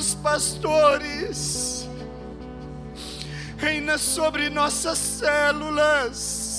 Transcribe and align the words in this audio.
nossos 0.00 0.14
pastores, 0.14 1.86
reina 3.58 3.98
sobre 3.98 4.48
nossas 4.48 4.96
células. 4.96 6.49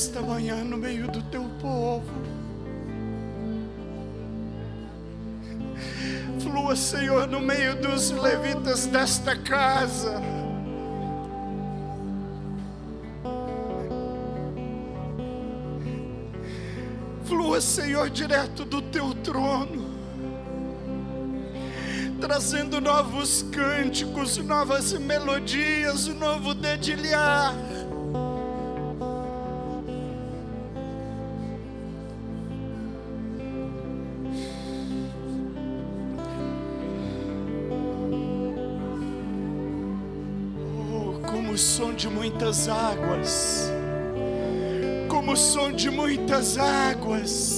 Nesta 0.00 0.22
manhã 0.22 0.64
no 0.64 0.78
meio 0.78 1.06
do 1.08 1.20
teu 1.24 1.44
povo. 1.60 2.10
Flua, 6.40 6.74
Senhor, 6.74 7.26
no 7.26 7.38
meio 7.38 7.76
dos 7.76 8.10
levitas 8.10 8.86
desta 8.86 9.36
casa. 9.36 10.22
Flua, 17.26 17.60
Senhor, 17.60 18.08
direto 18.08 18.64
do 18.64 18.80
teu 18.80 19.12
trono 19.16 19.90
trazendo 22.20 22.80
novos 22.80 23.42
cânticos, 23.50 24.36
novas 24.38 24.92
melodias, 24.92 26.06
um 26.06 26.14
novo 26.14 26.54
dedilhar. 26.54 27.54
Muitas 46.40 46.56
águas. 46.56 47.49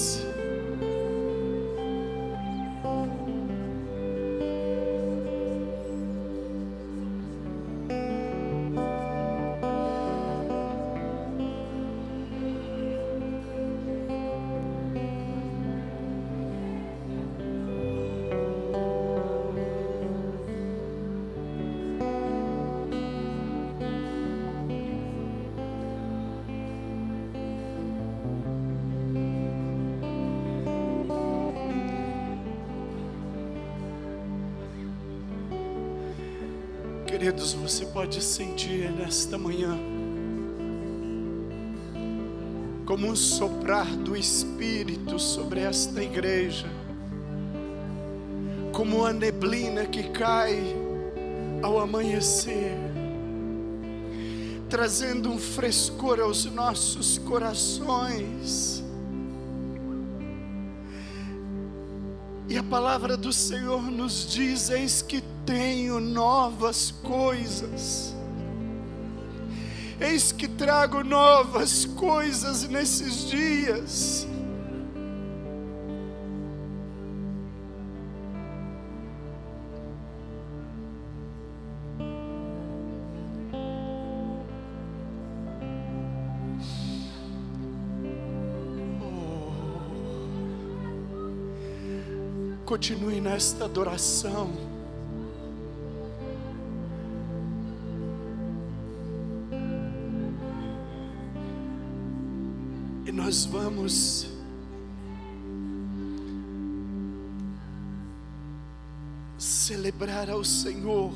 Queridos, 37.22 37.53
você 37.53 37.87
pode 37.87 38.21
sentir 38.21 38.91
nesta 38.91 39.38
manhã 39.38 39.78
como 42.84 43.06
um 43.06 43.15
soprar 43.15 43.87
do 43.87 44.16
Espírito 44.16 45.21
sobre 45.21 45.61
esta 45.61 46.03
igreja, 46.03 46.66
como 48.72 49.06
a 49.06 49.12
neblina 49.12 49.87
que 49.87 50.03
cai 50.11 50.61
ao 51.62 51.78
amanhecer, 51.78 52.77
trazendo 54.69 55.31
um 55.31 55.38
frescor 55.38 56.19
aos 56.19 56.44
nossos 56.46 57.19
corações. 57.19 58.82
E 62.49 62.58
a 62.58 62.64
palavra 62.64 63.17
do 63.17 63.32
Senhor 63.32 63.81
nos 63.81 64.26
diz: 64.26 64.70
Eis 64.70 65.02
que 65.02 65.23
tenho 65.44 66.00
novas 66.00 66.91
coisas. 66.91 68.15
Eis 70.00 70.33
que 70.33 70.49
trago 70.49 71.05
novas 71.05 71.85
coisas 71.85 72.69
nesses 72.69 73.29
dias. 73.31 74.27
Continue 92.65 93.21
nesta 93.21 93.67
adoração. 93.67 94.71
Nós 103.32 103.46
vamos 103.46 104.26
celebrar 109.38 110.29
ao 110.29 110.44
Senhor, 110.44 111.11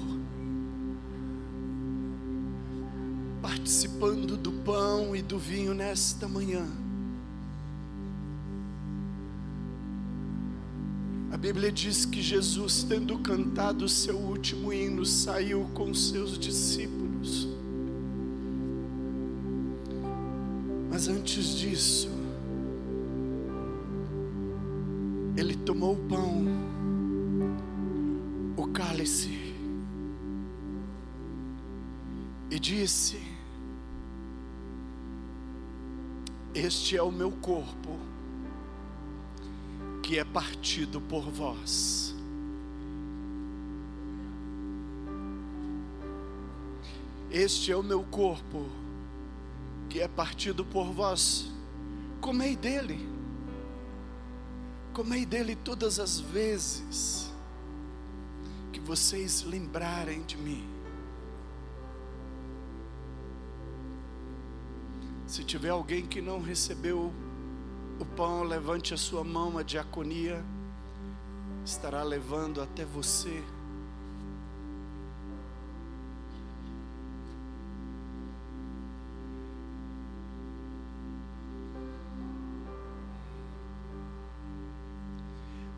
participando 3.43 4.39
do 4.39 4.51
pão 4.51 5.15
e 5.15 5.21
do 5.21 5.39
vinho 5.39 5.75
nesta 5.75 6.27
manhã. 6.27 6.67
A 11.31 11.37
Bíblia 11.37 11.71
diz 11.71 12.07
que 12.07 12.23
Jesus, 12.23 12.83
tendo 12.83 13.19
cantado 13.19 13.85
o 13.85 13.89
seu 13.91 14.17
último 14.17 14.73
hino, 14.73 15.05
saiu 15.05 15.69
com 15.75 15.93
seus 15.93 16.39
discípulos. 16.39 17.06
Antes 21.37 21.55
disso, 21.55 22.09
ele 25.37 25.55
tomou 25.55 25.93
o 25.93 26.09
pão, 26.09 26.47
o 28.57 28.67
cálice, 28.69 29.55
e 32.51 32.59
disse: 32.59 33.21
Este 36.55 36.97
é 36.97 37.03
o 37.03 37.13
meu 37.13 37.31
corpo, 37.31 37.99
que 40.03 40.19
é 40.19 40.25
partido 40.25 41.03
por 41.03 41.31
vós. 41.31 42.15
Este 47.31 47.73
é 47.73 47.77
o 47.77 47.83
meu 47.83 48.03
corpo 48.05 48.86
que 49.97 50.03
é 50.03 50.09
partido 50.09 50.63
por 50.63 50.93
vós, 50.93 51.51
comei 52.21 52.55
dele, 52.55 53.09
comei 54.93 55.25
dele 55.25 55.57
todas 55.57 55.99
as 55.99 56.21
vezes 56.21 57.33
que 58.75 58.79
vocês 58.79 59.43
lembrarem 59.43 60.23
de 60.25 60.37
mim. 60.37 60.69
Se 65.27 65.43
tiver 65.43 65.71
alguém 65.71 66.05
que 66.05 66.21
não 66.21 66.43
recebeu 66.43 67.11
o 67.99 68.05
pão, 68.05 68.43
levante 68.43 68.93
a 68.93 68.99
sua 68.99 69.25
mão, 69.25 69.57
a 69.57 69.63
diaconia 69.63 70.45
estará 71.65 72.03
levando 72.03 72.61
até 72.61 72.85
você. 72.85 73.43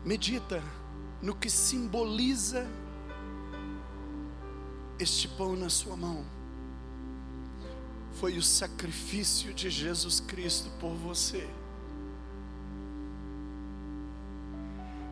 Medita 0.03 0.63
no 1.21 1.35
que 1.35 1.49
simboliza 1.49 2.65
este 4.97 5.27
pão 5.27 5.55
na 5.55 5.69
sua 5.69 5.95
mão. 5.95 6.25
Foi 8.13 8.37
o 8.37 8.43
sacrifício 8.43 9.53
de 9.53 9.69
Jesus 9.69 10.19
Cristo 10.19 10.69
por 10.79 10.93
você. 10.95 11.47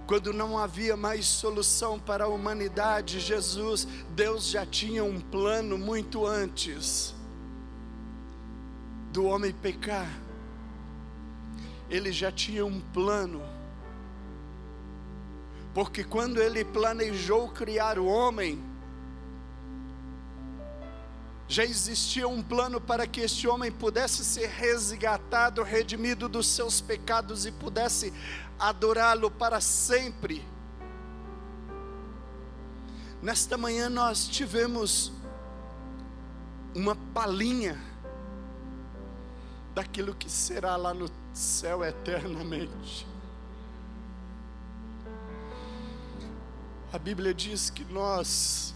Quando 0.07 0.31
não 0.31 0.57
havia 0.57 0.95
mais 0.95 1.25
solução 1.25 1.99
para 1.99 2.23
a 2.23 2.27
humanidade, 2.29 3.19
Jesus, 3.19 3.85
Deus 4.15 4.47
já 4.47 4.65
tinha 4.65 5.03
um 5.03 5.19
plano 5.19 5.77
muito 5.77 6.25
antes 6.25 7.13
do 9.11 9.25
homem 9.25 9.51
pecar. 9.51 10.07
Ele 11.89 12.11
já 12.13 12.31
tinha 12.31 12.65
um 12.65 12.79
plano 12.79 13.41
porque 15.77 16.03
quando 16.03 16.41
ele 16.41 16.65
planejou 16.65 17.49
criar 17.49 17.99
o 17.99 18.07
homem, 18.07 18.59
já 21.47 21.63
existia 21.63 22.27
um 22.27 22.41
plano 22.41 22.81
para 22.81 23.05
que 23.05 23.21
este 23.21 23.47
homem 23.47 23.71
pudesse 23.71 24.25
ser 24.25 24.47
resgatado, 24.47 25.61
redimido 25.61 26.27
dos 26.27 26.47
seus 26.47 26.81
pecados 26.81 27.45
e 27.45 27.51
pudesse 27.51 28.11
adorá-lo 28.57 29.29
para 29.29 29.61
sempre. 29.61 30.43
Nesta 33.21 33.55
manhã 33.55 33.87
nós 33.87 34.27
tivemos 34.27 35.11
uma 36.73 36.95
palhinha 37.13 37.79
daquilo 39.75 40.15
que 40.15 40.27
será 40.27 40.75
lá 40.75 40.91
no 40.91 41.07
céu 41.35 41.83
eternamente. 41.83 43.16
A 46.91 46.97
Bíblia 46.97 47.33
diz 47.33 47.69
que 47.69 47.83
nós 47.83 48.73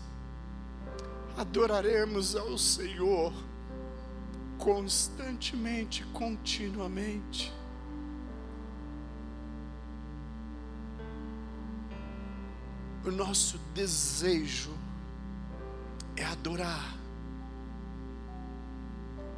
adoraremos 1.38 2.36
ao 2.36 2.58
Senhor 2.58 3.31
constantemente, 4.58 6.04
continuamente. 6.08 7.54
O 13.06 13.12
nosso 13.12 13.58
desejo 13.74 14.78
é 16.18 16.25
adorar, 16.25 16.98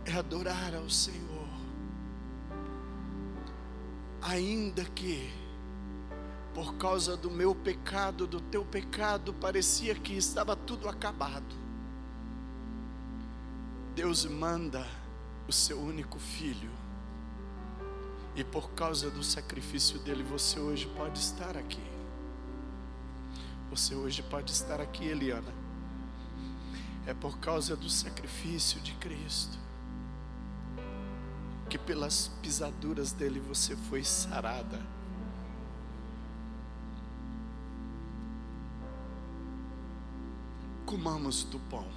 é 0.04 0.14
adorar 0.14 0.74
ao 0.74 0.90
Senhor, 0.90 1.48
ainda 4.20 4.84
que 4.84 5.43
por 6.54 6.76
causa 6.76 7.18
do 7.18 7.32
meu 7.32 7.56
pecado, 7.56 8.28
do 8.28 8.40
teu 8.40 8.64
pecado, 8.64 9.34
parecia 9.34 9.96
que 9.96 10.14
estava 10.16 10.56
tudo 10.56 10.88
acabado. 10.88 11.56
Deus 13.96 14.26
manda 14.26 14.86
o 15.48 15.52
seu 15.52 15.80
único 15.80 16.20
filho, 16.20 16.72
e 18.36 18.44
por 18.44 18.72
causa 18.72 19.10
do 19.12 19.24
sacrifício 19.24 20.00
dele, 20.00 20.24
você 20.24 20.60
hoje 20.60 20.88
pode 20.96 21.20
estar 21.20 21.56
aqui. 21.56 21.84
Você 23.70 23.96
hoje 23.96 24.24
pode 24.24 24.52
estar 24.52 24.82
aqui, 24.82 25.06
Eliana. 25.06 25.54
É 27.06 27.14
por 27.14 27.38
causa 27.40 27.76
do 27.76 27.90
sacrifício 27.90 28.80
de 28.80 28.94
Cristo 28.94 29.64
que 31.74 31.78
pelas 31.80 32.28
pisaduras 32.40 33.14
dele 33.14 33.40
você 33.40 33.76
foi 33.76 34.04
sarada. 34.04 34.80
Comamos 40.94 41.44
do 41.46 41.58
pão. 41.72 41.88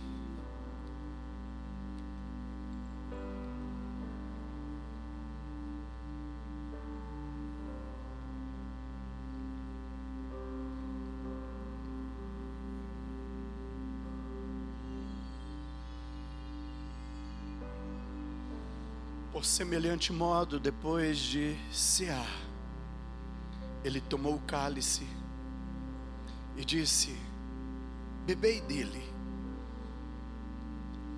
Por 19.31 19.45
semelhante 19.45 20.11
modo, 20.11 20.59
depois 20.59 21.19
de 21.19 21.55
cear, 21.71 22.27
ele 23.85 24.01
tomou 24.01 24.37
o 24.37 24.41
cálice 24.41 25.07
e 26.57 26.65
disse: 26.65 27.26
bebei 28.27 28.61
dele. 28.63 29.03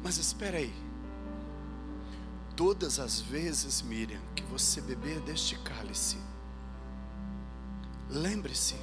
Mas 0.04 0.18
espera 0.18 0.58
aí. 0.58 0.74
Todas 2.54 2.98
as 2.98 3.20
vezes, 3.20 3.80
Miriam, 3.80 4.20
que 4.34 4.42
você 4.42 4.80
beber 4.80 5.20
deste 5.20 5.56
cálice, 5.60 6.18
lembre-se 8.10 8.76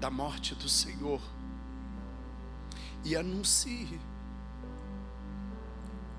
da 0.00 0.08
morte 0.08 0.54
do 0.54 0.68
Senhor 0.68 1.20
e 3.04 3.14
anuncie 3.16 4.00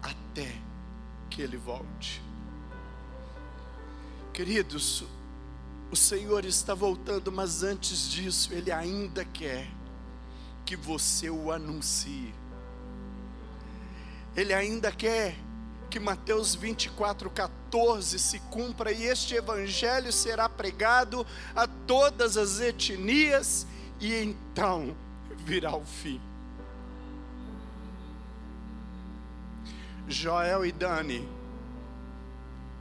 até 0.02 0.62
que 1.30 1.42
Ele 1.42 1.58
volte. 1.58 2.22
Queridos, 4.34 5.04
o 5.90 5.96
Senhor 5.96 6.46
está 6.46 6.74
voltando, 6.74 7.32
mas 7.32 7.64
antes 7.64 8.10
disso, 8.10 8.54
Ele 8.54 8.72
ainda 8.72 9.26
quer 9.26 9.79
que 10.70 10.76
você 10.76 11.32
o 11.32 11.52
anuncie. 11.52 12.32
Ele 14.38 14.54
ainda 14.54 14.92
quer 14.92 15.36
que 15.90 16.00
Mateus 16.00 16.54
24, 16.54 17.28
14 17.32 18.20
se 18.20 18.38
cumpra 18.52 18.92
e 18.92 19.02
este 19.02 19.34
evangelho 19.34 20.14
será 20.14 20.48
pregado 20.48 21.26
a 21.56 21.66
todas 21.66 22.38
as 22.38 22.60
etnias 22.60 23.66
e 24.00 24.14
então 24.14 24.96
virá 25.38 25.76
o 25.76 25.84
fim. 25.84 26.22
Joel 30.08 30.68
e 30.68 30.72
Dani, 30.72 31.28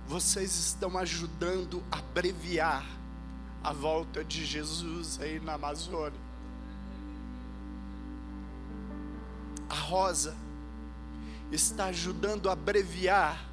vocês 0.06 0.54
estão 0.54 0.98
ajudando 0.98 1.82
a 1.90 2.00
abreviar 2.00 2.84
a 3.64 3.72
volta 3.72 4.22
de 4.22 4.44
Jesus 4.44 5.18
aí 5.22 5.40
na 5.40 5.54
Amazônia. 5.54 6.27
A 9.68 9.74
Rosa 9.74 10.36
está 11.50 11.86
ajudando 11.86 12.48
a 12.48 12.52
abreviar 12.52 13.48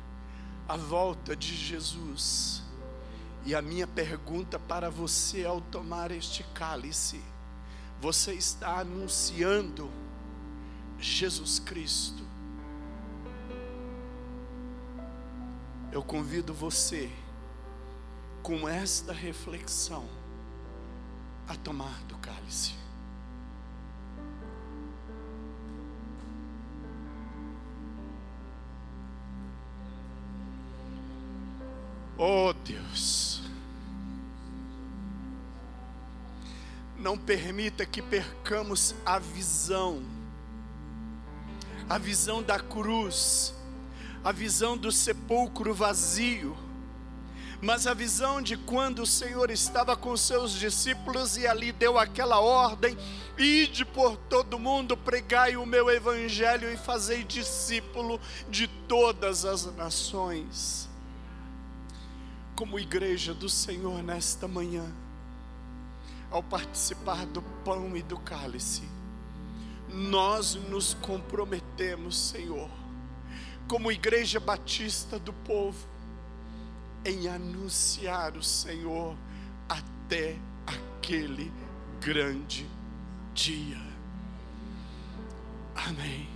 a 0.67 0.77
volta 0.77 1.35
de 1.35 1.55
Jesus. 1.55 2.63
E 3.45 3.53
a 3.53 3.61
minha 3.61 3.85
pergunta 3.85 4.57
para 4.57 4.89
você 4.89 5.45
ao 5.45 5.61
tomar 5.61 6.11
este 6.11 6.43
cálice, 6.53 7.21
você 8.01 8.33
está 8.33 8.79
anunciando 8.79 9.91
Jesus 10.99 11.59
Cristo. 11.59 12.25
Eu 15.91 16.03
convido 16.03 16.53
você, 16.53 17.09
com 18.41 18.67
esta 18.67 19.13
reflexão, 19.13 20.07
a 21.47 21.55
tomar 21.55 22.03
do 22.03 22.17
cálice. 22.17 22.84
Oh 32.17 32.53
Deus, 32.53 33.41
não 36.97 37.17
permita 37.17 37.85
que 37.85 38.01
percamos 38.01 38.95
a 39.05 39.19
visão, 39.19 40.01
a 41.89 41.97
visão 41.97 42.41
da 42.41 42.57
cruz, 42.57 43.53
a 44.23 44.31
visão 44.31 44.77
do 44.77 44.93
sepulcro 44.93 45.73
vazio, 45.73 46.55
mas 47.61 47.85
a 47.85 47.93
visão 47.93 48.41
de 48.41 48.55
quando 48.55 48.99
o 48.99 49.05
Senhor 49.05 49.51
estava 49.51 49.97
com 49.97 50.15
seus 50.15 50.53
discípulos 50.53 51.35
e 51.35 51.45
ali 51.45 51.73
deu 51.73 51.97
aquela 51.97 52.39
ordem: 52.39 52.97
ide 53.37 53.83
por 53.83 54.15
todo 54.15 54.57
mundo, 54.57 54.95
pregai 54.95 55.57
o 55.57 55.65
meu 55.65 55.89
evangelho 55.89 56.71
e 56.71 56.77
fazei 56.77 57.25
discípulo 57.25 58.21
de 58.49 58.69
todas 58.69 59.43
as 59.43 59.65
nações 59.75 60.94
como 62.55 62.79
igreja 62.79 63.33
do 63.33 63.49
Senhor 63.49 64.01
nesta 64.01 64.47
manhã, 64.47 64.85
ao 66.31 66.41
participar 66.41 67.25
do 67.25 67.41
pão 67.41 67.95
e 67.95 68.01
do 68.01 68.17
cálice, 68.17 68.83
nós 69.89 70.55
nos 70.55 70.93
comprometemos, 70.95 72.17
Senhor, 72.17 72.69
como 73.67 73.91
igreja 73.91 74.39
batista 74.39 75.19
do 75.19 75.33
povo, 75.33 75.87
em 77.03 77.27
anunciar 77.27 78.35
o 78.35 78.43
Senhor 78.43 79.15
até 79.69 80.37
aquele 80.65 81.51
grande 82.01 82.65
dia. 83.33 83.81
Amém. 85.75 86.34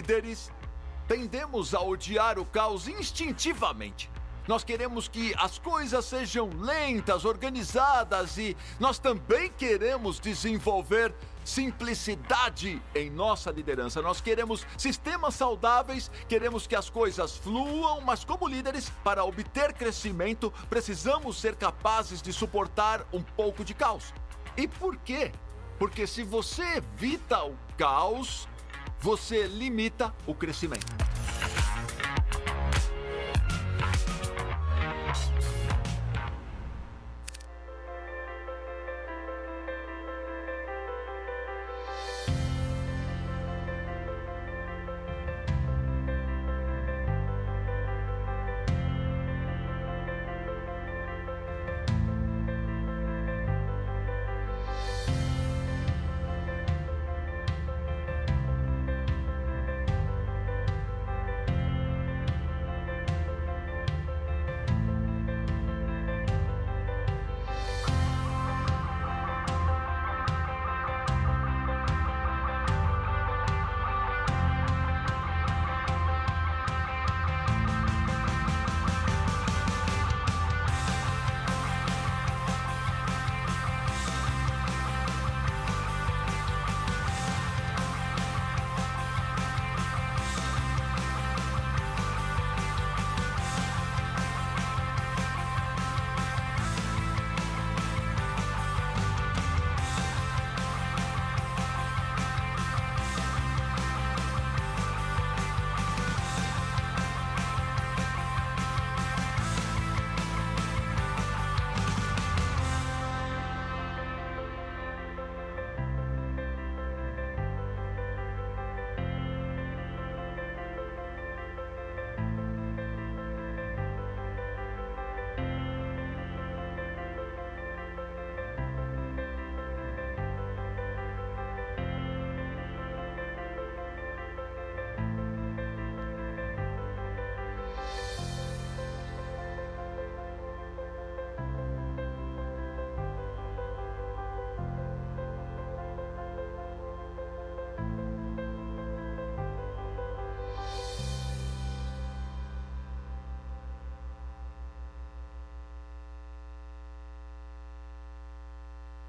Líderes, 0.00 0.50
tendemos 1.06 1.74
a 1.74 1.80
odiar 1.80 2.38
o 2.38 2.44
caos 2.44 2.88
instintivamente. 2.88 4.10
Nós 4.48 4.64
queremos 4.64 5.06
que 5.06 5.34
as 5.36 5.58
coisas 5.58 6.04
sejam 6.06 6.48
lentas, 6.58 7.26
organizadas 7.26 8.38
e 8.38 8.56
nós 8.80 8.98
também 8.98 9.50
queremos 9.50 10.18
desenvolver 10.18 11.14
simplicidade 11.44 12.82
em 12.94 13.10
nossa 13.10 13.50
liderança. 13.50 14.00
Nós 14.00 14.20
queremos 14.20 14.66
sistemas 14.78 15.34
saudáveis, 15.34 16.10
queremos 16.26 16.66
que 16.66 16.74
as 16.74 16.88
coisas 16.88 17.36
fluam, 17.36 18.00
mas 18.00 18.24
como 18.24 18.48
líderes, 18.48 18.90
para 19.04 19.22
obter 19.22 19.74
crescimento, 19.74 20.52
precisamos 20.70 21.38
ser 21.38 21.54
capazes 21.54 22.22
de 22.22 22.32
suportar 22.32 23.06
um 23.12 23.22
pouco 23.22 23.62
de 23.62 23.74
caos. 23.74 24.14
E 24.56 24.66
por 24.66 24.96
quê? 24.96 25.30
Porque 25.78 26.06
se 26.06 26.22
você 26.22 26.78
evita 26.78 27.44
o 27.44 27.56
caos, 27.76 28.48
você 29.00 29.46
limita 29.46 30.12
o 30.26 30.34
crescimento. 30.34 30.86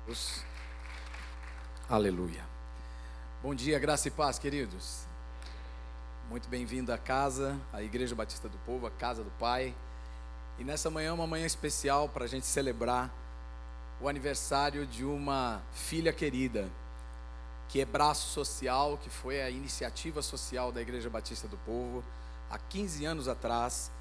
Deus. 0.05 0.43
Aleluia. 1.87 2.43
Bom 3.43 3.53
dia, 3.53 3.77
graça 3.77 4.07
e 4.07 4.11
paz, 4.11 4.39
queridos. 4.39 5.05
Muito 6.29 6.49
bem-vindo 6.49 6.91
à 6.91 6.97
casa, 6.97 7.59
à 7.71 7.83
Igreja 7.83 8.15
Batista 8.15 8.49
do 8.49 8.57
Povo, 8.59 8.87
a 8.87 8.91
casa 8.91 9.23
do 9.23 9.29
Pai. 9.31 9.75
E 10.57 10.63
nessa 10.63 10.89
manhã 10.89 11.09
é 11.09 11.11
uma 11.11 11.27
manhã 11.27 11.45
especial 11.45 12.09
para 12.09 12.25
a 12.25 12.27
gente 12.27 12.47
celebrar 12.47 13.11
o 14.01 14.09
aniversário 14.09 14.87
de 14.87 15.05
uma 15.05 15.61
filha 15.71 16.11
querida 16.11 16.67
que 17.69 17.79
é 17.79 17.85
braço 17.85 18.27
social, 18.29 18.97
que 18.97 19.09
foi 19.09 19.41
a 19.41 19.49
iniciativa 19.49 20.21
social 20.21 20.71
da 20.71 20.81
Igreja 20.81 21.09
Batista 21.09 21.47
do 21.47 21.57
Povo, 21.57 22.03
há 22.49 22.57
15 22.57 23.05
anos 23.05 23.27
atrás, 23.27 23.91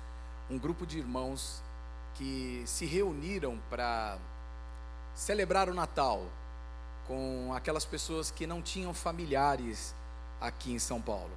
um 0.49 0.59
grupo 0.59 0.87
de 0.87 0.99
irmãos 0.99 1.63
que 2.15 2.63
se 2.67 2.87
reuniram 2.87 3.61
para 3.69 4.19
celebrar 5.15 5.69
o 5.69 5.75
Natal 5.75 6.25
com 7.07 7.53
aquelas 7.55 7.85
pessoas 7.85 8.31
que 8.31 8.47
não 8.47 8.63
tinham 8.63 8.95
familiares 8.95 9.95
aqui 10.41 10.73
em 10.73 10.79
São 10.79 11.01
Paulo. 11.01 11.31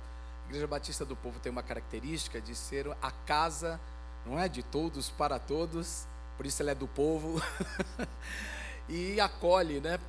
A 0.45 0.49
Igreja 0.49 0.67
Batista 0.67 1.03
do 1.03 1.15
Povo 1.15 1.39
tem 1.39 1.51
uma 1.51 1.63
característica 1.63 2.39
de 2.39 2.55
ser 2.55 2.87
a 3.01 3.11
casa, 3.11 3.79
não 4.25 4.39
é, 4.39 4.47
de 4.47 4.61
todos 4.61 5.09
para 5.09 5.39
todos, 5.39 6.05
por 6.37 6.45
isso 6.45 6.61
ela 6.61 6.71
é 6.71 6.75
do 6.75 6.87
povo, 6.87 7.41
e 8.87 9.19
acolhe, 9.19 9.79
né, 9.79 9.99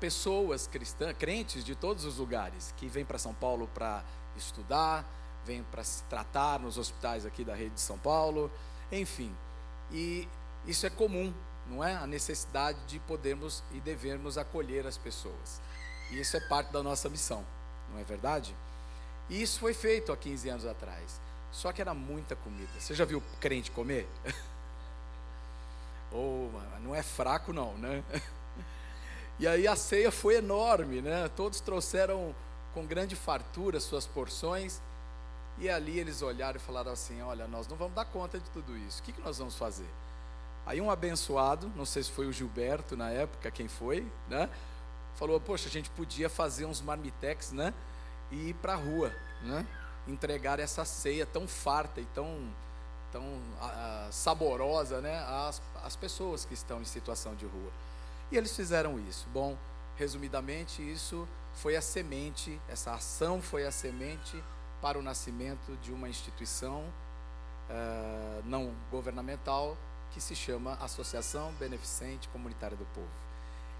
pessoas 0.00 0.66
cristãs, 0.66 1.16
crentes 1.16 1.64
de 1.64 1.74
todos 1.74 2.04
os 2.04 2.18
lugares 2.18 2.74
que 2.76 2.88
vêm 2.88 3.04
para 3.04 3.18
São 3.18 3.32
Paulo 3.32 3.68
para 3.72 4.02
estudar, 4.36 5.04
vêm 5.44 5.62
para 5.62 5.84
se 5.84 6.02
tratar 6.04 6.58
nos 6.58 6.78
hospitais 6.78 7.24
aqui 7.24 7.44
da 7.44 7.54
rede 7.54 7.74
de 7.74 7.80
São 7.80 7.98
Paulo, 7.98 8.50
enfim. 8.90 9.32
E 9.90 10.28
isso 10.66 10.86
é 10.86 10.90
comum, 10.90 11.32
não 11.66 11.82
é? 11.82 11.94
A 11.94 12.06
necessidade 12.06 12.78
de 12.86 12.98
podermos 13.00 13.62
e 13.72 13.80
devermos 13.80 14.36
acolher 14.36 14.86
as 14.86 14.96
pessoas. 14.96 15.60
E 16.10 16.20
isso 16.20 16.36
é 16.36 16.40
parte 16.40 16.72
da 16.72 16.82
nossa 16.82 17.08
missão, 17.08 17.44
não 17.90 17.98
é 17.98 18.04
verdade? 18.04 18.54
E 19.28 19.40
isso 19.40 19.58
foi 19.60 19.72
feito 19.72 20.12
há 20.12 20.16
15 20.16 20.48
anos 20.48 20.66
atrás. 20.66 21.20
Só 21.50 21.70
que 21.72 21.80
era 21.80 21.94
muita 21.94 22.34
comida. 22.34 22.70
Você 22.78 22.94
já 22.94 23.04
viu 23.04 23.22
crente 23.40 23.70
comer? 23.70 24.08
oh, 26.12 26.48
não 26.82 26.94
é 26.94 27.02
fraco 27.02 27.52
não, 27.52 27.74
né? 27.74 28.02
E 29.38 29.46
aí 29.46 29.66
a 29.66 29.74
ceia 29.74 30.12
foi 30.12 30.36
enorme, 30.36 31.00
né? 31.00 31.28
Todos 31.34 31.60
trouxeram 31.60 32.32
com 32.74 32.86
grande 32.86 33.16
fartura 33.16 33.80
suas 33.80 34.06
porções. 34.06 34.80
E 35.58 35.68
ali 35.68 35.98
eles 35.98 36.22
olharam 36.22 36.56
e 36.56 36.60
falaram 36.60 36.92
assim: 36.92 37.20
Olha, 37.22 37.48
nós 37.48 37.66
não 37.66 37.76
vamos 37.76 37.94
dar 37.94 38.04
conta 38.04 38.38
de 38.38 38.48
tudo 38.50 38.76
isso. 38.76 39.00
O 39.00 39.02
que, 39.02 39.12
que 39.12 39.20
nós 39.20 39.38
vamos 39.38 39.56
fazer? 39.56 39.88
Aí 40.64 40.80
um 40.80 40.90
abençoado, 40.90 41.72
não 41.74 41.84
sei 41.84 42.02
se 42.04 42.10
foi 42.10 42.26
o 42.26 42.32
Gilberto 42.32 42.96
na 42.96 43.10
época, 43.10 43.50
quem 43.50 43.66
foi, 43.66 44.06
né? 44.28 44.48
Falou: 45.14 45.40
Poxa, 45.40 45.68
a 45.68 45.70
gente 45.70 45.90
podia 45.90 46.28
fazer 46.28 46.66
uns 46.66 46.80
marmitex, 46.80 47.52
né? 47.52 47.74
E 48.30 48.50
ir 48.50 48.54
para 48.54 48.74
a 48.74 48.76
rua, 48.76 49.12
né? 49.42 49.66
Entregar 50.06 50.60
essa 50.60 50.84
ceia 50.84 51.26
tão 51.26 51.48
farta 51.48 52.00
e 52.00 52.04
tão, 52.06 52.48
tão 53.10 53.22
uh, 53.22 54.12
saborosa, 54.12 55.00
né? 55.00 55.18
Às, 55.48 55.60
às 55.82 55.96
pessoas 55.96 56.44
que 56.44 56.54
estão 56.54 56.80
em 56.80 56.84
situação 56.84 57.34
de 57.34 57.44
rua. 57.44 57.72
E 58.30 58.36
eles 58.36 58.54
fizeram 58.54 58.98
isso. 59.00 59.26
Bom, 59.32 59.58
resumidamente, 59.96 60.80
isso 60.80 61.28
foi 61.54 61.76
a 61.76 61.82
semente, 61.82 62.58
essa 62.68 62.94
ação 62.94 63.42
foi 63.42 63.66
a 63.66 63.72
semente 63.72 64.42
para 64.80 64.98
o 64.98 65.02
nascimento 65.02 65.76
de 65.82 65.92
uma 65.92 66.08
instituição 66.08 66.84
uh, 67.68 68.42
não 68.44 68.72
governamental 68.90 69.76
que 70.12 70.20
se 70.20 70.34
chama 70.34 70.78
Associação 70.80 71.52
Beneficente 71.58 72.28
Comunitária 72.28 72.76
do 72.76 72.84
Povo, 72.86 73.08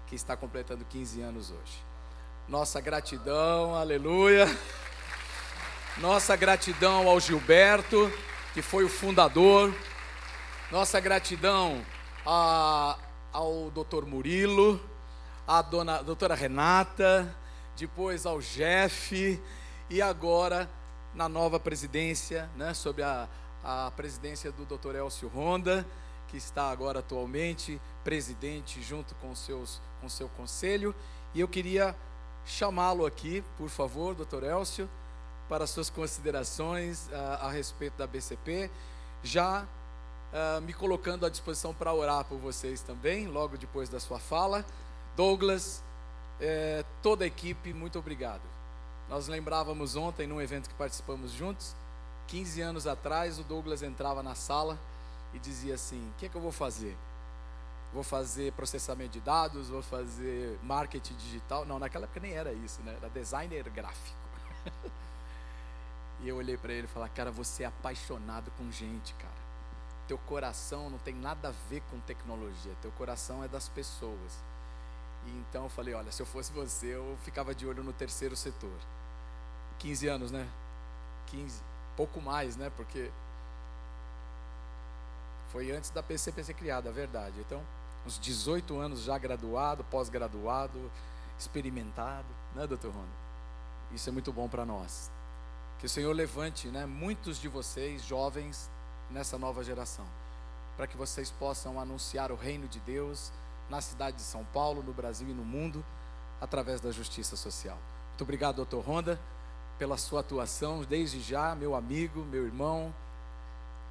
que 0.07 0.15
está 0.15 0.35
completando 0.35 0.83
15 0.85 1.21
anos 1.21 1.51
hoje. 1.51 1.83
Nossa 2.47 2.81
gratidão, 2.81 3.75
aleluia. 3.75 4.45
Nossa 5.97 6.35
gratidão 6.35 7.07
ao 7.07 7.19
Gilberto, 7.19 8.11
que 8.53 8.61
foi 8.61 8.83
o 8.83 8.89
fundador. 8.89 9.73
Nossa 10.71 10.99
gratidão 10.99 11.85
a 12.25 12.97
ao 13.33 13.71
doutor 13.71 14.05
Murilo, 14.05 14.79
à 15.47 15.63
dona, 15.63 16.03
doutora 16.03 16.35
Renata, 16.35 17.35
depois 17.75 18.27
ao 18.27 18.39
Jeff, 18.39 19.41
e 19.89 20.01
agora 20.01 20.69
na 21.15 21.27
nova 21.27 21.59
presidência, 21.59 22.47
né, 22.55 22.75
sob 22.75 23.01
a, 23.01 23.27
a 23.63 23.91
presidência 23.95 24.51
do 24.51 24.65
doutor 24.65 24.95
Elcio 24.95 25.27
Ronda, 25.27 25.85
que 26.33 26.37
está 26.37 26.71
agora 26.71 26.97
atualmente 26.97 27.79
presidente 28.03 28.81
junto 28.81 29.13
com, 29.15 29.35
seus, 29.35 29.79
com 30.01 30.09
seu 30.09 30.27
conselho. 30.29 30.95
E 31.31 31.39
eu 31.39 31.47
queria 31.47 31.95
chamá-lo 32.43 33.05
aqui, 33.05 33.43
por 33.55 33.69
favor, 33.69 34.15
doutor 34.15 34.41
Elcio, 34.41 34.89
para 35.47 35.67
suas 35.67 35.91
considerações 35.91 37.07
a, 37.13 37.17
ah, 37.17 37.47
a 37.47 37.51
respeito 37.51 37.97
da 37.97 38.07
BCP. 38.07 38.71
Já 39.21 39.61
uh, 39.61 40.59
me 40.61 40.73
colocando 40.73 41.23
à 41.23 41.29
disposição 41.29 41.71
para 41.71 41.93
orar 41.93 42.25
por 42.25 42.39
vocês 42.39 42.81
também, 42.81 43.27
logo 43.27 43.55
depois 43.55 43.87
da 43.87 43.99
sua 43.99 44.17
fala. 44.17 44.65
Douglas, 45.15 45.83
eh, 46.41 46.83
toda 47.03 47.25
a 47.25 47.27
equipe, 47.27 47.71
muito 47.75 47.99
obrigado. 47.99 48.41
Nós 49.07 49.27
lembrávamos 49.27 49.95
ontem, 49.95 50.25
num 50.25 50.41
evento 50.41 50.67
que 50.67 50.73
participamos 50.73 51.31
juntos, 51.31 51.75
15 52.25 52.61
anos 52.61 52.87
atrás, 52.87 53.37
o 53.37 53.43
Douglas 53.43 53.83
entrava 53.83 54.23
na 54.23 54.33
sala 54.33 54.79
e 55.33 55.39
dizia 55.39 55.75
assim: 55.75 56.09
O 56.09 56.13
que 56.19 56.25
é 56.25 56.29
que 56.29 56.35
eu 56.35 56.41
vou 56.41 56.51
fazer? 56.51 56.97
Vou 57.93 58.03
fazer 58.03 58.51
processamento 58.53 59.11
de 59.11 59.21
dados, 59.21 59.69
vou 59.69 59.83
fazer 59.83 60.59
marketing 60.63 61.15
digital. 61.15 61.65
Não, 61.65 61.77
naquela 61.77 62.05
época 62.05 62.19
nem 62.19 62.33
era 62.33 62.51
isso, 62.51 62.81
né? 62.81 62.95
Era 62.97 63.09
designer 63.09 63.69
gráfico. 63.69 64.17
e 66.21 66.29
eu 66.29 66.37
olhei 66.37 66.57
para 66.57 66.73
ele 66.73 66.85
e 66.85 66.89
falei: 66.89 67.09
Cara, 67.09 67.31
você 67.31 67.63
é 67.63 67.67
apaixonado 67.67 68.51
com 68.57 68.71
gente, 68.71 69.13
cara 69.15 69.43
teu 70.07 70.17
coração 70.17 70.89
não 70.89 70.97
tem 70.97 71.13
nada 71.13 71.49
a 71.49 71.51
ver 71.69 71.81
com 71.89 71.99
tecnologia, 72.01 72.73
teu 72.81 72.91
coração 72.91 73.43
é 73.43 73.47
das 73.47 73.69
pessoas. 73.69 74.43
E 75.25 75.31
então 75.31 75.63
eu 75.63 75.69
falei, 75.69 75.93
olha, 75.93 76.11
se 76.11 76.21
eu 76.21 76.25
fosse 76.25 76.51
você, 76.51 76.87
eu 76.87 77.17
ficava 77.23 77.55
de 77.55 77.65
olho 77.65 77.83
no 77.83 77.93
terceiro 77.93 78.35
setor. 78.35 78.77
15 79.79 80.07
anos, 80.07 80.31
né? 80.31 80.47
15, 81.27 81.61
pouco 81.95 82.21
mais, 82.21 82.57
né? 82.57 82.71
Porque 82.75 83.09
foi 85.53 85.71
antes 85.71 85.91
da 85.91 86.01
PCP 86.01 86.43
ser 86.43 86.55
criada, 86.55 86.89
é 86.89 86.91
verdade. 86.91 87.35
Então, 87.39 87.61
uns 88.07 88.19
18 88.19 88.75
anos 88.79 89.03
já 89.03 89.19
graduado, 89.19 89.83
pós-graduado, 89.83 90.91
experimentado, 91.37 92.25
né, 92.55 92.65
doutor 92.65 92.91
Ronda? 92.91 93.23
Isso 93.91 94.09
é 94.09 94.11
muito 94.11 94.33
bom 94.33 94.49
para 94.49 94.65
nós. 94.65 95.11
Que 95.77 95.85
o 95.85 95.89
Senhor 95.89 96.11
levante, 96.11 96.69
né, 96.69 96.87
muitos 96.87 97.39
de 97.39 97.47
vocês, 97.47 98.03
jovens, 98.03 98.67
nessa 99.11 99.37
nova 99.37 99.63
geração, 99.63 100.05
para 100.75 100.87
que 100.87 100.97
vocês 100.97 101.29
possam 101.29 101.79
anunciar 101.79 102.31
o 102.31 102.35
reino 102.35 102.67
de 102.67 102.79
Deus 102.79 103.31
na 103.69 103.79
cidade 103.79 104.17
de 104.17 104.23
São 104.23 104.43
Paulo, 104.45 104.81
no 104.81 104.91
Brasil 104.91 105.29
e 105.29 105.33
no 105.33 105.45
mundo, 105.45 105.85
através 106.41 106.81
da 106.81 106.91
justiça 106.91 107.35
social. 107.35 107.77
Muito 108.09 108.23
obrigado, 108.23 108.55
doutor 108.55 108.83
Ronda, 108.83 109.19
pela 109.77 109.97
sua 109.97 110.21
atuação 110.21 110.83
desde 110.83 111.21
já, 111.21 111.53
meu 111.53 111.75
amigo, 111.75 112.25
meu 112.25 112.43
irmão, 112.43 112.93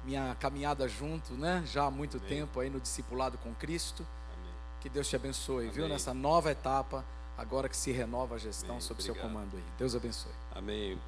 minha 0.03 0.35
caminhada 0.39 0.87
junto, 0.87 1.33
né? 1.33 1.63
Já 1.65 1.85
há 1.85 1.91
muito 1.91 2.17
Amém. 2.17 2.29
tempo 2.29 2.59
aí 2.59 2.69
no 2.69 2.79
discipulado 2.79 3.37
com 3.37 3.53
Cristo. 3.55 4.05
Amém. 4.33 4.53
Que 4.81 4.89
Deus 4.89 5.07
te 5.07 5.15
abençoe, 5.15 5.65
Amém. 5.65 5.71
viu? 5.71 5.87
Nessa 5.87 6.13
nova 6.13 6.51
etapa, 6.51 7.05
agora 7.37 7.69
que 7.69 7.77
se 7.77 7.91
renova 7.91 8.35
a 8.35 8.37
gestão 8.37 8.79
sob 8.81 9.01
seu 9.01 9.15
comando 9.15 9.57
aí. 9.57 9.63
Deus 9.77 9.95
abençoe. 9.95 10.31
Amém. 10.53 10.99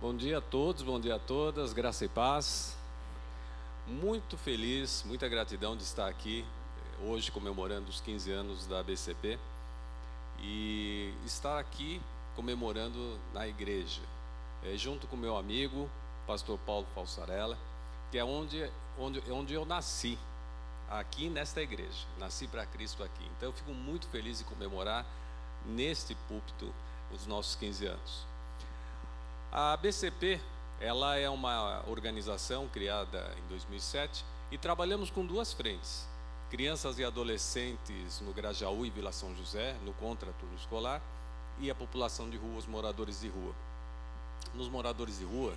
Bom 0.00 0.16
dia 0.16 0.38
a 0.38 0.40
todos, 0.40 0.82
bom 0.82 1.00
dia 1.00 1.16
a 1.16 1.18
todas, 1.18 1.72
graça 1.72 2.04
e 2.04 2.08
paz 2.08 2.78
muito 3.88 4.36
feliz, 4.36 5.02
muita 5.06 5.26
gratidão 5.28 5.74
de 5.76 5.82
estar 5.82 6.08
aqui 6.08 6.44
eh, 6.44 7.06
hoje 7.06 7.32
comemorando 7.32 7.88
os 7.88 8.00
15 8.00 8.30
anos 8.30 8.66
da 8.66 8.82
BCP 8.82 9.38
e 10.40 11.12
estar 11.24 11.58
aqui 11.58 12.00
comemorando 12.36 13.18
na 13.32 13.48
igreja, 13.48 14.02
é, 14.62 14.76
junto 14.76 15.06
com 15.06 15.16
meu 15.16 15.36
amigo, 15.36 15.90
pastor 16.26 16.58
Paulo 16.66 16.86
Falsarella, 16.94 17.56
que 18.10 18.18
é 18.18 18.24
onde, 18.24 18.70
onde, 18.98 19.30
onde 19.30 19.54
eu 19.54 19.64
nasci, 19.64 20.18
aqui 20.88 21.28
nesta 21.28 21.60
igreja. 21.60 22.06
Nasci 22.18 22.46
para 22.46 22.64
Cristo 22.66 23.02
aqui. 23.02 23.24
Então 23.36 23.48
eu 23.50 23.52
fico 23.52 23.72
muito 23.72 24.06
feliz 24.08 24.40
em 24.40 24.44
comemorar 24.44 25.04
neste 25.66 26.14
púlpito 26.26 26.72
os 27.12 27.26
nossos 27.26 27.54
15 27.56 27.86
anos. 27.86 28.26
A 29.52 29.76
BCP 29.76 30.40
ela 30.80 31.16
é 31.16 31.28
uma 31.28 31.82
organização 31.88 32.68
criada 32.68 33.34
em 33.38 33.48
2007 33.48 34.24
e 34.50 34.58
trabalhamos 34.58 35.10
com 35.10 35.26
duas 35.26 35.52
frentes: 35.52 36.06
crianças 36.50 36.98
e 36.98 37.04
adolescentes 37.04 38.20
no 38.20 38.32
Grajaú 38.32 38.86
e 38.86 38.90
Vila 38.90 39.12
São 39.12 39.34
José, 39.36 39.76
no 39.84 39.92
contraturno 39.94 40.54
escolar, 40.56 41.02
e 41.58 41.70
a 41.70 41.74
população 41.74 42.30
de 42.30 42.36
rua, 42.36 42.56
os 42.56 42.66
moradores 42.66 43.20
de 43.20 43.28
rua. 43.28 43.54
Nos 44.54 44.68
moradores 44.68 45.18
de 45.18 45.24
rua, 45.24 45.54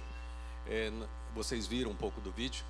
é, 0.68 0.92
vocês 1.34 1.68
viram 1.68 1.92
um 1.92 1.96
pouco 1.96 2.20
do 2.22 2.32
vídeo, 2.32 2.64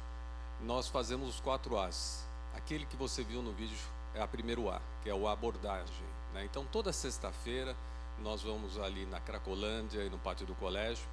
nós 0.61 0.87
fazemos 0.87 1.29
os 1.29 1.39
quatro 1.39 1.79
As. 1.79 2.25
Aquele 2.53 2.85
que 2.85 2.95
você 2.95 3.23
viu 3.23 3.41
no 3.41 3.51
vídeo 3.51 3.77
é 4.13 4.21
a 4.21 4.27
primeiro 4.27 4.69
A, 4.69 4.81
que 5.03 5.09
é 5.09 5.13
o 5.13 5.27
abordagem. 5.27 6.05
Né? 6.33 6.45
Então, 6.45 6.65
toda 6.65 6.93
sexta-feira, 6.93 7.75
nós 8.19 8.43
vamos 8.43 8.77
ali 8.77 9.05
na 9.05 9.19
Cracolândia 9.19 10.03
e 10.03 10.09
no 10.09 10.17
pátio 10.17 10.45
do 10.45 10.53
colégio 10.55 11.05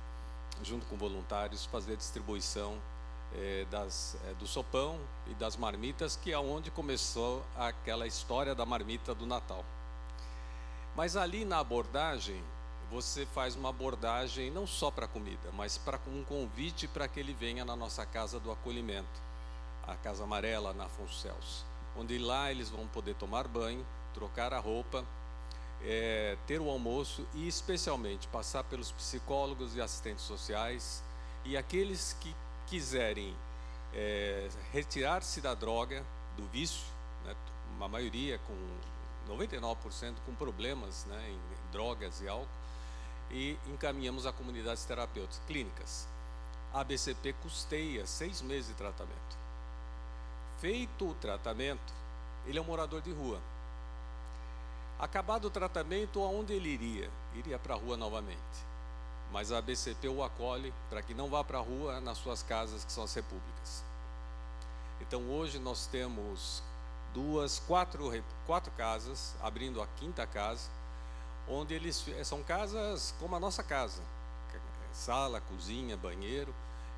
junto 0.62 0.86
com 0.86 0.96
voluntários, 0.96 1.64
fazer 1.66 1.92
a 1.94 1.96
distribuição 1.96 2.78
é, 3.34 3.66
das, 3.70 4.16
é, 4.26 4.34
do 4.34 4.46
sopão 4.46 4.98
e 5.26 5.34
das 5.34 5.56
marmitas, 5.56 6.16
que 6.16 6.32
é 6.32 6.38
onde 6.38 6.70
começou 6.70 7.44
aquela 7.56 8.06
história 8.06 8.54
da 8.54 8.64
marmita 8.64 9.14
do 9.14 9.26
Natal. 9.26 9.64
Mas 10.96 11.16
ali 11.16 11.44
na 11.44 11.60
abordagem, 11.60 12.42
você 12.90 13.26
faz 13.26 13.54
uma 13.54 13.68
abordagem 13.68 14.50
não 14.50 14.66
só 14.66 14.90
para 14.90 15.06
comida, 15.06 15.50
mas 15.52 15.76
para 15.76 16.00
um 16.06 16.24
convite 16.24 16.88
para 16.88 17.06
que 17.06 17.20
ele 17.20 17.34
venha 17.34 17.64
na 17.64 17.76
nossa 17.76 18.06
casa 18.06 18.40
do 18.40 18.50
acolhimento, 18.50 19.08
a 19.86 19.94
Casa 19.96 20.24
Amarela 20.24 20.72
na 20.72 20.84
Afonso 20.84 21.20
Celso, 21.20 21.64
onde 21.96 22.18
lá 22.18 22.50
eles 22.50 22.70
vão 22.70 22.86
poder 22.86 23.14
tomar 23.14 23.46
banho, 23.46 23.84
trocar 24.14 24.52
a 24.54 24.58
roupa, 24.58 25.04
é, 25.82 26.36
ter 26.46 26.60
o 26.60 26.70
almoço 26.70 27.26
e 27.34 27.46
especialmente 27.46 28.26
passar 28.28 28.64
pelos 28.64 28.90
psicólogos 28.90 29.76
e 29.76 29.80
assistentes 29.80 30.24
sociais 30.24 31.02
e 31.44 31.56
aqueles 31.56 32.16
que 32.20 32.34
quiserem 32.66 33.34
é, 33.94 34.48
retirar-se 34.72 35.40
da 35.40 35.54
droga, 35.54 36.04
do 36.36 36.46
vício, 36.46 36.84
né, 37.24 37.34
uma 37.76 37.88
maioria 37.88 38.38
com 38.46 38.54
99% 39.34 40.14
com 40.24 40.34
problemas 40.34 41.04
né, 41.04 41.30
em 41.30 41.72
drogas 41.72 42.20
e 42.20 42.28
álcool, 42.28 42.48
e 43.30 43.58
encaminhamos 43.66 44.26
a 44.26 44.32
comunidades 44.32 44.84
terapêuticas 44.84 45.40
clínicas. 45.46 46.08
A 46.72 46.80
ABCP 46.80 47.32
custeia 47.34 48.06
seis 48.06 48.42
meses 48.42 48.68
de 48.68 48.74
tratamento. 48.74 49.38
Feito 50.58 51.08
o 51.08 51.14
tratamento, 51.14 51.92
ele 52.46 52.58
é 52.58 52.60
um 52.60 52.64
morador 52.64 53.00
de 53.00 53.12
rua. 53.12 53.40
Acabado 54.98 55.46
o 55.46 55.50
tratamento, 55.50 56.22
aonde 56.22 56.52
ele 56.52 56.68
iria? 56.70 57.10
Iria 57.34 57.58
para 57.58 57.74
a 57.74 57.78
rua 57.78 57.96
novamente. 57.96 58.38
Mas 59.30 59.52
a 59.52 59.58
ABCP 59.58 60.08
o 60.08 60.22
acolhe 60.22 60.72
para 60.90 61.02
que 61.02 61.14
não 61.14 61.28
vá 61.28 61.44
para 61.44 61.58
a 61.58 61.62
rua 61.62 62.00
nas 62.00 62.18
suas 62.18 62.42
casas, 62.42 62.84
que 62.84 62.92
são 62.92 63.04
as 63.04 63.14
repúblicas. 63.14 63.84
Então 65.00 65.30
hoje 65.30 65.58
nós 65.58 65.86
temos 65.86 66.62
duas, 67.14 67.60
quatro, 67.60 68.10
quatro 68.46 68.72
casas, 68.72 69.34
abrindo 69.40 69.80
a 69.80 69.86
quinta 69.98 70.26
casa, 70.26 70.68
onde 71.50 71.74
eles 71.74 72.04
são 72.24 72.42
casas 72.42 73.14
como 73.18 73.34
a 73.34 73.40
nossa 73.40 73.62
casa, 73.62 74.02
sala, 74.92 75.40
cozinha, 75.40 75.96
banheiro. 75.96 76.54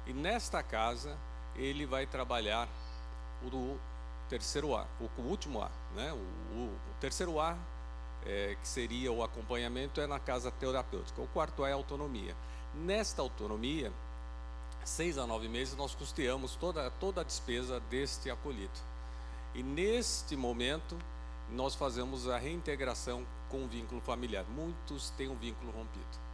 E 0.06 0.12
nesta 0.12 0.62
casa 0.62 1.16
ele 1.54 1.86
vai 1.86 2.06
trabalhar 2.06 2.68
o 3.42 3.78
terceiro 4.28 4.74
A, 4.74 4.86
o, 5.00 5.22
último 5.22 5.62
A, 5.62 5.70
né? 5.94 6.12
O, 6.12 6.16
o, 6.16 6.64
o 6.66 6.94
terceiro 7.00 7.40
A 7.40 7.56
é, 8.24 8.56
que 8.60 8.68
seria 8.68 9.10
o 9.12 9.22
acompanhamento 9.22 10.00
é 10.00 10.06
na 10.06 10.18
casa 10.18 10.50
terapêutica. 10.50 11.20
O 11.20 11.26
quarto 11.28 11.64
A 11.64 11.68
é 11.68 11.72
a 11.72 11.76
autonomia. 11.76 12.34
Nesta 12.74 13.22
autonomia, 13.22 13.92
seis 14.84 15.18
a 15.18 15.26
nove 15.26 15.48
meses 15.48 15.76
nós 15.76 15.94
custeamos 15.94 16.54
toda 16.56 16.90
toda 16.92 17.20
a 17.20 17.24
despesa 17.24 17.80
deste 17.90 18.30
acolhido. 18.30 18.78
E 19.54 19.62
neste 19.62 20.36
momento 20.36 20.96
nós 21.52 21.74
fazemos 21.74 22.28
a 22.28 22.38
reintegração 22.38 23.26
com 23.48 23.64
o 23.64 23.68
vínculo 23.68 24.00
familiar. 24.00 24.44
Muitos 24.44 25.10
têm 25.10 25.28
um 25.28 25.36
vínculo 25.36 25.70
rompido. 25.72 26.30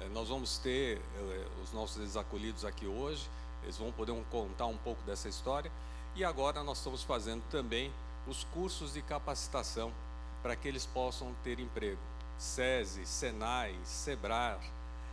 É, 0.00 0.08
nós 0.08 0.28
vamos 0.28 0.58
ter 0.58 0.98
é, 0.98 1.46
os 1.62 1.72
nossos 1.72 1.98
desacolhidos 1.98 2.64
aqui 2.64 2.86
hoje, 2.86 3.28
eles 3.62 3.78
vão 3.78 3.92
poder 3.92 4.14
contar 4.30 4.66
um 4.66 4.76
pouco 4.76 5.02
dessa 5.02 5.28
história. 5.28 5.70
E 6.14 6.24
agora 6.24 6.62
nós 6.62 6.78
estamos 6.78 7.02
fazendo 7.02 7.42
também 7.50 7.92
os 8.26 8.44
cursos 8.44 8.92
de 8.92 9.02
capacitação 9.02 9.92
para 10.42 10.54
que 10.54 10.68
eles 10.68 10.86
possam 10.86 11.34
ter 11.42 11.58
emprego. 11.58 12.00
SESI, 12.38 13.06
SENAI, 13.06 13.74
SEBRAR, 13.84 14.60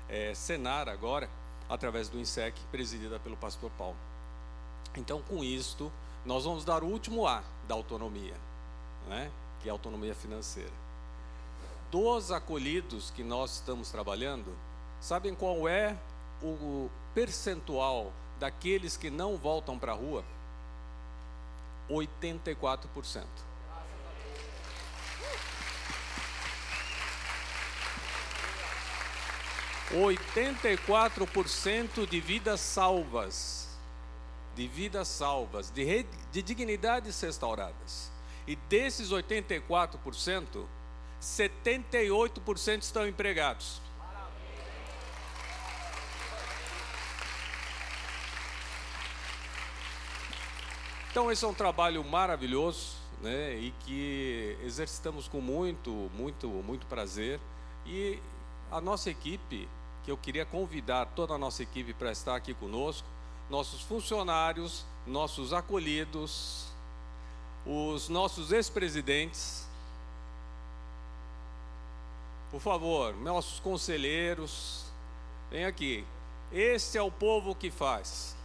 é, 0.10 0.34
SENAR 0.34 0.90
agora, 0.90 1.30
através 1.70 2.10
do 2.10 2.20
INSEC, 2.20 2.60
presidida 2.72 3.20
pelo 3.20 3.38
pastor 3.38 3.72
Paulo. 3.78 3.96
Então, 4.98 5.22
com 5.22 5.44
isto, 5.44 5.92
nós 6.26 6.44
vamos 6.44 6.66
dar 6.66 6.84
o 6.84 6.88
último 6.88 7.26
A 7.26 7.44
da 7.68 7.76
autonomia, 7.76 8.36
né? 9.08 9.32
que 9.62 9.70
é 9.70 9.72
a 9.72 9.74
autonomia 9.74 10.16
financeira 10.16 10.82
dos 11.92 12.32
acolhidos 12.32 13.12
que 13.12 13.22
nós 13.22 13.56
estamos 13.56 13.92
trabalhando, 13.92 14.56
sabem 15.02 15.36
qual 15.36 15.68
é 15.68 15.96
o 16.42 16.90
percentual 17.14 18.14
daqueles 18.40 18.96
que 18.96 19.10
não 19.10 19.38
voltam 19.38 19.78
para 19.78 19.92
a 19.92 19.96
rua? 19.96 20.24
84%. 21.90 23.26
Oitenta 29.94 30.70
e 30.70 30.78
quatro 30.78 31.28
por 31.28 31.50
cento 31.50 32.08
de 32.08 32.22
vidas 32.22 32.62
salvas, 32.62 33.68
de 34.56 34.66
vidas 34.66 35.10
salvas, 35.10 35.70
de, 35.70 36.06
de 36.32 36.42
dignidades 36.42 37.20
restauradas. 37.20 38.11
E 38.48 38.56
desses 38.56 39.12
84%, 39.12 40.66
78% 41.22 42.82
estão 42.82 43.08
empregados. 43.08 43.82
Então 51.12 51.30
esse 51.30 51.44
é 51.44 51.48
um 51.48 51.54
trabalho 51.54 52.02
maravilhoso, 52.06 52.96
né, 53.22 53.56
e 53.58 53.72
que 53.82 54.58
exercitamos 54.64 55.28
com 55.28 55.42
muito, 55.42 56.10
muito, 56.16 56.48
muito 56.48 56.88
prazer. 56.88 57.38
E 57.86 58.18
a 58.72 58.80
nossa 58.80 59.10
equipe, 59.10 59.68
que 60.06 60.10
eu 60.10 60.16
queria 60.16 60.46
convidar 60.46 61.06
toda 61.08 61.34
a 61.34 61.38
nossa 61.38 61.62
equipe 61.62 61.94
para 61.94 62.14
estar 62.14 62.36
aqui 62.36 62.54
conosco, 62.54 63.06
nossos 63.50 63.82
funcionários, 63.82 64.86
nossos 65.06 65.52
acolhidos, 65.52 66.71
os 67.65 68.10
nossos 68.10 68.52
ex-presidentes, 68.52 69.67
por 72.50 72.60
favor, 72.60 73.15
nossos 73.15 73.60
conselheiros, 73.60 74.86
vem 75.50 75.65
aqui. 75.65 76.06
Este 76.52 76.97
é 76.97 77.02
o 77.02 77.12
povo 77.12 77.56
que 77.56 77.71
faz. 77.71 78.36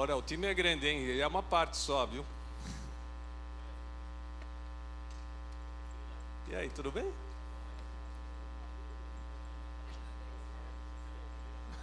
Ora, 0.00 0.16
o 0.16 0.22
time 0.22 0.46
é 0.46 0.54
grande, 0.54 0.88
hein? 0.88 1.20
É 1.20 1.26
uma 1.26 1.42
parte 1.42 1.76
só, 1.76 2.06
viu? 2.06 2.24
E 6.48 6.56
aí, 6.56 6.70
tudo 6.70 6.90
bem? 6.90 7.04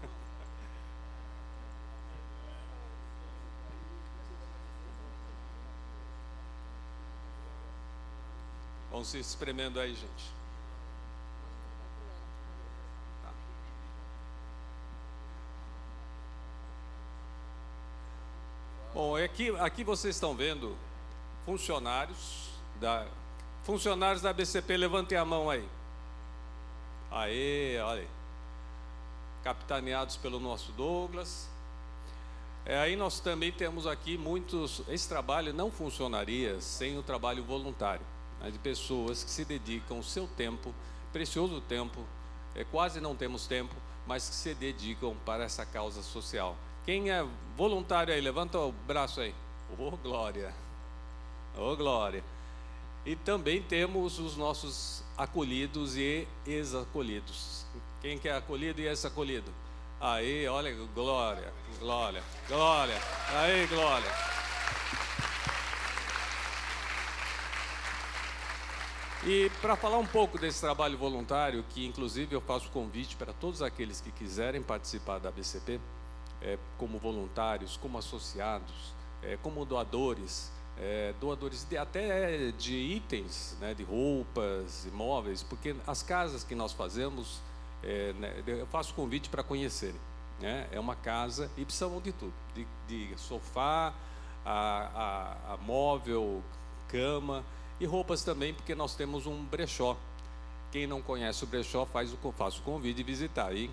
Vão 8.91 9.03
se 9.03 9.17
espremendo 9.17 9.79
aí, 9.79 9.95
gente. 9.95 10.38
Bom, 18.97 19.16
aqui, 19.27 19.49
aqui 19.59 19.83
vocês 19.83 20.15
estão 20.15 20.33
vendo 20.33 20.75
funcionários 21.45 22.49
da 22.79 23.05
funcionários 23.63 24.21
da 24.21 24.31
BCP, 24.31 24.77
levantem 24.77 25.17
a 25.17 25.25
mão 25.25 25.49
aí. 25.49 25.67
Aê, 27.11 27.77
olha 27.81 28.01
aí. 28.01 28.07
Capitaneados 29.43 30.15
pelo 30.15 30.39
nosso 30.39 30.71
Douglas. 30.71 31.49
É, 32.65 32.79
aí 32.79 32.95
nós 32.95 33.19
também 33.19 33.51
temos 33.51 33.85
aqui 33.85 34.17
muitos. 34.17 34.81
Esse 34.87 35.09
trabalho 35.09 35.53
não 35.53 35.69
funcionaria 35.69 36.61
sem 36.61 36.97
o 36.97 37.03
trabalho 37.03 37.43
voluntário, 37.43 38.05
né, 38.39 38.49
de 38.49 38.59
pessoas 38.59 39.21
que 39.25 39.29
se 39.29 39.43
dedicam 39.43 39.99
o 39.99 40.03
seu 40.03 40.27
tempo, 40.27 40.73
precioso 41.11 41.59
tempo, 41.59 42.05
é, 42.55 42.63
quase 42.63 43.01
não 43.01 43.15
temos 43.15 43.47
tempo, 43.47 43.75
mas 44.05 44.29
que 44.29 44.35
se 44.35 44.55
dedicam 44.55 45.13
para 45.25 45.43
essa 45.43 45.65
causa 45.65 46.01
social. 46.01 46.55
Quem 46.88 47.12
é 47.12 47.21
voluntário 47.58 48.13
aí? 48.13 48.21
Levanta 48.21 48.58
o 48.58 48.71
braço 48.71 49.19
aí. 49.19 49.36
Ô 49.78 49.89
oh, 49.89 49.97
glória! 49.97 50.54
Ô 51.58 51.73
oh, 51.73 51.76
glória! 51.76 52.23
E 53.06 53.13
também 53.13 53.62
temos 53.62 54.19
os 54.19 54.38
nossos 54.38 55.04
acolhidos 55.17 55.97
e 55.97 56.26
ex-acolhidos. 56.45 57.65
Quem 58.00 58.17
que 58.17 58.30
é 58.30 58.38
acolhido 58.38 58.80
e 58.80 58.88
ex-acolhido? 58.88 59.52
Aí, 60.00 60.47
olha, 60.47 60.73
glória, 60.95 61.54
glória, 61.78 62.23
glória. 62.47 62.97
Aí, 63.34 63.67
glória. 63.67 64.12
E 69.26 69.52
para 69.60 69.76
falar 69.76 69.97
um 69.97 70.08
pouco 70.08 70.39
desse 70.39 70.62
trabalho 70.62 70.97
voluntário, 70.97 71.65
que 71.67 71.86
inclusive 71.86 72.34
eu 72.34 72.39
faço 72.39 72.69
convite 72.69 73.17
para 73.17 73.34
todos 73.34 73.62
aqueles 73.62 74.00
que 74.00 74.10
quiserem 74.10 74.62
participar 74.63 75.19
da 75.19 75.30
BCP, 75.30 75.82
é, 76.41 76.58
como 76.78 76.97
voluntários, 76.97 77.78
como 77.78 77.97
associados, 77.97 78.93
é, 79.21 79.38
como 79.38 79.65
doadores, 79.65 80.52
é, 80.80 81.13
doadores 81.19 81.63
de, 81.63 81.78
até 81.78 82.52
de 82.52 82.76
itens, 82.76 83.58
né, 83.60 83.73
de 83.73 83.84
roupas, 83.84 84.86
imóveis, 84.86 85.43
porque 85.43 85.76
as 85.86 86.04
casas 86.04 86.43
que 86.43 86.56
nós 86.56 86.73
fazemos, 86.73 87.41
é, 87.84 88.13
né, 88.13 88.43
eu 88.45 88.67
faço 88.67 88.93
convite 88.93 89.30
para 89.30 89.43
conhecerem. 89.43 90.00
Né? 90.39 90.67
É 90.71 90.80
uma 90.80 90.95
casa 90.95 91.50
e 91.58 91.65
precisam 91.65 92.00
de 92.00 92.12
tudo, 92.12 92.34
de, 92.54 92.67
de 92.88 93.19
sofá, 93.19 93.93
a, 94.45 95.36
a, 95.50 95.54
a 95.54 95.58
móvel, 95.58 96.43
cama 96.88 97.43
e 97.80 97.86
roupas 97.86 98.23
também, 98.23 98.54
porque 98.54 98.76
nós 98.76 98.95
temos 98.95 99.26
um 99.26 99.43
brechó. 99.43 99.97
Quem 100.71 100.86
não 100.86 101.02
conhece 101.02 101.43
o 101.43 101.47
brechó, 101.47 101.86
faz 101.86 102.13
o, 102.13 102.32
faz 102.32 102.58
o 102.58 102.62
convite 102.62 102.97
de 102.97 103.04
visitar 103.04 103.47
aí. 103.47 103.69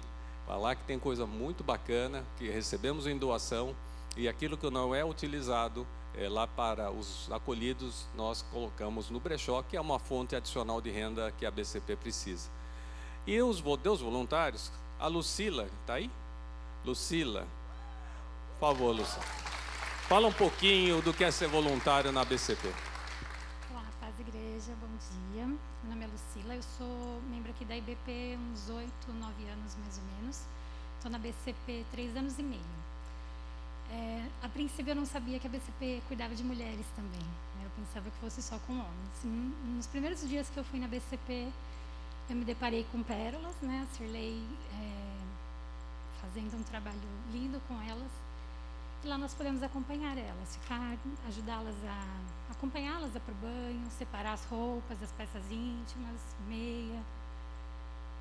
Lá 0.46 0.74
que 0.74 0.85
tem 0.85 0.98
coisa 0.98 1.26
muito 1.26 1.64
bacana, 1.64 2.24
que 2.38 2.48
recebemos 2.48 3.07
em 3.07 3.16
doação, 3.16 3.74
e 4.16 4.28
aquilo 4.28 4.57
que 4.57 4.70
não 4.70 4.94
é 4.94 5.04
utilizado 5.04 5.87
é, 6.16 6.28
lá 6.28 6.46
para 6.46 6.90
os 6.90 7.30
acolhidos, 7.33 8.07
nós 8.14 8.42
colocamos 8.42 9.11
no 9.11 9.18
brechó, 9.18 9.62
que 9.62 9.76
é 9.76 9.80
uma 9.80 9.98
fonte 9.98 10.37
adicional 10.37 10.80
de 10.80 10.90
renda 10.90 11.33
que 11.33 11.44
a 11.44 11.50
BCP 11.50 11.96
precisa. 11.96 12.48
E 13.26 13.40
os 13.42 13.61
Deus 13.83 14.00
voluntários, 14.00 14.70
a 15.00 15.07
Lucila, 15.09 15.68
está 15.80 15.94
aí? 15.94 16.11
Lucila, 16.85 17.46
por 18.59 18.68
favor, 18.68 18.94
Lucila. 18.94 19.24
Fala 20.09 20.28
um 20.28 20.33
pouquinho 20.33 21.00
do 21.00 21.12
que 21.12 21.24
é 21.24 21.30
ser 21.30 21.48
voluntário 21.48 22.12
na 22.12 22.24
BCP. 22.24 22.68
Olá, 23.70 23.87
paz 23.98 24.14
igreja, 24.20 24.72
bom 24.80 25.33
dia. 25.33 25.46
Meu 25.46 25.59
nome 25.90 26.04
é 26.04 26.09
Lucila, 26.09 26.54
eu 26.54 26.62
sou 26.62 27.03
da 27.74 27.78
IBP 27.78 28.38
uns 28.38 28.70
oito, 28.70 29.12
nove 29.14 29.48
anos 29.48 29.74
mais 29.76 29.98
ou 29.98 30.04
menos. 30.16 30.42
Estou 30.96 31.10
na 31.10 31.18
BCP 31.18 31.84
três 31.90 32.16
anos 32.16 32.38
e 32.38 32.42
meio. 32.42 32.62
É, 33.90 34.28
a 34.42 34.48
princípio 34.48 34.92
eu 34.92 34.94
não 34.94 35.04
sabia 35.04 35.40
que 35.40 35.46
a 35.48 35.50
BCP 35.50 36.00
cuidava 36.06 36.37
de 36.37 36.44
mulheres 36.44 36.87
também. 36.94 37.20
Né? 37.20 37.64
Eu 37.64 37.70
pensava 37.70 38.08
que 38.08 38.16
fosse 38.18 38.40
só 38.42 38.58
com 38.60 38.74
homens. 38.74 39.54
Nos 39.76 39.88
primeiros 39.88 40.26
dias 40.28 40.48
que 40.50 40.56
eu 40.56 40.64
fui 40.64 40.78
na 40.78 40.87
BCP, 40.87 41.48
eu 42.30 42.37
me 42.37 42.44
deparei 42.44 42.87
com 42.92 43.02
pérolas, 43.02 43.56
né? 43.60 43.87
A 43.90 43.96
Cirlei 43.96 44.40
é, 44.72 45.16
fazendo 46.20 46.56
um 46.56 46.62
trabalho 46.62 47.00
lindo 47.32 47.60
com 47.66 47.74
elas. 47.82 48.12
E 49.02 49.08
lá 49.08 49.18
nós 49.18 49.34
podemos 49.34 49.62
acompanhar 49.64 50.16
elas, 50.16 50.56
ficar, 50.56 50.96
ajudá-las 51.26 51.76
a 51.84 52.52
acompanhá-las 52.52 53.14
a 53.16 53.20
para 53.20 53.32
o 53.32 53.37
banho, 53.37 53.90
separar 53.98 54.34
as 54.34 54.44
roupas, 54.44 55.02
as 55.02 55.10
peças 55.12 55.42
íntimas, 55.50 56.20
meia, 56.48 57.02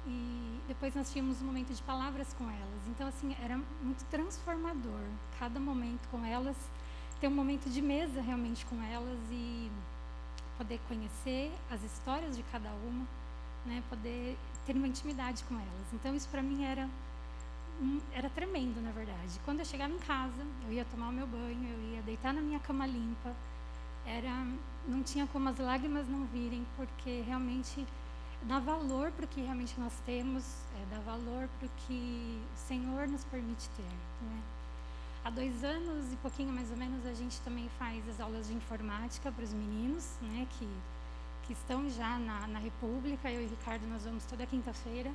e 0.06 0.60
depois 0.68 0.94
nós 0.96 1.12
tínhamos 1.12 1.42
um 1.42 1.46
momento 1.46 1.74
de 1.74 1.82
palavras 1.84 2.34
com 2.34 2.50
elas. 2.50 2.88
Então, 2.88 3.08
assim, 3.08 3.36
era 3.42 3.60
muito 3.82 4.04
transformador. 4.06 5.02
Cada 5.40 5.60
momento 5.60 6.08
com 6.10 6.24
elas, 6.26 6.58
ter 7.20 7.28
um 7.28 7.36
momento 7.36 7.70
de 7.70 7.82
mesa 7.82 8.22
realmente 8.22 8.66
com 8.66 8.82
elas 8.84 9.20
e 9.32 9.72
poder 10.58 10.80
conhecer 10.88 11.52
as 11.72 11.84
histórias 11.84 12.36
de 12.36 12.44
cada 12.44 12.70
uma, 12.70 13.06
né? 13.66 13.84
Poder 13.90 14.38
ter 14.66 14.76
uma 14.76 14.88
intimidade 14.88 15.44
com 15.46 15.56
elas. 15.56 15.94
Então, 15.94 16.16
isso 16.16 16.28
para 16.30 16.42
mim 16.42 16.64
era 16.64 16.90
era 18.14 18.30
tremendo, 18.30 18.82
na 18.82 18.92
verdade. 18.92 19.40
Quando 19.44 19.60
eu 19.60 19.66
chegava 19.66 19.92
em 19.92 19.98
casa, 19.98 20.46
eu 20.66 20.74
ia 20.74 20.86
tomar 20.86 21.10
o 21.10 21.12
meu 21.12 21.26
banho, 21.26 21.68
eu 21.68 21.96
ia 21.96 22.02
deitar 22.04 22.34
na 22.34 22.42
minha 22.42 22.60
cama 22.60 22.86
limpa. 22.86 23.34
Era 24.06 24.46
não 24.88 25.02
tinha 25.02 25.26
como 25.28 25.50
as 25.50 25.58
lágrimas 25.58 26.08
não 26.08 26.26
virem, 26.26 26.66
porque 26.76 27.22
realmente 27.22 27.86
dá 28.44 28.60
valor 28.60 29.12
para 29.12 29.26
o 29.26 29.28
que 29.28 29.42
realmente 29.42 29.80
nós 29.80 29.94
temos, 30.06 30.44
é, 30.76 30.96
dá 30.96 31.02
valor 31.02 31.48
para 31.60 31.68
o 31.68 31.72
que 31.88 32.42
o 32.54 32.68
Senhor 32.68 33.08
nos 33.08 33.24
permite 33.26 33.70
ter. 33.70 33.84
Né? 33.84 34.42
Há 35.24 35.30
dois 35.30 35.64
anos 35.64 36.12
e 36.12 36.16
pouquinho 36.18 36.52
mais 36.52 36.70
ou 36.70 36.78
menos 36.78 37.06
a 37.06 37.14
gente 37.14 37.40
também 37.42 37.70
faz 37.80 38.08
as 38.10 38.20
aulas 38.20 38.48
de 38.48 38.54
informática 38.54 39.32
para 39.32 39.44
os 39.44 39.54
meninos, 39.54 40.06
né, 40.22 40.46
que, 40.58 40.68
que 41.48 41.54
estão 41.54 41.90
já 41.90 42.20
na, 42.20 42.48
na 42.48 42.60
República. 42.60 43.32
Eu 43.32 43.42
e 43.42 43.46
Ricardo 43.46 43.88
nós 43.88 44.04
vamos 44.04 44.26
toda 44.26 44.46
quinta-feira. 44.46 45.12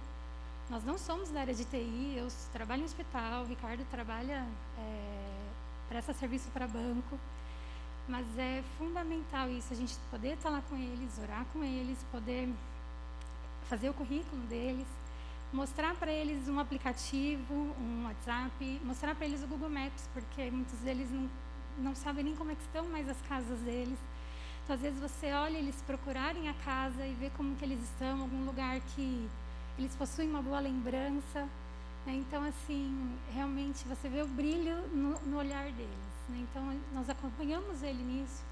Nós 0.71 0.85
não 0.85 0.99
somos 0.99 1.31
da 1.31 1.41
área 1.41 1.55
de 1.55 1.65
TI, 1.65 2.15
eu 2.17 2.29
trabalho 2.53 2.83
em 2.83 2.85
hospital, 2.85 3.43
o 3.45 3.47
Ricardo 3.47 3.85
trabalha, 3.91 4.47
é, 4.79 5.51
presta 5.89 6.13
serviço 6.15 6.49
para 6.51 6.67
banco. 6.67 7.19
Mas 8.07 8.27
é 8.39 8.63
fundamental 8.79 9.51
isso, 9.51 9.73
a 9.73 9.77
gente 9.77 9.95
poder 10.11 10.35
estar 10.35 10.49
lá 10.49 10.63
com 10.71 10.77
eles, 10.77 11.19
orar 11.19 11.45
com 11.53 11.63
eles, 11.63 11.99
poder 12.11 12.49
fazer 13.69 13.91
o 13.91 13.95
currículo 13.95 14.43
deles, 14.49 14.87
mostrar 15.53 15.95
para 15.95 16.13
eles 16.13 16.49
um 16.49 16.59
aplicativo, 16.59 17.55
um 17.55 18.05
WhatsApp, 18.07 18.81
mostrar 18.85 19.15
para 19.15 19.27
eles 19.27 19.43
o 19.43 19.47
Google 19.47 19.71
Maps, 19.71 20.09
porque 20.13 20.51
muitos 20.51 20.79
deles 20.81 21.11
não, 21.11 21.31
não 21.79 21.95
sabem 21.95 22.25
nem 22.25 22.35
como 22.35 22.51
é 22.51 22.55
que 22.55 22.63
estão 22.63 22.85
mais 22.89 23.09
as 23.09 23.21
casas 23.29 23.59
deles. 23.61 23.99
Então, 24.65 24.77
às 24.77 24.83
vezes 24.83 25.01
você 25.01 25.33
olha 25.33 25.57
eles 25.57 25.81
procurarem 25.87 26.49
a 26.49 26.55
casa 26.55 27.07
e 27.07 27.15
ver 27.15 27.31
como 27.37 27.57
que 27.57 27.65
eles 27.65 27.83
estão, 27.83 28.23
algum 28.23 28.45
lugar 28.45 28.81
que 28.95 29.29
eles 29.79 29.95
possuem 29.97 30.29
uma 30.29 30.43
boa 30.43 30.61
lembrança. 30.61 31.49
Né? 32.05 32.15
Então, 32.15 32.45
assim, 32.45 33.17
realmente 33.33 33.87
você 33.89 34.09
vê 34.09 34.23
o 34.23 34.27
brilho 34.27 34.77
no, 34.89 35.19
no 35.21 35.39
olhar 35.39 35.65
deles. 35.73 36.09
Né? 36.29 36.47
Então, 36.51 36.79
nós 36.93 37.09
acompanhamos 37.09 37.83
ele 37.83 38.03
nisso. 38.03 38.43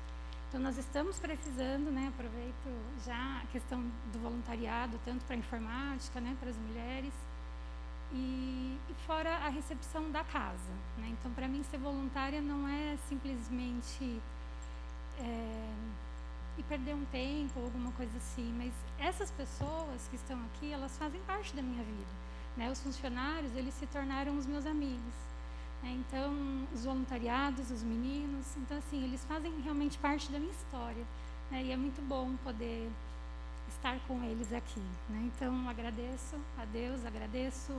Então, 0.57 0.64
nós 0.64 0.79
estamos 0.79 1.19
precisando, 1.19 1.90
né, 1.90 2.09
aproveito 2.09 3.05
já 3.05 3.42
a 3.42 3.47
questão 3.53 3.79
do 4.11 4.19
voluntariado, 4.19 4.99
tanto 5.05 5.23
para 5.27 5.35
a 5.35 5.38
informática, 5.38 6.19
né, 6.19 6.35
para 6.40 6.49
as 6.49 6.57
mulheres, 6.57 7.12
e, 8.11 8.79
e, 8.88 8.95
fora 9.07 9.37
a 9.37 9.51
recepção 9.51 10.11
da 10.11 10.25
casa. 10.25 10.73
Né? 10.97 11.09
Então, 11.11 11.31
para 11.33 11.47
mim, 11.47 11.62
ser 11.64 11.77
voluntária 11.77 12.40
não 12.40 12.66
é 12.66 12.97
simplesmente 13.07 14.19
é, 15.19 15.75
perder 16.66 16.95
um 16.95 17.05
tempo 17.05 17.59
ou 17.59 17.66
alguma 17.66 17.92
coisa 17.92 18.16
assim, 18.16 18.51
mas 18.57 18.73
essas 18.99 19.31
pessoas 19.33 20.09
que 20.09 20.16
estão 20.16 20.42
aqui, 20.47 20.73
elas 20.73 20.97
fazem 20.97 21.21
parte 21.27 21.55
da 21.55 21.61
minha 21.61 21.85
vida. 21.85 22.14
Né? 22.57 22.71
Os 22.71 22.81
funcionários, 22.81 23.55
eles 23.55 23.75
se 23.75 23.85
tornaram 23.88 24.38
os 24.38 24.47
meus 24.47 24.64
amigos. 24.64 25.12
É, 25.85 25.89
então, 25.89 26.67
os 26.73 26.85
voluntariados, 26.85 27.71
os 27.71 27.83
meninos, 27.83 28.47
então 28.57 28.79
assim, 28.79 29.05
eles 29.05 29.25
fazem 29.25 29.61
realmente 29.61 29.99
parte 29.99 30.31
da 30.31 30.39
minha 30.39 30.53
história. 30.53 31.05
Né? 31.51 31.65
E 31.65 31.73
é 31.73 31.77
muito 31.77 32.03
bom 32.03 32.35
poder 32.43 32.91
estar 33.69 33.99
com 34.07 34.23
eles 34.25 34.53
aqui. 34.53 34.81
Né? 35.09 35.31
Então, 35.35 35.69
agradeço 35.69 36.37
a 36.59 36.65
Deus, 36.65 37.05
agradeço 37.05 37.73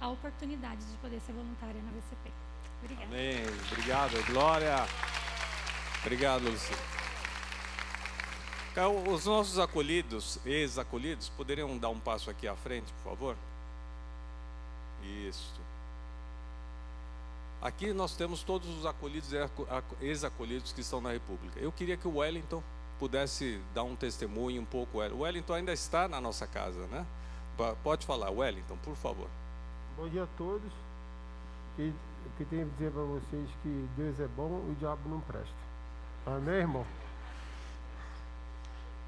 a 0.00 0.08
oportunidade 0.08 0.84
de 0.84 0.96
poder 0.98 1.20
ser 1.20 1.32
voluntária 1.32 1.80
na 1.82 1.90
VCP. 1.90 2.30
Obrigada. 2.82 3.06
Amém. 3.06 3.36
Obrigado, 3.72 4.26
Glória. 4.26 4.76
Obrigado, 6.02 6.44
Luci. 6.44 6.74
Os 9.10 9.24
nossos 9.24 9.58
acolhidos, 9.58 10.38
ex-acolhidos, 10.44 11.28
poderiam 11.28 11.78
dar 11.78 11.90
um 11.90 12.00
passo 12.00 12.28
aqui 12.28 12.46
à 12.48 12.56
frente, 12.56 12.92
por 12.94 13.10
favor? 13.10 13.36
Isso. 15.02 15.63
Aqui 17.64 17.94
nós 17.94 18.14
temos 18.14 18.42
todos 18.42 18.68
os 18.78 18.84
acolhidos 18.84 19.32
e 19.32 19.36
ex-acolhidos 20.02 20.70
que 20.70 20.82
estão 20.82 21.00
na 21.00 21.10
República. 21.12 21.58
Eu 21.58 21.72
queria 21.72 21.96
que 21.96 22.06
o 22.06 22.18
Wellington 22.18 22.62
pudesse 22.98 23.58
dar 23.74 23.84
um 23.84 23.96
testemunho 23.96 24.60
um 24.60 24.66
pouco. 24.66 24.98
O 24.98 25.20
Wellington 25.20 25.54
ainda 25.54 25.72
está 25.72 26.06
na 26.06 26.20
nossa 26.20 26.46
casa, 26.46 26.86
né? 26.88 27.06
Pode 27.82 28.04
falar, 28.04 28.30
Wellington, 28.30 28.76
por 28.76 28.94
favor. 28.96 29.28
Bom 29.96 30.06
dia 30.10 30.24
a 30.24 30.26
todos. 30.36 30.70
O 31.78 31.92
que 32.36 32.44
tenho 32.44 32.66
a 32.66 32.68
dizer 32.68 32.92
para 32.92 33.02
vocês 33.02 33.48
que 33.62 33.88
Deus 33.96 34.20
é 34.20 34.28
bom 34.28 34.62
e 34.68 34.72
o 34.72 34.74
diabo 34.74 35.08
não 35.08 35.20
presta. 35.20 35.54
Amém, 36.26 36.56
irmão? 36.56 36.84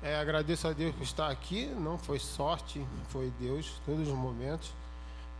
É, 0.02 0.16
agradeço 0.16 0.66
a 0.66 0.72
Deus 0.72 0.94
por 0.94 1.02
estar 1.02 1.30
aqui. 1.30 1.66
Não 1.66 1.98
foi 1.98 2.18
sorte, 2.18 2.86
foi 3.08 3.30
Deus, 3.38 3.82
todos 3.84 4.08
os 4.08 4.14
momentos. 4.14 4.72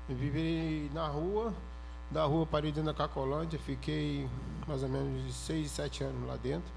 Eu 0.06 0.16
vivi 0.16 0.90
na 0.92 1.08
rua, 1.08 1.54
da 2.10 2.24
rua 2.24 2.46
parei 2.46 2.70
dentro 2.70 2.92
da 2.92 2.94
Cacolândia, 2.94 3.58
fiquei 3.58 4.28
mais 4.66 4.82
ou 4.82 4.88
menos 4.88 5.26
de 5.26 5.32
6, 5.32 5.70
7 5.70 6.04
anos 6.04 6.26
lá 6.26 6.36
dentro. 6.36 6.72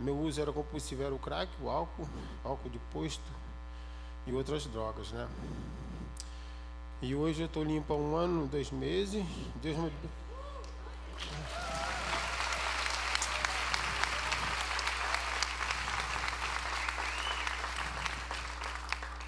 Meu 0.00 0.18
uso 0.18 0.40
era 0.40 0.52
compulsivo, 0.52 1.02
era 1.02 1.14
o 1.14 1.18
crack, 1.18 1.50
o 1.60 1.68
álcool, 1.68 2.08
álcool 2.42 2.70
de 2.70 2.78
posto 2.92 3.22
e 4.26 4.32
outras 4.32 4.66
drogas, 4.66 5.12
né? 5.12 5.28
E 7.00 7.14
hoje 7.14 7.42
eu 7.42 7.46
estou 7.46 7.64
limpo 7.64 7.92
há 7.92 7.96
um 7.96 8.16
ano, 8.16 8.46
dois 8.46 8.70
meses. 8.70 9.24
Deus 9.60 9.76
me... 9.76 9.92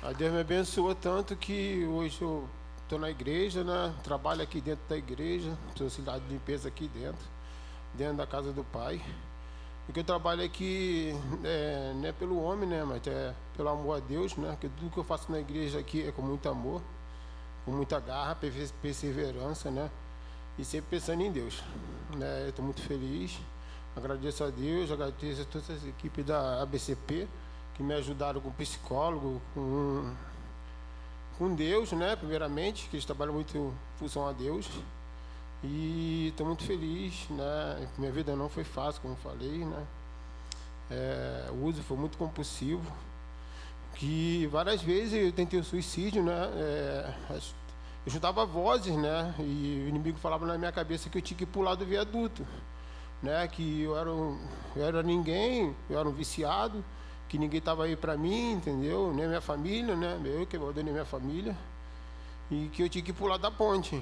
A 0.02 0.12
Deus 0.12 0.33
me 0.33 0.40
abençoou 0.40 0.94
tanto 0.94 1.35
que 1.35 1.87
hoje 1.87 2.20
eu 2.20 2.48
estou 2.94 2.98
na 2.98 3.11
igreja, 3.11 3.64
né? 3.64 3.92
Trabalho 4.04 4.42
aqui 4.42 4.61
dentro 4.61 4.85
da 4.88 4.96
igreja, 4.96 5.57
sou 5.76 5.87
auxiliar 5.87 6.20
de 6.20 6.28
limpeza 6.28 6.68
aqui 6.68 6.87
dentro, 6.88 7.26
dentro 7.92 8.16
da 8.16 8.26
casa 8.26 8.52
do 8.52 8.62
pai. 8.62 9.02
O 9.88 9.92
que 9.92 10.00
eu 10.00 10.04
trabalho 10.04 10.44
aqui 10.44 11.12
é, 11.42 11.92
não 11.94 12.09
é 12.09 12.12
pelo 12.12 12.40
homem, 12.40 12.68
né? 12.68 12.85
Mas 12.85 13.04
é 13.07 13.35
pelo 13.57 13.68
amor 13.68 13.96
a 13.96 14.00
Deus, 14.00 14.37
né? 14.37 14.50
Porque 14.50 14.68
tudo 14.68 14.90
que 14.92 14.98
eu 14.98 15.04
faço 15.04 15.30
na 15.30 15.40
igreja 15.40 15.78
aqui 15.78 16.07
é 16.07 16.12
com 16.12 16.22
muito 16.22 16.48
amor, 16.48 16.80
com 17.64 17.72
muita 17.72 17.98
garra, 17.98 18.37
perseverança, 18.80 19.70
né? 19.70 19.90
E 20.57 20.64
sempre 20.64 20.90
pensando 20.90 21.20
em 21.22 21.33
Deus. 21.33 21.62
Né? 22.16 22.48
Estou 22.48 22.64
muito 22.64 22.80
feliz. 22.83 23.37
Agradeço 23.96 24.44
a 24.44 24.50
Deus, 24.50 24.90
agradeço 24.90 25.42
a 25.42 25.44
toda 25.44 25.64
essa 25.72 25.88
equipe 25.88 26.22
da 26.22 26.62
ABCP 26.62 27.28
que 27.74 27.83
me 27.83 27.94
ajudaram 27.94 28.40
com 28.40 28.50
psicólogo, 28.52 29.42
com, 29.52 30.14
com 31.38 31.55
Deus, 31.55 31.92
né? 31.92 32.16
Primeiramente, 32.16 32.88
que 32.88 32.97
eles 32.97 33.05
trabalham 33.05 33.35
muito 33.35 33.57
em 33.57 33.73
função 33.99 34.27
a 34.27 34.33
Deus. 34.33 34.68
E 35.62 36.29
estou 36.29 36.47
muito 36.47 36.62
feliz, 36.64 37.27
né? 37.31 37.88
Minha 37.97 38.12
vida 38.12 38.37
não 38.37 38.49
foi 38.49 38.64
fácil, 38.64 39.01
como 39.01 39.16
falei, 39.16 39.64
né? 39.64 39.87
É, 40.90 41.49
o 41.51 41.64
uso 41.64 41.83
foi 41.83 41.97
muito 41.97 42.18
compulsivo, 42.18 42.85
que 43.94 44.47
várias 44.49 44.83
vezes 44.83 45.14
eu 45.14 45.33
tentei 45.33 45.59
o 45.59 45.64
suicídio, 45.64 46.23
né? 46.23 46.51
É, 46.55 47.14
eu 47.31 48.12
juntava 48.12 48.44
vozes, 48.44 48.94
né? 48.94 49.35
E 49.38 49.85
o 49.87 49.88
inimigo 49.88 50.18
falava 50.18 50.44
na 50.44 50.59
minha 50.59 50.73
cabeça 50.73 51.09
que 51.09 51.16
eu 51.16 51.23
tinha 51.23 51.38
que 51.38 51.47
pular 51.47 51.75
do 51.75 51.87
viaduto, 51.87 52.47
né? 53.23 53.49
Que 53.49 53.83
eu 53.83 53.97
era, 53.97 54.12
um, 54.12 54.38
eu 54.77 54.85
era 54.85 55.03
ninguém, 55.03 55.75
eu 55.88 55.99
era 55.99 56.07
um 56.07 56.12
viciado, 56.12 56.85
que 57.35 57.38
ninguém 57.38 57.59
estava 57.59 57.83
aí 57.83 57.97
para 57.97 58.16
mim, 58.16 58.53
entendeu? 58.53 59.12
Nem 59.12 59.27
minha 59.27 59.40
família, 59.40 59.97
né? 59.97 60.20
Eu 60.25 60.47
que 60.47 60.57
abandonei 60.57 60.92
minha 60.92 61.05
família. 61.05 61.57
E 62.49 62.68
que 62.68 62.81
eu 62.81 62.88
tinha 62.88 63.03
que 63.03 63.12
pular 63.12 63.38
da 63.38 63.51
ponte. 63.51 64.01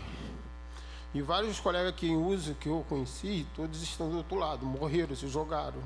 E 1.14 1.22
vários 1.22 1.58
colegas 1.58 1.94
que 1.94 2.10
uso, 2.10 2.54
que 2.56 2.68
eu 2.68 2.84
conheci, 2.86 3.46
todos 3.56 3.82
estão 3.82 4.10
do 4.10 4.18
outro 4.18 4.36
lado, 4.36 4.66
morreram, 4.66 5.16
se 5.16 5.28
jogaram. 5.28 5.80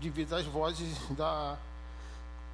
Devido 0.00 0.32
às 0.32 0.46
vozes 0.46 0.96
da, 1.10 1.58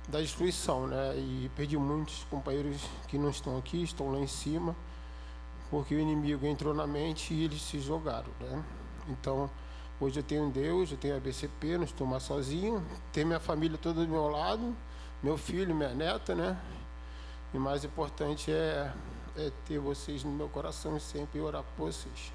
da 0.09 0.19
destruição, 0.19 0.87
né? 0.87 1.15
E 1.15 1.51
perdi 1.55 1.77
muitos 1.77 2.25
companheiros 2.31 2.81
que 3.09 3.19
não 3.19 3.29
estão 3.29 3.59
aqui, 3.59 3.83
estão 3.83 4.11
lá 4.11 4.19
em 4.19 4.27
cima, 4.27 4.75
porque 5.71 5.95
o 5.95 6.01
inimigo 6.01 6.47
entrou 6.47 6.73
na 6.73 6.87
mente 6.87 7.35
e 7.35 7.45
eles 7.45 7.61
se 7.61 7.79
jogaram, 7.81 8.33
né? 8.41 8.65
Então, 9.11 9.51
Hoje 9.99 10.21
eu 10.21 10.23
tenho 10.23 10.51
Deus, 10.51 10.91
eu 10.91 10.99
tenho 10.99 11.17
a 11.17 11.21
BCP, 11.21 11.79
não 11.79 11.85
estou 11.85 12.07
mais 12.07 12.23
sozinho. 12.23 12.85
Tenho 13.13 13.29
minha 13.29 13.41
família 13.41 13.79
toda 13.79 14.05
do 14.05 14.09
meu 14.09 14.29
lado, 14.29 14.77
meu 15.23 15.39
filho, 15.39 15.75
minha 15.75 15.95
neta, 15.95 16.35
né? 16.35 16.61
E 17.55 17.59
mais 17.59 17.83
importante 17.83 18.53
é, 18.53 18.93
é 19.37 19.51
ter 19.65 19.79
vocês 19.79 20.23
no 20.23 20.31
meu 20.31 20.51
coração 20.51 20.99
e 20.99 21.01
sempre 21.01 21.41
orar 21.41 21.63
por 21.63 21.87
vocês. 21.87 22.31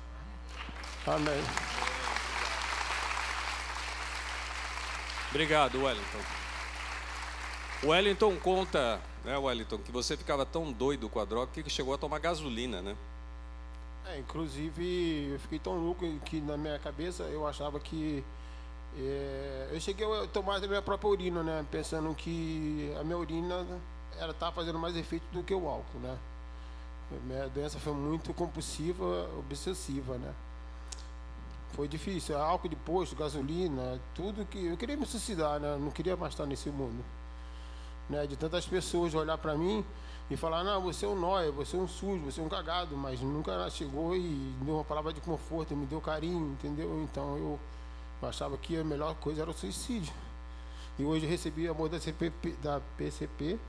Amém. 1.06 1.44
Obrigado, 5.30 5.84
Wellington. 5.84 6.20
Wellington 7.84 8.38
conta, 8.38 9.00
né, 9.24 9.38
Wellington, 9.38 9.78
que 9.78 9.92
você 9.92 10.18
ficava 10.18 10.48
tão 10.48 10.72
doido 10.72 11.08
com 11.10 11.20
a 11.20 11.26
droga 11.26 11.52
que 11.52 11.70
chegou 11.70 11.94
a 11.94 11.98
tomar 11.98 12.20
gasolina, 12.20 12.82
né? 12.82 12.98
É, 14.08 14.20
inclusive, 14.20 15.30
eu 15.34 15.40
fiquei 15.40 15.60
tão 15.60 15.76
louco 15.76 16.06
que 16.26 16.42
na 16.42 16.58
minha 16.58 16.80
cabeça 16.80 17.24
eu 17.24 17.48
achava 17.48 17.80
que. 17.80 18.24
É, 18.98 19.70
eu 19.72 19.80
cheguei 19.80 20.06
a 20.06 20.28
tomar 20.28 20.58
a 20.58 20.68
minha 20.68 20.82
própria 20.82 21.10
urina, 21.10 21.44
né? 21.44 21.66
Pensando 21.72 22.14
que 22.16 22.94
a 23.00 23.04
minha 23.04 23.18
urina 23.18 23.66
ela 24.20 24.34
tá 24.34 24.52
fazendo 24.52 24.78
mais 24.78 24.96
efeito 24.96 25.26
do 25.32 25.44
que 25.44 25.54
o 25.54 25.68
álcool, 25.68 26.00
né? 26.00 26.18
Minha 27.26 27.48
doença 27.50 27.80
foi 27.80 27.94
muito 27.94 28.34
compulsiva, 28.34 29.30
obsessiva, 29.38 30.18
né? 30.18 30.34
Foi 31.74 31.88
difícil, 31.88 32.38
álcool 32.38 32.70
de 32.70 32.76
posto, 32.76 33.16
gasolina, 33.16 34.00
tudo 34.14 34.46
que 34.46 34.66
eu 34.66 34.78
queria 34.78 34.98
me 34.98 35.06
suicidar, 35.06 35.60
né? 35.60 35.78
Não 35.80 35.92
queria 35.92 36.18
mais 36.18 36.34
estar 36.34 36.46
nesse 36.46 36.70
mundo, 36.70 37.04
né? 38.10 38.28
De 38.28 38.36
tantas 38.36 38.66
pessoas 38.66 39.14
olhar 39.14 39.38
para 39.38 39.56
mim 39.56 39.86
e 40.32 40.38
falar, 40.38 40.64
não, 40.64 40.82
você 40.82 41.06
é 41.06 41.10
um 41.10 41.20
nóia, 41.20 41.52
você 41.52 41.76
é 41.76 41.80
um 41.80 41.88
sujo, 41.90 42.24
você 42.24 42.40
é 42.40 42.44
um 42.44 42.48
cagado, 42.48 42.96
mas 42.96 43.20
nunca 43.20 43.70
chegou 43.70 44.16
e 44.16 44.56
deu 44.62 44.76
uma 44.76 44.84
palavra 44.86 45.12
de 45.12 45.20
conforto, 45.20 45.76
me 45.76 45.86
deu 45.86 46.00
carinho, 46.00 46.54
entendeu? 46.54 47.04
Então 47.04 47.38
eu, 47.38 47.60
achava 48.26 48.58
que 48.58 48.78
a 48.78 48.84
melhor 48.84 49.14
coisa 49.16 49.42
era 49.42 49.52
o 49.52 49.54
suicídio. 49.54 50.14
E 50.98 51.04
hoje 51.04 51.26
eu 51.26 51.30
recebi 51.30 51.68
o 51.68 51.72
amor 51.72 51.90
da, 51.90 52.00
CPP, 52.00 52.52
da 52.64 52.80
PCP 52.96 53.60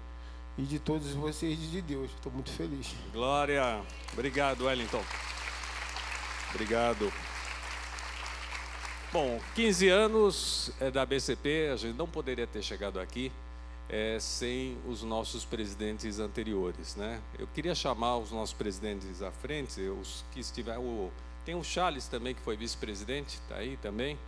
e 0.57 0.63
de 0.63 0.79
todos 0.79 1.13
vocês 1.15 1.59
e 1.59 1.67
de 1.67 1.83
Deus. 1.83 2.13
Estou 2.13 2.31
muito 2.31 2.53
feliz. 2.53 2.95
Glória. 3.13 3.83
Obrigado, 4.13 4.67
Wellington. 4.67 5.03
Obrigado. 6.51 7.13
Bom, 9.13 9.41
15 9.57 9.89
anos 9.89 10.71
é 10.79 10.93
da 10.93 11.05
BCP, 11.05 11.71
a 11.73 11.77
gente 11.77 11.97
não 11.97 12.07
poderia 12.07 12.47
ter 12.47 12.63
chegado 12.63 13.01
aqui 13.01 13.33
é, 13.93 14.19
sem 14.19 14.79
os 14.89 15.03
nossos 15.03 15.45
presidentes 15.45 16.19
anteriores. 16.19 16.97
Né? 16.97 17.21
Eu 17.39 17.47
queria 17.47 17.75
chamar 17.75 18.17
os 18.17 18.33
nossos 18.33 18.55
presidentes 18.55 19.23
à 19.23 19.31
frente, 19.31 19.83
os 19.83 20.25
que 20.33 20.41
estiveram. 20.41 21.11
Tem 21.45 21.55
o 21.55 21.63
Charles 21.63 22.09
também, 22.09 22.35
que 22.35 22.41
foi 22.41 22.57
vice-presidente, 22.57 23.35
está 23.35 23.57
aí 23.57 23.77
também? 23.77 24.19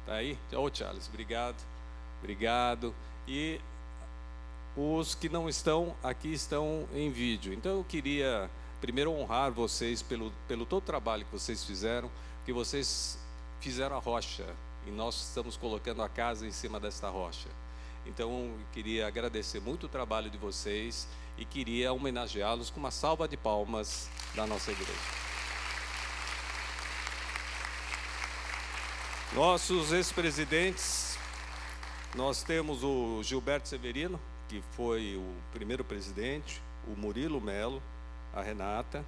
Está 0.00 0.16
aí? 0.16 0.38
Ô, 0.52 0.60
oh, 0.60 0.70
Charles, 0.72 1.08
obrigado. 1.08 1.56
Obrigado. 2.20 2.94
E 3.26 3.58
os 4.76 5.14
que 5.14 5.28
não 5.30 5.48
estão 5.48 5.96
aqui 6.02 6.32
estão 6.34 6.86
em 6.92 7.10
vídeo. 7.10 7.54
Então 7.54 7.78
eu 7.78 7.84
queria 7.84 8.50
primeiro 8.82 9.10
honrar 9.10 9.50
vocês 9.50 10.02
pelo, 10.02 10.30
pelo 10.46 10.66
todo 10.66 10.82
o 10.82 10.86
trabalho 10.86 11.24
que 11.24 11.32
vocês 11.32 11.64
fizeram, 11.64 12.10
que 12.44 12.52
vocês 12.52 13.18
fizeram 13.60 13.96
a 13.96 13.98
rocha 13.98 14.46
e 14.86 14.90
nós 14.90 15.28
estamos 15.28 15.56
colocando 15.56 16.02
a 16.02 16.08
casa 16.08 16.46
em 16.46 16.52
cima 16.52 16.78
desta 16.78 17.08
rocha. 17.08 17.48
Então, 18.06 18.54
queria 18.72 19.06
agradecer 19.06 19.60
muito 19.60 19.86
o 19.86 19.88
trabalho 19.88 20.30
de 20.30 20.38
vocês 20.38 21.08
e 21.36 21.44
queria 21.44 21.92
homenageá-los 21.92 22.70
com 22.70 22.78
uma 22.78 22.90
salva 22.90 23.26
de 23.26 23.36
palmas 23.36 24.08
da 24.34 24.46
nossa 24.46 24.70
igreja. 24.70 24.92
Nossos 29.34 29.92
ex-presidentes, 29.92 31.18
nós 32.14 32.42
temos 32.42 32.84
o 32.84 33.22
Gilberto 33.22 33.68
Severino, 33.68 34.20
que 34.48 34.62
foi 34.72 35.16
o 35.16 35.34
primeiro 35.52 35.84
presidente, 35.84 36.62
o 36.86 36.96
Murilo 36.96 37.40
Melo, 37.40 37.82
a 38.32 38.40
Renata, 38.40 39.04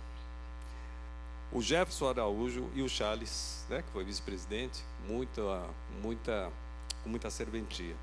o 1.52 1.62
Jefferson 1.62 2.08
Araújo 2.08 2.68
e 2.74 2.82
o 2.82 2.88
Charles, 2.88 3.64
né, 3.70 3.80
que 3.80 3.90
foi 3.90 4.04
vice-presidente, 4.04 4.82
muita, 5.06 5.64
muita, 6.02 6.52
com 7.02 7.08
muita 7.08 7.30
serventia. 7.30 7.94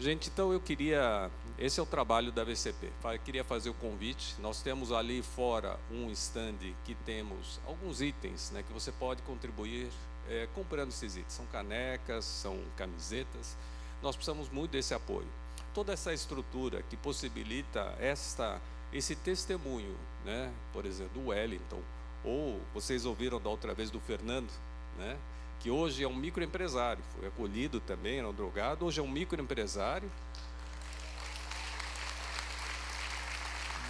Gente, 0.00 0.30
então 0.30 0.50
eu 0.50 0.58
queria. 0.58 1.30
Esse 1.58 1.78
é 1.78 1.82
o 1.82 1.86
trabalho 1.86 2.32
da 2.32 2.42
VCP. 2.42 2.90
Eu 3.04 3.18
queria 3.18 3.44
fazer 3.44 3.68
o 3.68 3.74
convite. 3.74 4.34
Nós 4.40 4.62
temos 4.62 4.92
ali 4.92 5.20
fora 5.20 5.78
um 5.90 6.10
stand 6.10 6.56
que 6.86 6.94
temos 7.04 7.60
alguns 7.66 8.00
itens 8.00 8.50
né, 8.50 8.62
que 8.62 8.72
você 8.72 8.90
pode 8.90 9.20
contribuir 9.20 9.90
é, 10.26 10.48
comprando 10.54 10.88
esses 10.88 11.16
itens. 11.16 11.34
São 11.34 11.44
canecas, 11.44 12.24
são 12.24 12.58
camisetas. 12.78 13.58
Nós 14.00 14.16
precisamos 14.16 14.48
muito 14.48 14.70
desse 14.70 14.94
apoio. 14.94 15.28
Toda 15.74 15.92
essa 15.92 16.14
estrutura 16.14 16.82
que 16.88 16.96
possibilita 16.96 17.94
esta, 18.00 18.58
esse 18.94 19.14
testemunho, 19.14 19.94
né, 20.24 20.50
por 20.72 20.86
exemplo, 20.86 21.20
do 21.20 21.28
Wellington, 21.28 21.82
ou 22.24 22.58
vocês 22.72 23.04
ouviram 23.04 23.38
da 23.38 23.50
outra 23.50 23.74
vez 23.74 23.90
do 23.90 24.00
Fernando, 24.00 24.50
né? 24.96 25.18
Que 25.60 25.70
hoje 25.70 26.02
é 26.02 26.08
um 26.08 26.16
microempresário, 26.16 27.02
foi 27.14 27.28
acolhido 27.28 27.80
também, 27.80 28.18
era 28.18 28.28
um 28.28 28.32
drogado, 28.32 28.86
hoje 28.86 28.98
é 28.98 29.02
um 29.02 29.10
microempresário. 29.10 30.10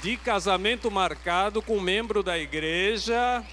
De 0.03 0.17
casamento 0.17 0.91
marcado 0.91 1.63
com 1.63 1.77
um 1.77 1.81
membro 1.81 2.23
da 2.23 2.37
igreja. 2.37 3.45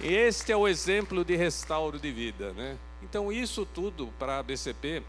Este 0.00 0.50
é 0.50 0.56
o 0.56 0.66
exemplo 0.66 1.24
de 1.24 1.36
restauro 1.36 1.98
de 1.98 2.10
vida, 2.10 2.52
né? 2.54 2.78
Então, 3.02 3.30
isso 3.30 3.66
tudo 3.66 4.12
para 4.18 4.38
a 4.38 4.42
BCP, 4.42 5.02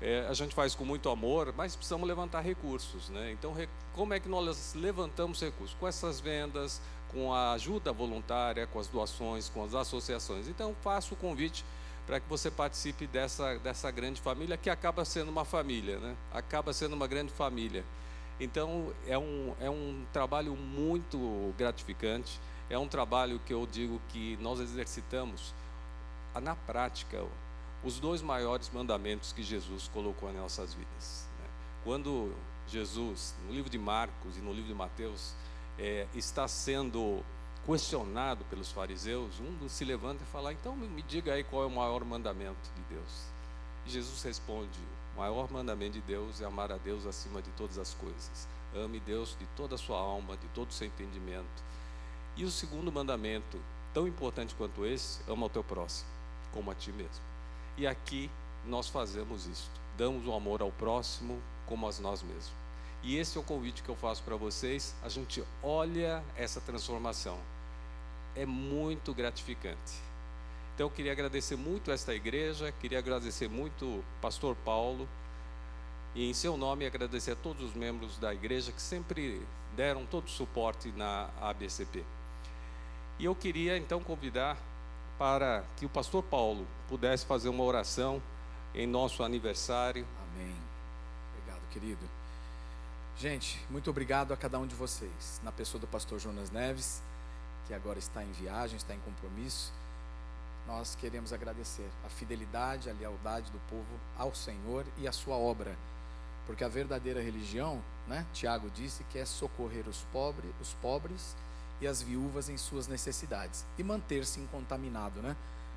é, 0.00 0.26
a 0.28 0.34
gente 0.34 0.54
faz 0.54 0.74
com 0.74 0.84
muito 0.84 1.08
amor, 1.08 1.52
mas 1.56 1.74
precisamos 1.74 2.06
levantar 2.06 2.40
recursos, 2.42 3.08
né? 3.08 3.32
Então, 3.32 3.56
como 3.92 4.14
é 4.14 4.20
que 4.20 4.28
nós 4.28 4.74
levantamos 4.74 5.40
recursos? 5.40 5.76
Com 5.80 5.88
essas 5.88 6.20
vendas, 6.20 6.80
com 7.12 7.32
a 7.32 7.52
ajuda 7.52 7.92
voluntária, 7.92 8.66
com 8.66 8.78
as 8.78 8.86
doações, 8.86 9.48
com 9.48 9.64
as 9.64 9.74
associações. 9.74 10.48
Então, 10.48 10.74
faço 10.82 11.14
o 11.14 11.16
convite 11.16 11.64
para 12.06 12.18
que 12.18 12.28
você 12.28 12.50
participe 12.50 13.06
dessa, 13.06 13.58
dessa 13.58 13.90
grande 13.90 14.20
família, 14.20 14.56
que 14.56 14.70
acaba 14.70 15.04
sendo 15.04 15.28
uma 15.28 15.44
família, 15.44 15.98
né? 15.98 16.16
acaba 16.32 16.72
sendo 16.72 16.94
uma 16.94 17.06
grande 17.06 17.32
família. 17.32 17.84
Então, 18.38 18.92
é 19.06 19.18
um, 19.18 19.54
é 19.60 19.68
um 19.68 20.04
trabalho 20.12 20.56
muito 20.56 21.54
gratificante, 21.58 22.40
é 22.68 22.78
um 22.78 22.88
trabalho 22.88 23.40
que 23.44 23.52
eu 23.52 23.66
digo 23.66 24.00
que 24.08 24.38
nós 24.40 24.60
exercitamos 24.60 25.52
na 26.40 26.54
prática 26.54 27.24
os 27.82 27.98
dois 27.98 28.22
maiores 28.22 28.70
mandamentos 28.70 29.32
que 29.32 29.42
Jesus 29.42 29.88
colocou 29.92 30.32
nas 30.32 30.42
nossas 30.42 30.74
vidas. 30.74 31.26
Né? 31.38 31.46
Quando 31.84 32.32
Jesus, 32.68 33.34
no 33.46 33.52
livro 33.52 33.70
de 33.70 33.78
Marcos 33.78 34.36
e 34.36 34.40
no 34.40 34.52
livro 34.52 34.68
de 34.68 34.74
Mateus, 34.74 35.34
é, 35.80 36.06
está 36.14 36.46
sendo 36.46 37.24
questionado 37.64 38.44
pelos 38.44 38.70
fariseus, 38.70 39.40
um 39.40 39.68
se 39.68 39.84
levanta 39.84 40.22
e 40.22 40.26
fala: 40.26 40.52
então 40.52 40.76
me 40.76 41.02
diga 41.02 41.32
aí 41.32 41.42
qual 41.42 41.62
é 41.62 41.66
o 41.66 41.70
maior 41.70 42.04
mandamento 42.04 42.70
de 42.76 42.82
Deus. 42.94 43.24
Jesus 43.86 44.22
responde: 44.22 44.78
o 45.14 45.18
maior 45.18 45.50
mandamento 45.50 45.92
de 45.92 46.02
Deus 46.02 46.42
é 46.42 46.44
amar 46.44 46.70
a 46.70 46.76
Deus 46.76 47.06
acima 47.06 47.40
de 47.40 47.50
todas 47.52 47.78
as 47.78 47.94
coisas. 47.94 48.46
Ame 48.74 49.00
Deus 49.00 49.34
de 49.38 49.46
toda 49.56 49.74
a 49.74 49.78
sua 49.78 49.98
alma, 49.98 50.36
de 50.36 50.46
todo 50.48 50.68
o 50.68 50.72
seu 50.72 50.86
entendimento. 50.86 51.64
E 52.36 52.44
o 52.44 52.50
segundo 52.50 52.92
mandamento 52.92 53.58
tão 53.92 54.06
importante 54.06 54.54
quanto 54.54 54.86
esse, 54.86 55.20
ama 55.28 55.46
o 55.46 55.48
teu 55.48 55.64
próximo, 55.64 56.08
como 56.52 56.70
a 56.70 56.74
ti 56.74 56.92
mesmo. 56.92 57.24
E 57.76 57.86
aqui 57.86 58.30
nós 58.66 58.88
fazemos 58.88 59.46
isso, 59.46 59.70
damos 59.96 60.26
o 60.26 60.32
amor 60.32 60.60
ao 60.60 60.70
próximo 60.70 61.40
como 61.66 61.88
a 61.88 61.92
nós 62.00 62.22
mesmos. 62.22 62.59
E 63.02 63.16
esse 63.16 63.38
é 63.38 63.40
o 63.40 63.44
convite 63.44 63.82
que 63.82 63.88
eu 63.88 63.96
faço 63.96 64.22
para 64.22 64.36
vocês. 64.36 64.94
A 65.02 65.08
gente 65.08 65.42
olha 65.62 66.22
essa 66.36 66.60
transformação. 66.60 67.38
É 68.36 68.44
muito 68.44 69.14
gratificante. 69.14 70.10
Então 70.74 70.86
eu 70.86 70.90
queria 70.90 71.12
agradecer 71.12 71.56
muito 71.56 71.90
esta 71.90 72.14
igreja, 72.14 72.72
queria 72.72 72.98
agradecer 72.98 73.48
muito 73.48 73.84
o 73.84 74.04
pastor 74.20 74.56
Paulo 74.64 75.08
e 76.14 76.28
em 76.28 76.32
seu 76.32 76.56
nome 76.56 76.86
agradecer 76.86 77.32
a 77.32 77.36
todos 77.36 77.62
os 77.62 77.74
membros 77.74 78.18
da 78.18 78.32
igreja 78.32 78.72
que 78.72 78.80
sempre 78.80 79.46
deram 79.76 80.06
todo 80.06 80.26
o 80.26 80.30
suporte 80.30 80.90
na 80.92 81.28
ABCP. 81.40 82.04
E 83.18 83.24
eu 83.24 83.34
queria 83.34 83.76
então 83.76 84.00
convidar 84.02 84.56
para 85.18 85.64
que 85.76 85.84
o 85.84 85.88
pastor 85.88 86.22
Paulo 86.22 86.66
pudesse 86.88 87.26
fazer 87.26 87.50
uma 87.50 87.62
oração 87.62 88.22
em 88.74 88.86
nosso 88.86 89.22
aniversário. 89.22 90.06
Amém. 90.22 90.56
Obrigado, 91.34 91.68
querido. 91.70 92.19
Gente, 93.20 93.60
muito 93.68 93.90
obrigado 93.90 94.32
a 94.32 94.36
cada 94.36 94.58
um 94.58 94.66
de 94.66 94.74
vocês, 94.74 95.42
na 95.44 95.52
pessoa 95.52 95.78
do 95.78 95.86
pastor 95.86 96.18
Jonas 96.18 96.50
Neves, 96.50 97.02
que 97.66 97.74
agora 97.74 97.98
está 97.98 98.24
em 98.24 98.32
viagem, 98.32 98.78
está 98.78 98.94
em 98.94 99.00
compromisso. 99.00 99.70
Nós 100.66 100.94
queremos 100.94 101.30
agradecer 101.30 101.86
a 102.02 102.08
fidelidade, 102.08 102.88
a 102.88 102.94
lealdade 102.94 103.52
do 103.52 103.58
povo 103.68 104.00
ao 104.16 104.34
Senhor 104.34 104.86
e 104.96 105.06
à 105.06 105.12
sua 105.12 105.36
obra. 105.36 105.76
Porque 106.46 106.64
a 106.64 106.68
verdadeira 106.68 107.20
religião, 107.20 107.82
né, 108.08 108.24
Tiago 108.32 108.70
disse 108.70 109.04
que 109.04 109.18
é 109.18 109.26
socorrer 109.26 109.86
os 109.86 109.98
pobres, 110.10 110.50
os 110.58 110.72
pobres 110.80 111.36
e 111.78 111.86
as 111.86 112.00
viúvas 112.00 112.48
em 112.48 112.56
suas 112.56 112.88
necessidades 112.88 113.66
e 113.76 113.84
manter-se 113.84 114.40
incontaminado, 114.40 115.20
né, 115.20 115.36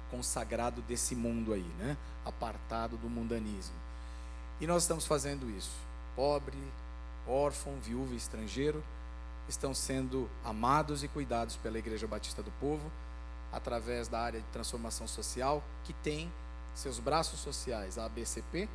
consagrado 0.10 0.82
desse 0.84 1.14
mundo 1.14 1.52
aí, 1.52 1.70
né, 1.78 1.98
apartado 2.24 2.96
do 2.96 3.10
mundanismo. 3.10 3.76
E 4.62 4.66
nós 4.66 4.84
estamos 4.84 5.06
fazendo 5.06 5.50
isso. 5.50 5.76
Pobre, 6.16 6.58
órfão, 7.28 7.80
viúva 7.80 8.14
e 8.14 8.18
estrangeiro 8.18 8.84
estão 9.48 9.74
sendo 9.74 10.30
amados 10.44 11.04
e 11.04 11.08
cuidados 11.08 11.56
pela 11.58 11.78
Igreja 11.78 12.08
Batista 12.08 12.42
do 12.42 12.52
Povo 12.60 12.92
através 13.52 14.08
da 14.08 14.20
área 14.20 14.40
de 14.40 14.48
transformação 14.48 15.08
social 15.08 15.64
que 15.84 15.94
tem 15.94 16.32
seus 16.74 17.00
braços 17.00 17.40
sociais, 17.40 17.98
a 17.98 18.06
ABCP, 18.06 18.68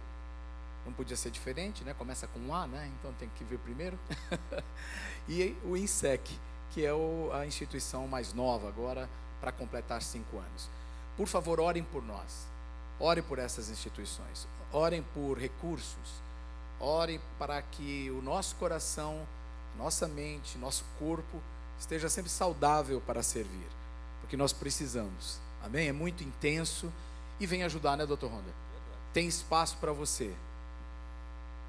não 0.86 0.92
podia 0.92 1.16
ser 1.16 1.30
diferente, 1.30 1.84
né? 1.84 1.92
Começa 1.94 2.26
com 2.28 2.38
um 2.38 2.54
A, 2.54 2.66
né? 2.66 2.90
Então 2.98 3.12
tem 3.14 3.28
que 3.36 3.44
vir 3.44 3.58
primeiro. 3.58 3.98
e 5.28 5.56
o 5.64 5.76
INSEC, 5.76 6.38
que 6.70 6.86
é 6.86 6.90
a 6.90 7.46
instituição 7.46 8.06
mais 8.06 8.32
nova 8.32 8.68
agora 8.68 9.08
para 9.40 9.52
completar 9.52 10.00
cinco 10.00 10.38
anos. 10.38 10.70
Por 11.16 11.26
favor, 11.26 11.60
orem 11.60 11.82
por 11.82 12.02
nós. 12.02 12.46
Orem 12.98 13.22
por 13.22 13.38
essas 13.38 13.68
instituições. 13.68 14.48
Orem 14.72 15.02
por 15.02 15.36
recursos. 15.36 16.22
Orem 16.80 17.20
para 17.38 17.60
que 17.60 18.10
o 18.10 18.22
nosso 18.22 18.54
coração, 18.56 19.26
nossa 19.76 20.06
mente, 20.06 20.56
nosso 20.58 20.84
corpo 20.98 21.42
esteja 21.78 22.08
sempre 22.08 22.30
saudável 22.30 23.00
para 23.00 23.22
servir. 23.22 23.66
Porque 24.20 24.36
nós 24.36 24.52
precisamos. 24.52 25.38
Amém? 25.62 25.88
É 25.88 25.92
muito 25.92 26.22
intenso. 26.22 26.92
E 27.40 27.46
vem 27.46 27.62
ajudar, 27.62 27.96
né, 27.96 28.04
doutor 28.04 28.30
Ronda? 28.30 28.52
Tem 29.12 29.26
espaço 29.26 29.76
para 29.78 29.92
você. 29.92 30.34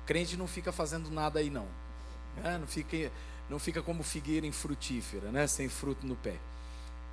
Crente 0.06 0.36
não 0.36 0.48
fica 0.48 0.72
fazendo 0.72 1.10
nada 1.10 1.40
aí 1.40 1.50
não. 1.50 1.68
Né? 2.36 2.58
Não, 2.58 2.68
fica, 2.68 3.12
não 3.50 3.60
fica 3.60 3.82
como 3.82 4.04
figueira 4.04 4.46
em 4.46 4.52
frutífera, 4.52 5.32
né? 5.32 5.48
sem 5.48 5.70
fruto 5.70 6.06
no 6.06 6.16
pé. 6.16 6.38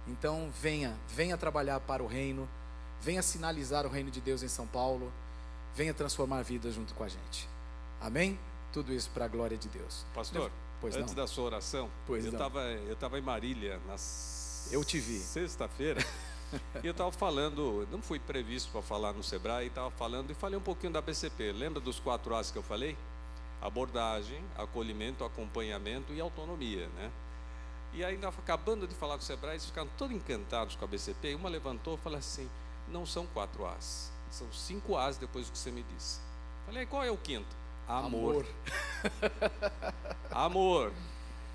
Então 0.07 0.51
venha, 0.61 0.97
venha 1.09 1.37
trabalhar 1.37 1.81
para 1.81 2.03
o 2.03 2.07
reino, 2.07 2.49
venha 3.01 3.23
sinalizar 3.23 3.85
o 3.85 3.89
reino 3.89 4.11
de 4.11 4.21
Deus 4.21 4.43
em 4.43 4.49
São 4.49 4.67
Paulo, 4.67 5.13
venha 5.75 5.93
transformar 5.93 6.43
vidas 6.43 6.75
junto 6.75 6.95
com 6.95 7.05
a 7.05 7.09
gente. 7.09 7.49
Amém? 8.01 8.39
Tudo 8.73 8.93
isso 8.93 9.11
para 9.11 9.25
a 9.25 9.29
glória 9.29 9.57
de 9.57 9.69
Deus. 9.69 10.05
Pastor, 10.15 10.51
pois 10.81 10.97
antes 10.97 11.15
não. 11.15 11.23
da 11.23 11.27
sua 11.27 11.45
oração, 11.45 11.91
pois 12.07 12.25
eu 12.25 12.33
estava 12.33 12.63
eu 12.63 12.97
tava 12.97 13.19
em 13.19 13.23
Marília 13.23 13.81
nas 13.87 14.69
eu 14.71 14.85
te 14.85 14.99
vi. 14.99 15.19
Sexta-feira. 15.19 16.05
E 16.81 16.87
eu 16.87 16.93
estava 16.93 17.11
falando, 17.11 17.89
não 17.91 18.01
fui 18.01 18.21
previsto 18.21 18.71
para 18.71 18.81
falar 18.81 19.13
no 19.13 19.23
Sebrae, 19.23 19.67
estava 19.67 19.91
falando 19.91 20.31
e 20.31 20.35
falei 20.35 20.57
um 20.57 20.63
pouquinho 20.63 20.93
da 20.93 21.03
BCP. 21.03 21.51
Lembra 21.51 21.81
dos 21.81 21.99
quatro 21.99 22.37
A's 22.37 22.53
que 22.53 22.57
eu 22.57 22.63
falei? 22.63 22.97
Abordagem, 23.61 24.41
acolhimento, 24.57 25.25
acompanhamento 25.25 26.13
e 26.13 26.21
autonomia, 26.21 26.87
né? 26.95 27.11
E 27.93 28.05
aí, 28.05 28.17
acabando 28.25 28.87
de 28.87 28.95
falar 28.95 29.15
com 29.15 29.23
o 29.23 29.25
Sebrae, 29.25 29.55
eles 29.55 29.67
ficaram 29.67 29.89
todos 29.99 30.15
encantados 30.15 30.77
com 30.77 30.85
a 30.85 30.89
BCP. 30.89 31.33
E 31.33 31.35
uma 31.35 31.49
levantou 31.49 31.97
e 31.97 31.99
falou 31.99 32.19
assim: 32.19 32.49
não 32.89 33.05
são 33.05 33.27
quatro 33.27 33.67
A's, 33.67 34.13
são 34.31 34.51
cinco 34.53 34.97
A's 34.97 35.17
depois 35.17 35.47
do 35.47 35.53
que 35.53 35.59
você 35.59 35.73
me 35.73 35.83
disse. 35.83 36.21
Falei, 36.65 36.87
qual 36.87 37.03
é 37.03 37.11
o 37.11 37.17
quinto? 37.17 37.57
Amor. 37.89 38.47
Amor. 38.47 38.47
Amor. 40.31 40.93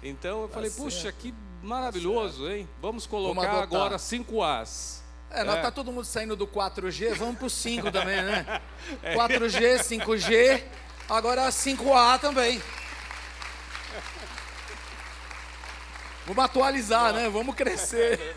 Então 0.04 0.42
eu 0.42 0.48
tá 0.48 0.56
falei, 0.56 0.70
certo. 0.70 0.84
puxa, 0.84 1.12
que 1.12 1.34
maravilhoso, 1.62 2.50
hein? 2.50 2.68
Vamos 2.82 3.06
colocar 3.06 3.42
vamos 3.42 3.64
agora 3.64 3.98
5 3.98 4.42
As. 4.42 5.04
É, 5.30 5.44
nós 5.44 5.58
é. 5.58 5.62
tá 5.62 5.72
todo 5.72 5.92
mundo 5.92 6.04
saindo 6.04 6.36
do 6.36 6.46
4G, 6.46 7.14
vamos 7.16 7.38
para 7.38 7.48
o 7.48 7.50
5 7.50 7.92
também, 7.92 8.22
né? 8.22 8.62
É. 9.02 9.16
4G, 9.16 9.80
5G, 9.80 10.64
agora 11.10 11.48
5A 11.48 12.20
também. 12.20 12.62
Vamos 16.26 16.44
atualizar, 16.44 17.14
né? 17.14 17.30
Vamos 17.30 17.56
crescer. 17.56 18.36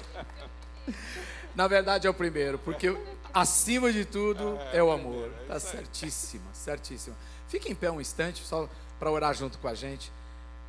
Na 1.54 1.68
verdade 1.68 2.06
é 2.06 2.10
o 2.10 2.14
primeiro, 2.14 2.58
porque 2.58 2.96
acima 3.32 3.92
de 3.92 4.04
tudo 4.04 4.58
é 4.72 4.82
o 4.82 4.90
amor. 4.90 5.30
Tá 5.48 5.58
certíssima, 5.58 6.52
certíssima. 6.52 7.16
Fique 7.48 7.70
em 7.70 7.74
pé 7.74 7.90
um 7.90 8.00
instante, 8.00 8.44
só 8.44 8.68
para 8.98 9.10
orar 9.10 9.34
junto 9.34 9.58
com 9.58 9.68
a 9.68 9.74
gente. 9.74 10.10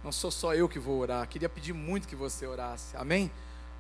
Não 0.04 0.12
sou 0.12 0.30
só 0.30 0.54
eu 0.54 0.70
que 0.70 0.78
vou 0.78 1.00
orar, 1.00 1.28
queria 1.28 1.50
pedir 1.50 1.74
muito 1.74 2.08
que 2.08 2.16
você 2.16 2.46
orasse. 2.46 2.96
Amém? 2.96 3.32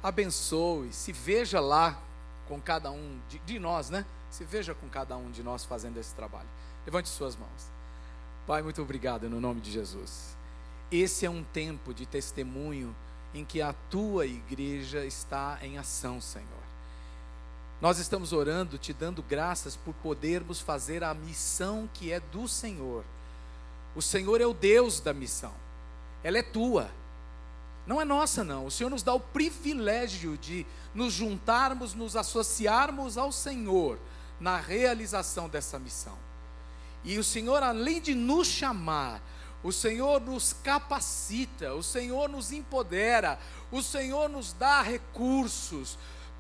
Abençoe, 0.02 0.92
se 0.92 1.12
veja 1.12 1.60
lá 1.60 2.00
com 2.48 2.60
cada 2.60 2.92
um 2.92 3.20
de, 3.30 3.40
de 3.40 3.60
nós, 3.60 3.90
né? 3.90 4.06
Se 4.30 4.44
veja 4.44 4.74
com 4.74 4.90
cada 4.90 5.16
um 5.18 5.30
de 5.32 5.44
nós 5.44 5.64
fazendo 5.66 5.98
esse 5.98 6.14
trabalho. 6.16 6.48
Levante 6.86 7.10
suas 7.10 7.36
mãos. 7.36 7.72
Pai, 8.46 8.62
muito 8.62 8.82
obrigado 8.82 9.30
no 9.30 9.40
nome 9.40 9.62
de 9.62 9.72
Jesus. 9.72 10.36
Esse 10.92 11.26
é 11.26 11.30
um 11.30 11.44
tempo 11.44 11.94
de 11.94 12.06
testemunho 12.06 12.96
em 13.34 13.44
que 13.44 13.62
a 13.62 13.74
tua 13.90 14.26
igreja 14.26 15.06
está 15.06 15.58
em 15.62 15.78
ação, 15.78 16.22
Senhor. 16.22 16.65
Nós 17.82 18.00
estamos 18.00 18.34
orando, 18.34 18.78
te 18.78 18.94
dando 18.94 19.22
graças 19.22 19.76
por 19.76 19.94
podermos 19.96 20.60
fazer 20.62 21.04
a 21.04 21.14
missão 21.14 21.90
que 21.94 22.12
é 22.12 22.20
do 22.20 22.48
Senhor. 22.48 23.04
O 23.96 24.02
Senhor 24.02 24.42
é 24.42 24.46
o 24.46 24.54
Deus 24.54 25.00
da 25.00 25.14
missão 25.14 25.54
ela 26.26 26.40
é 26.40 26.42
tua. 26.42 26.90
Não 27.86 28.02
é 28.02 28.06
nossa, 28.06 28.44
não. 28.44 28.66
O 28.66 28.72
Senhor 28.72 28.90
nos 28.90 29.04
dá 29.04 29.14
o 29.14 29.20
privilégio 29.20 30.36
de 30.40 30.66
nos 30.92 31.14
juntarmos, 31.14 31.94
nos 31.94 32.16
associarmos 32.16 33.16
ao 33.16 33.32
Senhor 33.32 34.00
na 34.40 34.58
realização 34.58 35.48
dessa 35.48 35.78
missão. 35.78 36.18
E 37.04 37.20
o 37.20 37.24
Senhor, 37.24 37.62
além 37.62 38.02
de 38.02 38.16
nos 38.16 38.48
chamar, 38.48 39.22
o 39.62 39.72
Senhor 39.72 40.20
nos 40.20 40.52
capacita, 40.52 41.76
o 41.76 41.84
Senhor 41.84 42.28
nos 42.28 42.52
empodera, 42.52 43.38
o 43.72 43.84
Senhor 43.84 44.28
nos 44.28 44.52
dá 44.52 44.82
recursos. 44.82 45.96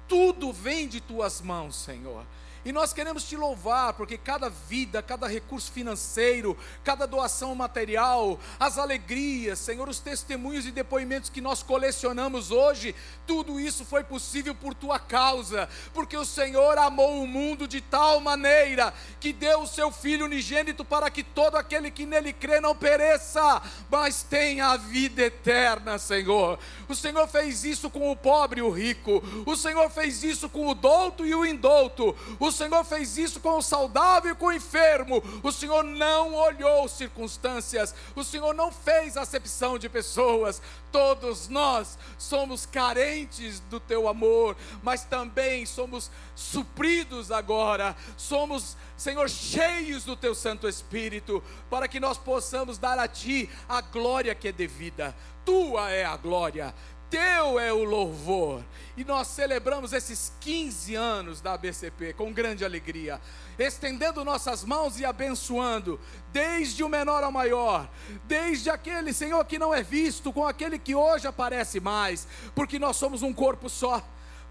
Tudo 0.07 0.53
vem 0.53 0.87
de 0.87 1.01
tuas 1.01 1.41
mãos, 1.41 1.75
Senhor. 1.75 2.25
E 2.65 2.71
nós 2.71 2.91
queremos 2.91 3.25
te 3.25 3.37
louvar, 3.37 3.93
porque 3.93 4.17
cada 4.17 4.49
vida, 4.49 4.99
cada 5.03 5.27
recurso 5.27 5.71
financeiro, 5.71 6.57
cada 6.83 7.05
doação 7.05 7.53
material, 7.53 8.39
as 8.59 8.79
alegrias, 8.79 9.59
Senhor, 9.59 9.87
os 9.87 9.99
testemunhos 9.99 10.65
e 10.65 10.71
depoimentos 10.71 11.29
que 11.29 11.39
nós 11.39 11.61
colecionamos 11.61 12.49
hoje, 12.49 12.95
tudo 13.27 13.59
isso 13.59 13.85
foi 13.85 14.03
possível 14.03 14.55
por 14.55 14.73
tua 14.73 14.97
causa, 14.97 15.69
porque 15.93 16.17
o 16.17 16.25
Senhor 16.25 16.75
amou 16.79 17.21
o 17.21 17.27
mundo 17.27 17.67
de 17.67 17.81
tal 17.81 18.19
maneira 18.19 18.91
que 19.19 19.31
deu 19.31 19.61
o 19.61 19.67
seu 19.67 19.91
Filho 19.91 20.25
unigênito 20.25 20.83
para 20.83 21.11
que 21.11 21.21
todo 21.23 21.57
aquele 21.57 21.91
que 21.91 22.07
nele 22.07 22.33
crê 22.33 22.59
não 22.59 22.75
pereça, 22.75 23.61
mas 23.91 24.23
tenha 24.23 24.69
a 24.69 24.77
vida 24.77 25.21
eterna, 25.21 25.99
Senhor. 25.99 26.57
O 26.87 26.95
Senhor 26.95 27.27
fez 27.27 27.63
isso 27.63 27.89
com 27.89 28.11
o 28.11 28.15
pobre 28.15 28.59
e 28.59 28.63
o 28.63 28.69
rico, 28.69 29.23
o 29.45 29.55
Senhor 29.55 29.89
fez 29.89 30.23
isso 30.23 30.49
com 30.49 30.67
o 30.67 30.75
douto 30.75 31.25
e 31.25 31.33
o 31.33 31.45
indouto, 31.45 32.15
o 32.39 32.51
Senhor 32.51 32.83
fez 32.83 33.17
isso 33.17 33.39
com 33.39 33.57
o 33.57 33.61
saudável 33.61 34.31
e 34.31 34.35
com 34.35 34.47
o 34.47 34.53
enfermo. 34.53 35.23
O 35.43 35.51
Senhor 35.51 35.83
não 35.83 36.33
olhou 36.33 36.87
circunstâncias. 36.87 37.93
O 38.15 38.23
Senhor 38.23 38.53
não 38.53 38.71
fez 38.71 39.17
acepção 39.17 39.77
de 39.77 39.89
pessoas. 39.89 40.61
Todos 40.91 41.47
nós 41.47 41.97
somos 42.17 42.65
carentes 42.65 43.59
do 43.61 43.79
teu 43.79 44.07
amor, 44.07 44.55
mas 44.81 45.03
também 45.03 45.65
somos 45.65 46.09
supridos 46.35 47.31
agora. 47.31 47.95
Somos, 48.17 48.77
Senhor, 48.95 49.29
cheios 49.29 50.03
do 50.03 50.15
teu 50.15 50.33
Santo 50.33 50.67
Espírito, 50.67 51.43
para 51.69 51.87
que 51.87 51.99
nós 51.99 52.17
possamos 52.17 52.77
dar 52.77 52.97
a 52.97 53.07
ti 53.07 53.49
a 53.67 53.81
glória 53.81 54.35
que 54.35 54.47
é 54.47 54.51
devida. 54.51 55.15
Tua 55.45 55.91
é 55.91 56.03
a 56.03 56.17
glória 56.17 56.73
teu 57.15 57.59
é 57.59 57.71
o 57.71 57.85
louvor. 57.85 58.61
E 58.97 59.03
nós 59.05 59.27
celebramos 59.27 59.93
esses 59.93 60.33
15 60.41 60.95
anos 60.95 61.39
da 61.39 61.53
ABCP 61.53 62.13
com 62.13 62.33
grande 62.33 62.65
alegria, 62.65 63.21
estendendo 63.57 64.23
nossas 64.25 64.63
mãos 64.63 64.99
e 64.99 65.05
abençoando, 65.05 65.99
desde 66.33 66.83
o 66.83 66.89
menor 66.89 67.23
ao 67.23 67.31
maior, 67.31 67.89
desde 68.25 68.69
aquele 68.69 69.13
Senhor 69.13 69.43
que 69.45 69.59
não 69.59 69.73
é 69.73 69.81
visto, 69.81 70.33
com 70.33 70.45
aquele 70.45 70.77
que 70.79 70.93
hoje 70.93 71.27
aparece 71.27 71.79
mais, 71.79 72.27
porque 72.53 72.77
nós 72.79 72.97
somos 72.97 73.21
um 73.21 73.33
corpo 73.33 73.69
só. 73.69 74.05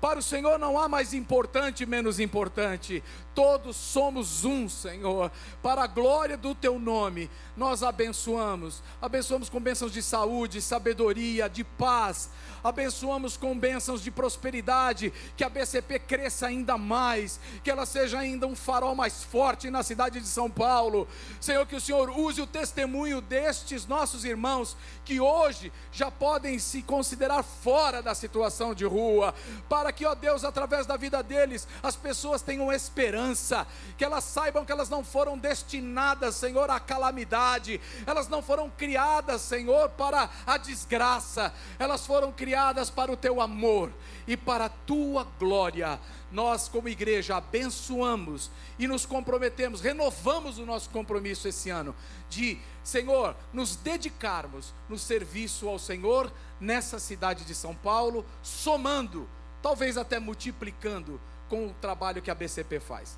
Para 0.05 0.19
o 0.19 0.23
Senhor 0.23 0.59
não 0.59 0.79
há 0.79 0.87
mais 0.87 1.15
importante 1.15 1.87
menos 1.87 2.21
importante. 2.21 3.03
Todos 3.35 3.75
somos 3.75 4.45
um, 4.45 4.69
Senhor. 4.69 5.33
Para 5.63 5.85
a 5.85 5.87
glória 5.87 6.37
do 6.37 6.55
teu 6.55 6.79
nome, 6.79 7.31
nós 7.57 7.83
abençoamos. 7.83 8.83
Abençoamos 9.01 9.49
com 9.49 9.59
bênçãos 9.59 9.91
de 9.91 10.03
saúde, 10.03 10.61
sabedoria, 10.61 11.49
de 11.49 11.65
paz. 11.65 12.29
Abençoamos 12.65 13.37
com 13.37 13.59
bênçãos 13.59 14.03
de 14.03 14.11
prosperidade, 14.11 15.13
que 15.37 15.45
a 15.45 15.51
BCP 15.51 15.99
cresça 15.99 16.47
ainda 16.47 16.79
mais, 16.79 17.39
que 17.63 17.71
ela 17.71 17.85
seja 17.85 18.19
ainda 18.19 18.47
um 18.47 18.57
farol 18.57 18.95
mais 18.95 19.23
forte 19.23 19.69
na 19.69 19.83
cidade 19.83 20.19
de 20.19 20.27
São 20.27 20.51
Paulo. 20.51 21.07
Senhor, 21.43 21.67
que 21.67 21.77
o 21.77 21.81
Senhor 21.81 22.09
use 22.09 22.41
o 22.41 22.47
testemunho 22.47 23.21
destes 23.21 23.87
nossos 23.87 24.25
irmãos 24.25 24.79
que 25.05 25.21
hoje 25.21 25.71
já 25.93 26.11
podem 26.11 26.59
se 26.59 26.81
considerar 26.81 27.43
fora 27.43 28.03
da 28.03 28.15
situação 28.15 28.75
de 28.75 28.87
rua, 28.87 29.35
para 29.69 29.93
que, 29.93 30.07
ó 30.07 30.15
Deus, 30.15 30.43
através 30.43 30.87
da 30.87 30.97
vida 30.97 31.23
deles, 31.23 31.69
as 31.83 31.97
pessoas 31.97 32.41
tenham 32.41 32.73
esperança, 32.73 33.67
que 33.99 34.05
elas 34.07 34.25
saibam 34.25 34.65
que 34.65 34.73
elas 34.73 34.89
não 34.89 35.05
foram 35.05 35.37
destinadas, 35.37 36.35
Senhor, 36.35 36.71
à 36.71 36.81
calamidade, 36.81 37.79
elas 38.07 38.27
não 38.27 38.41
foram 38.41 38.71
criadas, 38.71 39.43
Senhor, 39.43 39.91
para 39.91 40.31
a 40.47 40.57
desgraça, 40.57 41.53
elas 41.79 42.07
foram 42.07 42.33
criadas 42.33 42.54
para 42.95 43.13
o 43.13 43.17
teu 43.17 43.41
amor 43.41 43.93
e 44.27 44.37
para 44.37 44.67
a 44.67 44.69
tua 44.69 45.25
glória. 45.39 45.99
Nós, 46.31 46.69
como 46.69 46.89
igreja, 46.89 47.37
abençoamos 47.37 48.51
e 48.79 48.87
nos 48.87 49.07
comprometemos, 49.07 49.81
renovamos 49.81 50.59
o 50.59 50.67
nosso 50.67 50.91
compromisso 50.91 51.47
esse 51.47 51.71
ano 51.71 51.95
de, 52.29 52.59
Senhor, 52.83 53.37
nos 53.53 53.77
dedicarmos 53.77 54.75
no 54.89 54.99
serviço 54.99 55.69
ao 55.69 55.79
Senhor 55.79 56.33
nessa 56.61 56.99
cidade 56.99 57.45
de 57.45 57.55
São 57.55 57.75
Paulo, 57.75 58.25
somando 58.43 59.29
talvez 59.63 59.97
até 59.97 60.19
multiplicando 60.19 61.21
com 61.49 61.69
o 61.69 61.75
trabalho 61.75 62.23
que 62.23 62.31
a 62.31 62.35
BCP 62.35 62.81
faz. 62.81 63.17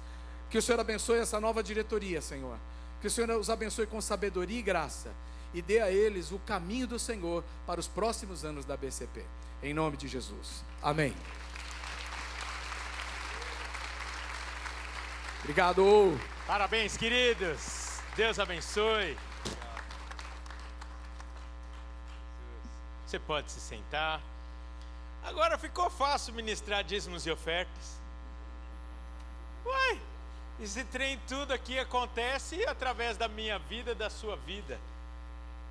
Que 0.50 0.58
o 0.58 0.62
Senhor 0.62 0.80
abençoe 0.80 1.18
essa 1.18 1.40
nova 1.40 1.62
diretoria, 1.62 2.20
Senhor. 2.20 2.58
Que 3.00 3.06
o 3.06 3.10
Senhor 3.10 3.30
os 3.38 3.50
abençoe 3.50 3.86
com 3.86 4.00
sabedoria 4.00 4.58
e 4.58 4.62
graça 4.62 5.10
e 5.56 5.62
dê 5.62 5.80
a 5.80 5.90
eles 5.90 6.32
o 6.32 6.38
caminho 6.40 6.86
do 6.86 6.98
Senhor 6.98 7.42
para 7.66 7.80
os 7.80 7.88
próximos 7.88 8.44
anos 8.44 8.66
da 8.66 8.76
BCP. 8.76 9.24
Em 9.62 9.72
nome 9.72 9.96
de 9.96 10.06
Jesus. 10.06 10.62
Amém. 10.82 11.16
Obrigado. 15.40 16.20
Parabéns, 16.46 16.98
queridos. 16.98 18.00
Deus 18.14 18.38
abençoe. 18.38 19.16
Você 23.06 23.18
pode 23.18 23.50
se 23.50 23.58
sentar. 23.58 24.20
Agora 25.24 25.56
ficou 25.56 25.88
fácil 25.88 26.34
ministrar 26.34 26.84
dízimos 26.84 27.24
e 27.24 27.30
ofertas. 27.30 27.98
Uai, 29.64 29.98
esse 30.60 30.84
trem 30.84 31.18
tudo 31.26 31.54
aqui 31.54 31.78
acontece 31.78 32.62
através 32.66 33.16
da 33.16 33.26
minha 33.26 33.58
vida, 33.58 33.94
da 33.94 34.10
sua 34.10 34.36
vida. 34.36 34.78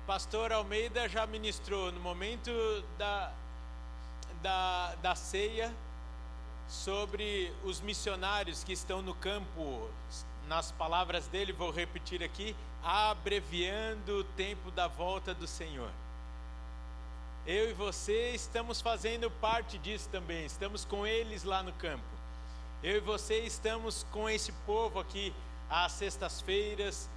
Pastor 0.06 0.52
Almeida 0.52 1.08
já 1.08 1.26
ministrou 1.26 1.90
no 1.90 1.98
momento 1.98 2.52
da, 2.96 3.32
da, 4.40 4.94
da 5.02 5.14
ceia 5.16 5.74
sobre 6.68 7.52
os 7.64 7.80
missionários 7.80 8.62
que 8.62 8.72
estão 8.72 9.02
no 9.02 9.14
campo. 9.14 9.90
Nas 10.46 10.70
palavras 10.70 11.26
dele, 11.26 11.52
vou 11.52 11.72
repetir 11.72 12.22
aqui: 12.22 12.54
abreviando 12.84 14.20
o 14.20 14.24
tempo 14.24 14.70
da 14.70 14.86
volta 14.86 15.34
do 15.34 15.44
Senhor. 15.44 15.90
Eu 17.44 17.70
e 17.70 17.72
você 17.72 18.30
estamos 18.30 18.80
fazendo 18.80 19.28
parte 19.28 19.76
disso 19.76 20.08
também, 20.08 20.46
estamos 20.46 20.84
com 20.84 21.04
eles 21.04 21.42
lá 21.42 21.64
no 21.64 21.72
campo. 21.72 22.04
Eu 22.80 22.98
e 22.98 23.00
você 23.00 23.40
estamos 23.40 24.06
com 24.12 24.30
esse 24.30 24.52
povo 24.64 25.00
aqui 25.00 25.34
às 25.68 25.90
sextas-feiras, 25.92 27.10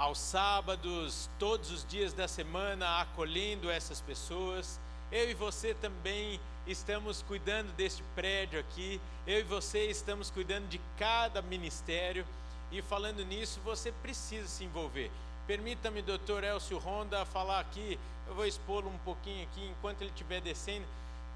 aos 0.00 0.18
sábados, 0.18 1.28
todos 1.38 1.70
os 1.70 1.84
dias 1.84 2.14
da 2.14 2.26
semana, 2.26 3.02
acolhendo 3.02 3.70
essas 3.70 4.00
pessoas. 4.00 4.80
Eu 5.12 5.28
e 5.28 5.34
você 5.34 5.74
também 5.74 6.40
estamos 6.66 7.20
cuidando 7.20 7.70
deste 7.74 8.02
prédio 8.14 8.58
aqui. 8.58 8.98
Eu 9.26 9.40
e 9.40 9.42
você 9.42 9.90
estamos 9.90 10.30
cuidando 10.30 10.68
de 10.68 10.80
cada 10.96 11.42
ministério. 11.42 12.24
E 12.72 12.80
falando 12.80 13.22
nisso, 13.26 13.60
você 13.62 13.92
precisa 13.92 14.48
se 14.48 14.64
envolver. 14.64 15.10
Permita-me, 15.46 16.00
doutor 16.00 16.44
Elcio 16.44 16.78
Ronda, 16.78 17.26
falar 17.26 17.60
aqui, 17.60 17.98
eu 18.26 18.34
vou 18.34 18.46
expô-lo 18.46 18.88
um 18.88 18.98
pouquinho 19.00 19.42
aqui 19.42 19.66
enquanto 19.66 20.00
ele 20.00 20.10
estiver 20.10 20.40
descendo. 20.40 20.86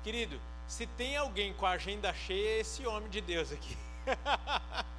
Querido, 0.02 0.40
se 0.66 0.86
tem 0.86 1.18
alguém 1.18 1.52
com 1.52 1.66
a 1.66 1.72
agenda 1.72 2.14
cheia, 2.14 2.56
é 2.56 2.60
esse 2.60 2.86
homem 2.86 3.10
de 3.10 3.20
Deus 3.20 3.52
aqui. 3.52 3.76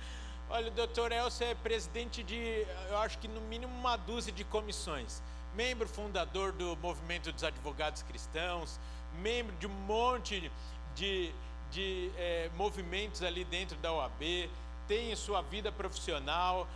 Olha, 0.47 0.67
o 0.67 0.71
doutor 0.71 1.11
Elcio 1.11 1.47
é 1.47 1.55
presidente 1.55 2.21
de, 2.21 2.67
eu 2.89 2.97
acho 2.99 3.17
que 3.17 3.27
no 3.27 3.41
mínimo 3.41 3.73
uma 3.73 3.97
dúzia 3.97 4.31
de 4.31 4.43
comissões. 4.43 5.21
Membro 5.55 5.87
fundador 5.87 6.51
do 6.51 6.77
Movimento 6.77 7.31
dos 7.31 7.43
Advogados 7.43 8.03
Cristãos, 8.03 8.79
membro 9.21 9.55
de 9.55 9.65
um 9.65 9.71
monte 9.71 10.51
de, 10.93 11.33
de 11.71 12.11
é, 12.15 12.51
movimentos 12.55 13.23
ali 13.23 13.43
dentro 13.43 13.75
da 13.77 13.91
OAB, 13.91 14.47
tem 14.87 15.15
sua 15.15 15.41
vida 15.41 15.71
profissional, 15.71 16.67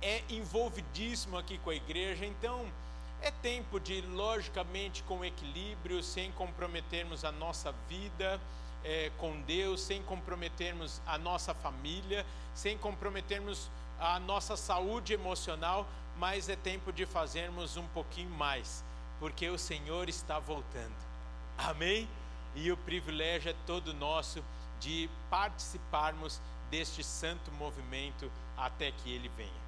é 0.00 0.22
envolvidíssimo 0.30 1.36
aqui 1.36 1.58
com 1.58 1.68
a 1.68 1.74
igreja, 1.74 2.24
então 2.24 2.66
é 3.20 3.30
tempo 3.30 3.78
de, 3.78 4.00
logicamente, 4.00 5.02
com 5.02 5.22
equilíbrio, 5.22 6.02
sem 6.02 6.32
comprometermos 6.32 7.22
a 7.22 7.30
nossa 7.30 7.70
vida 7.86 8.40
é, 8.84 9.10
com 9.18 9.40
Deus, 9.42 9.80
sem 9.80 10.02
comprometermos 10.02 11.00
a 11.06 11.18
nossa 11.18 11.54
família, 11.54 12.24
sem 12.54 12.76
comprometermos 12.78 13.70
a 13.98 14.18
nossa 14.18 14.56
saúde 14.56 15.12
emocional, 15.12 15.86
mas 16.16 16.48
é 16.48 16.56
tempo 16.56 16.92
de 16.92 17.06
fazermos 17.06 17.76
um 17.76 17.86
pouquinho 17.88 18.30
mais, 18.30 18.84
porque 19.18 19.48
o 19.48 19.58
Senhor 19.58 20.08
está 20.08 20.38
voltando. 20.38 20.96
Amém? 21.56 22.08
E 22.54 22.72
o 22.72 22.76
privilégio 22.76 23.50
é 23.50 23.54
todo 23.66 23.94
nosso 23.94 24.42
de 24.80 25.08
participarmos 25.28 26.40
deste 26.70 27.04
santo 27.04 27.52
movimento 27.52 28.30
até 28.56 28.90
que 28.90 29.12
ele 29.12 29.30
venha. 29.36 29.60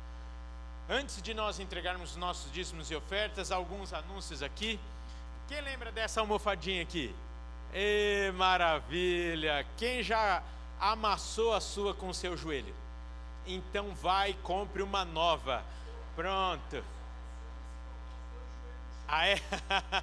Antes 0.88 1.22
de 1.22 1.32
nós 1.32 1.60
entregarmos 1.60 2.16
nossos 2.16 2.50
dízimos 2.52 2.90
e 2.90 2.96
ofertas, 2.96 3.52
alguns 3.52 3.92
anúncios 3.92 4.42
aqui. 4.42 4.80
Quem 5.48 5.60
lembra 5.60 5.92
dessa 5.92 6.20
almofadinha 6.20 6.82
aqui? 6.82 7.14
Ê, 7.72 8.30
maravilha! 8.34 9.66
Quem 9.78 10.02
já 10.02 10.42
amassou 10.78 11.54
a 11.54 11.60
sua 11.60 11.94
com 11.94 12.12
seu 12.12 12.36
joelho? 12.36 12.74
Então 13.46 13.94
vai 13.94 14.30
e 14.30 14.34
compre 14.34 14.82
uma 14.82 15.04
nova. 15.04 15.64
Pronto. 16.14 16.84
Ah, 19.08 19.26
é? 19.26 19.40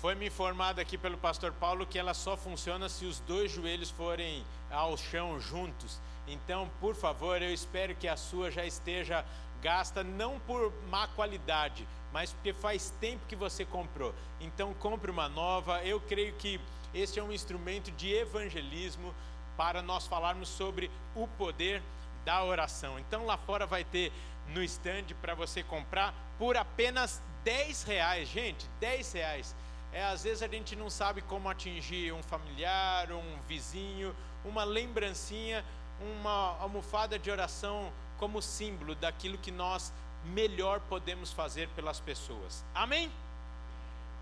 Foi 0.00 0.14
me 0.14 0.26
informado 0.26 0.80
aqui 0.80 0.96
pelo 0.96 1.18
pastor 1.18 1.52
Paulo 1.52 1.86
que 1.86 1.98
ela 1.98 2.14
só 2.14 2.36
funciona 2.36 2.88
se 2.88 3.04
os 3.04 3.18
dois 3.20 3.50
joelhos 3.50 3.90
forem 3.90 4.44
ao 4.70 4.96
chão 4.96 5.38
juntos. 5.40 5.98
Então, 6.26 6.70
por 6.80 6.94
favor, 6.94 7.40
eu 7.40 7.52
espero 7.52 7.94
que 7.94 8.08
a 8.08 8.16
sua 8.16 8.50
já 8.50 8.64
esteja 8.64 9.24
gasta 9.62 10.04
não 10.04 10.38
por 10.40 10.72
má 10.90 11.08
qualidade, 11.08 11.86
mas 12.16 12.32
porque 12.32 12.54
faz 12.54 12.94
tempo 12.98 13.26
que 13.26 13.36
você 13.36 13.62
comprou. 13.62 14.14
Então, 14.40 14.72
compre 14.72 15.10
uma 15.10 15.28
nova. 15.28 15.84
Eu 15.84 16.00
creio 16.00 16.32
que 16.36 16.58
este 16.94 17.20
é 17.20 17.22
um 17.22 17.30
instrumento 17.30 17.90
de 17.90 18.10
evangelismo 18.10 19.14
para 19.54 19.82
nós 19.82 20.06
falarmos 20.06 20.48
sobre 20.48 20.90
o 21.14 21.28
poder 21.28 21.82
da 22.24 22.42
oração. 22.42 22.98
Então, 22.98 23.26
lá 23.26 23.36
fora 23.36 23.66
vai 23.66 23.84
ter 23.84 24.10
no 24.48 24.62
stand 24.62 25.08
para 25.20 25.34
você 25.34 25.62
comprar 25.62 26.14
por 26.38 26.56
apenas 26.56 27.22
10 27.44 27.82
reais, 27.82 28.26
gente, 28.30 28.66
10 28.80 29.12
reais. 29.12 29.54
É, 29.92 30.02
às 30.02 30.24
vezes 30.24 30.42
a 30.42 30.48
gente 30.48 30.74
não 30.74 30.88
sabe 30.88 31.20
como 31.20 31.50
atingir 31.50 32.14
um 32.14 32.22
familiar, 32.22 33.12
um 33.12 33.42
vizinho, 33.46 34.16
uma 34.42 34.64
lembrancinha 34.64 35.62
uma 36.00 36.56
almofada 36.60 37.18
de 37.18 37.30
oração 37.30 37.92
como 38.18 38.40
símbolo 38.42 38.94
daquilo 38.94 39.38
que 39.38 39.50
nós 39.50 39.92
melhor 40.32 40.80
podemos 40.80 41.32
fazer 41.32 41.68
pelas 41.70 42.00
pessoas. 42.00 42.64
Amém? 42.74 43.10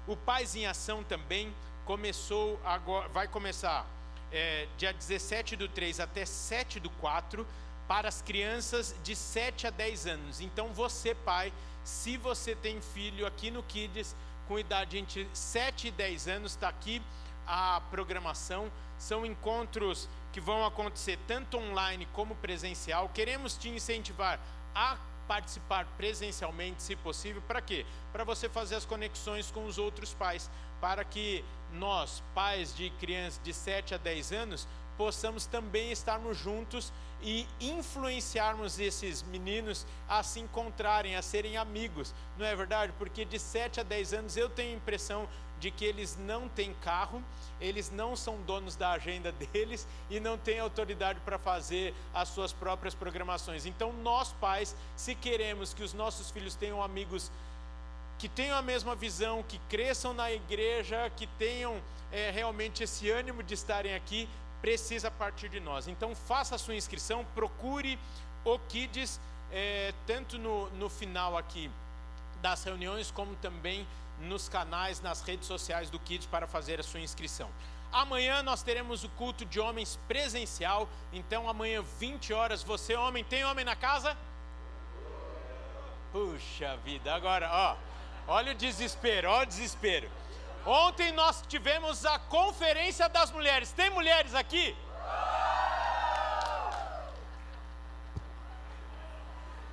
O 0.06 0.16
Paz 0.16 0.54
em 0.54 0.66
Ação 0.66 1.02
também 1.02 1.54
começou 1.84 2.60
agora, 2.64 3.08
vai 3.08 3.28
começar 3.28 3.86
é, 4.30 4.66
dia 4.76 4.92
17 4.92 5.56
do 5.56 5.68
3 5.68 6.00
até 6.00 6.24
7 6.24 6.80
do 6.80 6.90
4 6.90 7.46
para 7.86 8.08
as 8.08 8.22
crianças 8.22 8.94
de 9.02 9.14
7 9.14 9.66
a 9.66 9.70
10 9.70 10.06
anos. 10.06 10.40
Então 10.40 10.72
você, 10.72 11.14
pai, 11.14 11.52
se 11.84 12.16
você 12.16 12.54
tem 12.54 12.80
filho 12.80 13.26
aqui 13.26 13.50
no 13.50 13.62
Kids, 13.62 14.16
com 14.48 14.58
idade 14.58 14.98
entre 14.98 15.28
7 15.32 15.88
e 15.88 15.90
10 15.90 16.28
anos, 16.28 16.52
está 16.52 16.68
aqui 16.68 17.00
a 17.46 17.80
programação. 17.90 18.70
São 18.98 19.24
encontros 19.24 20.08
que 20.32 20.40
vão 20.40 20.64
acontecer 20.64 21.18
tanto 21.26 21.58
online 21.58 22.06
como 22.12 22.34
presencial. 22.36 23.08
Queremos 23.10 23.56
te 23.56 23.68
incentivar 23.68 24.40
a 24.74 24.96
participar 25.26 25.86
presencialmente, 25.96 26.82
se 26.82 26.96
possível, 26.96 27.42
para 27.42 27.60
quê? 27.60 27.84
Para 28.12 28.24
você 28.24 28.48
fazer 28.48 28.76
as 28.76 28.84
conexões 28.84 29.50
com 29.50 29.64
os 29.66 29.78
outros 29.78 30.14
pais, 30.14 30.50
para 30.80 31.04
que 31.04 31.44
nós, 31.72 32.22
pais 32.34 32.74
de 32.74 32.90
crianças 32.90 33.40
de 33.42 33.52
7 33.52 33.94
a 33.94 33.98
10 33.98 34.32
anos, 34.32 34.68
possamos 34.96 35.46
também 35.46 35.90
estarmos 35.90 36.36
juntos 36.36 36.92
e 37.22 37.46
influenciarmos 37.60 38.78
esses 38.78 39.22
meninos 39.22 39.86
a 40.08 40.22
se 40.22 40.40
encontrarem, 40.40 41.16
a 41.16 41.22
serem 41.22 41.56
amigos, 41.56 42.14
não 42.36 42.46
é 42.46 42.54
verdade? 42.54 42.92
Porque 42.98 43.24
de 43.24 43.38
7 43.38 43.80
a 43.80 43.82
10 43.82 44.12
anos 44.12 44.36
eu 44.36 44.48
tenho 44.48 44.72
a 44.72 44.76
impressão 44.76 45.28
de 45.64 45.70
que 45.70 45.86
eles 45.86 46.18
não 46.18 46.46
têm 46.46 46.74
carro, 46.82 47.24
eles 47.58 47.90
não 47.90 48.14
são 48.14 48.36
donos 48.42 48.76
da 48.76 48.90
agenda 48.90 49.32
deles 49.50 49.88
e 50.10 50.20
não 50.20 50.36
têm 50.36 50.58
autoridade 50.60 51.18
para 51.20 51.38
fazer 51.38 51.94
as 52.12 52.28
suas 52.28 52.52
próprias 52.52 52.94
programações. 52.94 53.64
Então, 53.64 53.90
nós 53.90 54.30
pais, 54.32 54.76
se 54.94 55.14
queremos 55.14 55.72
que 55.72 55.82
os 55.82 55.94
nossos 55.94 56.30
filhos 56.30 56.54
tenham 56.54 56.82
amigos 56.82 57.32
que 58.18 58.28
tenham 58.28 58.58
a 58.58 58.62
mesma 58.62 58.94
visão, 58.94 59.42
que 59.42 59.58
cresçam 59.70 60.12
na 60.12 60.30
igreja, 60.30 61.10
que 61.16 61.26
tenham 61.26 61.80
é, 62.12 62.30
realmente 62.30 62.82
esse 62.82 63.10
ânimo 63.10 63.42
de 63.42 63.54
estarem 63.54 63.94
aqui, 63.94 64.28
precisa 64.60 65.10
partir 65.10 65.48
de 65.48 65.60
nós. 65.60 65.88
Então, 65.88 66.14
faça 66.14 66.56
a 66.56 66.58
sua 66.58 66.76
inscrição, 66.76 67.24
procure 67.34 67.98
o 68.44 68.58
Kids, 68.58 69.18
é, 69.50 69.94
tanto 70.06 70.38
no, 70.38 70.68
no 70.70 70.90
final 70.90 71.38
aqui 71.38 71.70
das 72.42 72.62
reuniões, 72.62 73.10
como 73.10 73.34
também 73.36 73.86
nos 74.20 74.48
canais, 74.48 75.00
nas 75.00 75.22
redes 75.22 75.46
sociais 75.46 75.90
do 75.90 75.98
Kids 75.98 76.26
para 76.26 76.46
fazer 76.46 76.80
a 76.80 76.82
sua 76.82 77.00
inscrição. 77.00 77.50
Amanhã 77.92 78.42
nós 78.42 78.62
teremos 78.62 79.04
o 79.04 79.08
culto 79.10 79.44
de 79.44 79.60
homens 79.60 79.98
presencial. 80.08 80.88
Então, 81.12 81.48
amanhã, 81.48 81.82
20 82.00 82.32
horas. 82.32 82.62
Você, 82.62 82.96
homem, 82.96 83.22
tem 83.22 83.44
homem 83.44 83.64
na 83.64 83.76
casa? 83.76 84.16
Puxa 86.12 86.76
vida, 86.78 87.14
agora, 87.14 87.48
ó. 87.52 87.76
Olha 88.26 88.52
o 88.52 88.54
desespero, 88.54 89.30
olha 89.30 89.44
o 89.44 89.46
desespero. 89.46 90.10
Ontem 90.66 91.12
nós 91.12 91.42
tivemos 91.46 92.04
a 92.06 92.18
conferência 92.18 93.08
das 93.08 93.30
mulheres. 93.30 93.70
Tem 93.70 93.90
mulheres 93.90 94.34
aqui? 94.34 94.74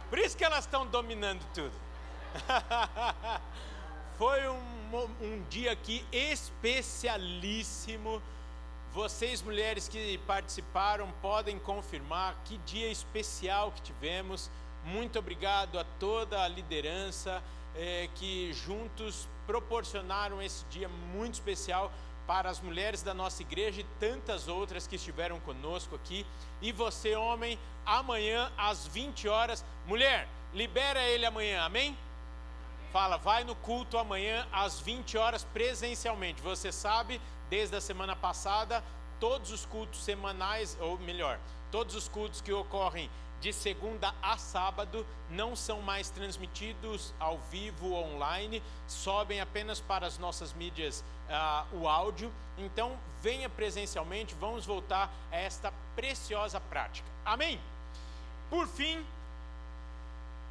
Por 0.10 0.20
isso 0.20 0.36
que 0.36 0.44
elas 0.44 0.66
estão 0.66 0.86
dominando 0.86 1.42
tudo. 1.54 1.74
Foi 4.22 4.48
um, 4.48 4.62
um 5.20 5.44
dia 5.50 5.72
aqui 5.72 6.06
especialíssimo. 6.12 8.22
Vocês, 8.94 9.42
mulheres 9.42 9.88
que 9.88 10.20
participaram, 10.28 11.12
podem 11.24 11.58
confirmar 11.58 12.36
que 12.46 12.60
dia 12.60 12.92
especial 12.92 13.72
que 13.72 13.82
tivemos. 13.82 14.52
Muito 14.86 15.18
obrigado 15.18 15.80
a 15.80 15.84
toda 15.84 16.44
a 16.44 16.48
liderança 16.48 17.42
é, 17.76 18.08
que 18.14 18.54
juntos 18.54 19.28
proporcionaram 19.48 20.40
esse 20.40 20.66
dia 20.66 20.88
muito 20.88 21.34
especial 21.34 21.92
para 22.28 22.48
as 22.48 22.60
mulheres 22.60 23.02
da 23.02 23.16
nossa 23.16 23.42
igreja 23.42 23.82
e 23.82 23.86
tantas 24.00 24.48
outras 24.48 24.86
que 24.86 24.98
estiveram 24.98 25.40
conosco 25.40 25.96
aqui. 25.96 26.28
E 26.62 26.72
você, 26.72 27.16
homem, 27.16 27.58
amanhã 27.84 28.52
às 28.56 28.86
20 28.86 29.28
horas, 29.28 29.66
mulher, 29.88 30.28
libera 30.54 31.02
ele 31.02 31.26
amanhã, 31.26 31.64
amém? 31.64 31.98
Fala, 32.92 33.18
vai 33.18 33.44
no 33.44 33.56
culto 33.56 33.98
amanhã 33.98 34.46
às 34.52 34.80
20 34.80 35.18
horas 35.18 35.44
presencialmente. 35.46 36.42
Você 36.42 36.72
sabe, 36.72 37.22
desde 37.50 37.76
a 37.76 37.82
semana 37.82 38.16
passada, 38.16 38.84
todos 39.20 39.52
os 39.52 39.66
cultos 39.66 40.04
semanais, 40.04 40.78
ou 40.80 40.98
melhor, 40.98 41.40
todos 41.72 41.96
os 41.96 42.08
cultos 42.10 42.42
que 42.42 42.52
ocorrem 42.52 43.10
de 43.40 43.52
segunda 43.52 44.14
a 44.22 44.38
sábado 44.38 45.06
não 45.30 45.56
são 45.56 45.82
mais 45.82 46.10
transmitidos 46.10 47.14
ao 47.20 47.40
vivo 47.50 47.94
online, 47.94 48.62
sobem 48.88 49.42
apenas 49.42 49.80
para 49.80 50.06
as 50.06 50.20
nossas 50.20 50.54
mídias 50.54 51.04
uh, 51.28 51.78
o 51.78 51.88
áudio. 51.88 52.32
Então, 52.58 52.98
venha 53.22 53.50
presencialmente, 53.50 54.36
vamos 54.36 54.66
voltar 54.66 55.12
a 55.32 55.38
esta 55.38 55.74
preciosa 55.96 56.60
prática. 56.60 57.08
Amém? 57.26 57.60
Por 58.50 58.68
fim, 58.68 59.04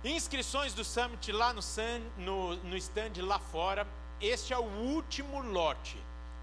Inscrições 0.03 0.73
do 0.73 0.83
Summit 0.83 1.31
lá 1.31 1.53
no, 1.53 1.61
no, 2.17 2.57
no 2.57 2.77
stand 2.79 3.13
lá 3.19 3.39
fora. 3.39 3.87
Este 4.19 4.55
é 4.55 4.59
o 4.59 4.65
último 4.65 5.43
lote. 5.43 5.99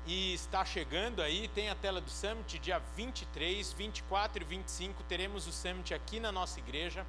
E 0.06 0.36
está 0.36 0.64
chegando 0.64 1.24
aí, 1.24 1.48
tem 1.50 1.70
a 1.70 1.76
tela 1.76 2.00
do 2.00 2.10
Summit, 2.10 2.60
dia 2.60 2.80
23, 2.96 3.74
24 3.74 4.44
e 4.44 4.46
25. 4.46 5.04
Teremos 5.04 5.48
o 5.48 5.52
Summit 5.52 5.92
aqui 5.92 6.20
na 6.20 6.32
nossa 6.32 6.60
igreja. 6.60 7.04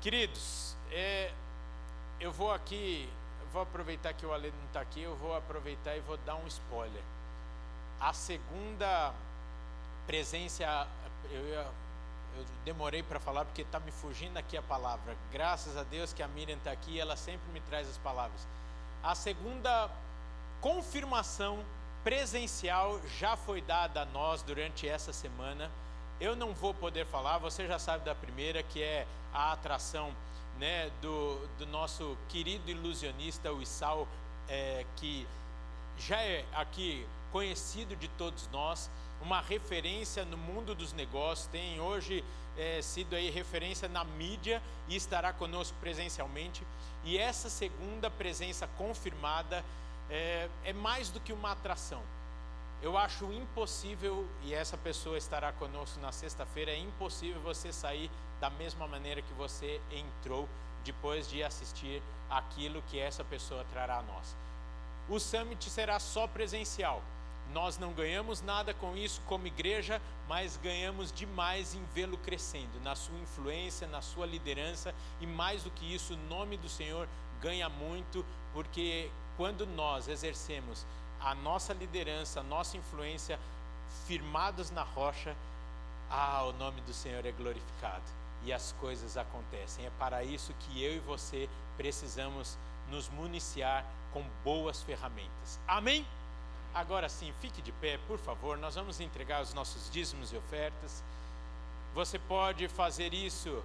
Queridos, 0.00 0.76
é, 0.90 1.32
eu 2.18 2.32
vou 2.32 2.52
aqui, 2.52 3.08
vou 3.52 3.62
aproveitar 3.62 4.12
que 4.12 4.26
o 4.26 4.32
Ale 4.32 4.50
não 4.50 4.66
está 4.66 4.80
aqui, 4.80 5.00
eu 5.00 5.14
vou 5.14 5.34
aproveitar 5.36 5.96
e 5.96 6.00
vou 6.00 6.16
dar 6.18 6.34
um 6.34 6.46
spoiler. 6.48 7.02
A 8.00 8.12
segunda 8.12 9.14
presença, 10.06 10.88
eu 11.30 11.48
ia 11.48 11.66
eu 12.36 12.44
demorei 12.64 13.02
para 13.02 13.20
falar 13.20 13.44
porque 13.44 13.62
está 13.62 13.80
me 13.80 13.90
fugindo 13.90 14.36
aqui 14.36 14.56
a 14.56 14.62
palavra. 14.62 15.16
Graças 15.32 15.76
a 15.76 15.82
Deus 15.82 16.12
que 16.12 16.22
a 16.22 16.28
Miriam 16.28 16.56
está 16.56 16.70
aqui, 16.70 16.98
ela 16.98 17.16
sempre 17.16 17.50
me 17.52 17.60
traz 17.60 17.88
as 17.88 17.98
palavras. 17.98 18.46
A 19.02 19.14
segunda 19.14 19.90
confirmação 20.60 21.64
presencial 22.04 23.00
já 23.18 23.36
foi 23.36 23.60
dada 23.60 24.02
a 24.02 24.04
nós 24.06 24.42
durante 24.42 24.88
essa 24.88 25.12
semana. 25.12 25.70
Eu 26.20 26.36
não 26.36 26.52
vou 26.52 26.74
poder 26.74 27.06
falar, 27.06 27.38
você 27.38 27.66
já 27.66 27.78
sabe 27.78 28.04
da 28.04 28.14
primeira, 28.14 28.62
que 28.62 28.82
é 28.82 29.06
a 29.32 29.52
atração 29.52 30.14
né, 30.58 30.90
do, 31.00 31.46
do 31.58 31.66
nosso 31.66 32.16
querido 32.28 32.70
ilusionista, 32.70 33.52
o 33.52 33.62
Isal, 33.62 34.06
é, 34.48 34.84
que 34.96 35.26
já 35.98 36.20
é 36.20 36.44
aqui 36.52 37.06
conhecido 37.32 37.96
de 37.96 38.08
todos 38.08 38.48
nós 38.48 38.90
uma 39.20 39.40
referência 39.40 40.24
no 40.24 40.36
mundo 40.36 40.74
dos 40.74 40.92
negócios, 40.92 41.46
tem 41.48 41.80
hoje 41.80 42.24
é, 42.56 42.80
sido 42.82 43.14
aí 43.14 43.30
referência 43.30 43.88
na 43.88 44.04
mídia 44.04 44.62
e 44.88 44.96
estará 44.96 45.32
conosco 45.32 45.76
presencialmente. 45.80 46.62
E 47.04 47.18
essa 47.18 47.48
segunda 47.48 48.10
presença 48.10 48.66
confirmada 48.78 49.64
é, 50.08 50.48
é 50.64 50.72
mais 50.72 51.10
do 51.10 51.20
que 51.20 51.32
uma 51.32 51.52
atração. 51.52 52.02
Eu 52.82 52.96
acho 52.96 53.30
impossível, 53.32 54.26
e 54.42 54.54
essa 54.54 54.76
pessoa 54.76 55.18
estará 55.18 55.52
conosco 55.52 56.00
na 56.00 56.12
sexta-feira, 56.12 56.70
é 56.70 56.78
impossível 56.78 57.40
você 57.42 57.72
sair 57.72 58.10
da 58.40 58.48
mesma 58.48 58.86
maneira 58.86 59.20
que 59.20 59.32
você 59.34 59.80
entrou 59.92 60.48
depois 60.82 61.28
de 61.28 61.42
assistir 61.42 62.02
aquilo 62.30 62.82
que 62.88 62.98
essa 62.98 63.22
pessoa 63.22 63.66
trará 63.70 63.98
a 63.98 64.02
nós. 64.02 64.34
O 65.10 65.18
summit 65.18 65.68
será 65.68 65.98
só 65.98 66.26
presencial 66.26 67.02
nós 67.52 67.78
não 67.78 67.92
ganhamos 67.92 68.42
nada 68.42 68.72
com 68.74 68.96
isso 68.96 69.20
como 69.26 69.46
igreja, 69.46 70.00
mas 70.28 70.56
ganhamos 70.56 71.12
demais 71.12 71.74
em 71.74 71.84
vê-lo 71.94 72.16
crescendo, 72.18 72.80
na 72.82 72.94
sua 72.94 73.18
influência, 73.18 73.86
na 73.86 74.00
sua 74.00 74.26
liderança 74.26 74.94
e 75.20 75.26
mais 75.26 75.62
do 75.62 75.70
que 75.70 75.94
isso, 75.94 76.14
o 76.14 76.28
nome 76.28 76.56
do 76.56 76.68
Senhor 76.68 77.08
ganha 77.40 77.68
muito, 77.68 78.24
porque 78.52 79.10
quando 79.36 79.66
nós 79.66 80.08
exercemos 80.08 80.84
a 81.20 81.34
nossa 81.34 81.72
liderança, 81.72 82.40
a 82.40 82.42
nossa 82.42 82.76
influência 82.76 83.38
firmados 84.06 84.70
na 84.70 84.82
rocha, 84.82 85.34
ah, 86.10 86.44
o 86.44 86.52
nome 86.52 86.80
do 86.82 86.92
Senhor 86.92 87.24
é 87.24 87.32
glorificado 87.32 88.04
e 88.44 88.52
as 88.52 88.72
coisas 88.80 89.16
acontecem. 89.16 89.86
É 89.86 89.90
para 89.98 90.24
isso 90.24 90.54
que 90.60 90.82
eu 90.82 90.96
e 90.96 90.98
você 91.00 91.48
precisamos 91.76 92.56
nos 92.90 93.08
municiar 93.08 93.84
com 94.12 94.24
boas 94.44 94.82
ferramentas. 94.82 95.58
Amém? 95.66 96.06
Agora 96.74 97.08
sim, 97.08 97.32
fique 97.40 97.60
de 97.60 97.72
pé, 97.72 97.98
por 98.06 98.18
favor. 98.18 98.56
Nós 98.56 98.76
vamos 98.76 99.00
entregar 99.00 99.42
os 99.42 99.52
nossos 99.52 99.90
dízimos 99.90 100.32
e 100.32 100.36
ofertas. 100.36 101.02
Você 101.94 102.18
pode 102.18 102.68
fazer 102.68 103.12
isso 103.12 103.62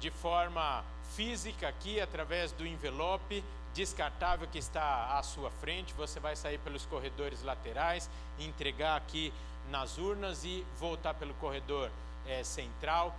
de 0.00 0.10
forma 0.10 0.82
física 1.14 1.68
aqui, 1.68 2.00
através 2.00 2.52
do 2.52 2.66
envelope 2.66 3.44
descartável 3.74 4.48
que 4.48 4.58
está 4.58 5.18
à 5.18 5.22
sua 5.22 5.50
frente. 5.50 5.92
Você 5.94 6.18
vai 6.18 6.34
sair 6.34 6.58
pelos 6.58 6.86
corredores 6.86 7.42
laterais, 7.42 8.08
entregar 8.38 8.96
aqui 8.96 9.32
nas 9.70 9.98
urnas 9.98 10.44
e 10.44 10.64
voltar 10.80 11.12
pelo 11.14 11.34
corredor 11.34 11.90
é, 12.26 12.42
central. 12.42 13.14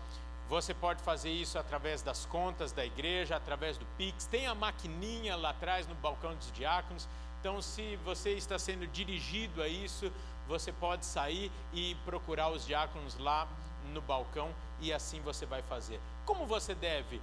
Você 0.50 0.74
pode 0.74 1.02
fazer 1.04 1.30
isso 1.30 1.60
através 1.60 2.02
das 2.02 2.26
contas 2.26 2.72
da 2.72 2.84
igreja, 2.84 3.36
através 3.36 3.78
do 3.78 3.86
Pix. 3.98 4.26
Tem 4.26 4.48
a 4.48 4.56
maquininha 4.56 5.36
lá 5.36 5.52
atrás 5.52 5.86
no 5.86 5.94
balcão 5.96 6.34
dos 6.36 6.52
diáconos. 6.54 7.08
Então, 7.40 7.62
se 7.62 7.96
você 7.98 8.32
está 8.32 8.58
sendo 8.58 8.88
dirigido 8.88 9.62
a 9.62 9.68
isso, 9.68 10.12
você 10.48 10.72
pode 10.72 11.06
sair 11.06 11.52
e 11.74 11.96
procurar 12.06 12.50
os 12.50 12.66
diáconos 12.66 13.18
lá 13.18 13.48
no 13.94 14.02
balcão 14.02 14.54
e 14.80 14.92
assim 14.94 15.22
você 15.22 15.46
vai 15.46 15.62
fazer. 15.62 16.00
Como 16.26 16.46
você 16.46 16.74
deve 16.74 17.22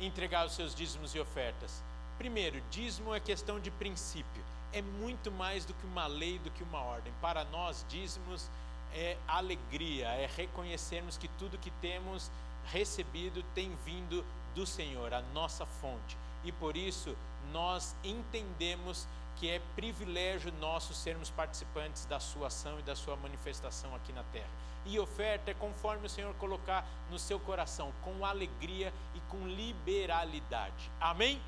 entregar 0.00 0.46
os 0.46 0.54
seus 0.54 0.74
dízimos 0.74 1.14
e 1.14 1.20
ofertas? 1.20 1.82
Primeiro, 2.18 2.60
dízimo 2.70 3.14
é 3.14 3.20
questão 3.20 3.60
de 3.60 3.70
princípio. 3.70 4.44
É 4.72 4.82
muito 4.82 5.30
mais 5.30 5.64
do 5.64 5.74
que 5.74 5.86
uma 5.86 6.06
lei, 6.06 6.38
do 6.38 6.50
que 6.50 6.62
uma 6.62 6.80
ordem. 6.80 7.12
Para 7.20 7.44
nós, 7.44 7.84
dízimos 7.88 8.48
é 8.92 9.16
alegria, 9.26 10.08
é 10.08 10.26
reconhecermos 10.26 11.18
que 11.18 11.28
tudo 11.28 11.58
que 11.58 11.70
temos 11.82 12.30
recebido 12.66 13.42
tem 13.54 13.76
vindo 13.84 14.24
do 14.54 14.66
Senhor, 14.66 15.12
a 15.12 15.22
nossa 15.34 15.66
fonte. 15.66 16.16
E 16.44 16.52
por 16.52 16.76
isso 16.76 17.16
nós 17.52 17.94
entendemos 18.02 19.06
que 19.36 19.50
é 19.50 19.60
privilégio 19.74 20.52
nosso 20.60 20.94
sermos 20.94 21.30
participantes 21.30 22.04
da 22.06 22.18
sua 22.18 22.48
ação 22.48 22.78
e 22.78 22.82
da 22.82 22.96
sua 22.96 23.16
manifestação 23.16 23.94
aqui 23.94 24.12
na 24.12 24.22
terra. 24.24 24.48
E 24.84 24.98
oferta 24.98 25.50
é 25.50 25.54
conforme 25.54 26.06
o 26.06 26.10
Senhor 26.10 26.32
colocar 26.34 26.86
no 27.10 27.18
seu 27.18 27.38
coração, 27.38 27.92
com 28.02 28.24
alegria 28.24 28.92
e 29.14 29.20
com 29.28 29.46
liberalidade. 29.46 30.90
Amém? 31.00 31.40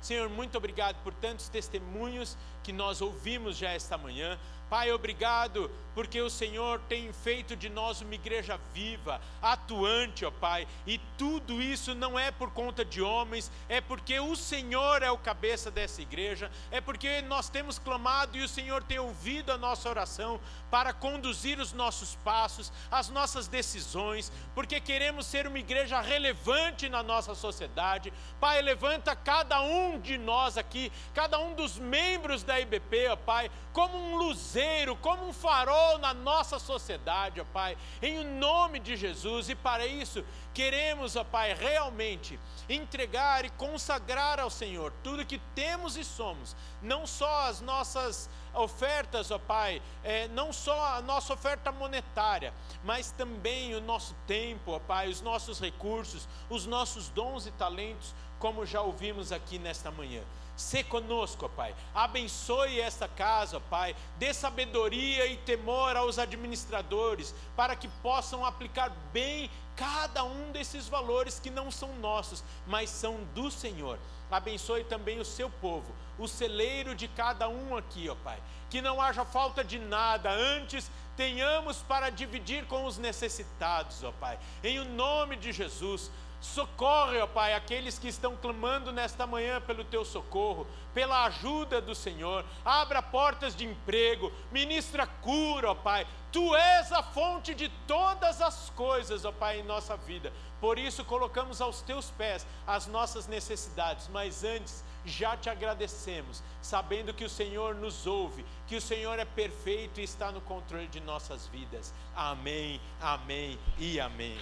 Senhor, 0.00 0.28
muito 0.28 0.58
obrigado 0.58 0.96
por 1.04 1.14
tantos 1.14 1.48
testemunhos 1.48 2.36
que 2.62 2.72
nós 2.72 3.00
ouvimos 3.00 3.56
já 3.56 3.70
esta 3.70 3.98
manhã. 3.98 4.38
Pai, 4.70 4.90
obrigado 4.90 5.70
porque 5.94 6.20
o 6.20 6.30
Senhor 6.30 6.80
tem 6.88 7.12
feito 7.12 7.54
de 7.54 7.68
nós 7.68 8.00
uma 8.00 8.14
igreja 8.14 8.58
viva, 8.72 9.20
atuante, 9.40 10.24
ó 10.24 10.30
Pai, 10.30 10.66
e 10.86 10.98
tudo 11.18 11.60
isso 11.60 11.94
não 11.94 12.18
é 12.18 12.30
por 12.30 12.50
conta 12.50 12.84
de 12.84 13.02
homens, 13.02 13.50
é 13.68 13.80
porque 13.80 14.18
o 14.18 14.34
Senhor 14.34 15.02
é 15.02 15.10
o 15.10 15.18
cabeça 15.18 15.70
dessa 15.70 16.00
igreja, 16.00 16.50
é 16.70 16.80
porque 16.80 17.20
nós 17.22 17.48
temos 17.48 17.78
clamado 17.78 18.36
e 18.38 18.42
o 18.42 18.48
Senhor 18.48 18.82
tem 18.82 18.98
ouvido 18.98 19.52
a 19.52 19.58
nossa 19.58 19.88
oração 19.88 20.40
para 20.70 20.92
conduzir 20.92 21.58
os 21.60 21.72
nossos 21.72 22.14
passos, 22.24 22.72
as 22.90 23.10
nossas 23.10 23.46
decisões, 23.46 24.32
porque 24.54 24.80
queremos 24.80 25.26
ser 25.26 25.46
uma 25.46 25.58
igreja 25.58 26.00
relevante 26.00 26.88
na 26.88 27.02
nossa 27.02 27.34
sociedade. 27.34 28.12
Pai, 28.40 28.62
levanta 28.62 29.14
cada 29.14 29.60
um 29.60 30.00
de 30.00 30.16
nós 30.16 30.56
aqui, 30.56 30.90
cada 31.12 31.38
um 31.38 31.54
dos 31.54 31.78
membros 31.78 32.42
da 32.42 32.51
IBP, 32.60 33.08
ó 33.08 33.16
Pai, 33.16 33.50
como 33.72 33.96
um 33.96 34.16
luzeiro, 34.16 34.96
como 34.96 35.26
um 35.26 35.32
farol 35.32 35.98
na 35.98 36.12
nossa 36.12 36.58
sociedade, 36.58 37.40
ó 37.40 37.44
Pai, 37.44 37.76
em 38.00 38.24
nome 38.24 38.78
de 38.78 38.96
Jesus. 38.96 39.48
E 39.48 39.54
para 39.54 39.86
isso, 39.86 40.24
queremos, 40.52 41.16
ó 41.16 41.24
Pai, 41.24 41.54
realmente 41.54 42.38
entregar 42.68 43.44
e 43.44 43.50
consagrar 43.50 44.38
ao 44.38 44.50
Senhor 44.50 44.92
tudo 45.02 45.26
que 45.26 45.38
temos 45.54 45.96
e 45.96 46.04
somos, 46.04 46.56
não 46.80 47.06
só 47.06 47.48
as 47.48 47.60
nossas 47.60 48.28
ofertas, 48.54 49.30
ó 49.30 49.38
Pai, 49.38 49.80
é, 50.04 50.28
não 50.28 50.52
só 50.52 50.96
a 50.96 51.02
nossa 51.02 51.32
oferta 51.32 51.72
monetária, 51.72 52.52
mas 52.84 53.10
também 53.10 53.74
o 53.74 53.80
nosso 53.80 54.14
tempo, 54.26 54.72
ó 54.72 54.78
Pai, 54.78 55.08
os 55.08 55.20
nossos 55.20 55.60
recursos, 55.60 56.28
os 56.48 56.66
nossos 56.66 57.08
dons 57.08 57.46
e 57.46 57.50
talentos, 57.52 58.14
como 58.38 58.66
já 58.66 58.80
ouvimos 58.80 59.32
aqui 59.32 59.58
nesta 59.58 59.90
manhã. 59.90 60.22
Se 60.62 60.84
conosco, 60.84 61.48
Pai. 61.48 61.74
Abençoe 61.92 62.80
esta 62.80 63.08
casa, 63.08 63.58
Pai. 63.58 63.96
Dê 64.16 64.32
sabedoria 64.32 65.26
e 65.26 65.36
temor 65.36 65.96
aos 65.96 66.20
administradores, 66.20 67.34
para 67.56 67.74
que 67.74 67.88
possam 67.88 68.46
aplicar 68.46 68.90
bem 69.12 69.50
cada 69.76 70.22
um 70.22 70.52
desses 70.52 70.86
valores 70.86 71.40
que 71.40 71.50
não 71.50 71.68
são 71.70 71.92
nossos, 71.96 72.44
mas 72.64 72.88
são 72.88 73.24
do 73.34 73.50
Senhor. 73.50 73.98
Abençoe 74.30 74.84
também 74.84 75.18
o 75.18 75.24
seu 75.24 75.50
povo, 75.50 75.92
o 76.16 76.28
celeiro 76.28 76.94
de 76.94 77.08
cada 77.08 77.48
um 77.48 77.76
aqui, 77.76 78.08
ó 78.08 78.14
Pai. 78.14 78.40
Que 78.70 78.80
não 78.80 79.02
haja 79.02 79.24
falta 79.24 79.64
de 79.64 79.78
nada, 79.78 80.30
antes 80.30 80.90
tenhamos 81.16 81.78
para 81.78 82.08
dividir 82.08 82.64
com 82.66 82.84
os 82.86 82.96
necessitados, 82.98 84.02
ó 84.04 84.12
Pai. 84.12 84.38
Em 84.62 84.78
o 84.78 84.84
nome 84.84 85.36
de 85.36 85.52
Jesus, 85.52 86.10
Socorre, 86.42 87.20
ó 87.20 87.26
Pai, 87.28 87.54
aqueles 87.54 88.00
que 88.00 88.08
estão 88.08 88.36
clamando 88.36 88.90
nesta 88.90 89.28
manhã 89.28 89.60
pelo 89.60 89.84
teu 89.84 90.04
socorro, 90.04 90.66
pela 90.92 91.24
ajuda 91.26 91.80
do 91.80 91.94
Senhor. 91.94 92.44
Abra 92.64 93.00
portas 93.00 93.54
de 93.54 93.64
emprego, 93.64 94.32
ministra 94.50 95.06
cura, 95.06 95.70
ó 95.70 95.74
Pai. 95.76 96.04
Tu 96.32 96.56
és 96.56 96.90
a 96.90 97.00
fonte 97.00 97.54
de 97.54 97.68
todas 97.86 98.42
as 98.42 98.70
coisas, 98.70 99.24
ó 99.24 99.30
Pai, 99.30 99.60
em 99.60 99.62
nossa 99.62 99.96
vida. 99.96 100.32
Por 100.60 100.80
isso 100.80 101.04
colocamos 101.04 101.60
aos 101.60 101.80
teus 101.80 102.10
pés 102.10 102.44
as 102.66 102.88
nossas 102.88 103.28
necessidades, 103.28 104.08
mas 104.08 104.42
antes 104.42 104.84
já 105.04 105.36
te 105.36 105.48
agradecemos, 105.48 106.42
sabendo 106.60 107.14
que 107.14 107.24
o 107.24 107.30
Senhor 107.30 107.76
nos 107.76 108.04
ouve, 108.04 108.44
que 108.66 108.74
o 108.74 108.80
Senhor 108.80 109.16
é 109.16 109.24
perfeito 109.24 110.00
e 110.00 110.04
está 110.04 110.32
no 110.32 110.40
controle 110.40 110.88
de 110.88 110.98
nossas 110.98 111.46
vidas. 111.46 111.94
Amém, 112.16 112.80
amém 113.00 113.56
e 113.78 114.00
amém. 114.00 114.40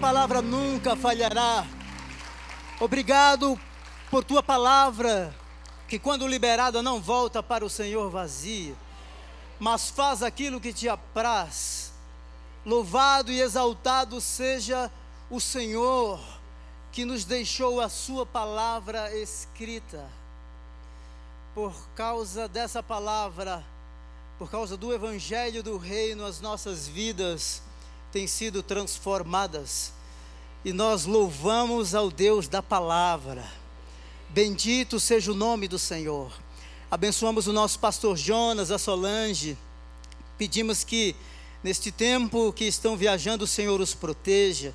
Palavra 0.00 0.40
nunca 0.40 0.96
falhará. 0.96 1.66
Obrigado 2.80 3.60
por 4.10 4.24
tua 4.24 4.42
palavra, 4.42 5.34
que 5.86 5.98
quando 5.98 6.26
liberada 6.26 6.82
não 6.82 7.02
volta 7.02 7.42
para 7.42 7.64
o 7.64 7.68
Senhor 7.68 8.10
vazia, 8.10 8.74
mas 9.58 9.90
faz 9.90 10.22
aquilo 10.22 10.58
que 10.58 10.72
te 10.72 10.88
apraz. 10.88 11.92
Louvado 12.64 13.30
e 13.30 13.42
exaltado 13.42 14.22
seja 14.22 14.90
o 15.28 15.38
Senhor, 15.38 16.18
que 16.90 17.04
nos 17.04 17.26
deixou 17.26 17.78
a 17.78 17.90
sua 17.90 18.24
palavra 18.24 19.14
escrita. 19.14 20.08
Por 21.54 21.74
causa 21.94 22.48
dessa 22.48 22.82
palavra, 22.82 23.62
por 24.38 24.50
causa 24.50 24.78
do 24.78 24.94
evangelho 24.94 25.62
do 25.62 25.76
reino, 25.76 26.24
as 26.24 26.40
nossas 26.40 26.88
vidas 26.88 27.62
têm 28.12 28.26
sido 28.26 28.62
transformadas. 28.62 29.92
E 30.64 30.72
nós 30.72 31.06
louvamos 31.06 31.94
ao 31.94 32.10
Deus 32.10 32.48
da 32.48 32.62
palavra. 32.62 33.44
Bendito 34.28 35.00
seja 35.00 35.32
o 35.32 35.34
nome 35.34 35.66
do 35.66 35.78
Senhor. 35.78 36.32
Abençoamos 36.90 37.46
o 37.46 37.52
nosso 37.52 37.78
pastor 37.78 38.16
Jonas, 38.16 38.70
a 38.70 38.78
Solange. 38.78 39.56
Pedimos 40.36 40.84
que 40.84 41.16
neste 41.62 41.90
tempo 41.90 42.52
que 42.52 42.64
estão 42.64 42.96
viajando, 42.96 43.44
o 43.44 43.48
Senhor 43.48 43.80
os 43.80 43.94
proteja, 43.94 44.74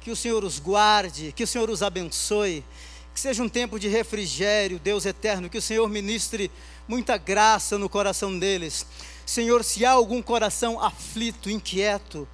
que 0.00 0.10
o 0.10 0.16
Senhor 0.16 0.42
os 0.42 0.58
guarde, 0.58 1.32
que 1.32 1.44
o 1.44 1.46
Senhor 1.46 1.68
os 1.68 1.82
abençoe, 1.82 2.64
que 3.12 3.20
seja 3.20 3.42
um 3.42 3.48
tempo 3.48 3.78
de 3.78 3.88
refrigério, 3.88 4.78
Deus 4.78 5.04
eterno, 5.04 5.50
que 5.50 5.58
o 5.58 5.62
Senhor 5.62 5.88
ministre 5.88 6.50
muita 6.88 7.16
graça 7.16 7.76
no 7.76 7.88
coração 7.88 8.38
deles. 8.38 8.86
Senhor, 9.26 9.62
se 9.62 9.84
há 9.84 9.92
algum 9.92 10.22
coração 10.22 10.82
aflito, 10.82 11.50
inquieto, 11.50 12.26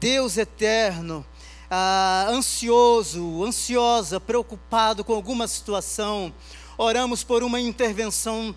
Deus 0.00 0.36
eterno, 0.36 1.24
ah, 1.70 2.26
ansioso, 2.28 3.44
ansiosa, 3.44 4.20
preocupado 4.20 5.04
com 5.04 5.14
alguma 5.14 5.48
situação, 5.48 6.32
oramos 6.76 7.22
por 7.22 7.42
uma 7.42 7.60
intervenção 7.60 8.54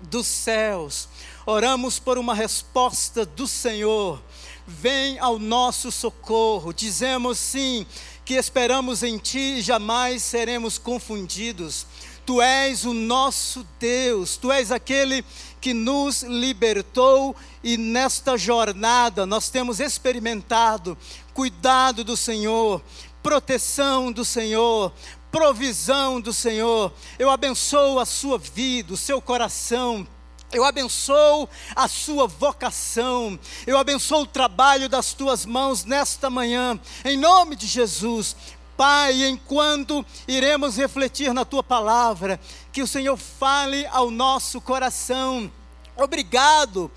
dos 0.00 0.26
céus, 0.26 1.08
oramos 1.46 1.98
por 1.98 2.18
uma 2.18 2.34
resposta 2.34 3.24
do 3.24 3.46
Senhor. 3.46 4.22
Vem 4.66 5.18
ao 5.18 5.38
nosso 5.38 5.90
socorro, 5.90 6.72
dizemos 6.72 7.38
sim 7.38 7.86
que 8.24 8.34
esperamos 8.34 9.02
em 9.02 9.16
Ti 9.16 9.56
e 9.58 9.62
jamais 9.62 10.22
seremos 10.22 10.76
confundidos. 10.76 11.86
Tu 12.26 12.42
és 12.42 12.84
o 12.84 12.92
nosso 12.92 13.66
Deus, 13.80 14.36
Tu 14.36 14.52
és 14.52 14.70
aquele 14.70 15.22
que 15.22 15.26
nos 15.74 16.22
libertou 16.22 17.34
e 17.62 17.76
nesta 17.76 18.36
jornada 18.36 19.26
nós 19.26 19.50
temos 19.50 19.80
experimentado 19.80 20.96
cuidado 21.34 22.02
do 22.02 22.16
Senhor, 22.16 22.82
proteção 23.22 24.10
do 24.10 24.24
Senhor, 24.24 24.92
provisão 25.30 26.20
do 26.20 26.32
Senhor. 26.32 26.92
Eu 27.18 27.30
abençoo 27.30 27.98
a 27.98 28.04
sua 28.04 28.38
vida, 28.38 28.92
o 28.92 28.96
seu 28.96 29.20
coração. 29.20 30.06
Eu 30.50 30.64
abençoo 30.64 31.46
a 31.76 31.86
sua 31.86 32.26
vocação, 32.26 33.38
eu 33.66 33.76
abençoo 33.76 34.22
o 34.22 34.26
trabalho 34.26 34.88
das 34.88 35.12
tuas 35.12 35.44
mãos 35.44 35.84
nesta 35.84 36.30
manhã, 36.30 36.80
em 37.04 37.18
nome 37.18 37.54
de 37.54 37.66
Jesus. 37.66 38.34
Pai, 38.78 39.26
enquanto 39.26 40.06
iremos 40.28 40.76
refletir 40.76 41.34
na 41.34 41.44
tua 41.44 41.64
palavra, 41.64 42.38
que 42.72 42.80
o 42.80 42.86
Senhor 42.86 43.16
fale 43.16 43.84
ao 43.88 44.08
nosso 44.08 44.60
coração. 44.60 45.50
Obrigado 45.96 46.88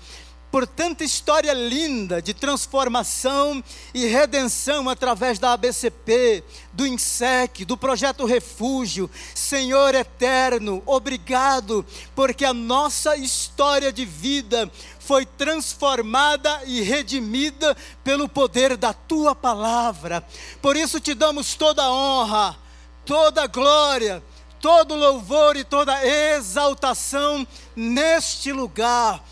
por 0.52 0.66
tanta 0.66 1.02
história 1.02 1.54
linda 1.54 2.20
de 2.20 2.34
transformação 2.34 3.64
e 3.94 4.04
redenção 4.04 4.86
através 4.86 5.38
da 5.38 5.54
ABCP, 5.54 6.44
do 6.74 6.86
INSEC, 6.86 7.64
do 7.64 7.74
projeto 7.74 8.26
Refúgio. 8.26 9.10
Senhor 9.34 9.94
eterno, 9.94 10.82
obrigado, 10.84 11.86
porque 12.14 12.44
a 12.44 12.52
nossa 12.52 13.16
história 13.16 13.90
de 13.90 14.04
vida 14.04 14.70
foi 15.00 15.24
transformada 15.24 16.60
e 16.66 16.82
redimida 16.82 17.74
pelo 18.04 18.28
poder 18.28 18.76
da 18.76 18.92
tua 18.92 19.34
palavra. 19.34 20.22
Por 20.60 20.76
isso 20.76 21.00
te 21.00 21.14
damos 21.14 21.54
toda 21.54 21.82
a 21.82 21.90
honra, 21.90 22.58
toda 23.06 23.44
a 23.44 23.46
glória, 23.46 24.22
todo 24.60 24.94
louvor 24.94 25.56
e 25.56 25.64
toda 25.64 26.06
exaltação 26.06 27.46
neste 27.74 28.52
lugar. 28.52 29.31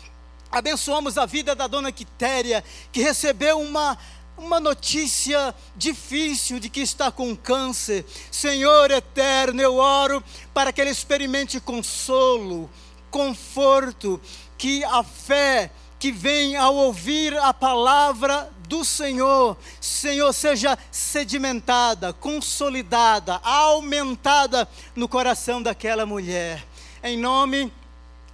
Abençoamos 0.51 1.17
a 1.17 1.25
vida 1.25 1.55
da 1.55 1.65
dona 1.65 1.91
Quitéria, 1.91 2.63
que 2.91 3.01
recebeu 3.01 3.61
uma, 3.61 3.97
uma 4.37 4.59
notícia 4.59 5.55
difícil 5.77 6.59
de 6.59 6.67
que 6.69 6.81
está 6.81 7.09
com 7.09 7.35
câncer. 7.35 8.05
Senhor 8.29 8.91
eterno, 8.91 9.61
eu 9.61 9.75
oro 9.75 10.21
para 10.53 10.73
que 10.73 10.81
ele 10.81 10.89
experimente 10.89 11.59
consolo, 11.61 12.69
conforto, 13.09 14.19
que 14.57 14.83
a 14.83 15.03
fé 15.03 15.71
que 15.97 16.11
vem 16.11 16.55
ao 16.55 16.75
ouvir 16.75 17.37
a 17.37 17.53
palavra 17.53 18.51
do 18.67 18.83
Senhor, 18.83 19.55
Senhor, 19.79 20.33
seja 20.33 20.77
sedimentada, 20.91 22.11
consolidada, 22.11 23.39
aumentada 23.43 24.67
no 24.95 25.07
coração 25.07 25.61
daquela 25.61 26.05
mulher. 26.05 26.65
Em 27.03 27.17
nome, 27.17 27.71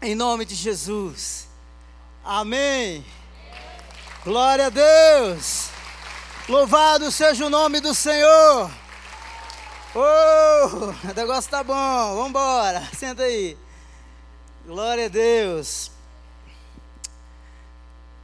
em 0.01 0.15
nome 0.15 0.45
de 0.45 0.55
Jesus. 0.55 1.46
Amém. 2.29 3.05
Glória 4.25 4.65
a 4.65 4.69
Deus. 4.69 5.69
Louvado 6.49 7.09
seja 7.09 7.45
o 7.45 7.49
nome 7.49 7.79
do 7.79 7.95
Senhor. 7.95 8.69
Oh, 9.95 11.07
o 11.09 11.13
negócio 11.15 11.49
tá 11.49 11.63
bom. 11.63 12.15
Vamos 12.15 12.27
embora. 12.31 12.85
Senta 12.93 13.23
aí. 13.23 13.57
Glória 14.65 15.05
a 15.05 15.07
Deus. 15.07 15.89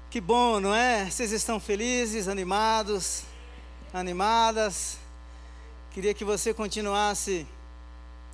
Que 0.10 0.20
bom, 0.20 0.60
não 0.60 0.76
é? 0.76 1.10
Vocês 1.10 1.32
estão 1.32 1.58
felizes, 1.58 2.28
animados, 2.28 3.24
animadas. 3.94 4.98
Queria 5.92 6.14
que 6.14 6.26
você 6.26 6.54
continuasse 6.54 7.48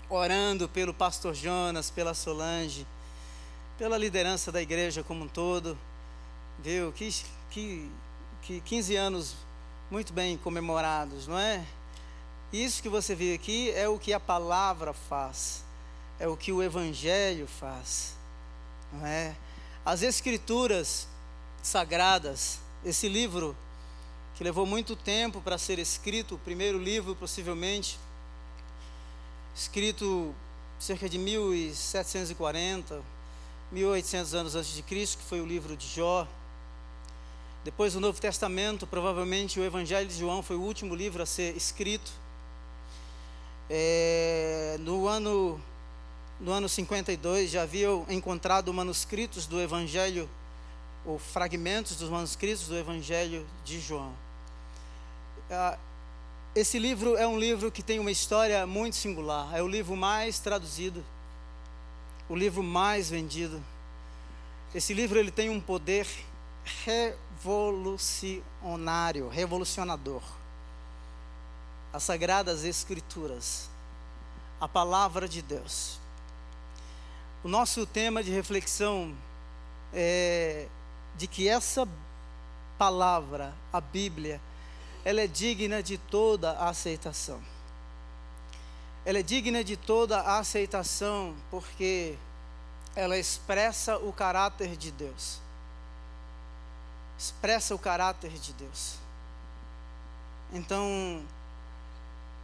orando 0.09 0.67
pelo 0.67 0.95
pastor 0.95 1.35
Jonas, 1.35 1.91
pela 1.91 2.15
Solange 2.15 2.87
pela 3.79 3.97
liderança 3.97 4.51
da 4.51 4.61
igreja 4.61 5.01
como 5.01 5.23
um 5.23 5.27
todo. 5.29 5.77
Viu? 6.61 6.91
Que, 6.91 7.09
que, 7.49 7.89
que 8.41 8.59
15 8.59 8.95
anos 8.97 9.35
muito 9.89 10.11
bem 10.11 10.37
comemorados, 10.37 11.25
não 11.25 11.39
é? 11.39 11.65
Isso 12.51 12.83
que 12.83 12.89
você 12.89 13.15
viu 13.15 13.33
aqui 13.33 13.71
é 13.71 13.87
o 13.87 13.97
que 13.97 14.11
a 14.11 14.19
palavra 14.19 14.91
faz. 14.91 15.63
é 16.19 16.27
o 16.27 16.35
que 16.35 16.51
o 16.51 16.61
Evangelho 16.61 17.47
faz, 17.47 18.13
não 18.91 19.05
é? 19.05 19.33
As 19.85 20.01
Escrituras 20.01 21.07
Sagradas, 21.63 22.59
esse 22.83 23.07
livro 23.07 23.55
que 24.35 24.43
levou 24.43 24.65
muito 24.65 24.97
tempo 24.97 25.39
para 25.39 25.57
ser 25.57 25.79
escrito, 25.79 26.35
o 26.35 26.39
primeiro 26.39 26.77
livro 26.77 27.15
possivelmente, 27.15 27.97
escrito 29.55 30.35
cerca 30.77 31.07
de 31.07 31.17
1740, 31.17 33.01
1800 33.71 34.33
anos 34.33 34.55
antes 34.55 34.73
de 34.73 34.81
Cristo, 34.81 35.17
que 35.17 35.23
foi 35.23 35.41
o 35.41 35.45
livro 35.45 35.77
de 35.77 35.87
Jó. 35.87 36.27
Depois 37.63 37.93
do 37.93 37.99
Novo 37.99 38.19
Testamento, 38.19 38.87
provavelmente 38.87 39.59
o 39.59 39.63
Evangelho 39.63 40.07
de 40.07 40.17
João 40.17 40.41
foi 40.41 40.55
o 40.55 40.61
último 40.61 40.95
livro 40.95 41.21
a 41.21 41.25
ser 41.25 41.55
escrito. 41.55 42.11
É, 43.69 44.77
no 44.79 45.07
ano 45.07 45.61
no 46.39 46.51
ano 46.53 46.69
52 46.69 47.51
já 47.51 47.63
haviam 47.63 48.05
encontrado 48.07 48.73
manuscritos 48.73 49.45
do 49.45 49.59
Evangelho 49.59 50.29
ou 51.05 51.19
fragmentos 51.19 51.97
dos 51.97 52.09
manuscritos 52.09 52.67
do 52.67 52.77
Evangelho 52.77 53.45
de 53.65 53.79
João. 53.79 54.13
Ah, 55.51 55.77
esse 56.55 56.79
livro 56.79 57.17
é 57.17 57.27
um 57.27 57.37
livro 57.37 57.71
que 57.71 57.83
tem 57.83 57.99
uma 57.99 58.11
história 58.11 58.65
muito 58.65 58.95
singular. 58.95 59.53
É 59.53 59.61
o 59.61 59.67
livro 59.67 59.95
mais 59.95 60.39
traduzido, 60.39 61.03
o 62.29 62.35
livro 62.35 62.63
mais 62.63 63.09
vendido. 63.09 63.61
Esse 64.73 64.93
livro 64.93 65.17
ele 65.17 65.31
tem 65.31 65.49
um 65.49 65.59
poder 65.59 66.07
revolucionário, 66.85 69.27
revolucionador. 69.27 70.21
As 71.91 72.03
sagradas 72.03 72.63
escrituras, 72.63 73.67
a 74.61 74.67
palavra 74.67 75.27
de 75.27 75.41
Deus. 75.41 75.99
O 77.43 77.47
nosso 77.47 77.87
tema 77.87 78.23
de 78.23 78.31
reflexão 78.31 79.15
é 79.91 80.67
de 81.15 81.25
que 81.25 81.49
essa 81.49 81.87
palavra, 82.77 83.55
a 83.73 83.81
Bíblia, 83.81 84.39
ela 85.03 85.21
é 85.21 85.27
digna 85.27 85.81
de 85.81 85.97
toda 85.97 86.51
a 86.51 86.69
aceitação. 86.69 87.41
Ela 89.09 89.17
é 89.17 89.23
digna 89.23 89.63
de 89.63 89.75
toda 89.75 90.19
a 90.19 90.37
aceitação 90.37 91.35
porque 91.49 92.15
ela 92.95 93.17
expressa 93.17 93.97
o 93.97 94.13
caráter 94.13 94.77
de 94.77 94.91
Deus. 94.91 95.39
Expressa 97.17 97.73
o 97.73 97.79
caráter 97.79 98.29
de 98.29 98.53
Deus. 98.53 98.97
Então, 100.53 101.23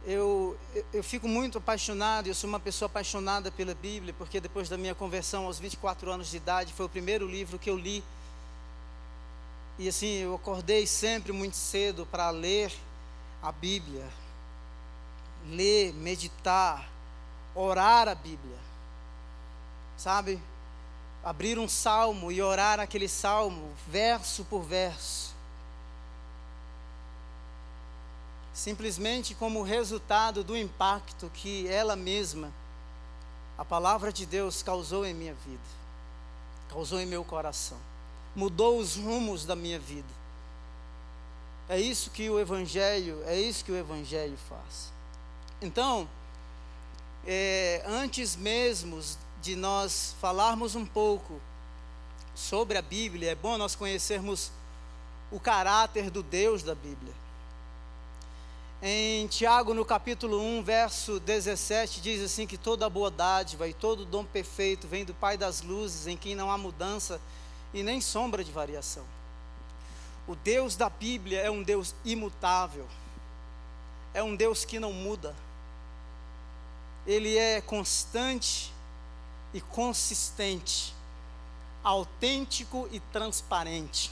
eu, 0.04 0.58
eu 0.92 1.04
fico 1.04 1.28
muito 1.28 1.58
apaixonado, 1.58 2.26
eu 2.26 2.34
sou 2.34 2.50
uma 2.50 2.58
pessoa 2.58 2.88
apaixonada 2.88 3.52
pela 3.52 3.72
Bíblia, 3.72 4.12
porque 4.18 4.40
depois 4.40 4.68
da 4.68 4.76
minha 4.76 4.92
conversão 4.92 5.46
aos 5.46 5.60
24 5.60 6.10
anos 6.10 6.28
de 6.28 6.36
idade, 6.36 6.72
foi 6.72 6.86
o 6.86 6.88
primeiro 6.88 7.28
livro 7.28 7.60
que 7.60 7.70
eu 7.70 7.78
li. 7.78 8.02
E 9.78 9.88
assim, 9.88 10.14
eu 10.14 10.34
acordei 10.34 10.84
sempre 10.84 11.30
muito 11.30 11.56
cedo 11.56 12.04
para 12.06 12.28
ler 12.30 12.72
a 13.40 13.52
Bíblia, 13.52 14.04
ler, 15.50 15.92
meditar, 15.94 16.88
orar 17.54 18.08
a 18.08 18.14
Bíblia, 18.14 18.58
sabe? 19.96 20.40
Abrir 21.24 21.58
um 21.58 21.68
salmo 21.68 22.30
e 22.30 22.40
orar 22.40 22.80
aquele 22.80 23.08
salmo, 23.08 23.72
verso 23.88 24.44
por 24.44 24.62
verso. 24.62 25.36
simplesmente 28.56 29.34
como 29.34 29.62
resultado 29.62 30.42
do 30.42 30.56
impacto 30.56 31.30
que 31.34 31.68
ela 31.68 31.94
mesma, 31.94 32.50
a 33.58 33.64
palavra 33.66 34.10
de 34.10 34.24
Deus, 34.24 34.62
causou 34.62 35.04
em 35.04 35.12
minha 35.12 35.34
vida, 35.34 35.60
causou 36.70 36.98
em 36.98 37.04
meu 37.04 37.22
coração, 37.22 37.76
mudou 38.34 38.78
os 38.78 38.96
rumos 38.96 39.44
da 39.44 39.54
minha 39.54 39.78
vida. 39.78 40.08
É 41.68 41.78
isso 41.78 42.10
que 42.10 42.30
o 42.30 42.40
Evangelho, 42.40 43.22
é 43.26 43.38
isso 43.38 43.62
que 43.62 43.70
o 43.70 43.76
Evangelho 43.76 44.38
faz. 44.48 44.90
Então, 45.60 46.08
é, 47.26 47.82
antes 47.86 48.36
mesmo 48.36 49.00
de 49.40 49.56
nós 49.56 50.14
falarmos 50.20 50.74
um 50.74 50.84
pouco 50.84 51.40
sobre 52.34 52.76
a 52.76 52.82
Bíblia, 52.82 53.30
é 53.30 53.34
bom 53.34 53.56
nós 53.56 53.74
conhecermos 53.74 54.52
o 55.30 55.40
caráter 55.40 56.10
do 56.10 56.22
Deus 56.22 56.62
da 56.62 56.74
Bíblia. 56.74 57.14
Em 58.82 59.26
Tiago, 59.28 59.72
no 59.72 59.86
capítulo 59.86 60.38
1, 60.38 60.62
verso 60.62 61.18
17, 61.18 62.02
diz 62.02 62.22
assim: 62.22 62.46
que 62.46 62.58
toda 62.58 62.90
boa 62.90 63.10
dádiva 63.10 63.66
e 63.66 63.72
todo 63.72 64.04
dom 64.04 64.24
perfeito 64.24 64.86
vem 64.86 65.04
do 65.04 65.14
Pai 65.14 65.38
das 65.38 65.62
luzes, 65.62 66.06
em 66.06 66.16
quem 66.16 66.34
não 66.34 66.50
há 66.50 66.58
mudança 66.58 67.18
e 67.72 67.82
nem 67.82 68.02
sombra 68.02 68.44
de 68.44 68.52
variação. 68.52 69.04
O 70.28 70.36
Deus 70.36 70.76
da 70.76 70.90
Bíblia 70.90 71.40
é 71.40 71.50
um 71.50 71.62
Deus 71.62 71.94
imutável, 72.04 72.86
é 74.16 74.22
um 74.22 74.34
Deus 74.34 74.64
que 74.64 74.80
não 74.80 74.94
muda, 74.94 75.36
ele 77.06 77.36
é 77.36 77.60
constante 77.60 78.72
e 79.52 79.60
consistente, 79.60 80.94
autêntico 81.84 82.88
e 82.90 82.98
transparente. 82.98 84.10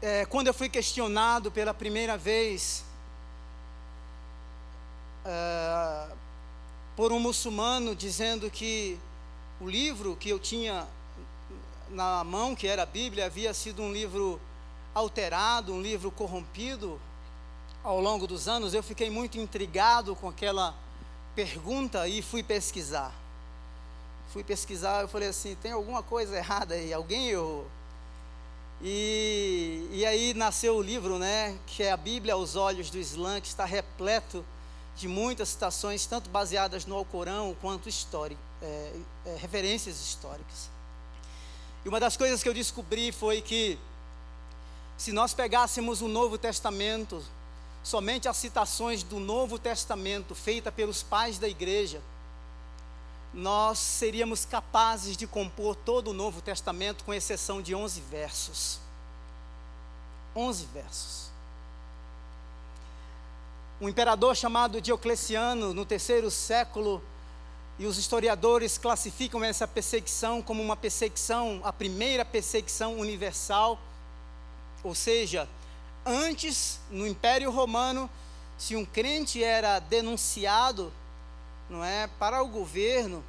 É, 0.00 0.24
quando 0.24 0.46
eu 0.46 0.54
fui 0.54 0.68
questionado 0.68 1.50
pela 1.50 1.74
primeira 1.74 2.16
vez 2.16 2.84
é, 5.24 6.12
por 6.94 7.10
um 7.10 7.18
muçulmano 7.18 7.92
dizendo 7.92 8.48
que 8.48 8.96
o 9.60 9.68
livro 9.68 10.14
que 10.14 10.28
eu 10.28 10.38
tinha 10.38 10.86
na 11.90 12.22
mão, 12.22 12.54
que 12.54 12.68
era 12.68 12.84
a 12.84 12.86
Bíblia, 12.86 13.26
havia 13.26 13.52
sido 13.52 13.82
um 13.82 13.92
livro 13.92 14.40
alterado, 14.94 15.72
um 15.72 15.82
livro 15.82 16.12
corrompido 16.12 17.00
ao 17.88 18.02
longo 18.02 18.26
dos 18.26 18.48
anos, 18.48 18.74
eu 18.74 18.82
fiquei 18.82 19.08
muito 19.08 19.38
intrigado 19.38 20.14
com 20.14 20.28
aquela 20.28 20.74
pergunta 21.34 22.06
e 22.06 22.20
fui 22.20 22.42
pesquisar. 22.42 23.14
Fui 24.30 24.44
pesquisar, 24.44 25.00
eu 25.00 25.08
falei 25.08 25.28
assim: 25.28 25.54
tem 25.54 25.72
alguma 25.72 26.02
coisa 26.02 26.36
errada 26.36 26.74
aí? 26.74 26.92
Alguém 26.92 27.30
errou? 27.30 27.66
E, 28.82 29.88
e 29.90 30.04
aí 30.04 30.34
nasceu 30.34 30.76
o 30.76 30.82
livro, 30.82 31.18
né, 31.18 31.58
que 31.66 31.82
é 31.82 31.90
a 31.90 31.96
Bíblia 31.96 32.34
aos 32.34 32.56
Olhos 32.56 32.90
do 32.90 32.98
Islã, 32.98 33.40
que 33.40 33.48
está 33.48 33.64
repleto 33.64 34.44
de 34.94 35.08
muitas 35.08 35.48
citações, 35.48 36.04
tanto 36.04 36.28
baseadas 36.28 36.84
no 36.84 36.94
Alcorão 36.94 37.56
quanto 37.58 37.88
é, 37.88 38.92
é, 39.24 39.36
referências 39.40 39.98
históricas. 39.98 40.68
E 41.86 41.88
uma 41.88 41.98
das 41.98 42.18
coisas 42.18 42.42
que 42.42 42.48
eu 42.50 42.54
descobri 42.54 43.12
foi 43.12 43.40
que, 43.40 43.78
se 44.98 45.10
nós 45.10 45.32
pegássemos 45.32 46.02
o 46.02 46.06
Novo 46.06 46.36
Testamento, 46.36 47.24
somente 47.82 48.28
as 48.28 48.36
citações 48.36 49.02
do 49.02 49.18
Novo 49.18 49.58
Testamento 49.58 50.34
feitas 50.34 50.74
pelos 50.74 51.02
pais 51.02 51.38
da 51.38 51.48
igreja, 51.48 52.00
nós 53.32 53.78
seríamos 53.78 54.44
capazes 54.44 55.16
de 55.16 55.26
compor 55.26 55.76
todo 55.76 56.08
o 56.08 56.14
Novo 56.14 56.40
Testamento, 56.40 57.04
com 57.04 57.12
exceção 57.12 57.60
de 57.60 57.74
11 57.74 58.00
versos. 58.02 58.80
11 60.34 60.66
versos. 60.72 61.28
Um 63.80 63.88
imperador 63.88 64.34
chamado 64.34 64.80
Diocleciano, 64.80 65.72
no 65.72 65.84
terceiro 65.84 66.30
século, 66.30 67.02
e 67.78 67.86
os 67.86 67.96
historiadores 67.96 68.76
classificam 68.76 69.44
essa 69.44 69.68
perseguição 69.68 70.42
como 70.42 70.62
uma 70.62 70.76
perseguição, 70.76 71.60
a 71.62 71.72
primeira 71.72 72.24
perseguição 72.24 72.98
universal, 72.98 73.78
ou 74.82 74.94
seja, 74.94 75.48
antes, 76.08 76.80
no 76.90 77.06
Império 77.06 77.50
Romano, 77.50 78.08
se 78.56 78.74
um 78.74 78.84
crente 78.84 79.44
era 79.44 79.78
denunciado 79.78 80.92
não 81.68 81.84
é, 81.84 82.06
para 82.18 82.42
o 82.42 82.48
governo, 82.48 83.22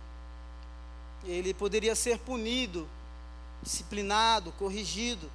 ele 1.25 1.53
poderia 1.53 1.93
ser 1.93 2.17
punido, 2.19 2.87
disciplinado, 3.61 4.53
corrigido. 4.53 5.29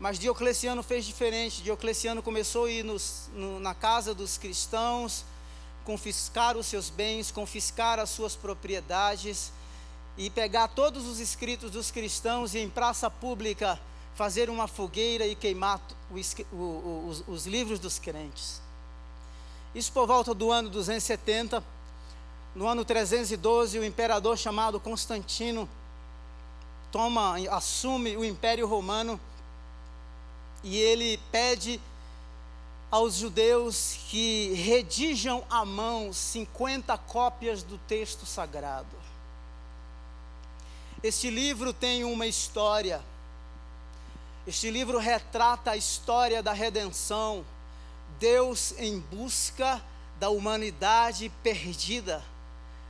Mas 0.00 0.18
Diocleciano 0.18 0.82
fez 0.82 1.04
diferente. 1.04 1.62
Diocleciano 1.62 2.22
começou 2.22 2.64
a 2.64 2.70
ir 2.70 2.82
nos, 2.82 3.28
no, 3.34 3.60
na 3.60 3.74
casa 3.74 4.14
dos 4.14 4.38
cristãos, 4.38 5.24
confiscar 5.84 6.56
os 6.56 6.66
seus 6.66 6.88
bens, 6.88 7.30
confiscar 7.30 7.98
as 7.98 8.08
suas 8.08 8.34
propriedades 8.34 9.52
e 10.16 10.30
pegar 10.30 10.68
todos 10.68 11.06
os 11.06 11.20
escritos 11.20 11.70
dos 11.70 11.90
cristãos 11.90 12.54
e 12.54 12.58
em 12.58 12.70
praça 12.70 13.10
pública 13.10 13.78
fazer 14.18 14.50
uma 14.50 14.66
fogueira 14.66 15.24
e 15.28 15.36
queimar 15.36 15.80
o, 16.10 16.56
o, 16.56 17.08
os, 17.08 17.24
os 17.28 17.46
livros 17.46 17.78
dos 17.78 18.00
crentes. 18.00 18.60
Isso 19.72 19.92
por 19.92 20.08
volta 20.08 20.34
do 20.34 20.50
ano 20.50 20.68
270 20.68 21.62
no 22.52 22.66
ano 22.66 22.84
312, 22.84 23.78
o 23.78 23.84
imperador 23.84 24.36
chamado 24.36 24.80
Constantino 24.80 25.68
toma, 26.90 27.36
assume 27.50 28.16
o 28.16 28.24
Império 28.24 28.66
Romano 28.66 29.20
e 30.64 30.76
ele 30.76 31.20
pede 31.30 31.80
aos 32.90 33.14
judeus 33.14 34.00
que 34.08 34.52
redigam 34.54 35.44
à 35.48 35.64
mão 35.64 36.12
50 36.12 36.98
cópias 36.98 37.62
do 37.62 37.78
texto 37.86 38.26
sagrado. 38.26 38.96
Este 41.04 41.30
livro 41.30 41.72
tem 41.72 42.02
uma 42.02 42.26
história. 42.26 43.00
Este 44.48 44.70
livro 44.70 44.98
retrata 44.98 45.72
a 45.72 45.76
história 45.76 46.42
da 46.42 46.54
redenção, 46.54 47.44
Deus 48.18 48.72
em 48.78 48.98
busca 48.98 49.78
da 50.18 50.30
humanidade 50.30 51.30
perdida. 51.42 52.24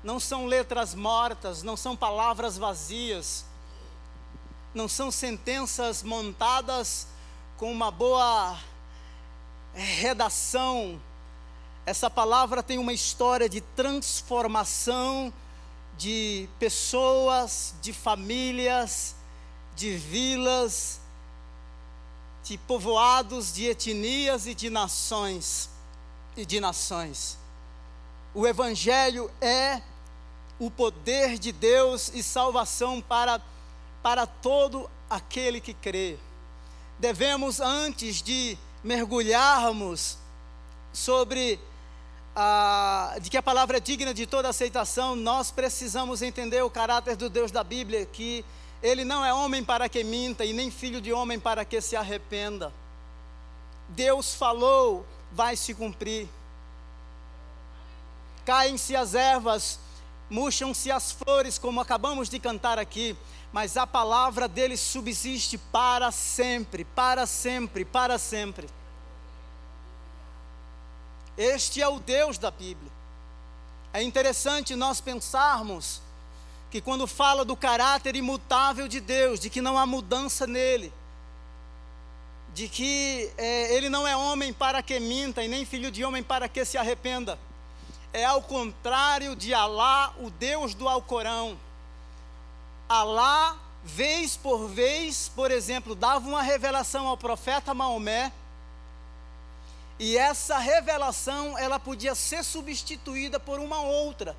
Não 0.04 0.20
são 0.20 0.46
letras 0.46 0.94
mortas, 0.94 1.64
não 1.64 1.76
são 1.76 1.96
palavras 1.96 2.56
vazias, 2.56 3.44
não 4.72 4.86
são 4.86 5.10
sentenças 5.10 6.00
montadas 6.04 7.08
com 7.56 7.72
uma 7.72 7.90
boa 7.90 8.56
redação. 9.74 11.02
Essa 11.84 12.08
palavra 12.08 12.62
tem 12.62 12.78
uma 12.78 12.92
história 12.92 13.48
de 13.48 13.60
transformação 13.60 15.32
de 15.96 16.48
pessoas, 16.60 17.74
de 17.82 17.92
famílias, 17.92 19.16
de 19.74 19.96
vilas, 19.96 21.00
povoados, 22.56 23.52
de 23.52 23.66
etnias 23.66 24.46
e 24.46 24.54
de 24.54 24.70
nações 24.70 25.68
e 26.36 26.46
de 26.46 26.60
nações. 26.60 27.36
O 28.32 28.46
evangelho 28.46 29.30
é 29.40 29.82
o 30.58 30.70
poder 30.70 31.38
de 31.38 31.52
Deus 31.52 32.10
e 32.14 32.22
salvação 32.22 33.00
para 33.00 33.40
para 34.02 34.26
todo 34.26 34.88
aquele 35.10 35.60
que 35.60 35.74
crê. 35.74 36.16
Devemos 36.98 37.60
antes 37.60 38.22
de 38.22 38.56
mergulharmos 38.82 40.16
sobre 40.92 41.60
de 43.20 43.30
que 43.30 43.36
a 43.36 43.42
palavra 43.42 43.78
é 43.78 43.80
digna 43.80 44.14
de 44.14 44.24
toda 44.24 44.48
aceitação, 44.48 45.16
nós 45.16 45.50
precisamos 45.50 46.22
entender 46.22 46.62
o 46.62 46.70
caráter 46.70 47.16
do 47.16 47.28
Deus 47.28 47.50
da 47.50 47.64
Bíblia, 47.64 48.06
que 48.06 48.44
ele 48.82 49.04
não 49.04 49.24
é 49.24 49.32
homem 49.34 49.64
para 49.64 49.88
que 49.88 50.04
minta 50.04 50.44
e 50.44 50.52
nem 50.52 50.70
filho 50.70 51.00
de 51.00 51.12
homem 51.12 51.38
para 51.38 51.64
que 51.64 51.80
se 51.80 51.96
arrependa. 51.96 52.72
Deus 53.88 54.34
falou, 54.34 55.06
vai 55.32 55.56
se 55.56 55.74
cumprir. 55.74 56.28
Caem-se 58.44 58.94
as 58.94 59.14
ervas, 59.14 59.78
murcham-se 60.30 60.90
as 60.90 61.12
flores, 61.12 61.58
como 61.58 61.80
acabamos 61.80 62.28
de 62.28 62.38
cantar 62.38 62.78
aqui, 62.78 63.16
mas 63.52 63.76
a 63.76 63.86
palavra 63.86 64.46
dele 64.46 64.76
subsiste 64.76 65.58
para 65.58 66.10
sempre, 66.10 66.84
para 66.84 67.26
sempre, 67.26 67.84
para 67.84 68.18
sempre. 68.18 68.68
Este 71.36 71.80
é 71.80 71.88
o 71.88 71.98
Deus 71.98 72.38
da 72.38 72.50
Bíblia. 72.50 72.90
É 73.92 74.02
interessante 74.02 74.76
nós 74.76 75.00
pensarmos 75.00 76.02
que 76.70 76.80
quando 76.80 77.06
fala 77.06 77.44
do 77.44 77.56
caráter 77.56 78.16
imutável 78.16 78.86
de 78.86 79.00
Deus, 79.00 79.40
de 79.40 79.48
que 79.48 79.60
não 79.60 79.78
há 79.78 79.86
mudança 79.86 80.46
nele, 80.46 80.92
de 82.52 82.68
que 82.68 83.30
é, 83.38 83.74
ele 83.74 83.88
não 83.88 84.06
é 84.06 84.16
homem 84.16 84.52
para 84.52 84.82
que 84.82 84.98
minta 85.00 85.42
e 85.42 85.48
nem 85.48 85.64
filho 85.64 85.90
de 85.90 86.04
homem 86.04 86.22
para 86.22 86.48
que 86.48 86.64
se 86.64 86.76
arrependa, 86.76 87.38
é 88.12 88.24
ao 88.24 88.42
contrário 88.42 89.36
de 89.36 89.54
Alá, 89.54 90.14
o 90.18 90.30
Deus 90.30 90.74
do 90.74 90.88
Alcorão. 90.88 91.58
Alá, 92.88 93.56
vez 93.84 94.36
por 94.36 94.66
vez, 94.68 95.30
por 95.34 95.50
exemplo, 95.50 95.94
dava 95.94 96.26
uma 96.28 96.42
revelação 96.42 97.06
ao 97.06 97.16
profeta 97.16 97.74
Maomé 97.74 98.32
e 99.98 100.16
essa 100.16 100.58
revelação, 100.58 101.58
ela 101.58 101.78
podia 101.78 102.14
ser 102.14 102.44
substituída 102.44 103.40
por 103.40 103.58
uma 103.58 103.80
outra, 103.80 104.36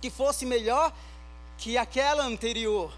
que 0.00 0.10
fosse 0.10 0.46
melhor 0.46 0.92
que 1.56 1.76
aquela 1.76 2.24
anterior. 2.24 2.92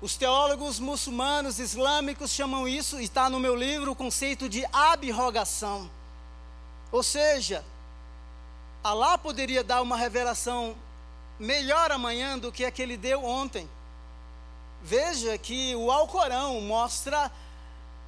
Os 0.00 0.16
teólogos 0.16 0.78
muçulmanos 0.78 1.58
islâmicos 1.58 2.30
chamam 2.30 2.66
isso, 2.66 2.98
está 2.98 3.28
no 3.28 3.38
meu 3.38 3.54
livro, 3.54 3.92
o 3.92 3.96
conceito 3.96 4.48
de 4.48 4.64
abrogação. 4.72 5.90
Ou 6.90 7.02
seja, 7.02 7.64
Allah 8.82 9.18
poderia 9.18 9.62
dar 9.62 9.82
uma 9.82 9.96
revelação 9.96 10.74
melhor 11.38 11.92
amanhã 11.92 12.38
do 12.38 12.50
que 12.50 12.64
a 12.64 12.70
que 12.70 12.80
ele 12.80 12.96
deu 12.96 13.24
ontem. 13.24 13.68
Veja 14.82 15.36
que 15.36 15.74
o 15.74 15.90
Alcorão 15.90 16.60
mostra 16.62 17.30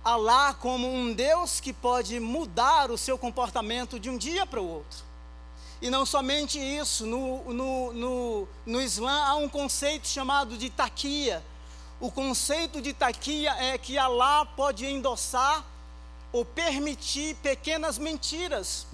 Alá 0.05 0.53
como 0.53 0.93
um 0.93 1.13
Deus 1.13 1.61
que 1.61 1.73
pode 1.73 2.19
mudar 2.19 2.91
o 2.91 2.99
seu 2.99 3.17
comportamento 3.17 4.01
de 4.01 4.11
um 4.11 4.19
dia 4.19 4.45
para 4.45 4.61
o 4.61 4.69
outro. 4.69 5.12
E 5.83 5.91
não 5.91 6.07
somente 6.07 6.61
isso, 6.61 7.05
no, 7.05 7.53
no, 7.53 7.93
no, 7.93 8.49
no 8.65 8.81
Islã 8.81 9.25
há 9.25 9.35
um 9.35 9.49
conceito 9.49 10.07
chamado 10.07 10.57
de 10.57 10.71
taquia. 10.71 11.43
O 11.99 12.09
conceito 12.09 12.81
de 12.81 12.93
taquia 12.93 13.51
é 13.59 13.77
que 13.77 13.99
Alá 13.99 14.47
pode 14.47 14.87
endossar 14.87 15.65
ou 16.33 16.45
permitir 16.45 17.35
pequenas 17.43 17.99
mentiras. 17.99 18.87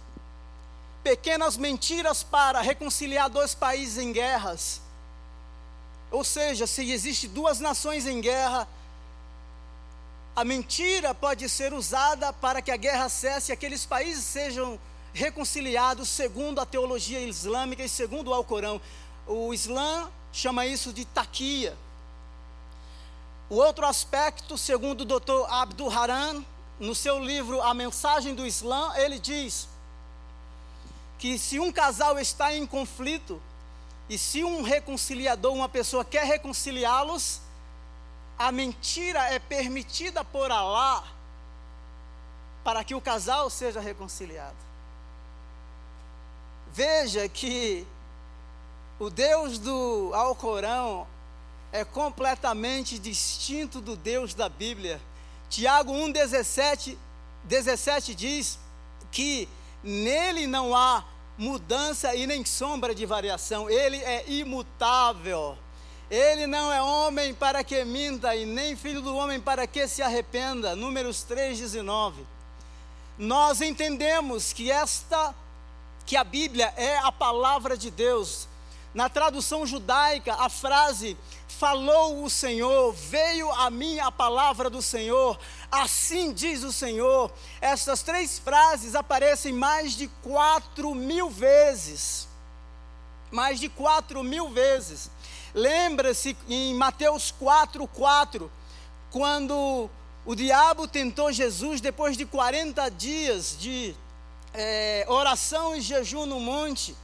Pequenas 1.05 1.59
mentiras 1.59 2.22
para 2.22 2.62
reconciliar 2.62 3.28
dois 3.28 3.55
países 3.55 3.99
em 3.99 4.11
guerras. 4.11 4.80
Ou 6.11 6.24
seja, 6.24 6.66
se 6.66 6.91
existe 6.91 7.28
duas 7.28 7.61
nações 7.61 8.07
em 8.07 8.18
guerra, 8.18 8.66
a 10.34 10.43
mentira 10.43 11.14
pode 11.14 11.47
ser 11.51 11.74
usada 11.74 12.32
para 12.32 12.62
que 12.62 12.70
a 12.70 12.78
guerra 12.78 13.11
cesse 13.11 13.53
e 13.53 13.53
aqueles 13.53 13.84
países 13.84 14.24
sejam 14.24 14.80
reconciliados 15.12 16.09
segundo 16.09 16.61
a 16.61 16.66
teologia 16.66 17.20
islâmica 17.20 17.82
e 17.82 17.88
segundo 17.88 18.28
o 18.28 18.34
Alcorão. 18.34 18.80
O 19.26 19.52
Islã 19.52 20.11
chama 20.32 20.66
isso 20.66 20.92
de 20.92 21.04
taquia. 21.04 21.76
O 23.50 23.56
outro 23.56 23.86
aspecto, 23.86 24.59
segundo 24.59 25.02
o 25.02 25.04
Dr. 25.04 25.50
Abdul 25.50 25.90
Haran, 25.90 26.44
no 26.78 26.94
seu 26.94 27.18
livro 27.18 27.61
A 27.62 27.74
Mensagem 27.74 28.34
do 28.34 28.46
Islã, 28.46 28.92
ele 28.96 29.18
diz 29.18 29.68
que 31.18 31.38
se 31.38 31.59
um 31.59 31.72
casal 31.72 32.18
está 32.18 32.54
em 32.54 32.66
conflito 32.66 33.42
e 34.09 34.16
se 34.16 34.44
um 34.44 34.62
reconciliador, 34.62 35.52
uma 35.52 35.68
pessoa 35.68 36.04
quer 36.04 36.24
reconciliá-los, 36.24 37.40
a 38.38 38.52
mentira 38.52 39.20
é 39.32 39.38
permitida 39.38 40.24
por 40.24 40.50
Alá 40.50 41.05
para 42.62 42.85
que 42.85 42.94
o 42.94 43.01
casal 43.01 43.51
seja 43.51 43.80
reconciliado. 43.80 44.68
Veja 46.78 47.28
que 47.28 47.84
o 49.00 49.10
Deus 49.10 49.59
do 49.59 50.12
Alcorão 50.14 51.09
é 51.72 51.84
completamente 51.84 53.00
distinto 53.00 53.80
do 53.80 53.96
Deus 53.96 54.32
da 54.32 54.48
Bíblia. 54.48 55.00
Tiago 55.50 55.92
1,17 55.92 56.96
17 57.42 58.14
diz 58.14 58.60
que 59.10 59.48
nele 59.82 60.46
não 60.46 60.72
há 60.72 61.05
mudança 61.36 62.14
e 62.14 62.28
nem 62.28 62.44
sombra 62.44 62.94
de 62.94 63.05
variação, 63.05 63.68
ele 63.68 63.96
é 63.96 64.24
imutável. 64.30 65.59
Ele 66.09 66.46
não 66.46 66.72
é 66.72 66.80
homem 66.80 67.34
para 67.34 67.64
que 67.64 67.84
minta, 67.84 68.36
e 68.36 68.46
nem 68.46 68.76
filho 68.76 69.02
do 69.02 69.16
homem 69.16 69.40
para 69.40 69.66
que 69.66 69.88
se 69.88 70.00
arrependa. 70.00 70.76
Números 70.76 71.26
3,19. 71.28 72.24
Nós 73.18 73.60
entendemos 73.60 74.52
que 74.52 74.70
esta, 74.70 75.34
que 76.09 76.16
a 76.16 76.24
Bíblia 76.24 76.72
é 76.74 76.97
a 77.01 77.12
palavra 77.12 77.76
de 77.76 77.90
Deus. 77.90 78.48
Na 78.94 79.10
tradução 79.10 79.66
judaica, 79.66 80.32
a 80.36 80.48
frase 80.48 81.14
falou 81.47 82.24
o 82.24 82.30
Senhor, 82.30 82.94
veio 82.94 83.52
a 83.52 83.68
mim 83.68 83.98
a 84.01 84.10
palavra 84.10 84.70
do 84.70 84.80
Senhor, 84.80 85.39
assim 85.70 86.32
diz 86.32 86.62
o 86.62 86.72
Senhor. 86.72 87.30
Essas 87.60 88.02
três 88.02 88.39
frases 88.39 88.94
aparecem 88.94 89.52
mais 89.52 89.93
de 89.93 90.09
quatro 90.22 90.94
mil 90.94 91.28
vezes. 91.28 92.26
Mais 93.30 93.60
de 93.60 93.68
quatro 93.68 94.24
mil 94.24 94.48
vezes. 94.48 95.10
Lembra-se 95.52 96.35
em 96.48 96.72
Mateus 96.72 97.30
4, 97.32 97.86
4, 97.86 98.51
quando 99.10 99.90
o 100.24 100.35
diabo 100.35 100.89
tentou 100.89 101.30
Jesus 101.30 101.82
depois 101.82 102.16
de 102.16 102.24
40 102.24 102.89
dias 102.93 103.55
de 103.60 103.94
é, 104.55 105.05
oração 105.09 105.75
e 105.77 105.81
jejum 105.81 106.27
no 106.27 106.41
monte. 106.41 106.97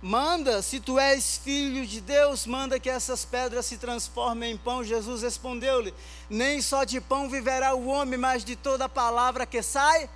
Manda, 0.00 0.60
se 0.62 0.78
tu 0.78 0.98
és 0.98 1.38
filho 1.38 1.86
de 1.86 2.00
Deus, 2.00 2.46
manda 2.46 2.78
que 2.78 2.88
essas 2.88 3.24
pedras 3.24 3.66
se 3.66 3.78
transformem 3.78 4.52
em 4.52 4.56
pão. 4.56 4.84
Jesus 4.84 5.22
respondeu-lhe: 5.22 5.92
Nem 6.28 6.60
só 6.60 6.84
de 6.84 7.00
pão 7.00 7.28
viverá 7.28 7.74
o 7.74 7.86
homem, 7.86 8.18
mas 8.18 8.44
de 8.44 8.54
toda 8.54 8.88
palavra 8.88 9.46
que 9.46 9.62
sai 9.62 10.08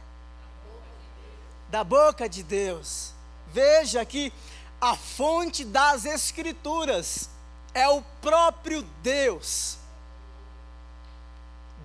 da 1.70 1.82
boca 1.82 2.28
de 2.28 2.42
Deus. 2.42 3.12
Veja 3.52 4.04
que 4.04 4.32
a 4.80 4.94
fonte 4.96 5.64
das 5.64 6.04
Escrituras 6.04 7.30
é 7.74 7.88
o 7.88 8.02
próprio 8.20 8.82
Deus. 9.02 9.78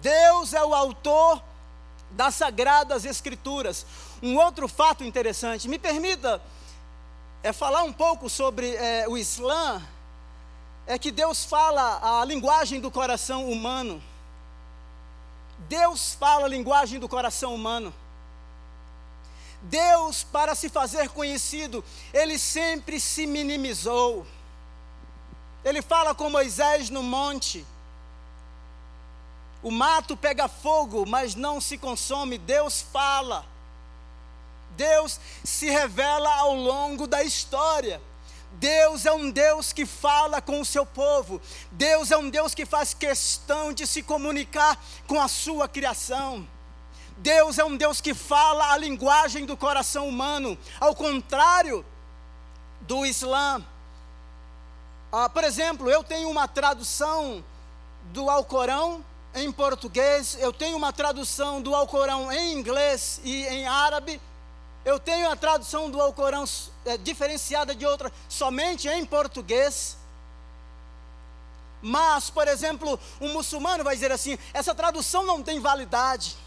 Deus 0.02 0.54
é 0.54 0.64
o 0.64 0.76
autor 0.76 1.42
das 2.12 2.36
Sagradas 2.36 3.06
Escrituras. 3.06 3.86
Um 4.22 4.38
outro 4.38 4.68
fato 4.68 5.04
interessante, 5.04 5.68
me 5.68 5.78
permita 5.78 6.42
é, 7.44 7.54
falar 7.54 7.84
um 7.84 7.94
pouco 7.94 8.30
sobre 8.30 8.76
é, 8.76 9.08
o 9.08 9.18
Islã, 9.18 9.82
é 10.88 10.98
que 10.98 11.12
Deus 11.12 11.46
fala 11.46 12.22
a 12.22 12.26
linguagem 12.26 12.80
do 12.80 12.92
coração 12.92 13.50
humano. 13.50 14.02
Deus 15.68 16.14
fala 16.14 16.46
a 16.46 16.50
linguagem 16.50 17.00
do 17.00 17.08
coração 17.08 17.54
humano. 17.56 17.94
Deus, 19.64 20.24
para 20.24 20.54
se 20.54 20.70
fazer 20.70 21.10
conhecido, 21.10 21.84
ele 22.14 22.38
sempre 22.38 23.00
se 23.00 23.26
minimizou. 23.26 24.26
Ele 25.64 25.82
fala 25.82 26.14
com 26.14 26.30
Moisés 26.30 26.90
no 26.90 27.02
monte. 27.02 27.66
O 29.64 29.72
mato 29.72 30.16
pega 30.16 30.48
fogo, 30.48 31.06
mas 31.08 31.34
não 31.34 31.60
se 31.60 31.78
consome. 31.78 32.38
Deus 32.38 32.82
fala. 32.82 33.44
Deus 34.76 35.19
se 35.43 35.69
revela 35.69 36.34
ao 36.35 36.56
longo 36.56 37.07
da 37.07 37.23
história. 37.23 38.02
Deus 38.53 39.06
é 39.06 39.11
um 39.11 39.30
Deus 39.30 39.73
que 39.73 39.85
fala 39.85 40.41
com 40.41 40.61
o 40.61 40.65
seu 40.65 40.85
povo. 40.85 41.41
Deus 41.72 42.11
é 42.11 42.18
um 42.18 42.30
Deus 42.30 42.53
que 42.53 42.65
faz 42.65 42.93
questão 42.93 43.73
de 43.73 43.85
se 43.85 44.02
comunicar 44.02 44.81
com 45.07 45.19
a 45.19 45.27
sua 45.27 45.68
criação. 45.68 46.47
Deus 47.18 47.57
é 47.57 47.64
um 47.64 47.77
Deus 47.77 48.02
que 48.02 48.14
fala 48.14 48.72
a 48.72 48.77
linguagem 48.77 49.45
do 49.45 49.56
coração 49.56 50.07
humano, 50.07 50.57
ao 50.80 50.93
contrário 50.93 51.85
do 52.81 53.06
Islã. 53.06 53.64
Ah, 55.11 55.30
por 55.30 55.43
exemplo, 55.43 55.89
eu 55.89 56.03
tenho 56.03 56.30
uma 56.30 56.47
tradução 56.47 57.43
do 58.11 58.30
Alcorão 58.30 59.03
em 59.34 59.52
português, 59.52 60.38
eu 60.39 60.52
tenho 60.52 60.77
uma 60.77 60.91
tradução 60.91 61.61
do 61.61 61.73
Alcorão 61.73 62.31
em 62.31 62.53
inglês 62.53 63.19
e 63.23 63.45
em 63.45 63.65
árabe, 63.65 64.22
eu 64.86 64.99
tenho 64.99 65.32
a 65.32 65.36
tradução 65.36 65.90
do 65.90 65.99
Alcorão 65.99 66.45
é, 66.86 66.95
diferenciada 66.95 67.74
de 67.74 67.86
outra 67.86 68.14
somente 68.30 68.88
em 68.88 69.03
português. 69.03 69.98
Mas, 71.82 72.30
por 72.30 72.48
exemplo, 72.48 72.99
um 73.20 73.34
muçulmano 73.34 73.84
vai 73.84 73.95
dizer 73.95 74.12
assim: 74.12 74.38
essa 74.53 74.76
tradução 74.76 75.26
não 75.26 75.41
tem 75.41 75.60
validade. 75.60 76.38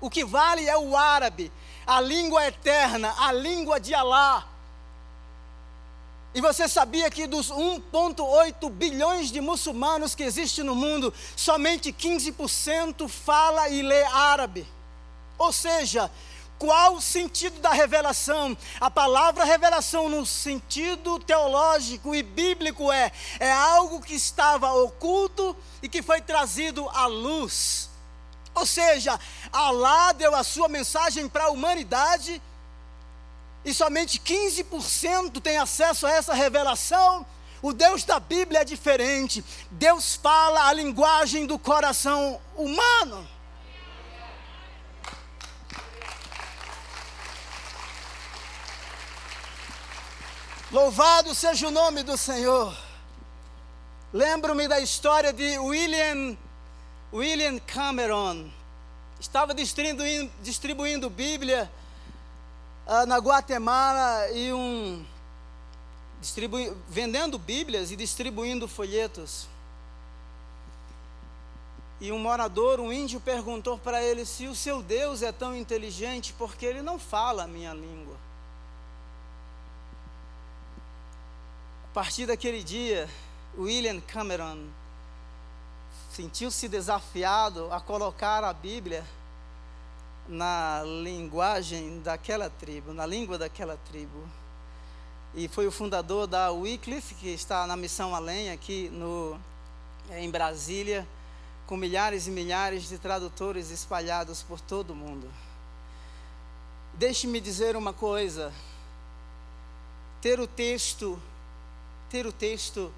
O 0.00 0.08
que 0.08 0.24
vale 0.24 0.66
é 0.66 0.76
o 0.76 0.96
árabe, 0.96 1.52
a 1.86 2.00
língua 2.00 2.46
eterna, 2.46 3.14
a 3.18 3.30
língua 3.30 3.78
de 3.78 3.94
Alá. 3.94 4.46
E 6.34 6.40
você 6.40 6.68
sabia 6.68 7.10
que 7.10 7.26
dos 7.26 7.50
1,8 7.50 8.70
bilhões 8.70 9.30
de 9.30 9.40
muçulmanos 9.40 10.14
que 10.14 10.22
existem 10.22 10.64
no 10.64 10.74
mundo, 10.74 11.12
somente 11.36 11.92
15% 11.92 13.08
fala 13.08 13.68
e 13.68 13.82
lê 13.82 14.04
árabe? 14.04 14.66
Ou 15.38 15.52
seja, 15.52 16.10
qual 16.58 16.94
o 16.94 17.00
sentido 17.00 17.60
da 17.60 17.70
revelação? 17.70 18.56
A 18.80 18.90
palavra 18.90 19.44
revelação, 19.44 20.08
no 20.08 20.26
sentido 20.26 21.18
teológico 21.20 22.14
e 22.14 22.22
bíblico, 22.22 22.90
é, 22.90 23.12
é 23.38 23.52
algo 23.52 24.02
que 24.02 24.14
estava 24.14 24.72
oculto 24.72 25.56
e 25.82 25.88
que 25.88 26.02
foi 26.02 26.20
trazido 26.20 26.88
à 26.90 27.06
luz. 27.06 27.88
Ou 28.54 28.66
seja, 28.66 29.18
Alá 29.52 30.12
deu 30.12 30.34
a 30.34 30.42
sua 30.42 30.68
mensagem 30.68 31.28
para 31.28 31.44
a 31.44 31.50
humanidade 31.50 32.42
e 33.64 33.74
somente 33.74 34.18
15% 34.18 35.40
tem 35.40 35.58
acesso 35.58 36.06
a 36.06 36.10
essa 36.10 36.34
revelação, 36.34 37.26
o 37.60 37.72
Deus 37.72 38.04
da 38.04 38.20
Bíblia 38.20 38.60
é 38.60 38.64
diferente. 38.64 39.44
Deus 39.70 40.16
fala 40.16 40.68
a 40.68 40.72
linguagem 40.72 41.46
do 41.46 41.58
coração 41.58 42.40
humano. 42.56 43.28
Louvado 50.70 51.34
seja 51.34 51.66
o 51.66 51.70
nome 51.70 52.02
do 52.02 52.14
Senhor. 52.18 52.76
Lembro-me 54.12 54.68
da 54.68 54.78
história 54.78 55.32
de 55.32 55.58
William, 55.58 56.36
William 57.10 57.58
Cameron. 57.60 58.50
Estava 59.18 59.54
distribuindo, 59.54 60.30
distribuindo 60.42 61.08
Bíblia 61.08 61.72
ah, 62.86 63.06
na 63.06 63.16
Guatemala 63.16 64.30
e 64.32 64.52
um 64.52 65.06
vendendo 66.86 67.38
Bíblias 67.38 67.90
e 67.90 67.96
distribuindo 67.96 68.68
folhetos. 68.68 69.48
E 71.98 72.12
um 72.12 72.18
morador, 72.18 72.78
um 72.78 72.92
índio, 72.92 73.20
perguntou 73.20 73.78
para 73.78 74.02
ele 74.02 74.26
se 74.26 74.46
o 74.46 74.54
seu 74.54 74.82
Deus 74.82 75.22
é 75.22 75.32
tão 75.32 75.56
inteligente 75.56 76.34
porque 76.36 76.66
ele 76.66 76.82
não 76.82 76.98
fala 76.98 77.44
a 77.44 77.48
minha 77.48 77.72
língua. 77.72 78.17
Partir 81.98 82.26
daquele 82.26 82.62
dia, 82.62 83.10
William 83.58 84.00
Cameron 84.00 84.68
sentiu-se 86.12 86.68
desafiado 86.68 87.72
a 87.72 87.80
colocar 87.80 88.44
a 88.44 88.52
Bíblia 88.52 89.04
na 90.28 90.84
linguagem 90.84 91.98
daquela 91.98 92.48
tribo, 92.50 92.92
na 92.92 93.04
língua 93.04 93.36
daquela 93.36 93.76
tribo. 93.90 94.28
E 95.34 95.48
foi 95.48 95.66
o 95.66 95.72
fundador 95.72 96.28
da 96.28 96.52
Wycliffe, 96.52 97.16
que 97.16 97.30
está 97.30 97.66
na 97.66 97.76
Missão 97.76 98.14
Além, 98.14 98.52
aqui 98.52 98.88
no, 98.90 99.36
eh, 100.08 100.22
em 100.22 100.30
Brasília, 100.30 101.04
com 101.66 101.76
milhares 101.76 102.28
e 102.28 102.30
milhares 102.30 102.88
de 102.88 102.96
tradutores 102.96 103.72
espalhados 103.72 104.40
por 104.40 104.60
todo 104.60 104.92
o 104.92 104.94
mundo. 104.94 105.28
Deixe-me 106.94 107.40
dizer 107.40 107.74
uma 107.74 107.92
coisa: 107.92 108.52
ter 110.20 110.38
o 110.38 110.46
texto, 110.46 111.20
ter 112.10 112.26
o 112.26 112.32
texto 112.32 112.92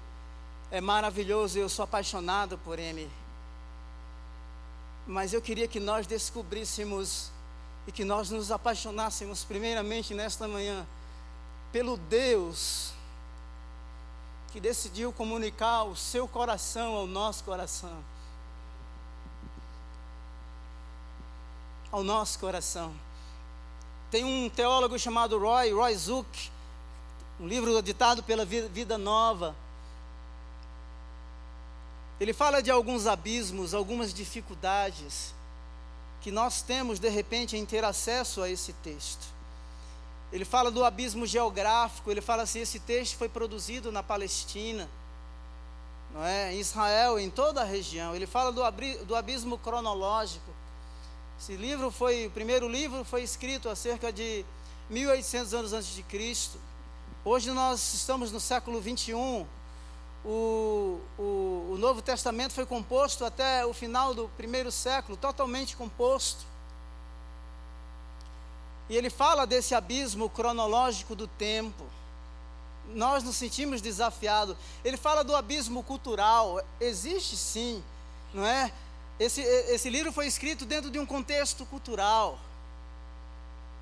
é 0.69 0.81
maravilhoso, 0.81 1.59
eu 1.59 1.69
sou 1.69 1.83
apaixonado 1.83 2.57
por 2.59 2.79
ele 2.79 3.09
mas 5.11 5.33
eu 5.33 5.41
queria 5.41 5.67
que 5.67 5.79
nós 5.79 6.05
descobríssemos 6.05 7.31
e 7.87 7.91
que 7.91 8.05
nós 8.05 8.29
nos 8.29 8.51
apaixonássemos, 8.51 9.43
primeiramente 9.43 10.13
nesta 10.13 10.47
manhã, 10.47 10.85
pelo 11.71 11.97
Deus 11.97 12.93
que 14.51 14.59
decidiu 14.59 15.11
comunicar 15.13 15.83
o 15.83 15.95
seu 15.95 16.27
coração 16.27 16.93
ao 16.93 17.07
nosso 17.07 17.43
coração. 17.43 18.03
Ao 21.91 22.03
nosso 22.03 22.37
coração. 22.39 22.93
Tem 24.09 24.23
um 24.23 24.49
teólogo 24.49 24.99
chamado 24.99 25.39
Roy, 25.39 25.73
Roy 25.73 25.95
Zuck, 25.95 26.51
um 27.41 27.47
livro 27.47 27.77
editado 27.77 28.21
pela 28.23 28.45
Vida 28.45 28.97
Nova 28.97 29.55
ele 32.21 32.33
fala 32.33 32.61
de 32.61 32.69
alguns 32.69 33.07
abismos, 33.07 33.73
algumas 33.73 34.13
dificuldades 34.13 35.33
que 36.21 36.29
nós 36.29 36.61
temos 36.61 36.99
de 36.99 37.09
repente 37.09 37.57
em 37.57 37.65
ter 37.65 37.83
acesso 37.83 38.43
a 38.43 38.49
esse 38.49 38.73
texto. 38.73 39.25
Ele 40.31 40.45
fala 40.45 40.69
do 40.69 40.85
abismo 40.85 41.25
geográfico, 41.25 42.11
ele 42.11 42.21
fala 42.21 42.43
assim: 42.43 42.59
esse 42.59 42.79
texto 42.79 43.17
foi 43.17 43.27
produzido 43.27 43.91
na 43.91 44.03
Palestina, 44.03 44.87
não 46.13 46.23
é? 46.23 46.53
em 46.53 46.59
Israel, 46.59 47.17
em 47.17 47.27
toda 47.27 47.61
a 47.61 47.65
região. 47.65 48.15
Ele 48.15 48.27
fala 48.27 48.51
do, 48.51 48.61
do 49.03 49.15
abismo 49.15 49.57
cronológico. 49.57 50.51
Esse 51.39 51.55
livro 51.55 51.89
foi, 51.89 52.27
o 52.27 52.29
primeiro 52.29 52.69
livro 52.69 53.03
foi 53.03 53.23
escrito 53.23 53.67
há 53.67 53.75
cerca 53.75 54.13
de 54.13 54.45
1800 54.91 55.55
anos 55.55 55.73
antes 55.73 55.95
de 55.95 56.03
Cristo. 56.03 56.59
Hoje 57.23 57.51
nós 57.51 57.93
estamos 57.93 58.31
no 58.31 58.39
século 58.39 58.81
21 58.81 59.45
o, 60.25 60.99
o, 61.19 61.21
o 61.73 61.77
Novo 61.77 62.01
Testamento 62.01 62.51
foi 62.51 62.65
composto 62.65 63.23
até 63.23 63.63
o 63.63 63.73
final 63.73 64.15
do 64.15 64.27
primeiro 64.29 64.71
século, 64.71 65.15
totalmente 65.15 65.77
composto. 65.77 66.43
E 68.89 68.97
ele 68.97 69.11
fala 69.11 69.45
desse 69.45 69.75
abismo 69.75 70.31
cronológico 70.31 71.15
do 71.15 71.27
tempo. 71.27 71.83
Nós 72.87 73.23
nos 73.23 73.35
sentimos 73.35 73.81
desafiados. 73.81 74.57
Ele 74.83 74.97
fala 74.97 75.23
do 75.23 75.35
abismo 75.35 75.83
cultural. 75.83 76.59
Existe 76.79 77.37
sim, 77.37 77.83
não 78.33 78.43
é? 78.45 78.71
Esse, 79.19 79.41
esse 79.41 79.91
livro 79.91 80.11
foi 80.11 80.25
escrito 80.25 80.65
dentro 80.65 80.89
de 80.89 80.97
um 80.97 81.05
contexto 81.05 81.67
cultural 81.67 82.39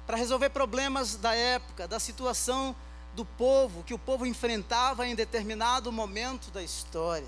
para 0.06 0.18
resolver 0.18 0.50
problemas 0.50 1.16
da 1.16 1.34
época, 1.34 1.88
da 1.88 2.00
situação 2.00 2.76
do 3.20 3.26
povo, 3.26 3.84
que 3.84 3.94
o 3.94 4.00
povo 4.00 4.26
enfrentava 4.26 5.06
em 5.06 5.14
determinado 5.14 5.92
momento 5.92 6.50
da 6.52 6.64
história. 6.64 7.28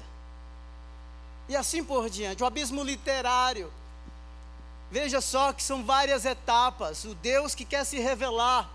E 1.49 1.55
assim 1.55 1.83
por 1.83 2.09
diante, 2.09 2.41
o 2.41 2.45
abismo 2.45 2.81
literário. 2.81 3.69
Veja 4.89 5.19
só 5.19 5.51
que 5.51 5.61
são 5.61 5.83
várias 5.83 6.23
etapas. 6.23 7.03
O 7.03 7.13
Deus 7.13 7.53
que 7.53 7.65
quer 7.65 7.83
se 7.83 7.99
revelar, 7.99 8.69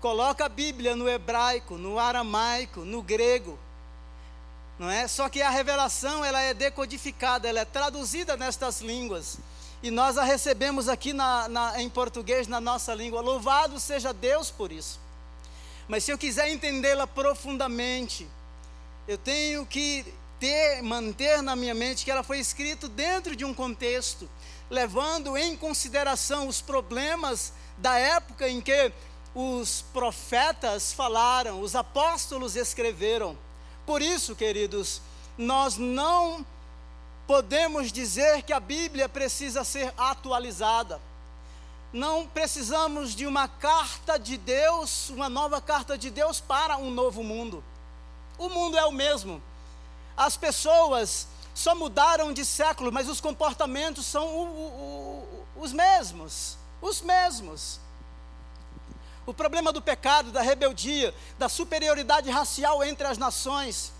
coloca 0.00 0.46
a 0.46 0.48
Bíblia 0.48 0.96
no 0.96 1.06
hebraico, 1.06 1.76
no 1.76 1.98
aramaico, 1.98 2.80
no 2.80 3.02
grego. 3.02 3.58
Não 4.78 4.88
é? 4.88 5.06
Só 5.06 5.28
que 5.28 5.42
a 5.42 5.50
revelação 5.50 6.24
ela 6.24 6.40
é 6.40 6.54
decodificada, 6.54 7.46
ela 7.46 7.60
é 7.60 7.66
traduzida 7.66 8.38
nestas 8.38 8.80
línguas. 8.80 9.36
e 9.82 9.90
nós 9.90 10.16
a 10.16 10.24
recebemos 10.24 10.88
aqui 10.88 11.12
na, 11.12 11.46
na, 11.46 11.82
em 11.82 11.90
português, 11.90 12.48
na 12.48 12.58
nossa 12.58 12.94
língua. 12.94 13.20
Louvado 13.20 13.78
seja 13.78 14.14
Deus 14.14 14.50
por 14.50 14.72
isso. 14.72 14.98
Mas 15.92 16.04
se 16.04 16.10
eu 16.10 16.16
quiser 16.16 16.48
entendê-la 16.48 17.06
profundamente, 17.06 18.26
eu 19.06 19.18
tenho 19.18 19.66
que 19.66 20.02
ter, 20.40 20.80
manter 20.80 21.42
na 21.42 21.54
minha 21.54 21.74
mente 21.74 22.02
que 22.02 22.10
ela 22.10 22.22
foi 22.22 22.38
escrita 22.38 22.88
dentro 22.88 23.36
de 23.36 23.44
um 23.44 23.52
contexto, 23.52 24.26
levando 24.70 25.36
em 25.36 25.54
consideração 25.54 26.48
os 26.48 26.62
problemas 26.62 27.52
da 27.76 27.98
época 27.98 28.48
em 28.48 28.58
que 28.58 28.90
os 29.34 29.84
profetas 29.92 30.94
falaram, 30.94 31.60
os 31.60 31.76
apóstolos 31.76 32.56
escreveram. 32.56 33.36
Por 33.84 34.00
isso, 34.00 34.34
queridos, 34.34 35.02
nós 35.36 35.76
não 35.76 36.46
podemos 37.26 37.92
dizer 37.92 38.40
que 38.44 38.54
a 38.54 38.60
Bíblia 38.60 39.10
precisa 39.10 39.62
ser 39.62 39.92
atualizada. 39.98 40.98
Não 41.92 42.26
precisamos 42.26 43.14
de 43.14 43.26
uma 43.26 43.46
carta 43.46 44.18
de 44.18 44.38
Deus, 44.38 45.10
uma 45.10 45.28
nova 45.28 45.60
carta 45.60 45.98
de 45.98 46.08
Deus 46.10 46.40
para 46.40 46.78
um 46.78 46.90
novo 46.90 47.22
mundo. 47.22 47.62
O 48.38 48.48
mundo 48.48 48.78
é 48.78 48.86
o 48.86 48.92
mesmo. 48.92 49.42
As 50.16 50.36
pessoas 50.36 51.28
só 51.54 51.74
mudaram 51.74 52.32
de 52.32 52.46
século, 52.46 52.90
mas 52.90 53.08
os 53.08 53.20
comportamentos 53.20 54.06
são 54.06 54.26
o, 54.26 54.44
o, 54.46 55.46
o, 55.58 55.62
os 55.62 55.72
mesmos. 55.72 56.56
Os 56.80 57.02
mesmos. 57.02 57.78
O 59.26 59.34
problema 59.34 59.70
do 59.70 59.82
pecado, 59.82 60.32
da 60.32 60.40
rebeldia, 60.40 61.14
da 61.38 61.48
superioridade 61.48 62.30
racial 62.30 62.82
entre 62.82 63.06
as 63.06 63.18
nações, 63.18 63.92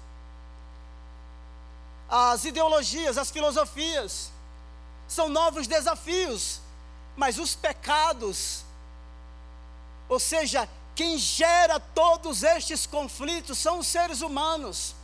as 2.08 2.44
ideologias, 2.44 3.16
as 3.18 3.30
filosofias, 3.30 4.32
são 5.06 5.28
novos 5.28 5.66
desafios, 5.66 6.61
mas 7.16 7.38
os 7.38 7.54
pecados, 7.54 8.64
ou 10.08 10.18
seja, 10.18 10.68
quem 10.94 11.18
gera 11.18 11.80
todos 11.80 12.42
estes 12.42 12.86
conflitos 12.86 13.58
são 13.58 13.78
os 13.78 13.86
seres 13.86 14.20
humanos. 14.20 14.94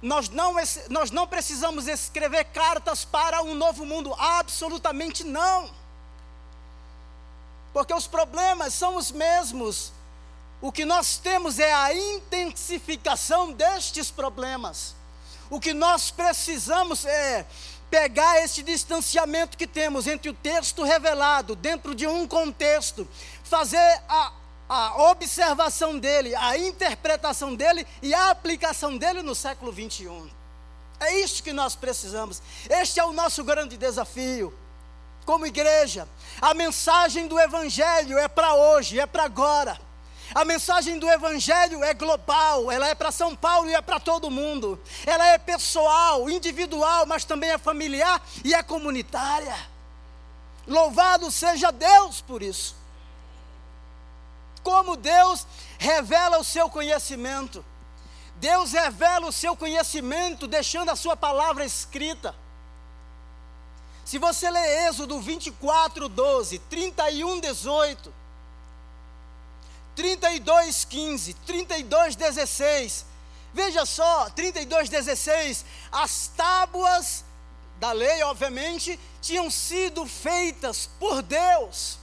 Nós 0.00 0.30
não, 0.30 0.54
nós 0.88 1.10
não 1.10 1.26
precisamos 1.26 1.86
escrever 1.86 2.44
cartas 2.44 3.04
para 3.04 3.42
um 3.42 3.54
novo 3.54 3.84
mundo, 3.84 4.14
absolutamente 4.14 5.24
não. 5.24 5.70
Porque 7.72 7.92
os 7.92 8.06
problemas 8.06 8.72
são 8.72 8.96
os 8.96 9.10
mesmos. 9.10 9.92
O 10.60 10.72
que 10.72 10.84
nós 10.84 11.18
temos 11.18 11.58
é 11.58 11.72
a 11.72 11.94
intensificação 11.94 13.52
destes 13.52 14.10
problemas. 14.10 14.94
O 15.50 15.60
que 15.60 15.74
nós 15.74 16.10
precisamos 16.10 17.04
é 17.04 17.46
pegar 17.90 18.42
esse 18.42 18.62
distanciamento 18.62 19.56
que 19.56 19.66
temos 19.66 20.06
entre 20.06 20.30
o 20.30 20.34
texto 20.34 20.84
revelado, 20.84 21.56
dentro 21.56 21.94
de 21.94 22.06
um 22.06 22.26
contexto, 22.26 23.06
fazer 23.42 24.00
a, 24.08 24.32
a 24.68 25.10
observação 25.10 25.98
dele, 25.98 26.34
a 26.36 26.56
interpretação 26.56 27.54
dele 27.54 27.86
e 28.00 28.14
a 28.14 28.30
aplicação 28.30 28.96
dele 28.96 29.22
no 29.22 29.34
século 29.34 29.72
21. 29.72 30.30
É 31.00 31.18
isso 31.18 31.42
que 31.42 31.52
nós 31.52 31.74
precisamos. 31.74 32.40
Este 32.68 33.00
é 33.00 33.04
o 33.04 33.12
nosso 33.12 33.42
grande 33.42 33.76
desafio. 33.76 34.54
Como 35.24 35.46
igreja, 35.46 36.06
a 36.40 36.54
mensagem 36.54 37.26
do 37.26 37.38
Evangelho 37.38 38.18
é 38.18 38.28
para 38.28 38.54
hoje, 38.54 39.00
é 39.00 39.06
para 39.06 39.24
agora. 39.24 39.89
A 40.34 40.44
mensagem 40.44 40.98
do 40.98 41.08
Evangelho 41.08 41.82
é 41.82 41.92
global, 41.92 42.70
ela 42.70 42.86
é 42.86 42.94
para 42.94 43.10
São 43.10 43.34
Paulo 43.34 43.68
e 43.68 43.74
é 43.74 43.82
para 43.82 43.98
todo 43.98 44.30
mundo. 44.30 44.80
Ela 45.04 45.26
é 45.26 45.38
pessoal, 45.38 46.30
individual, 46.30 47.04
mas 47.04 47.24
também 47.24 47.50
é 47.50 47.58
familiar 47.58 48.22
e 48.44 48.54
é 48.54 48.62
comunitária. 48.62 49.56
Louvado 50.66 51.30
seja 51.32 51.72
Deus 51.72 52.20
por 52.20 52.42
isso. 52.42 52.76
Como 54.62 54.96
Deus 54.96 55.46
revela 55.78 56.38
o 56.38 56.44
seu 56.44 56.70
conhecimento. 56.70 57.64
Deus 58.36 58.72
revela 58.72 59.26
o 59.26 59.32
seu 59.32 59.56
conhecimento 59.56 60.46
deixando 60.46 60.90
a 60.90 60.96
sua 60.96 61.16
palavra 61.16 61.64
escrita. 61.64 62.34
Se 64.04 64.18
você 64.18 64.50
ler 64.50 64.88
Êxodo 64.88 65.20
24, 65.20 66.08
12, 66.08 66.58
31, 66.60 67.40
18, 67.40 68.19
32, 70.00 70.86
15, 70.86 71.34
32, 71.44 72.16
16. 72.16 73.04
Veja 73.52 73.84
só, 73.84 74.30
32, 74.30 74.88
16. 74.88 75.64
As 75.92 76.28
tábuas 76.28 77.22
da 77.78 77.92
lei, 77.92 78.22
obviamente, 78.22 78.98
tinham 79.20 79.50
sido 79.50 80.06
feitas 80.06 80.88
por 80.98 81.20
Deus. 81.20 81.98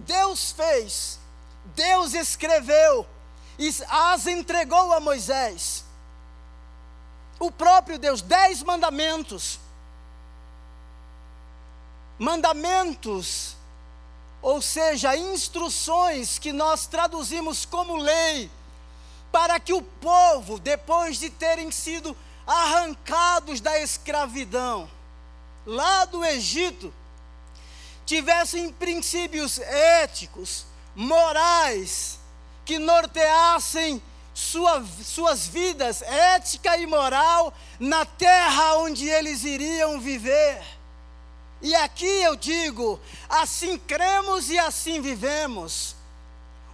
Deus 0.00 0.52
fez, 0.52 1.18
Deus 1.74 2.12
escreveu 2.12 3.06
e 3.58 3.70
as 3.88 4.26
entregou 4.26 4.92
a 4.92 5.00
Moisés. 5.00 5.82
O 7.38 7.50
próprio 7.50 7.98
Deus, 7.98 8.20
dez 8.20 8.62
mandamentos. 8.62 9.58
Mandamentos 12.18 13.57
ou 14.40 14.62
seja, 14.62 15.16
instruções 15.16 16.38
que 16.38 16.52
nós 16.52 16.86
traduzimos 16.86 17.64
como 17.64 17.96
lei, 17.96 18.50
para 19.32 19.58
que 19.58 19.72
o 19.72 19.82
povo, 19.82 20.58
depois 20.58 21.18
de 21.18 21.28
terem 21.28 21.70
sido 21.70 22.16
arrancados 22.46 23.60
da 23.60 23.78
escravidão, 23.80 24.88
lá 25.66 26.04
do 26.04 26.24
Egito, 26.24 26.92
tivessem 28.06 28.72
princípios 28.72 29.58
éticos, 29.58 30.64
morais, 30.94 32.18
que 32.64 32.78
norteassem 32.78 34.02
sua, 34.32 34.84
suas 35.04 35.46
vidas, 35.46 36.00
ética 36.00 36.76
e 36.78 36.86
moral, 36.86 37.52
na 37.78 38.04
terra 38.04 38.76
onde 38.78 39.08
eles 39.08 39.44
iriam 39.44 40.00
viver. 40.00 40.77
E 41.60 41.74
aqui 41.74 42.06
eu 42.22 42.36
digo: 42.36 43.00
assim 43.28 43.78
cremos 43.78 44.50
e 44.50 44.58
assim 44.58 45.00
vivemos. 45.00 45.98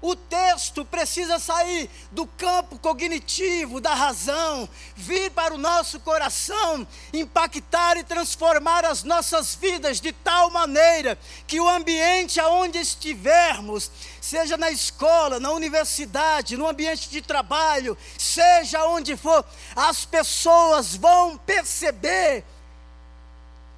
O 0.06 0.14
texto 0.14 0.84
precisa 0.84 1.38
sair 1.38 1.88
do 2.12 2.26
campo 2.26 2.78
cognitivo, 2.78 3.80
da 3.80 3.94
razão, 3.94 4.68
vir 4.94 5.30
para 5.30 5.54
o 5.54 5.56
nosso 5.56 5.98
coração, 5.98 6.86
impactar 7.10 7.96
e 7.96 8.04
transformar 8.04 8.84
as 8.84 9.02
nossas 9.02 9.54
vidas 9.54 10.02
de 10.02 10.12
tal 10.12 10.50
maneira 10.50 11.18
que 11.46 11.58
o 11.58 11.66
ambiente 11.66 12.38
aonde 12.38 12.76
estivermos, 12.76 13.90
seja 14.20 14.58
na 14.58 14.70
escola, 14.70 15.40
na 15.40 15.50
universidade, 15.52 16.54
no 16.54 16.68
ambiente 16.68 17.08
de 17.08 17.22
trabalho, 17.22 17.96
seja 18.18 18.84
onde 18.84 19.16
for, 19.16 19.42
as 19.74 20.04
pessoas 20.04 20.94
vão 20.94 21.38
perceber 21.38 22.44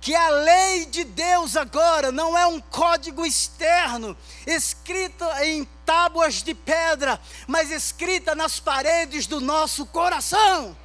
que 0.06 0.14
a 0.14 0.28
lei 0.28 0.86
de 0.86 1.02
Deus 1.02 1.56
agora 1.56 2.12
não 2.12 2.38
é 2.38 2.46
um 2.46 2.60
código 2.60 3.26
externo, 3.26 4.16
escrito 4.46 5.24
em 5.42 5.64
tábuas 5.84 6.44
de 6.44 6.54
pedra, 6.54 7.20
mas 7.44 7.72
escrita 7.72 8.32
nas 8.32 8.60
paredes 8.60 9.26
do 9.26 9.40
nosso 9.40 9.84
coração. 9.86 10.76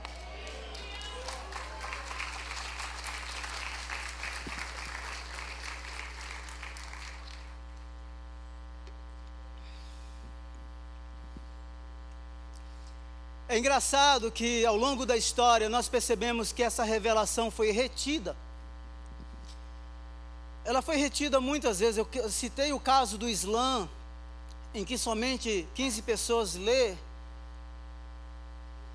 É 13.48 13.56
engraçado 13.56 14.31
que 14.31 14.65
ao 14.65 14.76
longo 14.76 15.06
da 15.06 15.15
história 15.15 15.69
nós 15.69 15.88
percebemos 15.88 16.52
que 16.52 16.64
essa 16.64 16.84
revelação 16.84 17.52
foi 17.52 17.69
retida 17.69 18.35
ela 20.64 20.82
foi 20.82 20.96
retida 20.98 21.42
muitas 21.42 21.80
vezes. 21.80 21.98
Eu 21.98 22.30
citei 22.30 22.72
o 22.72 22.80
caso 22.80 23.18
do 23.18 23.28
Islã, 23.28 23.90
em 24.74 24.86
que 24.86 24.98
somente 24.98 25.68
15 25.76 26.02
pessoas 26.04 26.56
lê 26.56 26.96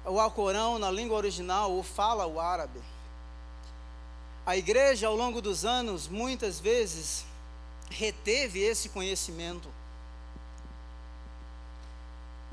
o 0.05 0.21
Alcorão 0.21 0.79
na 0.79 0.91
língua 0.91 1.17
original 1.17 1.73
ou 1.73 1.83
fala 1.83 2.27
o 2.27 2.41
árabe. 2.41 2.81
A 4.45 4.57
igreja, 4.57 5.09
ao 5.09 5.17
longo 5.17 5.43
dos 5.43 5.65
anos, 5.65 6.07
muitas 6.07 6.61
vezes 6.61 7.27
reteve 7.91 8.61
esse 8.61 8.89
conhecimento. 8.89 9.69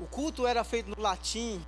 O 0.00 0.06
culto 0.06 0.44
era 0.44 0.64
feito 0.64 0.90
no 0.90 1.00
latim, 1.00 1.64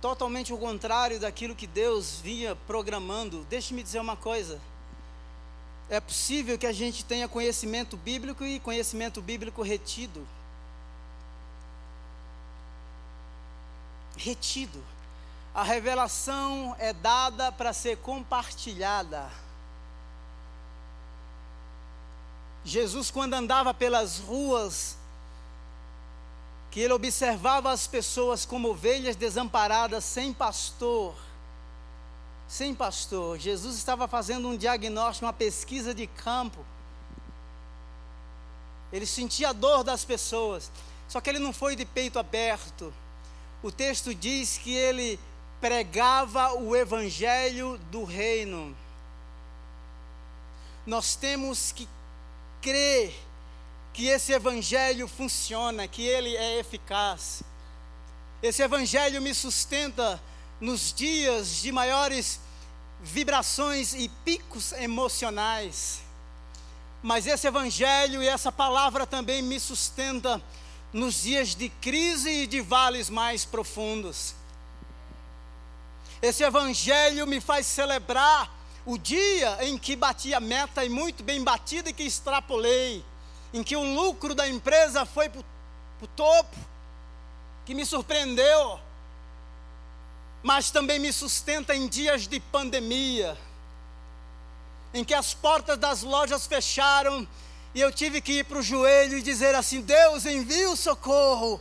totalmente 0.00 0.52
o 0.52 0.58
contrário 0.58 1.18
daquilo 1.18 1.56
que 1.56 1.66
Deus 1.66 2.20
vinha 2.20 2.54
programando. 2.54 3.44
Deixe-me 3.50 3.82
dizer 3.82 4.00
uma 4.00 4.16
coisa 4.16 4.60
é 5.88 6.00
possível 6.00 6.58
que 6.58 6.66
a 6.66 6.72
gente 6.72 7.04
tenha 7.04 7.28
conhecimento 7.28 7.96
bíblico 7.96 8.44
e 8.44 8.60
conhecimento 8.60 9.20
bíblico 9.20 9.62
retido. 9.62 10.26
Retido. 14.16 14.82
A 15.54 15.62
revelação 15.62 16.74
é 16.78 16.92
dada 16.92 17.52
para 17.52 17.72
ser 17.72 17.98
compartilhada. 17.98 19.30
Jesus, 22.64 23.10
quando 23.10 23.34
andava 23.34 23.74
pelas 23.74 24.18
ruas, 24.18 24.96
que 26.70 26.80
ele 26.80 26.94
observava 26.94 27.70
as 27.70 27.86
pessoas 27.86 28.46
como 28.46 28.70
ovelhas 28.70 29.14
desamparadas, 29.14 30.04
sem 30.04 30.32
pastor. 30.32 31.14
Sem 32.52 32.74
pastor. 32.74 33.38
Jesus 33.38 33.76
estava 33.76 34.06
fazendo 34.06 34.46
um 34.46 34.58
diagnóstico, 34.58 35.24
uma 35.24 35.32
pesquisa 35.32 35.94
de 35.94 36.06
campo. 36.06 36.62
Ele 38.92 39.06
sentia 39.06 39.48
a 39.48 39.52
dor 39.54 39.82
das 39.82 40.04
pessoas. 40.04 40.70
Só 41.08 41.18
que 41.18 41.30
ele 41.30 41.38
não 41.38 41.54
foi 41.54 41.74
de 41.74 41.86
peito 41.86 42.18
aberto. 42.18 42.92
O 43.62 43.72
texto 43.72 44.14
diz 44.14 44.58
que 44.58 44.74
ele 44.74 45.18
pregava 45.62 46.52
o 46.52 46.76
evangelho 46.76 47.80
do 47.90 48.04
reino. 48.04 48.76
Nós 50.84 51.16
temos 51.16 51.72
que 51.72 51.88
crer 52.60 53.14
que 53.94 54.08
esse 54.08 54.30
evangelho 54.30 55.08
funciona, 55.08 55.88
que 55.88 56.06
ele 56.06 56.36
é 56.36 56.58
eficaz. 56.58 57.42
Esse 58.42 58.62
evangelho 58.62 59.22
me 59.22 59.34
sustenta 59.34 60.20
nos 60.60 60.92
dias 60.92 61.56
de 61.56 61.72
maiores 61.72 62.41
vibrações 63.02 63.94
e 63.94 64.08
picos 64.24 64.72
emocionais. 64.72 66.00
Mas 67.02 67.26
esse 67.26 67.46
evangelho 67.48 68.22
e 68.22 68.28
essa 68.28 68.52
palavra 68.52 69.04
também 69.06 69.42
me 69.42 69.58
sustenta 69.58 70.40
nos 70.92 71.22
dias 71.22 71.54
de 71.54 71.68
crise 71.68 72.30
e 72.30 72.46
de 72.46 72.60
vales 72.60 73.10
mais 73.10 73.44
profundos. 73.44 74.36
Esse 76.20 76.44
evangelho 76.44 77.26
me 77.26 77.40
faz 77.40 77.66
celebrar 77.66 78.48
o 78.86 78.96
dia 78.96 79.64
em 79.66 79.76
que 79.76 79.96
bati 79.96 80.32
a 80.32 80.38
meta 80.38 80.84
e 80.84 80.88
muito 80.88 81.24
bem 81.24 81.42
batida 81.42 81.90
e 81.90 81.92
que 81.92 82.04
extrapolei, 82.04 83.04
em 83.52 83.64
que 83.64 83.74
o 83.76 83.82
lucro 83.94 84.34
da 84.34 84.48
empresa 84.48 85.04
foi 85.04 85.28
para 85.28 85.42
o 86.00 86.06
topo, 86.06 86.56
que 87.64 87.74
me 87.74 87.84
surpreendeu, 87.84 88.78
mas 90.42 90.70
também 90.70 90.98
me 90.98 91.12
sustenta 91.12 91.74
em 91.74 91.86
dias 91.86 92.26
de 92.26 92.40
pandemia, 92.40 93.38
em 94.92 95.04
que 95.04 95.14
as 95.14 95.32
portas 95.32 95.78
das 95.78 96.02
lojas 96.02 96.46
fecharam 96.46 97.26
e 97.74 97.80
eu 97.80 97.90
tive 97.90 98.20
que 98.20 98.40
ir 98.40 98.44
para 98.44 98.58
o 98.58 98.62
joelho 98.62 99.16
e 99.16 99.22
dizer 99.22 99.54
assim: 99.54 99.80
Deus 99.80 100.26
envia 100.26 100.70
o 100.70 100.76
socorro, 100.76 101.60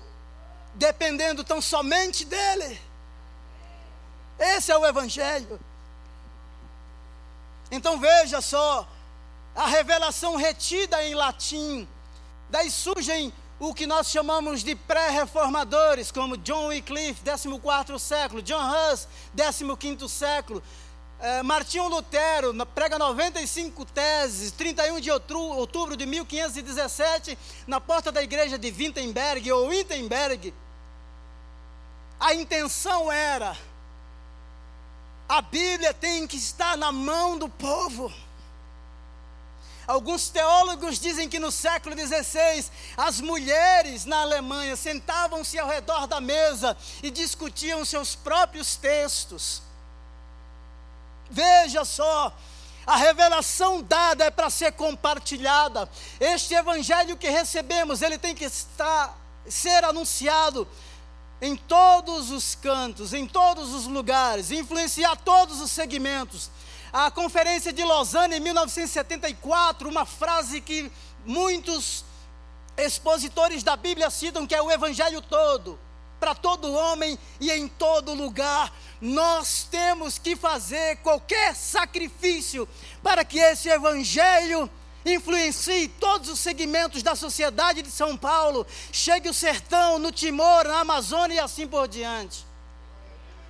dependendo 0.75 1.43
tão 1.43 1.61
somente 1.61 2.25
dEle. 2.25 2.81
Esse 4.37 4.71
é 4.71 4.77
o 4.77 4.85
Evangelho. 4.85 5.59
Então 7.69 7.99
veja 7.99 8.41
só, 8.41 8.87
a 9.55 9.67
revelação 9.67 10.35
retida 10.35 11.01
em 11.05 11.13
latim, 11.13 11.87
daí 12.49 12.69
surgem 12.69 13.31
o 13.61 13.75
que 13.75 13.85
nós 13.85 14.09
chamamos 14.09 14.63
de 14.63 14.73
pré-reformadores, 14.73 16.11
como 16.11 16.35
John 16.35 16.69
Wycliffe, 16.69 17.21
14 17.23 17.99
século, 17.99 18.41
John 18.41 18.59
Hus, 18.59 19.07
15 19.77 20.09
século, 20.09 20.63
é, 21.19 21.43
Martinho 21.43 21.88
Lutero, 21.88 22.55
prega 22.65 22.97
95 22.97 23.85
teses, 23.85 24.51
31 24.51 24.99
de 24.99 25.11
outubro 25.11 25.95
de 25.95 26.07
1517, 26.07 27.38
na 27.67 27.79
porta 27.79 28.11
da 28.11 28.23
igreja 28.23 28.57
de 28.57 28.71
Wittenberg 28.71 29.51
ou 29.51 29.67
Wittenberg. 29.67 30.51
A 32.19 32.33
intenção 32.33 33.11
era 33.11 33.55
a 35.29 35.39
Bíblia 35.39 35.93
tem 35.93 36.25
que 36.25 36.35
estar 36.35 36.75
na 36.75 36.91
mão 36.91 37.38
do 37.38 37.47
povo. 37.47 38.11
Alguns 39.91 40.30
teólogos 40.30 40.99
dizem 40.99 41.27
que 41.27 41.38
no 41.38 41.51
século 41.51 41.93
XVI, 41.97 42.65
as 42.95 43.19
mulheres 43.19 44.05
na 44.05 44.22
Alemanha 44.22 44.77
sentavam-se 44.77 45.59
ao 45.59 45.68
redor 45.68 46.07
da 46.07 46.22
mesa 46.22 46.77
e 47.03 47.11
discutiam 47.11 47.84
seus 47.84 48.15
próprios 48.15 48.77
textos. 48.77 49.61
Veja 51.30 51.84
só, 51.84 52.34
a 52.88 52.95
revelação 52.95 53.84
dada 53.84 54.23
é 54.23 54.31
para 54.31 54.49
ser 54.49 54.72
compartilhada. 54.72 55.89
Este 56.22 56.53
evangelho 56.53 57.18
que 57.18 57.30
recebemos, 57.30 58.01
ele 58.01 58.18
tem 58.18 58.34
que 58.34 58.45
estar 58.45 59.19
ser 59.45 59.84
anunciado 59.84 60.65
em 61.41 61.57
todos 61.57 62.31
os 62.31 62.55
cantos, 62.55 63.13
em 63.13 63.27
todos 63.27 63.73
os 63.73 63.88
lugares, 63.88 64.51
influenciar 64.51 65.18
todos 65.18 65.59
os 65.59 65.69
segmentos. 65.69 66.49
A 66.93 67.09
conferência 67.09 67.72
de 67.72 67.84
Lausanne 67.84 68.35
em 68.35 68.39
1974, 68.41 69.88
uma 69.88 70.05
frase 70.05 70.59
que 70.59 70.91
muitos 71.26 72.03
expositores 72.77 73.63
da 73.63 73.77
Bíblia 73.77 74.09
citam, 74.09 74.45
que 74.45 74.53
é 74.53 74.61
o 74.61 74.69
evangelho 74.69 75.22
todo, 75.22 75.80
para 76.19 76.35
todo 76.35 76.73
homem 76.73 77.18
e 77.39 77.49
em 77.49 77.68
todo 77.68 78.13
lugar. 78.13 78.73
Nós 78.99 79.65
temos 79.72 80.18
que 80.18 80.35
fazer 80.35 80.97
qualquer 80.97 81.55
sacrifício 81.55 82.68
para 83.01 83.23
que 83.23 83.39
esse 83.39 83.69
evangelho 83.69 84.69
influencie 85.05 85.88
todos 85.88 86.30
os 86.30 86.39
segmentos 86.39 87.01
da 87.01 87.15
sociedade 87.15 87.81
de 87.81 87.89
São 87.89 88.15
Paulo, 88.18 88.68
chegue 88.91 89.30
o 89.30 89.34
sertão, 89.34 89.97
no 89.97 90.11
Timor, 90.11 90.65
na 90.65 90.81
Amazônia 90.81 91.35
e 91.35 91.39
assim 91.39 91.68
por 91.68 91.88
diante. 91.88 92.45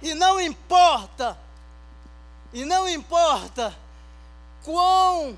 E 0.01 0.13
não 0.13 0.39
importa, 0.39 1.38
e 2.53 2.65
não 2.65 2.88
importa 2.88 3.76
quão 4.64 5.38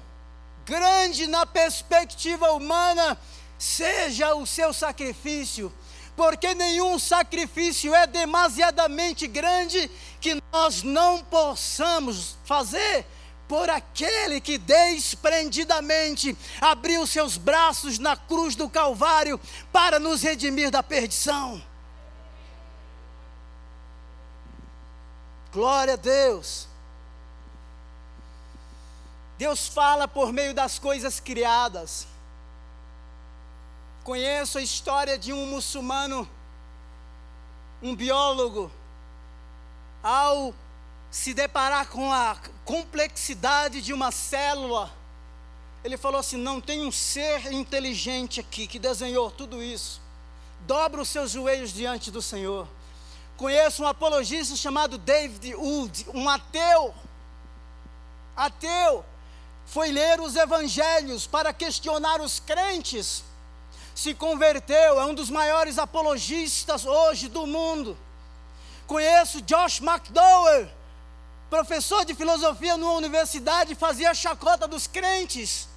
grande 0.66 1.28
na 1.28 1.46
perspectiva 1.46 2.52
humana 2.52 3.18
seja 3.58 4.36
o 4.36 4.46
seu 4.46 4.74
sacrifício, 4.74 5.74
porque 6.16 6.54
nenhum 6.54 6.98
sacrifício 7.00 7.94
é 7.94 8.06
demasiadamente 8.06 9.28
grande 9.28 9.90
que 10.20 10.42
nós 10.52 10.84
não 10.84 11.24
possamos 11.24 12.38
fazer 12.46 13.06
por 13.48 13.70
aquele 13.70 14.42
que 14.42 14.58
desprendidamente 14.58 16.36
abriu 16.60 17.06
seus 17.06 17.38
braços 17.38 18.00
na 18.00 18.16
cruz 18.16 18.56
do 18.56 18.70
Calvário 18.70 19.40
para 19.72 20.00
nos 20.00 20.22
redimir 20.22 20.72
da 20.72 20.82
perdição. 20.82 21.62
Glória 25.52 25.94
a 25.94 25.98
Deus. 25.98 26.73
Deus 29.38 29.68
fala 29.68 30.08
por 30.08 30.32
meio 30.32 30.54
das 30.54 30.80
coisas 30.80 31.20
criadas. 31.20 32.08
Conheço 34.04 34.58
a 34.58 34.62
história 34.62 35.18
de 35.18 35.32
um 35.32 35.46
muçulmano, 35.46 36.30
um 37.82 37.96
biólogo, 37.96 38.72
ao 40.02 40.54
se 41.10 41.34
deparar 41.34 41.88
com 41.88 42.12
a 42.12 42.36
complexidade 42.66 43.82
de 43.82 43.94
uma 43.94 44.12
célula, 44.12 44.92
ele 45.84 45.98
falou 45.98 46.20
assim: 46.20 46.38
não 46.38 46.60
tem 46.60 46.86
um 46.86 46.92
ser 46.92 47.52
inteligente 47.52 48.40
aqui 48.40 48.66
que 48.66 48.80
desenhou 48.80 49.30
tudo 49.30 49.62
isso. 49.62 50.02
Dobra 50.62 51.02
os 51.02 51.10
seus 51.10 51.32
joelhos 51.32 51.74
diante 51.74 52.10
do 52.10 52.22
Senhor. 52.22 52.68
Conheço 53.38 53.84
um 53.84 53.88
apologista 53.88 54.56
chamado 54.56 54.98
David 54.98 55.54
Wood, 55.56 56.08
um 56.14 56.30
ateu. 56.30 56.94
Ateu. 58.36 59.06
Foi 59.66 59.92
ler 59.92 60.20
os 60.20 60.36
evangelhos 60.36 61.26
para 61.26 61.54
questionar 61.54 62.22
os 62.22 62.40
crentes. 62.40 63.24
Se 63.96 64.14
converteu, 64.14 65.00
é 65.00 65.06
um 65.06 65.14
dos 65.14 65.30
maiores 65.30 65.78
apologistas 65.78 66.86
hoje 66.86 67.28
do 67.28 67.46
mundo. 67.46 67.98
Conheço 68.86 69.42
Josh 69.42 69.80
McDowell 69.80 70.70
professor 71.54 72.04
de 72.04 72.16
filosofia 72.16 72.76
numa 72.76 72.94
universidade 72.94 73.76
fazia 73.76 74.12
chacota 74.16 74.68
dos 74.68 74.88
crentes. 74.88 75.68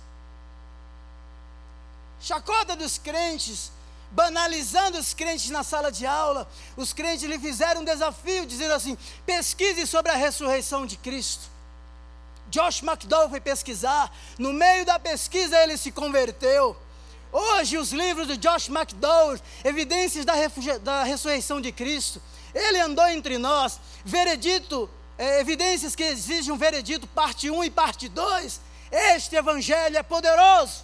Chacota 2.19 2.75
dos 2.75 2.97
crentes, 2.97 3.71
banalizando 4.11 4.97
os 4.97 5.13
crentes 5.13 5.51
na 5.51 5.63
sala 5.63 5.93
de 5.93 6.07
aula. 6.07 6.49
Os 6.79 6.95
crentes 6.95 7.29
lhe 7.29 7.39
fizeram 7.39 7.83
um 7.83 7.85
desafio, 7.85 8.47
dizendo 8.47 8.73
assim: 8.73 8.97
pesquise 9.27 9.87
sobre 9.87 10.11
a 10.11 10.15
ressurreição 10.15 10.87
de 10.87 10.97
Cristo. 10.97 11.45
Josh 12.57 12.83
McDowell 12.83 13.29
foi 13.29 13.39
pesquisar, 13.39 14.11
no 14.39 14.51
meio 14.51 14.87
da 14.87 14.99
pesquisa 14.99 15.63
ele 15.63 15.77
se 15.77 15.93
converteu. 15.93 16.75
Hoje, 17.31 17.77
os 17.77 17.93
livros 17.93 18.27
de 18.27 18.39
Josh 18.39 18.71
McDowell, 18.71 19.39
Evidências 19.63 20.25
da, 20.25 20.33
da 20.83 21.03
Ressurreição 21.03 21.61
de 21.61 21.71
Cristo, 21.71 22.23
ele 22.55 22.81
andou 22.81 23.07
entre 23.09 23.37
nós, 23.37 23.79
veredito 24.03 24.89
é, 25.19 25.39
evidências 25.39 25.95
que 25.95 26.03
exigem 26.03 26.51
um 26.51 26.57
veredito, 26.57 27.07
parte 27.07 27.51
1 27.51 27.65
e 27.65 27.71
parte 27.71 28.09
2. 28.09 28.59
Este 28.91 29.37
evangelho 29.37 29.99
é 29.99 30.03
poderoso. 30.03 30.83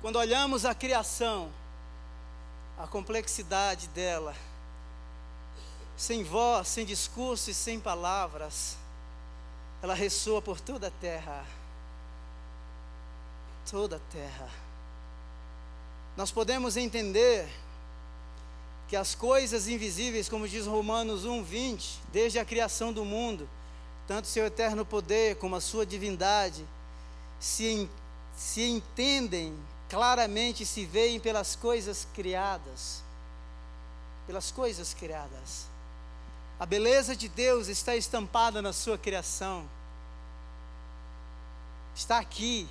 Quando 0.00 0.16
olhamos 0.16 0.64
a 0.64 0.74
criação, 0.74 1.50
a 2.78 2.86
complexidade 2.86 3.88
dela, 3.88 4.34
sem 5.96 6.24
voz, 6.24 6.68
sem 6.68 6.84
discurso 6.84 7.50
e 7.50 7.54
sem 7.54 7.78
palavras, 7.78 8.76
ela 9.82 9.94
ressoa 9.94 10.40
por 10.40 10.60
toda 10.60 10.88
a 10.88 10.90
terra. 10.90 11.44
Toda 13.70 13.96
a 13.96 14.00
terra. 14.12 14.48
Nós 16.16 16.30
podemos 16.30 16.76
entender 16.76 17.48
que 18.88 18.96
as 18.96 19.14
coisas 19.14 19.68
invisíveis, 19.68 20.28
como 20.28 20.48
diz 20.48 20.66
Romanos 20.66 21.24
1:20, 21.24 21.98
desde 22.12 22.38
a 22.38 22.44
criação 22.44 22.92
do 22.92 23.04
mundo, 23.04 23.48
tanto 24.06 24.28
seu 24.28 24.44
eterno 24.46 24.84
poder 24.84 25.36
como 25.36 25.56
a 25.56 25.60
sua 25.60 25.86
divindade, 25.86 26.66
se, 27.40 27.88
se 28.36 28.62
entendem 28.62 29.58
claramente, 29.88 30.66
se 30.66 30.84
veem 30.84 31.18
pelas 31.18 31.56
coisas 31.56 32.06
criadas. 32.14 33.02
Pelas 34.26 34.50
coisas 34.50 34.94
criadas. 34.94 35.73
A 36.58 36.66
beleza 36.66 37.16
de 37.16 37.28
Deus 37.28 37.68
está 37.68 37.96
estampada 37.96 38.62
na 38.62 38.72
sua 38.72 38.96
criação. 38.96 39.64
Está 41.94 42.18
aqui, 42.18 42.68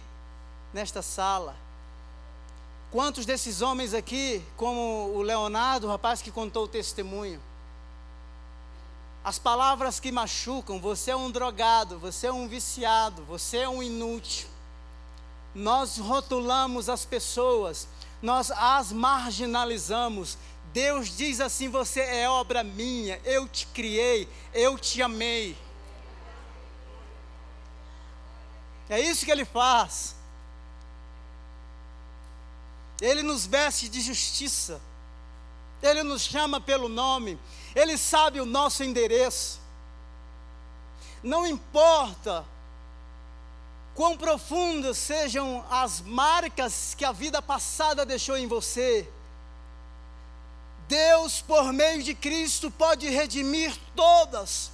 nesta 0.73 1.01
sala. 1.01 1.55
Quantos 2.91 3.25
desses 3.25 3.61
homens 3.61 3.93
aqui, 3.93 4.43
como 4.55 5.11
o 5.15 5.21
Leonardo, 5.21 5.87
o 5.87 5.89
rapaz 5.89 6.21
que 6.21 6.31
contou 6.31 6.65
o 6.65 6.67
testemunho, 6.67 7.41
as 9.23 9.39
palavras 9.39 9.99
que 9.99 10.11
machucam, 10.11 10.79
você 10.79 11.11
é 11.11 11.15
um 11.15 11.31
drogado, 11.31 11.97
você 11.97 12.27
é 12.27 12.33
um 12.33 12.47
viciado, 12.47 13.23
você 13.23 13.59
é 13.59 13.69
um 13.69 13.81
inútil. 13.81 14.49
Nós 15.55 15.97
rotulamos 15.97 16.89
as 16.89 17.05
pessoas, 17.05 17.87
nós 18.21 18.51
as 18.51 18.91
marginalizamos. 18.91 20.37
Deus 20.73 21.15
diz 21.15 21.39
assim: 21.39 21.69
você 21.69 22.01
é 22.01 22.27
obra 22.27 22.63
minha, 22.63 23.21
eu 23.23 23.47
te 23.47 23.67
criei, 23.67 24.27
eu 24.53 24.77
te 24.77 25.01
amei. 25.01 25.55
É 28.89 28.99
isso 28.99 29.23
que 29.23 29.31
ele 29.31 29.45
faz. 29.45 30.15
Ele 32.99 33.21
nos 33.21 33.45
veste 33.45 33.87
de 33.87 34.01
justiça. 34.01 34.81
Ele 35.81 36.03
nos 36.03 36.23
chama 36.23 36.59
pelo 36.59 36.89
nome. 36.89 37.39
Ele 37.75 37.97
sabe 37.97 38.39
o 38.39 38.45
nosso 38.45 38.83
endereço. 38.83 39.59
Não 41.21 41.45
importa 41.45 42.45
quão 43.95 44.17
profundas 44.17 44.97
sejam 44.97 45.65
as 45.69 46.01
marcas 46.01 46.95
que 46.95 47.05
a 47.05 47.11
vida 47.11 47.41
passada 47.41 48.05
deixou 48.05 48.37
em 48.37 48.47
você. 48.47 49.09
Deus, 50.93 51.41
por 51.41 51.73
meio 51.73 52.03
de 52.03 52.13
Cristo, 52.13 52.69
pode 52.69 53.09
redimir 53.09 53.75
todas, 53.95 54.71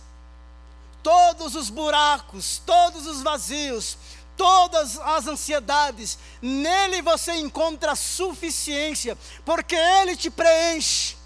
todos 1.02 1.56
os 1.56 1.70
buracos, 1.70 2.62
todos 2.66 3.06
os 3.08 3.22
vazios, 3.22 3.98
todas 4.36 5.00
as 5.00 5.28
ansiedades. 5.28 6.20
Nele 6.41 7.02
você 7.02 7.34
encontra 7.34 7.96
suficiência, 7.96 9.18
porque 9.46 9.76
Ele 9.76 10.16
te 10.16 10.30
preenche 10.30 11.20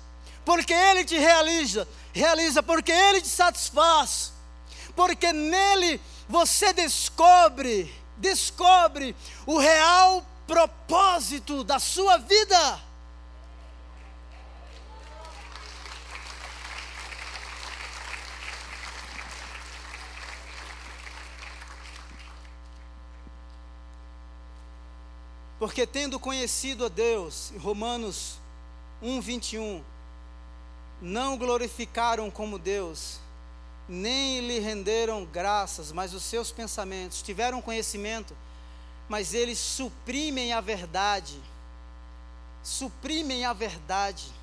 porque 0.46 0.74
Ele 0.74 1.06
te 1.06 1.18
realiza, 1.18 1.88
realiza, 2.12 2.62
porque 2.62 2.92
Ele 2.92 3.22
te 3.22 3.28
satisfaz, 3.28 4.34
porque 4.96 5.32
nele 5.32 6.02
você 6.28 6.74
descobre, 6.74 7.94
descobre 8.18 9.16
o 9.46 9.58
real 9.58 10.26
propósito 10.46 11.64
da 11.64 11.80
sua 11.80 12.18
vida. 12.18 12.82
Porque 25.64 25.88
tendo 25.88 26.20
conhecido 26.20 26.88
a 26.88 26.90
Deus, 26.90 27.54
Romanos 27.58 28.38
1, 29.02 29.22
21, 29.22 29.82
não 31.02 31.38
glorificaram 31.38 32.30
como 32.30 32.60
Deus, 32.60 33.18
nem 33.88 34.42
lhe 34.42 34.60
renderam 34.60 35.24
graças, 35.24 35.90
mas 35.94 36.14
os 36.14 36.22
seus 36.22 36.52
pensamentos 36.52 37.22
tiveram 37.22 37.62
conhecimento, 37.62 38.36
mas 39.08 39.34
eles 39.34 39.58
suprimem 39.58 40.52
a 40.52 40.60
verdade. 40.60 41.42
Suprimem 42.62 43.46
a 43.46 43.54
verdade. 43.54 44.34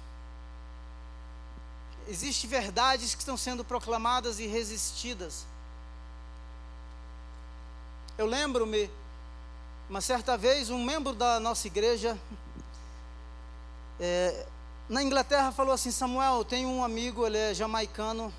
Existem 2.09 2.49
verdades 2.49 3.15
que 3.15 3.21
estão 3.21 3.37
sendo 3.37 3.63
proclamadas 3.63 4.41
e 4.41 4.47
resistidas. 4.47 5.45
Eu 8.17 8.25
lembro-me, 8.25 8.89
uma 9.91 10.01
certa 10.01 10.37
vez, 10.39 10.71
um 10.71 10.85
membro 10.85 11.13
da 11.13 11.41
nossa 11.41 11.67
igreja, 11.67 12.17
é, 13.99 14.47
na 14.89 15.03
Inglaterra 15.03 15.51
falou 15.51 15.75
assim: 15.75 15.91
Samuel, 15.91 16.45
tem 16.45 16.65
um 16.65 16.85
amigo, 16.85 17.27
ele 17.27 17.37
é 17.37 17.53
jamaicano, 17.53 18.33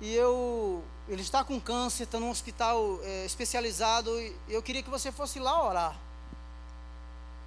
e 0.00 0.12
eu, 0.12 0.82
ele 1.08 1.22
está 1.22 1.44
com 1.44 1.60
câncer, 1.60 2.02
está 2.02 2.18
num 2.18 2.28
hospital 2.28 2.98
é, 3.04 3.24
especializado, 3.24 4.10
e 4.20 4.36
eu 4.48 4.60
queria 4.60 4.82
que 4.82 4.90
você 4.90 5.12
fosse 5.12 5.38
lá 5.38 5.64
orar 5.64 5.96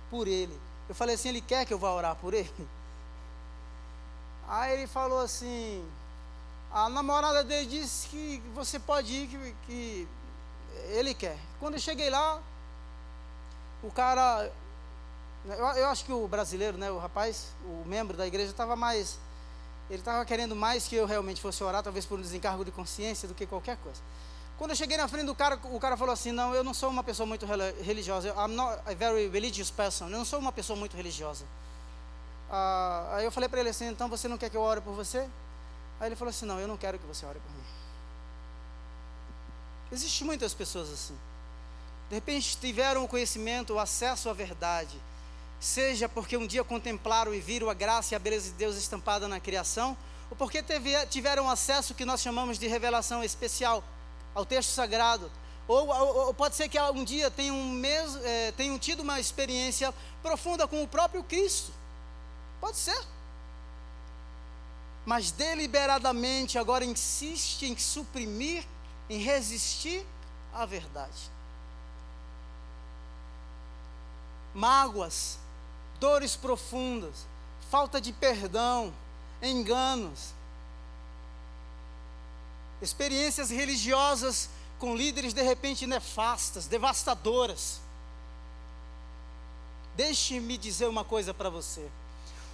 por 0.10 0.26
ele. 0.26 0.57
Eu 0.88 0.95
falei 0.95 1.15
assim: 1.15 1.30
ele 1.30 1.41
quer 1.41 1.65
que 1.65 1.73
eu 1.73 1.77
vá 1.77 1.91
orar 1.91 2.15
por 2.15 2.34
ele? 2.34 2.49
Aí 4.48 4.72
ele 4.72 4.88
falou 4.88 5.19
assim: 5.19 5.85
a 6.72 6.88
namorada 6.88 7.44
dele 7.44 7.65
disse 7.65 8.07
que 8.07 8.41
você 8.56 8.80
pode 8.80 9.11
ir, 9.11 9.27
que, 9.27 9.56
que 9.68 10.07
ele 10.91 11.14
quer. 11.14 11.38
Quando 11.60 11.73
eu 11.73 11.80
cheguei 11.81 12.10
lá, 12.10 12.41
o 13.84 13.92
cara 13.92 14.50
eu, 15.46 15.56
eu, 15.56 15.88
acho 15.88 16.06
que 16.06 16.14
o 16.14 16.26
brasileiro, 16.28 16.78
né, 16.78 16.90
o 16.90 16.98
rapaz, 16.98 17.48
o 17.66 17.84
membro 17.86 18.16
da 18.16 18.26
igreja, 18.26 18.52
estava 18.52 18.76
mais. 18.76 19.20
Ele 19.90 20.00
estava 20.00 20.24
querendo 20.24 20.56
mais 20.56 20.88
que 20.88 20.96
eu 20.96 21.06
realmente 21.06 21.42
fosse 21.42 21.62
orar, 21.64 21.84
talvez 21.84 22.06
por 22.06 22.18
um 22.18 22.22
desencargo 22.22 22.64
de 22.64 22.72
consciência 22.72 23.28
do 23.28 23.34
que 23.34 23.46
qualquer 23.46 23.76
coisa. 23.78 24.02
Quando 24.58 24.72
eu 24.72 24.76
cheguei 24.76 24.96
na 24.96 25.08
frente 25.08 25.26
do 25.26 25.36
cara, 25.36 25.60
o 25.66 25.80
cara 25.80 25.98
falou 25.98 26.14
assim: 26.14 26.32
Não, 26.32 26.56
eu 26.56 26.64
não 26.64 26.74
sou 26.74 26.90
uma 26.90 27.04
pessoa 27.04 27.28
muito 27.28 27.46
religiosa. 27.82 28.30
I'm 28.30 28.56
not 28.56 28.82
a 28.86 28.94
very 28.94 29.28
religious 29.28 29.70
person. 29.70 30.06
Eu 30.06 30.18
não 30.18 30.26
sou 30.26 30.40
uma 30.40 30.54
pessoa 30.54 30.80
muito 30.80 30.96
religiosa. 30.96 31.44
Ah, 32.50 33.16
aí 33.16 33.26
eu 33.26 33.32
falei 33.32 33.50
para 33.50 33.60
ele 33.60 33.70
assim: 33.70 33.88
Então 33.88 34.08
você 34.08 34.30
não 34.30 34.38
quer 34.38 34.50
que 34.50 34.56
eu 34.56 34.62
ore 34.62 34.80
por 34.80 34.94
você? 34.94 35.28
Aí 36.00 36.08
ele 36.08 36.16
falou 36.16 36.30
assim: 36.30 36.46
Não, 36.46 36.58
eu 36.58 36.68
não 36.70 36.78
quero 36.78 36.98
que 36.98 37.06
você 37.06 37.26
ore 37.26 37.40
por 37.40 37.52
mim. 37.52 37.64
Existem 39.92 40.26
muitas 40.26 40.54
pessoas 40.54 40.90
assim. 40.90 41.18
De 42.14 42.18
repente 42.18 42.56
tiveram 42.57 43.03
o 43.03 43.07
conhecimento, 43.07 43.73
o 43.73 43.80
acesso 43.80 44.30
à 44.30 44.34
verdade 44.34 45.02
seja 45.60 46.07
porque 46.07 46.38
um 46.38 46.45
dia 46.45 46.64
contemplaram 46.64 47.34
e 47.34 47.40
viram 47.40 47.72
a 47.72 47.73
graça 47.73 48.14
e 48.14 48.15
a 48.15 48.19
beleza 48.19 48.52
de 48.52 48.56
Deus 48.56 48.76
estampada 48.76 49.27
na 49.27 49.40
criação, 49.40 49.98
ou 50.30 50.38
porque 50.38 50.61
teve, 50.61 50.94
tiveram 51.07 51.49
acesso 51.49 51.95
que 51.95 52.06
nós 52.06 52.22
chamamos 52.22 52.60
de 52.60 52.68
revelação 52.68 53.23
especial 53.23 53.84
ao 54.35 54.45
texto 54.45 54.69
sagrado, 54.69 55.31
ou, 55.68 55.88
ou, 55.88 56.27
ou 56.27 56.34
pode 56.35 56.56
ser 56.56 56.69
que 56.69 56.80
um 56.80 57.03
dia 57.03 57.31
tenham, 57.31 57.81
é, 58.23 58.52
tenham 58.52 58.77
tido 58.77 58.99
uma 58.99 59.19
experiência 59.19 59.91
profunda 60.22 60.68
com 60.68 60.84
o 60.84 60.88
próprio 60.88 61.23
Cristo, 61.23 61.73
pode 62.61 62.77
ser, 62.77 63.02
mas 65.03 65.31
deliberadamente 65.31 66.60
agora 66.60 66.85
insiste 66.85 67.64
em 67.64 67.76
suprimir, 67.76 68.64
em 69.10 69.18
resistir 69.18 70.06
à 70.53 70.64
verdade. 70.64 71.33
Mágoas, 74.54 75.40
dores 76.00 76.36
profundas, 76.36 77.26
falta 77.72 78.00
de 78.00 78.14
perdão, 78.14 78.94
enganos, 79.42 80.34
experiências 82.82 83.50
religiosas 83.50 84.50
com 84.78 84.96
líderes 84.96 85.34
de 85.34 85.42
repente 85.42 85.88
nefastas, 85.88 86.68
devastadoras. 86.68 87.80
Deixe-me 89.96 90.58
dizer 90.58 90.88
uma 90.88 91.04
coisa 91.04 91.34
para 91.34 91.50
você. 91.50 91.90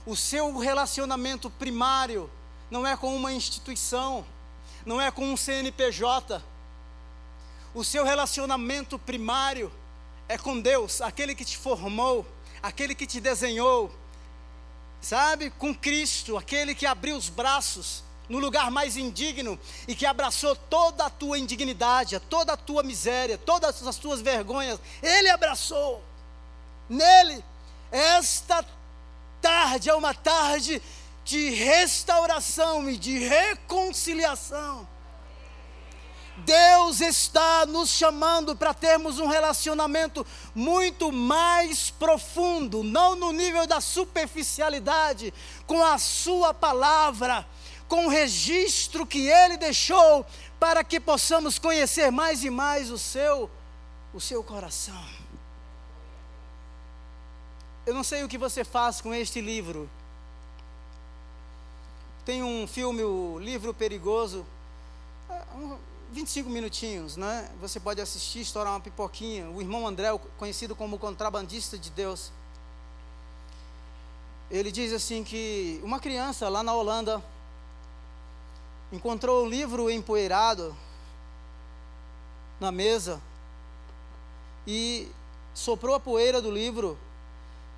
O 0.05 0.15
seu 0.15 0.57
relacionamento 0.57 1.49
primário 1.49 2.29
não 2.69 2.85
é 2.85 2.95
com 2.95 3.15
uma 3.15 3.33
instituição, 3.33 4.25
não 4.85 5.01
é 5.01 5.09
com 5.09 5.31
um 5.31 5.35
CNPJ. 5.35 6.41
O 7.73 7.83
seu 7.83 8.03
relacionamento 8.03 8.99
primário 8.99 9.71
é 10.29 10.37
com 10.37 10.61
Deus, 10.61 11.01
aquele 11.01 11.33
que 11.33 11.43
te 11.43 11.57
formou, 11.57 12.23
aquele 12.61 12.93
que 12.93 13.07
te 13.07 13.19
desenhou, 13.19 13.91
sabe? 15.01 15.49
Com 15.49 15.73
Cristo, 15.73 16.37
aquele 16.37 16.75
que 16.75 16.85
abriu 16.85 17.17
os 17.17 17.29
braços 17.29 18.03
no 18.29 18.37
lugar 18.37 18.69
mais 18.69 18.95
indigno 18.95 19.59
e 19.87 19.95
que 19.95 20.05
abraçou 20.05 20.55
toda 20.55 21.07
a 21.07 21.09
tua 21.09 21.39
indignidade, 21.39 22.19
toda 22.29 22.53
a 22.53 22.57
tua 22.57 22.83
miséria, 22.83 23.39
todas 23.39 23.85
as 23.85 23.97
tuas 23.97 24.21
vergonhas, 24.21 24.79
Ele 25.01 25.29
abraçou. 25.29 26.03
Nele, 26.87 27.43
esta 27.91 28.63
tarde 29.41 29.89
é 29.89 29.95
uma 29.95 30.13
tarde 30.13 30.79
de 31.25 31.49
restauração 31.49 32.87
e 32.87 32.97
de 32.97 33.17
reconciliação. 33.17 34.87
Deus 36.45 37.01
está 37.01 37.65
nos 37.65 37.89
chamando 37.89 38.55
para 38.55 38.73
termos 38.73 39.19
um 39.19 39.27
relacionamento 39.27 40.25
muito 40.55 41.11
mais 41.11 41.89
profundo, 41.89 42.83
não 42.83 43.15
no 43.15 43.31
nível 43.31 43.67
da 43.67 43.81
superficialidade, 43.81 45.33
com 45.67 45.83
a 45.83 45.97
Sua 45.97 46.53
palavra, 46.53 47.45
com 47.87 48.05
o 48.05 48.09
registro 48.09 49.05
que 49.05 49.27
Ele 49.27 49.57
deixou, 49.57 50.25
para 50.59 50.83
que 50.83 50.99
possamos 50.99 51.57
conhecer 51.57 52.11
mais 52.11 52.43
e 52.43 52.49
mais 52.49 52.89
o 52.91 52.97
Seu, 52.97 53.49
o 54.13 54.19
seu 54.19 54.43
coração. 54.43 55.03
Eu 57.85 57.93
não 57.93 58.03
sei 58.03 58.23
o 58.23 58.27
que 58.27 58.37
você 58.37 58.63
faz 58.63 59.01
com 59.01 59.13
este 59.13 59.41
livro. 59.41 59.89
Tem 62.23 62.43
um 62.43 62.67
filme, 62.67 63.03
o 63.03 63.39
Livro 63.39 63.73
Perigoso, 63.73 64.45
é, 65.27 65.41
25 66.11 66.49
minutinhos, 66.49 67.15
né? 67.15 67.49
Você 67.61 67.79
pode 67.79 68.01
assistir, 68.01 68.41
estourar 68.41 68.73
uma 68.73 68.79
pipoquinha. 68.79 69.49
O 69.49 69.61
irmão 69.61 69.87
André, 69.87 70.09
conhecido 70.37 70.75
como 70.75 70.97
contrabandista 70.97 71.77
de 71.77 71.89
Deus, 71.91 72.31
ele 74.49 74.71
diz 74.71 74.91
assim 74.91 75.23
que 75.23 75.79
uma 75.83 75.99
criança 75.99 76.49
lá 76.49 76.63
na 76.63 76.73
Holanda 76.73 77.23
encontrou 78.91 79.45
um 79.45 79.49
livro 79.49 79.89
empoeirado 79.91 80.75
na 82.59 82.71
mesa 82.71 83.21
e 84.65 85.07
soprou 85.53 85.95
a 85.95 85.99
poeira 85.99 86.41
do 86.41 86.49
livro 86.49 86.97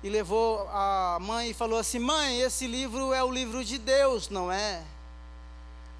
e 0.02 0.08
levou 0.08 0.66
a 0.70 1.18
mãe 1.20 1.50
e 1.50 1.54
falou 1.54 1.78
assim: 1.78 1.98
Mãe, 1.98 2.40
esse 2.40 2.66
livro 2.66 3.12
é 3.12 3.22
o 3.22 3.30
livro 3.30 3.62
de 3.62 3.76
Deus, 3.76 4.30
não 4.30 4.50
é? 4.50 4.82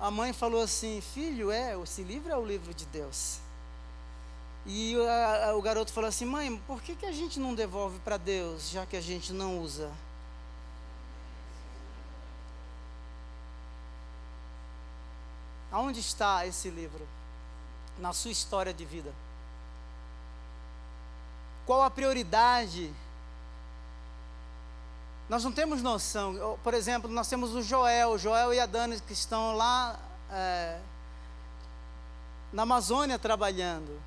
A 0.02 0.10
mãe 0.10 0.32
falou 0.32 0.60
assim: 0.60 1.00
Filho, 1.00 1.52
é, 1.52 1.80
esse 1.80 2.02
livro 2.02 2.32
é 2.32 2.36
o 2.36 2.44
livro 2.44 2.74
de 2.74 2.84
Deus. 2.86 3.38
E 4.66 4.96
a, 5.06 5.50
a, 5.50 5.56
o 5.56 5.62
garoto 5.62 5.92
falou 5.92 6.08
assim: 6.08 6.24
Mãe, 6.24 6.60
por 6.66 6.82
que, 6.82 6.96
que 6.96 7.06
a 7.06 7.12
gente 7.12 7.38
não 7.38 7.54
devolve 7.54 8.00
para 8.00 8.16
Deus, 8.16 8.68
já 8.68 8.84
que 8.84 8.96
a 8.96 9.00
gente 9.00 9.32
não 9.32 9.60
usa? 9.60 9.92
Aonde 15.70 16.00
está 16.00 16.44
esse 16.48 16.68
livro? 16.68 17.06
Na 17.96 18.12
sua 18.12 18.32
história 18.32 18.74
de 18.74 18.84
vida? 18.84 19.14
Qual 21.64 21.80
a 21.80 21.88
prioridade 21.88 22.92
nós 25.32 25.42
não 25.42 25.50
temos 25.50 25.80
noção. 25.80 26.58
Por 26.62 26.74
exemplo, 26.74 27.10
nós 27.10 27.26
temos 27.26 27.54
o 27.54 27.62
Joel, 27.62 28.18
Joel 28.18 28.52
e 28.52 28.60
a 28.60 28.66
Dani 28.66 29.00
que 29.00 29.14
estão 29.14 29.56
lá 29.56 29.98
é, 30.30 30.78
na 32.52 32.64
Amazônia 32.64 33.18
trabalhando. 33.18 33.98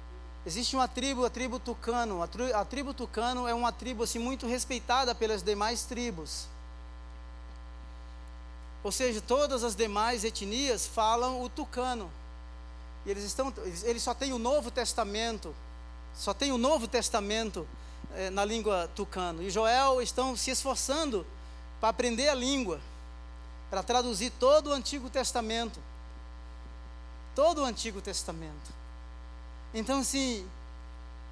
Existe 0.46 0.76
uma 0.76 0.88
tribo, 0.88 1.26
a 1.26 1.30
tribo 1.32 1.58
Tucano. 1.58 2.22
A, 2.22 2.28
tri, 2.28 2.54
a 2.54 2.64
tribo 2.64 2.94
Tucano 2.94 3.48
é 3.48 3.56
uma 3.56 3.72
tribo 3.72 4.04
assim, 4.04 4.20
muito 4.20 4.46
respeitada 4.46 5.16
pelas 5.16 5.42
demais 5.42 5.84
tribos. 5.86 6.46
Ou 8.84 8.92
seja, 8.92 9.20
todas 9.20 9.64
as 9.64 9.76
demais 9.76 10.24
etnias 10.24 10.86
falam 10.86 11.42
o 11.42 11.50
tucano. 11.50 12.12
E 13.04 13.10
eles 13.10 13.24
estão, 13.24 13.52
eles 13.82 14.04
só 14.04 14.14
têm 14.14 14.32
o 14.32 14.38
Novo 14.38 14.70
Testamento, 14.70 15.56
só 16.14 16.36
tem 16.36 16.52
o 16.52 16.58
Novo 16.60 16.88
Testamento 16.88 17.68
é, 18.16 18.30
na 18.30 18.44
língua 18.44 18.90
tucano. 18.96 19.44
E 19.44 19.50
Joel 19.50 20.02
estão 20.02 20.36
se 20.36 20.52
esforçando 20.52 21.26
para 21.80 21.90
aprender 21.90 22.30
a 22.30 22.34
língua, 22.34 22.80
para 23.70 23.84
traduzir 23.84 24.32
todo 24.32 24.70
o 24.70 24.74
Antigo 24.74 25.10
Testamento. 25.10 25.80
Todo 27.36 27.62
o 27.62 27.66
Antigo 27.66 28.02
Testamento. 28.02 28.74
Então, 29.74 30.00
assim, 30.00 30.50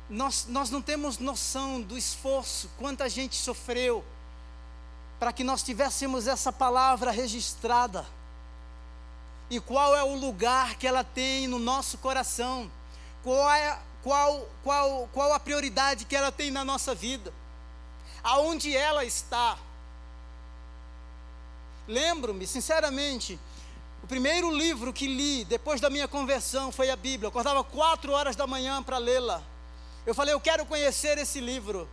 nós, 0.10 0.45
nós 0.49 0.69
não 0.69 0.81
temos 0.81 1.18
noção 1.18 1.81
do 1.81 1.97
esforço, 1.97 2.69
quanta 2.77 3.07
gente 3.07 3.35
sofreu, 3.35 4.03
para 5.19 5.31
que 5.31 5.43
nós 5.43 5.64
tivéssemos 5.64 6.27
essa 6.27 6.51
palavra 6.51 7.10
registrada. 7.10 8.05
E 9.49 9.60
qual 9.60 9.95
é 9.95 10.03
o 10.03 10.15
lugar 10.15 10.76
que 10.76 10.85
ela 10.85 11.03
tem 11.03 11.47
no 11.47 11.60
nosso 11.60 11.97
coração? 11.97 12.69
Qual 13.23 13.49
é 13.49 13.80
qual, 14.03 14.49
qual, 14.63 15.09
qual 15.13 15.34
a 15.34 15.39
prioridade 15.39 16.05
que 16.05 16.15
ela 16.15 16.31
tem 16.31 16.51
na 16.51 16.65
nossa 16.65 16.93
vida, 16.93 17.34
aonde 18.21 18.75
ela 18.75 19.05
está. 19.05 19.57
Lembro-me, 21.88 22.45
sinceramente, 22.45 23.39
o 24.03 24.07
primeiro 24.07 24.51
livro 24.51 24.91
que 24.91 25.07
li 25.07 25.45
depois 25.45 25.80
da 25.80 25.89
minha 25.89 26.07
conversão 26.07 26.71
foi 26.71 26.89
a 26.89 26.95
Bíblia. 26.95 27.27
Eu 27.27 27.30
acordava 27.30 27.63
quatro 27.63 28.11
horas 28.11 28.35
da 28.35 28.45
manhã 28.45 28.84
para 28.84 28.97
lê-la. 28.97 29.41
Eu 30.05 30.13
falei, 30.13 30.34
eu 30.34 30.41
quero 30.41 30.65
conhecer 30.65 31.17
esse 31.17 31.39
livro. 31.39 31.88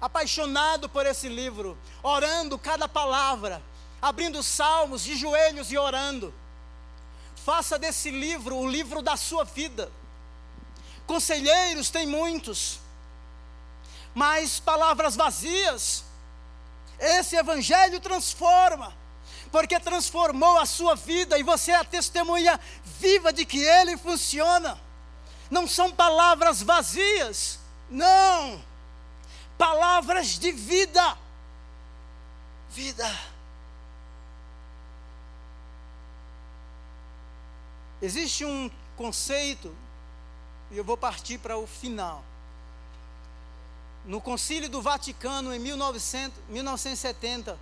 Apaixonado 0.00 0.88
por 0.88 1.06
esse 1.06 1.28
livro, 1.28 1.78
orando 2.02 2.58
cada 2.58 2.88
palavra, 2.88 3.62
abrindo 4.02 4.42
salmos 4.42 5.04
de 5.04 5.16
joelhos 5.16 5.70
e 5.70 5.78
orando. 5.78 6.34
Faça 7.36 7.78
desse 7.78 8.10
livro 8.10 8.56
o 8.56 8.68
livro 8.68 9.00
da 9.00 9.16
sua 9.16 9.44
vida. 9.44 9.90
Conselheiros 11.06 11.90
tem 11.90 12.06
muitos, 12.06 12.80
mas 14.14 14.58
palavras 14.58 15.14
vazias. 15.14 16.04
Esse 16.98 17.36
evangelho 17.36 18.00
transforma, 18.00 18.96
porque 19.50 19.78
transformou 19.78 20.58
a 20.58 20.66
sua 20.66 20.94
vida 20.94 21.38
e 21.38 21.42
você 21.42 21.72
é 21.72 21.76
a 21.76 21.84
testemunha 21.84 22.58
viva 22.98 23.32
de 23.32 23.44
que 23.44 23.62
ele 23.62 23.96
funciona. 23.96 24.78
Não 25.50 25.68
são 25.68 25.90
palavras 25.90 26.62
vazias, 26.62 27.58
não. 27.90 28.64
Palavras 29.58 30.38
de 30.38 30.52
vida. 30.52 31.18
Vida. 32.70 33.34
Existe 38.00 38.44
um 38.44 38.70
conceito 38.96 39.74
e 40.74 40.78
eu 40.78 40.84
vou 40.84 40.96
partir 40.96 41.38
para 41.38 41.56
o 41.56 41.66
final. 41.66 42.24
No 44.04 44.20
Concílio 44.20 44.68
do 44.68 44.82
Vaticano, 44.82 45.54
em 45.54 45.58
1900, 45.58 46.38
1970, 46.48 47.56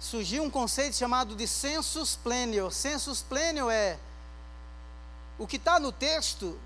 surgiu 0.00 0.42
um 0.42 0.50
conceito 0.50 0.96
chamado 0.96 1.36
de 1.36 1.46
sensus 1.46 2.16
plenio. 2.16 2.70
Sensus 2.70 3.22
plenio 3.22 3.70
é 3.70 3.96
o 5.38 5.46
que 5.46 5.56
está 5.56 5.78
no 5.78 5.92
texto 5.92 6.58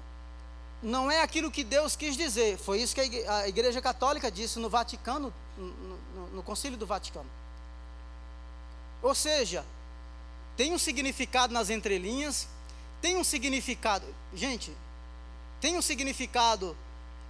não 0.83 1.11
é 1.11 1.23
aquilo 1.23 1.51
que 1.51 1.65
Deus 1.65 1.95
quis 1.97 2.17
dizer. 2.17 2.57
Foi 2.57 2.81
isso 2.81 2.95
que 2.95 3.01
a 3.27 3.49
Igreja 3.49 3.83
Católica 3.83 4.31
disse 4.31 4.59
no 4.59 4.71
Vaticano, 4.71 5.33
no, 5.57 5.67
no, 5.67 6.29
no 6.29 6.43
Concílio 6.43 6.79
do 6.79 6.87
Vaticano. 6.87 7.29
Ou 9.03 9.15
seja, 9.15 9.65
tem 10.57 10.73
um 10.73 10.79
significado 10.79 11.53
nas 11.53 11.69
entrelinhas, 11.69 12.49
tem 13.01 13.17
um 13.17 13.25
significado. 13.25 14.07
Gente, 14.33 14.73
tem 15.61 15.77
um 15.77 15.83
significado 15.83 16.77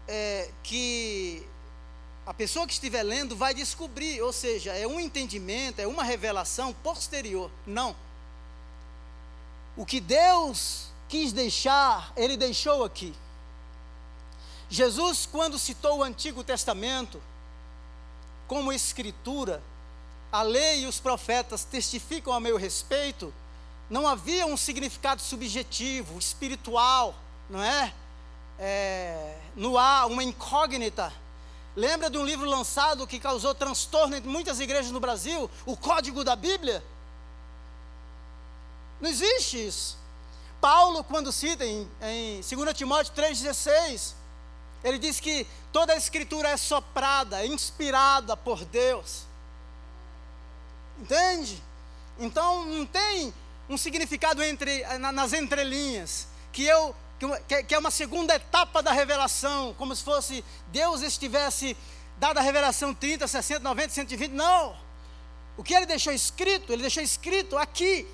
é, 0.06 0.50
que 0.62 1.46
a 2.26 2.34
pessoa 2.34 2.66
que 2.66 2.74
estiver 2.74 3.02
lendo 3.02 3.34
vai 3.34 3.54
descobrir, 3.54 4.20
ou 4.20 4.32
seja, 4.32 4.72
é 4.74 4.86
um 4.86 5.00
entendimento, 5.00 5.80
é 5.80 5.86
uma 5.86 6.04
revelação 6.04 6.74
posterior. 6.74 7.50
Não. 7.66 7.96
O 9.76 9.86
que 9.86 9.98
Deus 9.98 10.88
quis 11.08 11.32
deixar, 11.32 12.12
Ele 12.16 12.36
deixou 12.36 12.84
aqui. 12.84 13.14
Jesus, 14.68 15.24
quando 15.24 15.58
citou 15.58 15.98
o 15.98 16.02
Antigo 16.02 16.44
Testamento 16.44 17.22
como 18.46 18.72
escritura, 18.72 19.62
a 20.30 20.42
lei 20.42 20.82
e 20.82 20.86
os 20.86 21.00
profetas 21.00 21.64
testificam 21.64 22.32
a 22.34 22.40
meu 22.40 22.58
respeito, 22.58 23.32
não 23.88 24.06
havia 24.06 24.44
um 24.46 24.56
significado 24.56 25.22
subjetivo, 25.22 26.18
espiritual, 26.18 27.14
não 27.48 27.62
é? 27.62 27.94
É, 28.58 29.36
no 29.54 29.78
ar, 29.78 30.06
uma 30.06 30.22
incógnita. 30.22 31.12
Lembra 31.76 32.10
de 32.10 32.18
um 32.18 32.24
livro 32.24 32.48
lançado 32.48 33.06
que 33.06 33.20
causou 33.20 33.54
transtorno 33.54 34.16
em 34.16 34.20
muitas 34.22 34.58
igrejas 34.58 34.90
no 34.90 34.98
Brasil? 34.98 35.48
O 35.64 35.76
Código 35.76 36.24
da 36.24 36.34
Bíblia? 36.34 36.82
Não 39.00 39.08
existe 39.08 39.66
isso. 39.66 39.96
Paulo, 40.60 41.04
quando 41.04 41.30
cita 41.32 41.64
em, 41.64 41.88
em 42.02 42.40
2 42.40 42.76
Timóteo 42.76 43.14
3,16, 43.14 44.14
ele 44.82 44.98
diz 44.98 45.20
que 45.20 45.46
toda 45.72 45.92
a 45.92 45.96
escritura 45.96 46.48
é 46.48 46.56
soprada, 46.56 47.40
é 47.40 47.46
inspirada 47.46 48.36
por 48.36 48.64
Deus. 48.64 49.22
Entende? 51.00 51.62
Então 52.18 52.64
não 52.66 52.84
tem 52.84 53.32
um 53.68 53.78
significado 53.78 54.42
entre, 54.42 54.82
nas 54.98 55.32
entrelinhas, 55.32 56.26
que 56.52 56.64
eu 56.64 56.94
que 57.66 57.74
é 57.74 57.78
uma 57.78 57.90
segunda 57.90 58.34
etapa 58.34 58.82
da 58.82 58.92
revelação, 58.92 59.74
como 59.76 59.94
se 59.94 60.04
fosse 60.04 60.44
Deus 60.68 61.02
estivesse 61.02 61.76
dado 62.18 62.38
a 62.38 62.42
revelação 62.42 62.94
30, 62.94 63.26
60, 63.26 63.60
90, 63.60 63.94
120. 63.94 64.30
Não! 64.32 64.76
O 65.56 65.64
que 65.64 65.74
ele 65.74 65.86
deixou 65.86 66.12
escrito, 66.12 66.72
ele 66.72 66.82
deixou 66.82 67.02
escrito 67.02 67.58
aqui. 67.58 68.06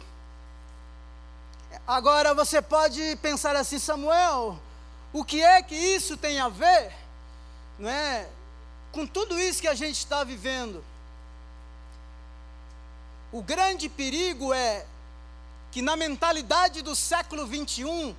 Agora 1.86 2.32
você 2.32 2.62
pode 2.62 3.16
pensar 3.16 3.55
assim, 3.56 3.78
Samuel, 3.78 4.59
o 5.12 5.22
que 5.22 5.43
é 5.43 5.62
que 5.62 5.74
isso 5.74 6.16
tem 6.16 6.40
a 6.40 6.48
ver, 6.48 6.93
não 7.78 7.90
é, 7.90 8.26
com 8.90 9.06
tudo 9.06 9.39
isso 9.39 9.60
que 9.60 9.68
a 9.68 9.74
gente 9.74 9.98
está 9.98 10.24
vivendo? 10.24 10.82
O 13.31 13.43
grande 13.43 13.89
perigo 13.89 14.55
é 14.55 14.86
que 15.70 15.82
na 15.82 15.97
mentalidade 15.97 16.81
do 16.82 16.94
século 16.94 17.47
21, 17.47 18.14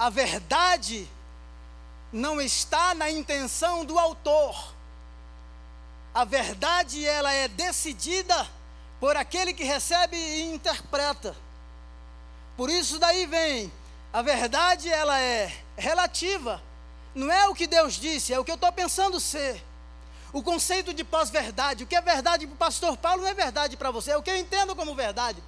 a 0.00 0.08
verdade 0.08 1.06
não 2.10 2.40
está 2.40 2.94
na 2.94 3.10
intenção 3.10 3.84
do 3.84 3.98
autor. 3.98 4.72
A 6.14 6.24
verdade 6.24 7.04
ela 7.04 7.30
é 7.30 7.46
decidida 7.48 8.48
por 8.98 9.14
aquele 9.14 9.52
que 9.52 9.62
recebe 9.62 10.16
e 10.16 10.54
interpreta. 10.54 11.36
Por 12.56 12.70
isso 12.70 12.98
daí 12.98 13.26
vem, 13.26 13.70
a 14.10 14.22
verdade 14.22 14.88
ela 14.88 15.20
é 15.20 15.54
relativa. 15.76 16.62
Não 17.14 17.30
é 17.30 17.46
o 17.46 17.54
que 17.54 17.66
Deus 17.66 17.92
disse, 17.92 18.32
é 18.32 18.38
o 18.38 18.44
que 18.44 18.50
eu 18.50 18.54
estou 18.54 18.72
pensando 18.72 19.20
ser. 19.20 19.62
O 20.32 20.42
conceito 20.42 20.94
de 20.94 21.04
pós-verdade, 21.04 21.84
o 21.84 21.86
que 21.86 21.94
é 21.94 22.00
verdade 22.00 22.46
para 22.46 22.54
o 22.54 22.56
pastor 22.56 22.96
Paulo 22.96 23.20
não 23.20 23.28
é 23.28 23.34
verdade 23.34 23.76
para 23.76 23.90
você, 23.90 24.12
é 24.12 24.16
o 24.16 24.22
que 24.22 24.30
eu 24.30 24.36
entendo 24.38 24.74
como 24.74 24.94
verdade. 24.94 25.42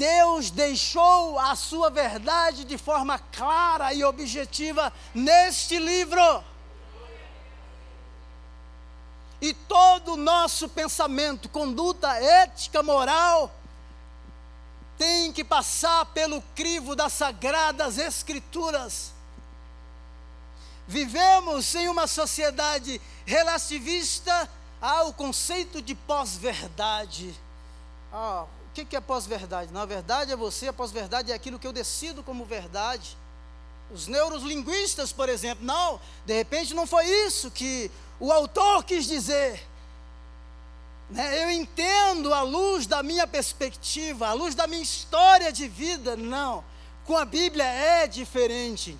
Deus 0.00 0.50
deixou 0.50 1.38
a 1.38 1.54
sua 1.54 1.90
verdade 1.90 2.64
de 2.64 2.78
forma 2.78 3.18
clara 3.18 3.92
e 3.92 4.02
objetiva 4.02 4.90
neste 5.14 5.78
livro. 5.78 6.42
E 9.42 9.52
todo 9.52 10.14
o 10.14 10.16
nosso 10.16 10.70
pensamento, 10.70 11.50
conduta 11.50 12.14
ética, 12.14 12.82
moral, 12.82 13.52
tem 14.96 15.34
que 15.34 15.44
passar 15.44 16.06
pelo 16.06 16.40
crivo 16.54 16.96
das 16.96 17.12
sagradas 17.12 17.98
escrituras. 17.98 19.12
Vivemos 20.88 21.74
em 21.74 21.90
uma 21.90 22.06
sociedade 22.06 22.98
relativista 23.26 24.48
ao 24.80 25.12
conceito 25.12 25.82
de 25.82 25.94
pós-verdade. 25.94 27.38
Ah, 28.10 28.46
o 28.70 28.86
que 28.86 28.96
é 28.96 29.00
pós-verdade? 29.00 29.72
Na 29.72 29.84
verdade 29.84 30.32
é 30.32 30.36
você, 30.36 30.68
a 30.68 30.72
pós-verdade 30.72 31.32
é 31.32 31.34
aquilo 31.34 31.58
que 31.58 31.66
eu 31.66 31.72
decido 31.72 32.22
como 32.22 32.44
verdade. 32.44 33.16
Os 33.90 34.06
neurolinguistas, 34.06 35.12
por 35.12 35.28
exemplo, 35.28 35.64
não, 35.64 36.00
de 36.24 36.32
repente 36.32 36.72
não 36.74 36.86
foi 36.86 37.06
isso 37.06 37.50
que 37.50 37.90
o 38.20 38.30
autor 38.32 38.84
quis 38.84 39.06
dizer. 39.06 39.66
Né? 41.10 41.42
Eu 41.42 41.50
entendo 41.50 42.32
à 42.32 42.42
luz 42.42 42.86
da 42.86 43.02
minha 43.02 43.26
perspectiva, 43.26 44.28
à 44.28 44.32
luz 44.32 44.54
da 44.54 44.66
minha 44.66 44.82
história 44.82 45.52
de 45.52 45.66
vida. 45.66 46.16
Não, 46.16 46.64
com 47.04 47.16
a 47.16 47.24
Bíblia 47.24 47.64
é 47.64 48.06
diferente. 48.06 48.96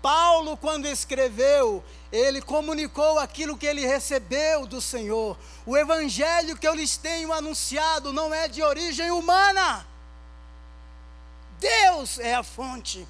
Paulo, 0.00 0.56
quando 0.56 0.86
escreveu, 0.86 1.82
ele 2.12 2.40
comunicou 2.40 3.18
aquilo 3.18 3.56
que 3.56 3.66
ele 3.66 3.86
recebeu 3.86 4.66
do 4.66 4.80
Senhor. 4.80 5.36
O 5.66 5.76
evangelho 5.76 6.56
que 6.56 6.66
eu 6.66 6.74
lhes 6.74 6.96
tenho 6.96 7.32
anunciado 7.32 8.12
não 8.12 8.32
é 8.32 8.48
de 8.48 8.62
origem 8.62 9.10
humana. 9.10 9.86
Deus 11.58 12.18
é 12.18 12.34
a 12.34 12.42
fonte. 12.42 13.06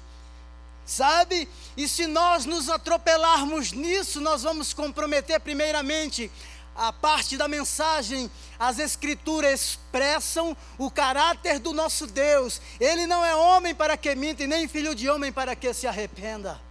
Sabe? 0.85 1.47
E 1.77 1.87
se 1.87 2.07
nós 2.07 2.45
nos 2.45 2.67
atropelarmos 2.67 3.71
nisso, 3.71 4.19
nós 4.19 4.41
vamos 4.41 4.73
comprometer 4.73 5.39
primeiramente 5.39 6.31
a 6.75 6.93
parte 6.93 7.35
da 7.35 7.47
mensagem, 7.47 8.31
as 8.57 8.79
escrituras 8.79 9.61
expressam 9.61 10.55
o 10.77 10.89
caráter 10.89 11.59
do 11.59 11.73
nosso 11.73 12.07
Deus. 12.07 12.61
Ele 12.79 13.05
não 13.05 13.23
é 13.23 13.35
homem 13.35 13.75
para 13.75 13.97
que 13.97 14.15
minta, 14.15 14.43
e 14.43 14.47
nem 14.47 14.67
filho 14.67 14.95
de 14.95 15.09
homem 15.09 15.31
para 15.31 15.55
que 15.55 15.73
se 15.73 15.85
arrependa. 15.85 16.68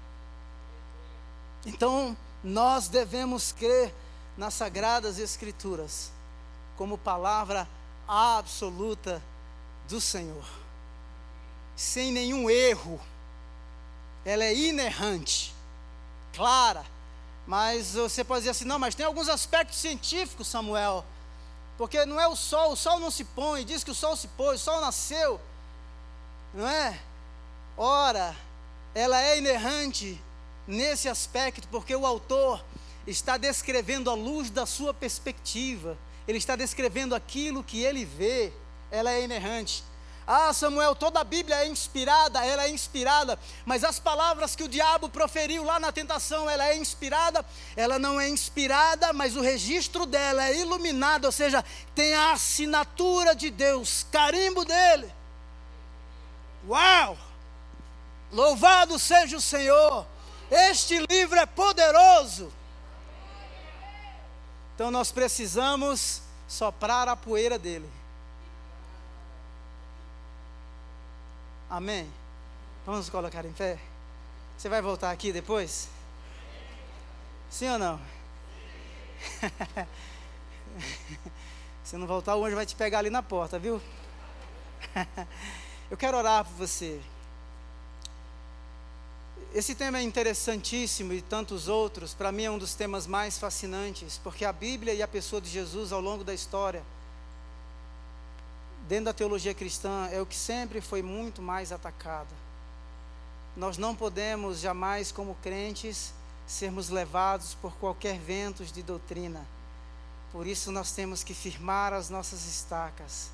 Então, 1.69 2.17
nós 2.43 2.89
devemos 2.89 3.53
crer 3.53 3.95
nas 4.39 4.55
Sagradas 4.55 5.19
Escrituras 5.19 6.11
como 6.79 6.97
palavra 6.97 7.69
absoluta 8.07 9.23
do 9.87 10.01
Senhor, 10.01 10.47
sem 11.77 12.11
nenhum 12.11 12.49
erro. 12.49 12.99
Ela 14.25 14.45
é 14.45 14.55
inerrante, 14.55 15.55
clara, 16.33 16.87
mas 17.47 17.93
você 17.93 18.25
pode 18.25 18.41
dizer 18.41 18.53
assim: 18.53 18.65
não, 18.65 18.79
mas 18.79 18.95
tem 18.95 19.05
alguns 19.05 19.29
aspectos 19.29 19.77
científicos, 19.77 20.49
Samuel, 20.49 21.05
porque 21.77 22.07
não 22.07 22.19
é 22.19 22.27
o 22.27 22.35
sol, 22.35 22.73
o 22.73 22.77
sol 22.77 22.99
não 22.99 23.11
se 23.11 23.25
põe, 23.25 23.63
diz 23.63 23.85
que 23.85 23.91
o 23.91 23.95
sol 23.95 24.17
se 24.17 24.29
pôs, 24.29 24.59
o 24.63 24.65
sol 24.65 24.81
nasceu, 24.81 25.39
não 26.55 26.67
é? 26.67 26.99
Ora, 27.77 28.35
ela 28.95 29.21
é 29.21 29.37
inerrante 29.37 30.19
nesse 30.69 31.09
aspecto, 31.09 31.67
porque 31.69 31.97
o 31.97 32.07
autor 32.07 32.63
está 33.07 33.39
descrevendo 33.39 34.11
a 34.11 34.15
luz 34.15 34.51
da 34.51 34.67
sua 34.67 34.93
perspectiva, 34.93 35.97
ele 36.29 36.37
está 36.37 36.55
descrevendo 36.55 37.15
aquilo 37.15 37.65
que 37.65 37.83
ele 37.83 38.05
vê, 38.05 38.53
ela 38.91 39.11
é 39.11 39.25
inerrante. 39.25 39.83
Ah, 40.31 40.53
Samuel, 40.53 40.95
toda 40.95 41.21
a 41.21 41.25
Bíblia 41.25 41.57
é 41.57 41.67
inspirada, 41.67 42.45
ela 42.45 42.65
é 42.65 42.69
inspirada, 42.69 43.39
mas 43.65 43.83
as 43.83 43.99
palavras 43.99 44.55
que 44.55 44.63
o 44.63 44.69
diabo 44.69 45.09
proferiu 45.09 45.65
lá 45.65 45.81
na 45.81 45.91
tentação, 45.91 46.51
ela 46.51 46.69
é 46.69 46.77
inspirada, 46.77 47.43
ela 47.75 47.99
não 47.99 48.21
é 48.21 48.29
inspirada, 48.29 49.11
mas 49.15 49.37
o 49.37 49.41
registro 49.41 50.05
dela 50.05 50.47
é 50.47 50.59
iluminado, 50.59 51.25
ou 51.25 51.33
seja, 51.33 51.65
tem 51.95 52.13
a 52.13 52.33
assinatura 52.33 53.35
de 53.35 53.49
Deus, 53.49 54.07
carimbo 54.13 54.67
dele. 54.67 55.11
Uau! 56.69 57.17
Louvado 58.31 58.99
seja 58.99 59.39
o 59.39 59.41
Senhor! 59.41 60.07
Este 60.51 60.99
livro 61.11 61.39
é 61.39 61.47
poderoso. 61.47 62.53
Então 64.75 64.91
nós 64.91 65.13
precisamos 65.13 66.23
soprar 66.47 67.09
a 67.09 67.17
poeira 67.17 67.59
dele. 67.59 67.91
Amém? 71.69 72.11
Vamos 72.87 73.11
colocar 73.11 73.45
em 73.45 73.53
pé? 73.53 73.79
Você 74.57 74.69
vai 74.69 74.81
voltar 74.81 75.11
aqui 75.11 75.33
depois? 75.33 75.89
Sim 77.51 77.69
ou 77.71 77.79
não? 77.79 78.01
Se 81.85 81.97
não 81.97 82.07
voltar, 82.07 82.37
o 82.37 82.45
anjo 82.45 82.57
vai 82.57 82.67
te 82.67 82.75
pegar 82.75 83.01
ali 83.01 83.11
na 83.11 83.23
porta, 83.23 83.59
viu? 83.59 83.83
Eu 85.91 85.97
quero 85.97 86.17
orar 86.17 86.45
por 86.45 86.55
você. 86.55 87.01
Esse 89.55 89.75
tema 89.75 89.99
é 89.99 90.03
interessantíssimo 90.03 91.15
e 91.15 91.23
tantos 91.23 91.69
outros, 91.69 92.13
para 92.13 92.31
mim 92.31 92.45
é 92.45 92.51
um 92.51 92.59
dos 92.59 92.75
temas 92.75 93.07
mais 93.07 93.39
fascinantes, 93.39 94.21
porque 94.23 94.45
a 94.45 94.53
Bíblia 94.53 94.93
e 94.93 95.03
a 95.03 95.09
pessoa 95.09 95.41
de 95.41 95.49
Jesus 95.49 95.91
ao 95.91 96.03
longo 96.03 96.23
da 96.23 96.35
história, 96.35 96.83
dentro 98.87 99.07
da 99.07 99.15
teologia 99.15 99.55
cristã, 99.55 100.07
é 100.13 100.21
o 100.21 100.27
que 100.27 100.37
sempre 100.37 100.83
foi 100.83 101.01
muito 101.01 101.41
mais 101.41 101.73
atacada. 101.73 102.29
Nós 103.57 103.79
não 103.79 103.97
podemos 103.97 104.61
jamais, 104.61 105.11
como 105.11 105.35
crentes, 105.43 106.13
sermos 106.47 106.91
levados 106.91 107.55
por 107.55 107.73
qualquer 107.77 108.19
vento 108.19 108.63
de 108.67 108.83
doutrina. 108.83 109.47
Por 110.31 110.47
isso 110.47 110.71
nós 110.71 110.93
temos 110.93 111.25
que 111.25 111.33
firmar 111.33 111.95
as 111.95 112.11
nossas 112.11 112.45
estacas, 112.47 113.31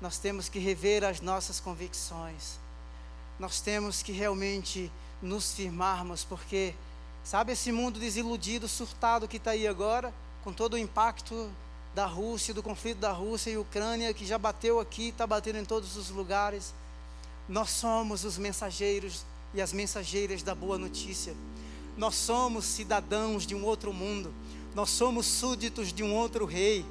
nós 0.00 0.16
temos 0.16 0.48
que 0.48 0.58
rever 0.58 1.04
as 1.04 1.20
nossas 1.20 1.60
convicções, 1.60 2.58
nós 3.38 3.60
temos 3.60 4.02
que 4.02 4.10
realmente 4.10 4.90
nos 5.22 5.52
firmarmos, 5.52 6.24
porque, 6.24 6.74
sabe, 7.22 7.52
esse 7.52 7.70
mundo 7.72 7.98
desiludido, 7.98 8.68
surtado 8.68 9.28
que 9.28 9.36
está 9.36 9.52
aí 9.52 9.66
agora, 9.66 10.12
com 10.42 10.52
todo 10.52 10.74
o 10.74 10.78
impacto 10.78 11.50
da 11.94 12.06
Rússia, 12.06 12.54
do 12.54 12.62
conflito 12.62 12.98
da 12.98 13.12
Rússia 13.12 13.50
e 13.50 13.58
Ucrânia, 13.58 14.14
que 14.14 14.24
já 14.24 14.38
bateu 14.38 14.78
aqui, 14.80 15.08
está 15.08 15.26
batendo 15.26 15.58
em 15.58 15.64
todos 15.64 15.96
os 15.96 16.10
lugares. 16.10 16.72
Nós 17.48 17.70
somos 17.70 18.24
os 18.24 18.38
mensageiros 18.38 19.24
e 19.52 19.60
as 19.60 19.72
mensageiras 19.72 20.42
da 20.42 20.54
boa 20.54 20.78
notícia. 20.78 21.34
Nós 21.96 22.14
somos 22.14 22.64
cidadãos 22.64 23.44
de 23.44 23.54
um 23.54 23.64
outro 23.64 23.92
mundo. 23.92 24.32
Nós 24.74 24.90
somos 24.90 25.26
súditos 25.26 25.92
de 25.92 26.02
um 26.02 26.14
outro 26.14 26.46
rei. 26.46 26.86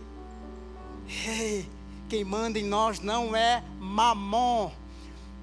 Rei, 1.08 1.68
quem 2.10 2.24
manda 2.24 2.60
em 2.60 2.66
nós 2.66 3.00
não 3.00 3.36
é 3.36 3.64
Mamon, 3.80 4.72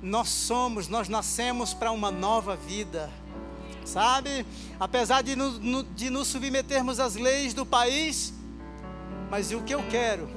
nós 0.02 0.28
somos, 0.28 0.88
nós 0.88 1.08
nascemos 1.08 1.72
para 1.74 1.90
uma 1.90 2.10
nova 2.10 2.56
vida. 2.56 3.10
Sabe? 3.84 4.44
Apesar 4.80 5.22
de, 5.22 5.36
no, 5.36 5.82
de 5.84 6.10
nos 6.10 6.28
submetermos 6.28 6.98
às 6.98 7.14
leis 7.14 7.54
do 7.54 7.64
país, 7.64 8.32
mas 9.30 9.52
o 9.52 9.62
que 9.62 9.74
eu 9.74 9.82
quero 9.88 10.28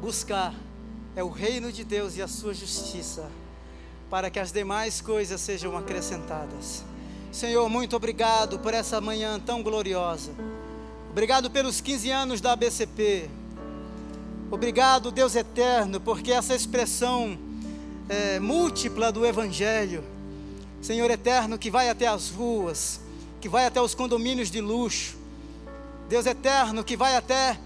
buscar 0.00 0.54
é 1.16 1.22
o 1.22 1.28
reino 1.28 1.70
de 1.72 1.84
Deus 1.84 2.16
e 2.16 2.22
a 2.22 2.28
sua 2.28 2.52
justiça, 2.52 3.30
para 4.10 4.30
que 4.30 4.38
as 4.38 4.52
demais 4.52 5.00
coisas 5.00 5.40
sejam 5.40 5.76
acrescentadas. 5.76 6.84
Senhor, 7.30 7.68
muito 7.68 7.96
obrigado 7.96 8.58
por 8.58 8.74
essa 8.74 9.00
manhã 9.00 9.40
tão 9.40 9.62
gloriosa. 9.62 10.32
Obrigado 11.10 11.50
pelos 11.50 11.80
15 11.80 12.10
anos 12.10 12.40
da 12.40 12.52
ABCP. 12.52 13.30
Obrigado, 14.50 15.10
Deus 15.10 15.34
eterno, 15.34 16.00
porque 16.00 16.32
essa 16.32 16.54
expressão 16.54 17.38
é, 18.08 18.38
múltipla 18.38 19.10
do 19.10 19.24
Evangelho. 19.24 20.04
Senhor 20.82 21.10
eterno, 21.10 21.58
que 21.58 21.70
vai 21.70 21.88
até 21.88 22.06
as 22.06 22.30
ruas, 22.30 23.00
que 23.40 23.48
vai 23.48 23.66
até 23.66 23.80
os 23.80 23.94
condomínios 23.94 24.50
de 24.50 24.60
luxo. 24.60 25.16
Deus 26.08 26.26
eterno, 26.26 26.84
que 26.84 26.96
vai 26.96 27.16
até, 27.16 27.58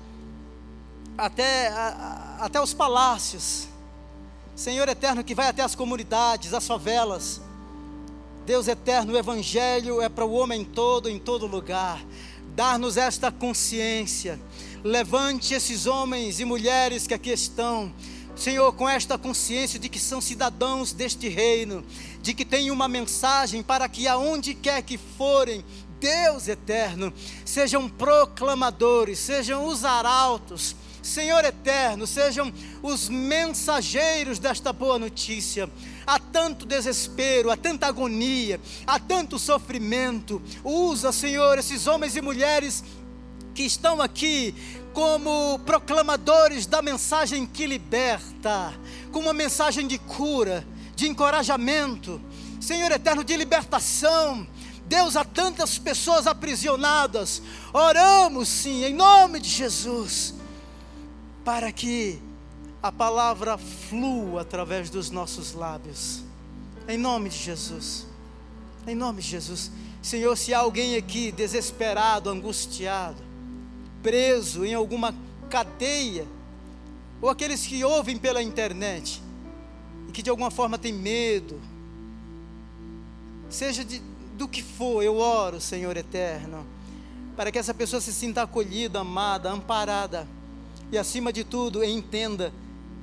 até, 1.16 1.68
a, 1.68 2.36
a, 2.40 2.44
até 2.44 2.60
os 2.60 2.72
palácios. 2.72 3.66
Senhor 4.54 4.88
eterno, 4.88 5.24
que 5.24 5.34
vai 5.34 5.48
até 5.48 5.62
as 5.62 5.74
comunidades, 5.74 6.54
as 6.54 6.66
favelas. 6.66 7.40
Deus 8.46 8.68
eterno, 8.68 9.12
o 9.12 9.18
Evangelho 9.18 10.00
é 10.00 10.08
para 10.08 10.24
o 10.24 10.32
homem 10.32 10.64
todo, 10.64 11.08
em 11.08 11.18
todo 11.18 11.46
lugar. 11.46 12.02
Dar-nos 12.54 12.96
esta 12.96 13.30
consciência. 13.30 14.40
Levante 14.82 15.54
esses 15.54 15.86
homens 15.86 16.38
e 16.38 16.44
mulheres 16.44 17.06
que 17.06 17.14
aqui 17.14 17.30
estão 17.30 17.92
Senhor, 18.38 18.72
com 18.72 18.88
esta 18.88 19.18
consciência 19.18 19.80
de 19.80 19.88
que 19.88 19.98
são 19.98 20.20
cidadãos 20.20 20.92
deste 20.92 21.28
reino, 21.28 21.84
de 22.22 22.32
que 22.32 22.44
têm 22.44 22.70
uma 22.70 22.86
mensagem 22.86 23.64
para 23.64 23.88
que 23.88 24.06
aonde 24.06 24.54
quer 24.54 24.80
que 24.82 24.96
forem, 24.96 25.64
Deus 25.98 26.46
eterno, 26.46 27.12
sejam 27.44 27.88
proclamadores, 27.88 29.18
sejam 29.18 29.66
os 29.66 29.84
arautos, 29.84 30.76
Senhor 31.02 31.44
eterno, 31.44 32.06
sejam 32.06 32.52
os 32.80 33.08
mensageiros 33.08 34.38
desta 34.38 34.72
boa 34.72 35.00
notícia. 35.00 35.68
Há 36.06 36.20
tanto 36.20 36.64
desespero, 36.64 37.50
há 37.50 37.56
tanta 37.56 37.88
agonia, 37.88 38.60
há 38.86 39.00
tanto 39.00 39.36
sofrimento. 39.36 40.40
Usa, 40.62 41.10
Senhor, 41.10 41.58
esses 41.58 41.88
homens 41.88 42.14
e 42.14 42.20
mulheres 42.20 42.84
que 43.54 43.64
estão 43.64 44.00
aqui 44.00 44.54
como 44.98 45.60
proclamadores 45.60 46.66
da 46.66 46.82
mensagem 46.82 47.46
que 47.46 47.68
liberta, 47.68 48.74
com 49.12 49.20
uma 49.20 49.32
mensagem 49.32 49.86
de 49.86 49.96
cura, 49.96 50.66
de 50.96 51.06
encorajamento, 51.06 52.20
Senhor 52.60 52.90
eterno, 52.90 53.22
de 53.22 53.36
libertação. 53.36 54.44
Deus, 54.86 55.14
há 55.14 55.22
tantas 55.22 55.78
pessoas 55.78 56.26
aprisionadas, 56.26 57.40
oramos 57.72 58.48
sim, 58.48 58.82
em 58.82 58.92
nome 58.92 59.38
de 59.38 59.48
Jesus, 59.48 60.34
para 61.44 61.70
que 61.70 62.20
a 62.82 62.90
palavra 62.90 63.56
flua 63.56 64.40
através 64.40 64.90
dos 64.90 65.12
nossos 65.12 65.52
lábios, 65.52 66.24
em 66.88 66.98
nome 66.98 67.28
de 67.28 67.38
Jesus, 67.38 68.04
em 68.84 68.96
nome 68.96 69.22
de 69.22 69.28
Jesus. 69.28 69.70
Senhor, 70.02 70.36
se 70.36 70.52
há 70.52 70.58
alguém 70.58 70.96
aqui 70.96 71.30
desesperado, 71.30 72.28
angustiado, 72.28 73.27
preso 74.02 74.64
em 74.64 74.74
alguma 74.74 75.14
cadeia, 75.48 76.26
ou 77.20 77.28
aqueles 77.28 77.66
que 77.66 77.82
ouvem 77.82 78.16
pela 78.16 78.42
internet 78.42 79.22
e 80.08 80.12
que 80.12 80.22
de 80.22 80.30
alguma 80.30 80.50
forma 80.50 80.78
têm 80.78 80.92
medo, 80.92 81.60
seja 83.50 83.84
de, 83.84 84.00
do 84.36 84.46
que 84.46 84.62
for, 84.62 85.02
eu 85.02 85.16
oro, 85.16 85.60
Senhor 85.60 85.96
eterno, 85.96 86.66
para 87.36 87.50
que 87.50 87.58
essa 87.58 87.74
pessoa 87.74 88.00
se 88.00 88.12
sinta 88.12 88.42
acolhida, 88.42 89.00
amada, 89.00 89.50
amparada. 89.50 90.28
E, 90.90 90.98
acima 90.98 91.32
de 91.32 91.44
tudo, 91.44 91.84
entenda 91.84 92.52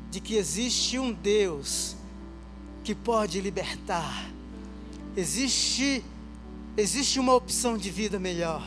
de 0.10 0.20
que 0.20 0.36
existe 0.36 0.98
um 0.98 1.14
Deus 1.14 1.96
que 2.84 2.96
pode 2.96 3.42
libertar, 3.42 4.30
existe, 5.16 6.04
existe 6.78 7.20
uma 7.20 7.34
opção 7.34 7.78
de 7.78 7.90
vida 7.90 8.20
melhor 8.20 8.64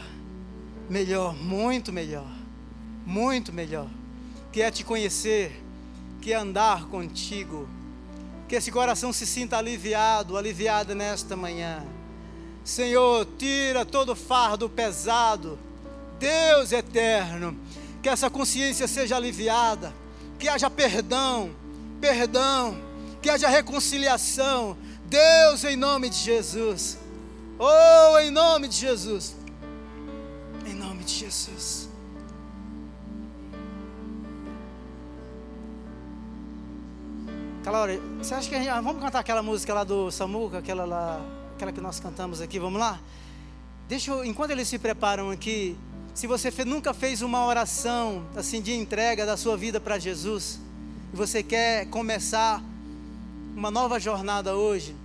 melhor, 0.89 1.35
muito 1.35 1.93
melhor, 1.93 2.27
muito 3.05 3.53
melhor. 3.53 3.89
Que 4.51 4.63
é 4.63 4.71
te 4.71 4.83
conhecer, 4.83 5.63
que 6.21 6.33
é 6.33 6.37
andar 6.37 6.87
contigo. 6.87 7.69
Que 8.49 8.57
esse 8.57 8.73
coração 8.73 9.13
se 9.13 9.27
sinta 9.27 9.59
aliviado, 9.59 10.37
aliviada 10.37 10.95
nesta 10.95 11.37
manhã. 11.37 11.85
Senhor, 12.65 13.27
tira 13.39 13.85
todo 13.85 14.17
fardo 14.17 14.69
pesado. 14.69 15.59
Deus 16.19 16.73
eterno, 16.73 17.57
que 18.03 18.09
essa 18.09 18.29
consciência 18.29 18.89
seja 18.89 19.17
aliviada, 19.17 19.95
que 20.39 20.49
haja 20.49 20.69
perdão, 20.69 21.51
perdão, 22.01 22.77
que 23.23 23.31
haja 23.31 23.49
reconciliação. 23.49 24.77
Deus, 25.05 25.63
em 25.65 25.77
nome 25.77 26.09
de 26.09 26.17
Jesus. 26.17 26.99
Oh, 27.59 28.19
em 28.19 28.31
nome 28.31 28.69
de 28.69 28.77
Jesus 28.77 29.38
de 31.09 31.15
Jesus. 31.15 31.89
Você 38.19 38.35
acha 38.35 38.49
que 38.49 38.55
a 38.55 38.59
gente, 38.59 38.69
ah, 38.69 38.81
vamos 38.81 39.03
cantar 39.03 39.19
aquela 39.19 39.43
música 39.43 39.75
lá 39.75 39.85
do 39.85 40.11
Samuca, 40.11 40.59
aquela 40.59 40.85
lá, 40.87 41.21
aquela 41.55 41.71
que 41.71 41.81
nós 41.81 42.01
cantamos 42.01 42.41
aqui, 42.41 42.59
vamos 42.59 42.81
lá? 42.81 42.99
Deixa 43.89 44.11
eu, 44.11 44.25
enquanto 44.25 44.53
eles 44.53 44.69
se 44.69 44.79
preparam 44.79 45.31
aqui, 45.31 45.77
se 46.15 46.27
você 46.27 46.51
nunca 46.65 46.95
fez 46.95 47.21
uma 47.21 47.45
oração 47.45 48.25
assim 48.35 48.63
de 48.63 48.73
entrega 48.73 49.27
da 49.27 49.37
sua 49.37 49.57
vida 49.57 49.79
para 49.79 49.99
Jesus, 49.99 50.59
e 51.13 51.17
você 51.17 51.43
quer 51.43 51.87
começar 51.87 52.63
uma 53.55 53.71
nova 53.71 54.01
jornada 54.01 54.57
hoje, 54.57 54.97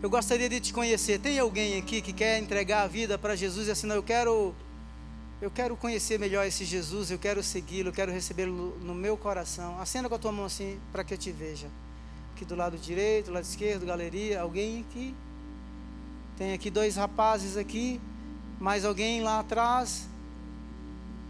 eu 0.00 0.08
gostaria 0.08 0.48
de 0.48 0.60
te 0.60 0.72
conhecer. 0.72 1.18
Tem 1.18 1.38
alguém 1.40 1.76
aqui 1.76 2.00
que 2.00 2.12
quer 2.12 2.38
entregar 2.38 2.82
a 2.82 2.86
vida 2.86 3.18
para 3.18 3.34
Jesus 3.34 3.66
e 3.66 3.72
assim, 3.72 3.86
não, 3.88 3.96
eu 3.96 4.02
quero 4.02 4.54
eu 5.40 5.50
quero 5.50 5.76
conhecer 5.76 6.18
melhor 6.18 6.44
esse 6.44 6.64
Jesus, 6.64 7.10
eu 7.12 7.18
quero 7.18 7.42
segui-lo, 7.44 7.90
eu 7.90 7.92
quero 7.92 8.10
recebê-lo 8.10 8.76
no 8.80 8.92
meu 8.92 9.16
coração. 9.16 9.80
Acenda 9.80 10.08
com 10.08 10.14
a 10.16 10.18
tua 10.18 10.32
mão 10.32 10.44
assim 10.44 10.80
para 10.90 11.04
que 11.04 11.14
eu 11.14 11.18
te 11.18 11.30
veja. 11.30 11.68
Aqui 12.34 12.44
do 12.44 12.56
lado 12.56 12.76
direito, 12.76 13.26
do 13.26 13.32
lado 13.32 13.44
esquerdo, 13.44 13.86
galeria, 13.86 14.40
alguém 14.40 14.80
aqui. 14.80 15.14
Tem 16.36 16.52
aqui 16.52 16.70
dois 16.70 16.96
rapazes 16.96 17.56
aqui, 17.56 18.00
mais 18.58 18.84
alguém 18.84 19.22
lá 19.22 19.38
atrás. 19.38 20.08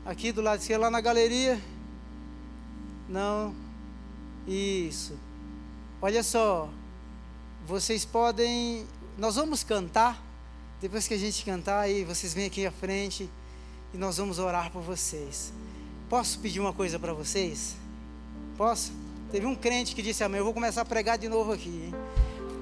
Aqui 0.07 0.33
do 0.33 0.41
lado 0.41 0.61
esquerdo, 0.61 0.83
lá 0.83 0.91
na 0.91 1.03
galeria. 1.03 1.61
Não. 3.09 3.55
Isso. 4.47 5.19
Olha 6.01 6.23
só. 6.23 6.71
Vocês 7.67 8.07
podem. 8.07 8.87
Nós 9.19 9.37
vamos 9.37 9.63
cantar. 9.63 10.23
Depois 10.81 11.07
que 11.07 11.13
a 11.13 11.19
gente 11.19 11.45
cantar, 11.45 11.81
aí 11.81 12.05
vocês 12.05 12.33
vêm 12.33 12.47
aqui 12.47 12.65
à 12.65 12.71
frente 12.71 13.29
e 13.93 13.99
nós 13.99 14.19
vamos 14.19 14.39
orar 14.39 14.71
por 14.71 14.83
vocês. 14.83 15.53
Posso 16.09 16.39
pedir 16.39 16.61
uma 16.61 16.73
coisa 16.73 16.99
para 16.99 17.13
vocês? 17.13 17.77
Posso? 18.57 18.93
Teve 19.31 19.47
um 19.47 19.55
crente 19.55 19.95
que 19.95 20.03
disse: 20.03 20.25
Amém, 20.25 20.39
eu 20.39 20.45
vou 20.45 20.55
começar 20.55 20.83
a 20.83 20.85
pregar 20.85 21.19
de 21.19 21.29
novo 21.29 21.53
aqui. 21.53 21.69
Hein? 21.69 21.95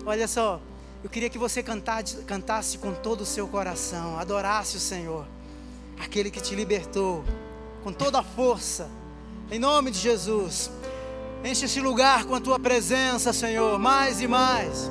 Olha 0.05 0.27
só, 0.27 0.61
eu 1.03 1.11
queria 1.11 1.31
que 1.31 1.39
você 1.39 1.63
cantasse, 1.63 2.17
cantasse 2.25 2.79
com 2.79 2.93
todo 2.93 3.21
o 3.21 3.27
seu 3.27 3.47
coração, 3.47 4.19
adorasse 4.19 4.77
o 4.77 4.81
Senhor, 4.81 5.27
aquele 5.99 6.31
que 6.31 6.41
te 6.41 6.55
libertou, 6.55 7.25
com 7.85 7.93
toda 7.93 8.19
a 8.21 8.23
força, 8.23 8.89
em 9.51 9.59
nome 9.59 9.91
de 9.91 9.99
Jesus. 9.99 10.71
Enche 11.45 11.67
esse 11.67 11.81
lugar 11.81 12.25
com 12.25 12.35
a 12.35 12.41
tua 12.41 12.59
presença, 12.59 13.33
Senhor, 13.33 13.79
mais 13.79 14.21
e 14.21 14.27
mais. 14.27 14.91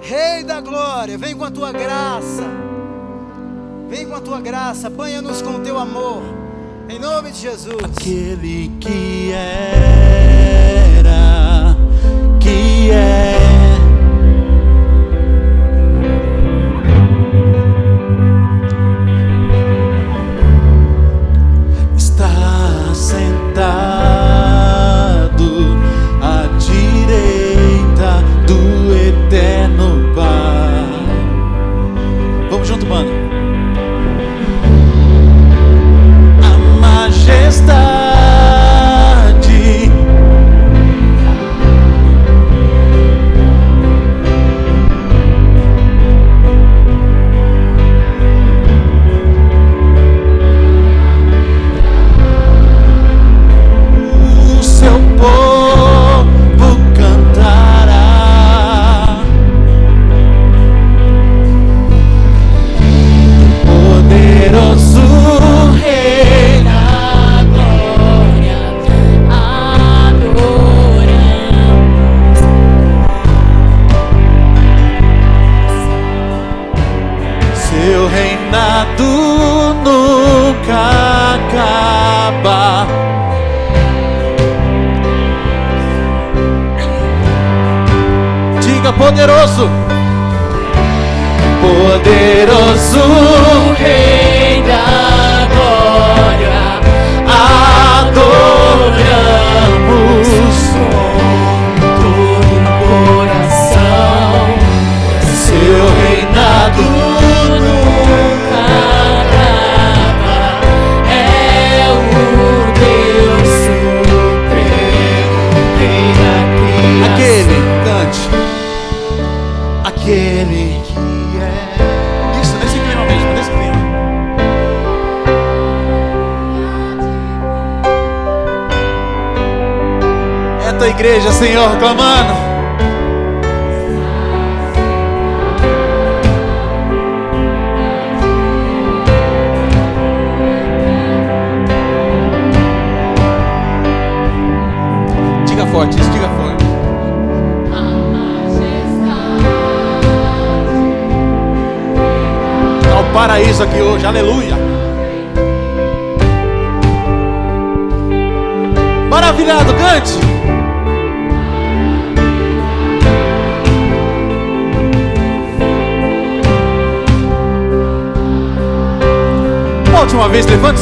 Rei 0.00 0.42
da 0.42 0.60
glória, 0.60 1.16
vem 1.16 1.36
com 1.36 1.44
a 1.44 1.50
tua 1.50 1.70
graça. 1.70 2.71
Vem 3.92 4.08
com 4.08 4.14
a 4.14 4.20
tua 4.22 4.40
graça, 4.40 4.88
banha-nos 4.88 5.42
com 5.42 5.56
o 5.56 5.60
teu 5.60 5.78
amor. 5.78 6.22
Em 6.88 6.98
nome 6.98 7.30
de 7.30 7.40
Jesus. 7.40 7.76
Aquele 7.84 8.70
que 8.80 9.30
era, 9.30 10.91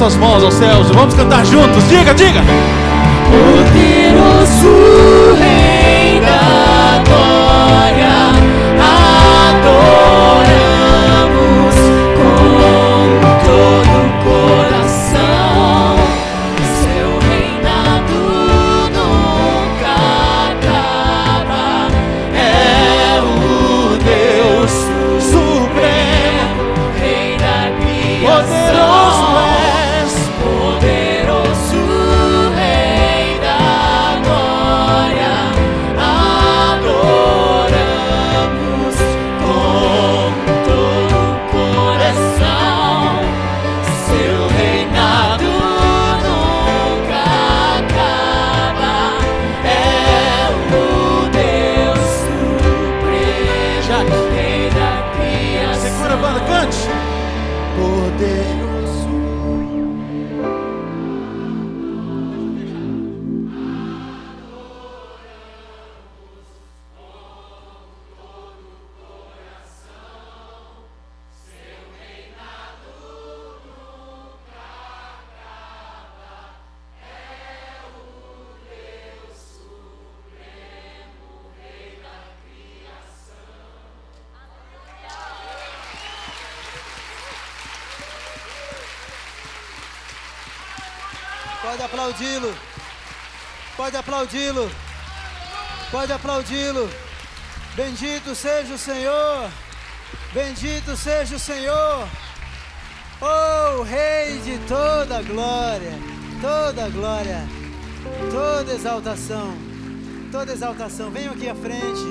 suas 0.00 0.16
mãos 0.16 0.42
aos 0.42 0.54
céus 0.54 0.88
vamos 0.94 1.12
cantar 1.12 1.44
juntos. 1.44 1.86
Diga, 1.86 2.14
diga. 2.14 2.40
Pode 91.70 91.82
aplaudi-lo. 91.84 92.54
Pode 93.76 93.96
aplaudi-lo. 93.96 94.70
Pode 95.92 96.12
aplaudi-lo. 96.12 96.90
Bendito 97.76 98.34
seja 98.34 98.74
o 98.74 98.78
Senhor. 98.78 99.48
Bendito 100.34 100.96
seja 100.96 101.36
o 101.36 101.38
Senhor. 101.38 102.08
Oh, 103.20 103.82
Rei 103.82 104.40
de 104.40 104.58
toda 104.66 105.22
glória, 105.22 105.92
toda 106.40 106.88
glória, 106.88 107.46
toda 108.32 108.72
exaltação, 108.72 109.54
toda 110.32 110.52
exaltação. 110.52 111.12
Venham 111.12 111.34
aqui 111.34 111.48
à 111.48 111.54
frente. 111.54 112.02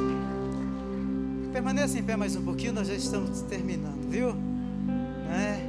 Permaneça 1.51 1.99
em 1.99 2.03
pé 2.03 2.15
mais 2.15 2.33
um 2.33 2.45
pouquinho, 2.45 2.71
nós 2.71 2.87
já 2.87 2.93
estamos 2.93 3.41
terminando, 3.41 4.09
viu? 4.09 4.29
É. 5.29 5.59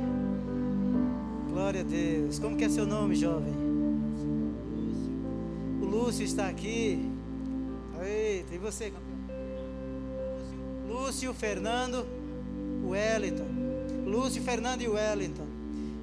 Glória 1.50 1.80
a 1.80 1.84
Deus. 1.84 2.38
Como 2.38 2.56
que 2.56 2.64
é 2.66 2.68
seu 2.68 2.86
nome, 2.86 3.16
jovem? 3.16 3.69
Lúcio 6.10 6.24
está 6.24 6.48
aqui. 6.48 7.08
Eita, 8.02 8.52
e 8.52 8.58
você, 8.58 8.90
campeão? 8.90 9.36
Lúcio, 10.88 11.32
Fernando, 11.32 12.04
Wellington. 12.84 13.46
Lúcio, 14.04 14.42
Fernando 14.42 14.82
e 14.82 14.88
Wellington. 14.88 15.46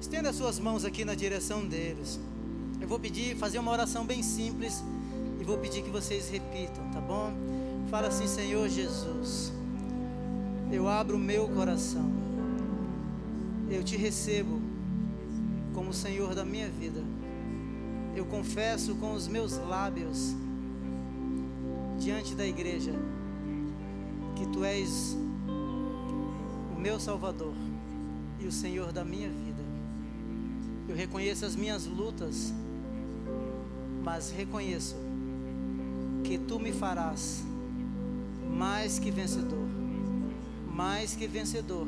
Estenda 0.00 0.32
suas 0.32 0.58
mãos 0.58 0.86
aqui 0.86 1.04
na 1.04 1.14
direção 1.14 1.68
deles. 1.68 2.18
Eu 2.80 2.88
vou 2.88 2.98
pedir, 2.98 3.36
fazer 3.36 3.58
uma 3.58 3.70
oração 3.70 4.06
bem 4.06 4.22
simples 4.22 4.82
e 5.38 5.44
vou 5.44 5.58
pedir 5.58 5.82
que 5.82 5.90
vocês 5.90 6.30
repitam, 6.30 6.90
tá 6.90 7.02
bom? 7.02 7.30
Fala 7.90 8.08
assim, 8.08 8.26
Senhor 8.26 8.66
Jesus. 8.66 9.52
Eu 10.72 10.88
abro 10.88 11.18
o 11.18 11.20
meu 11.20 11.46
coração. 11.48 12.10
Eu 13.70 13.84
te 13.84 13.94
recebo 13.94 14.58
como 15.74 15.92
Senhor 15.92 16.34
da 16.34 16.46
minha 16.46 16.70
vida. 16.70 17.02
Eu 18.18 18.26
confesso 18.26 18.96
com 18.96 19.14
os 19.14 19.28
meus 19.28 19.56
lábios 19.56 20.34
diante 22.00 22.34
da 22.34 22.44
igreja 22.44 22.92
que 24.34 24.44
tu 24.48 24.64
és 24.64 25.16
o 26.76 26.80
meu 26.80 26.98
Salvador 26.98 27.54
e 28.40 28.46
o 28.48 28.50
Senhor 28.50 28.90
da 28.90 29.04
minha 29.04 29.28
vida. 29.28 29.62
Eu 30.88 30.96
reconheço 30.96 31.46
as 31.46 31.54
minhas 31.54 31.86
lutas, 31.86 32.52
mas 34.02 34.32
reconheço 34.32 34.96
que 36.24 36.38
tu 36.38 36.58
me 36.58 36.72
farás 36.72 37.44
mais 38.50 38.98
que 38.98 39.12
vencedor, 39.12 39.68
mais 40.74 41.14
que 41.14 41.28
vencedor 41.28 41.86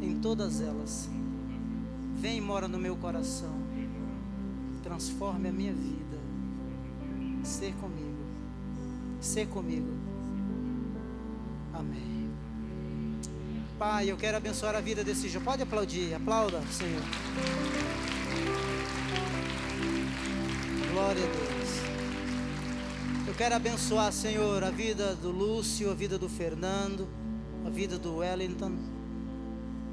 em 0.00 0.18
todas 0.22 0.62
elas. 0.62 1.06
Vem 2.16 2.38
e 2.38 2.40
mora 2.40 2.66
no 2.66 2.78
meu 2.78 2.96
coração. 2.96 3.61
Transforme 4.92 5.48
a 5.48 5.52
minha 5.52 5.72
vida. 5.72 6.18
Ser 7.42 7.72
comigo. 7.76 8.26
Ser 9.22 9.48
comigo. 9.48 9.88
Amém. 11.72 12.30
Pai, 13.78 14.10
eu 14.10 14.18
quero 14.18 14.36
abençoar 14.36 14.76
a 14.76 14.82
vida 14.82 15.02
desse 15.02 15.30
jovem. 15.30 15.46
Pode 15.46 15.62
aplaudir. 15.62 16.12
Aplauda, 16.12 16.60
Senhor. 16.70 17.00
Glória 20.92 21.22
a 21.22 21.26
Deus. 21.26 21.70
Eu 23.26 23.34
quero 23.34 23.54
abençoar, 23.54 24.12
Senhor, 24.12 24.62
a 24.62 24.70
vida 24.70 25.14
do 25.14 25.30
Lúcio, 25.30 25.90
a 25.90 25.94
vida 25.94 26.18
do 26.18 26.28
Fernando, 26.28 27.08
a 27.64 27.70
vida 27.70 27.98
do 27.98 28.16
Wellington. 28.16 28.76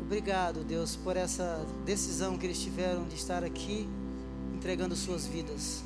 Obrigado, 0.01 0.65
Deus, 0.65 0.97
por 0.97 1.15
essa 1.15 1.65
decisão 1.85 2.37
que 2.37 2.45
eles 2.45 2.59
tiveram 2.59 3.07
de 3.07 3.15
estar 3.15 3.45
aqui 3.45 3.87
entregando 4.59 4.93
suas 4.93 5.25
vidas. 5.25 5.81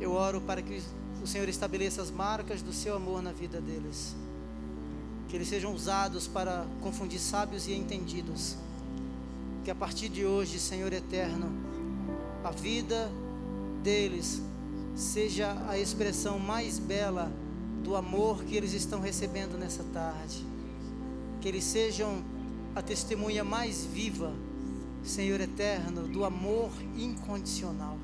Eu 0.00 0.12
oro 0.12 0.40
para 0.40 0.62
que 0.62 0.82
o 1.22 1.26
Senhor 1.26 1.46
estabeleça 1.50 2.00
as 2.00 2.10
marcas 2.10 2.62
do 2.62 2.72
seu 2.72 2.96
amor 2.96 3.22
na 3.22 3.30
vida 3.30 3.60
deles. 3.60 4.16
Que 5.28 5.36
eles 5.36 5.48
sejam 5.48 5.74
usados 5.74 6.26
para 6.26 6.66
confundir 6.80 7.20
sábios 7.20 7.68
e 7.68 7.74
entendidos. 7.74 8.56
Que 9.64 9.70
a 9.70 9.74
partir 9.74 10.08
de 10.08 10.24
hoje, 10.24 10.58
Senhor 10.58 10.94
eterno, 10.94 11.52
a 12.42 12.50
vida 12.50 13.12
deles 13.82 14.40
seja 14.96 15.54
a 15.68 15.78
expressão 15.78 16.38
mais 16.38 16.78
bela 16.78 17.30
do 17.84 17.94
amor 17.94 18.44
que 18.44 18.56
eles 18.56 18.72
estão 18.72 18.98
recebendo 18.98 19.58
nessa 19.58 19.84
tarde. 19.92 20.42
Que 21.42 21.48
eles 21.48 21.64
sejam 21.64 22.24
a 22.74 22.80
testemunha 22.80 23.44
mais 23.44 23.84
viva, 23.84 24.32
Senhor 25.04 25.40
eterno, 25.40 26.08
do 26.08 26.24
amor 26.24 26.70
incondicional. 26.96 27.98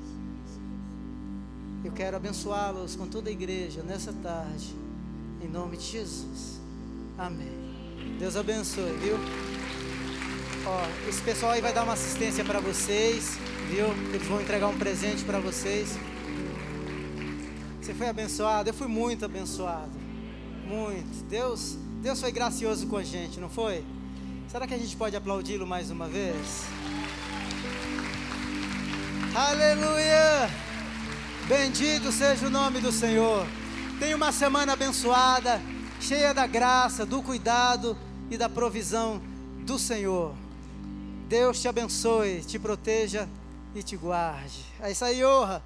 Eu 1.83 1.91
quero 1.93 2.17
abençoá-los 2.17 2.95
com 2.95 3.07
toda 3.07 3.29
a 3.29 3.31
igreja 3.31 3.81
nessa 3.81 4.11
tarde, 4.11 4.75
em 5.41 5.47
nome 5.47 5.77
de 5.77 5.85
Jesus. 5.85 6.59
Amém. 7.17 7.69
Deus 8.19 8.35
abençoe, 8.35 8.91
viu? 8.97 9.15
Ó, 10.65 11.09
esse 11.09 11.21
pessoal 11.21 11.53
aí 11.53 11.61
vai 11.61 11.73
dar 11.73 11.83
uma 11.83 11.93
assistência 11.93 12.43
para 12.43 12.59
vocês, 12.59 13.37
viu? 13.69 13.87
Eles 14.13 14.27
vão 14.27 14.41
entregar 14.41 14.67
um 14.67 14.77
presente 14.77 15.23
para 15.23 15.39
vocês. 15.39 15.97
Você 17.81 17.93
foi 17.93 18.09
abençoado? 18.09 18.69
Eu 18.69 18.73
fui 18.73 18.87
muito 18.87 19.23
abençoado. 19.23 19.91
Muito. 20.67 21.23
Deus, 21.29 21.77
Deus 22.01 22.19
foi 22.19 22.31
gracioso 22.31 22.87
com 22.87 22.97
a 22.97 23.03
gente, 23.03 23.39
não 23.39 23.49
foi? 23.49 23.83
Será 24.49 24.67
que 24.67 24.73
a 24.73 24.77
gente 24.77 24.95
pode 24.97 25.15
aplaudi-lo 25.15 25.65
mais 25.65 25.89
uma 25.89 26.07
vez? 26.07 26.65
Aleluia! 29.39 30.49
Bendito 31.47 32.11
seja 32.11 32.47
o 32.47 32.49
nome 32.49 32.81
do 32.81 32.91
Senhor. 32.91 33.47
Tenha 33.97 34.13
uma 34.13 34.33
semana 34.33 34.73
abençoada, 34.73 35.61
cheia 36.01 36.33
da 36.33 36.45
graça, 36.45 37.05
do 37.05 37.23
cuidado 37.23 37.97
e 38.29 38.37
da 38.37 38.49
provisão 38.49 39.21
do 39.65 39.79
Senhor. 39.79 40.35
Deus 41.29 41.61
te 41.61 41.69
abençoe, 41.69 42.41
te 42.41 42.59
proteja 42.59 43.29
e 43.73 43.81
te 43.81 43.95
guarde. 43.95 44.65
É 44.81 44.91
isso 44.91 45.05
aí, 45.05 45.23
honra. 45.23 45.63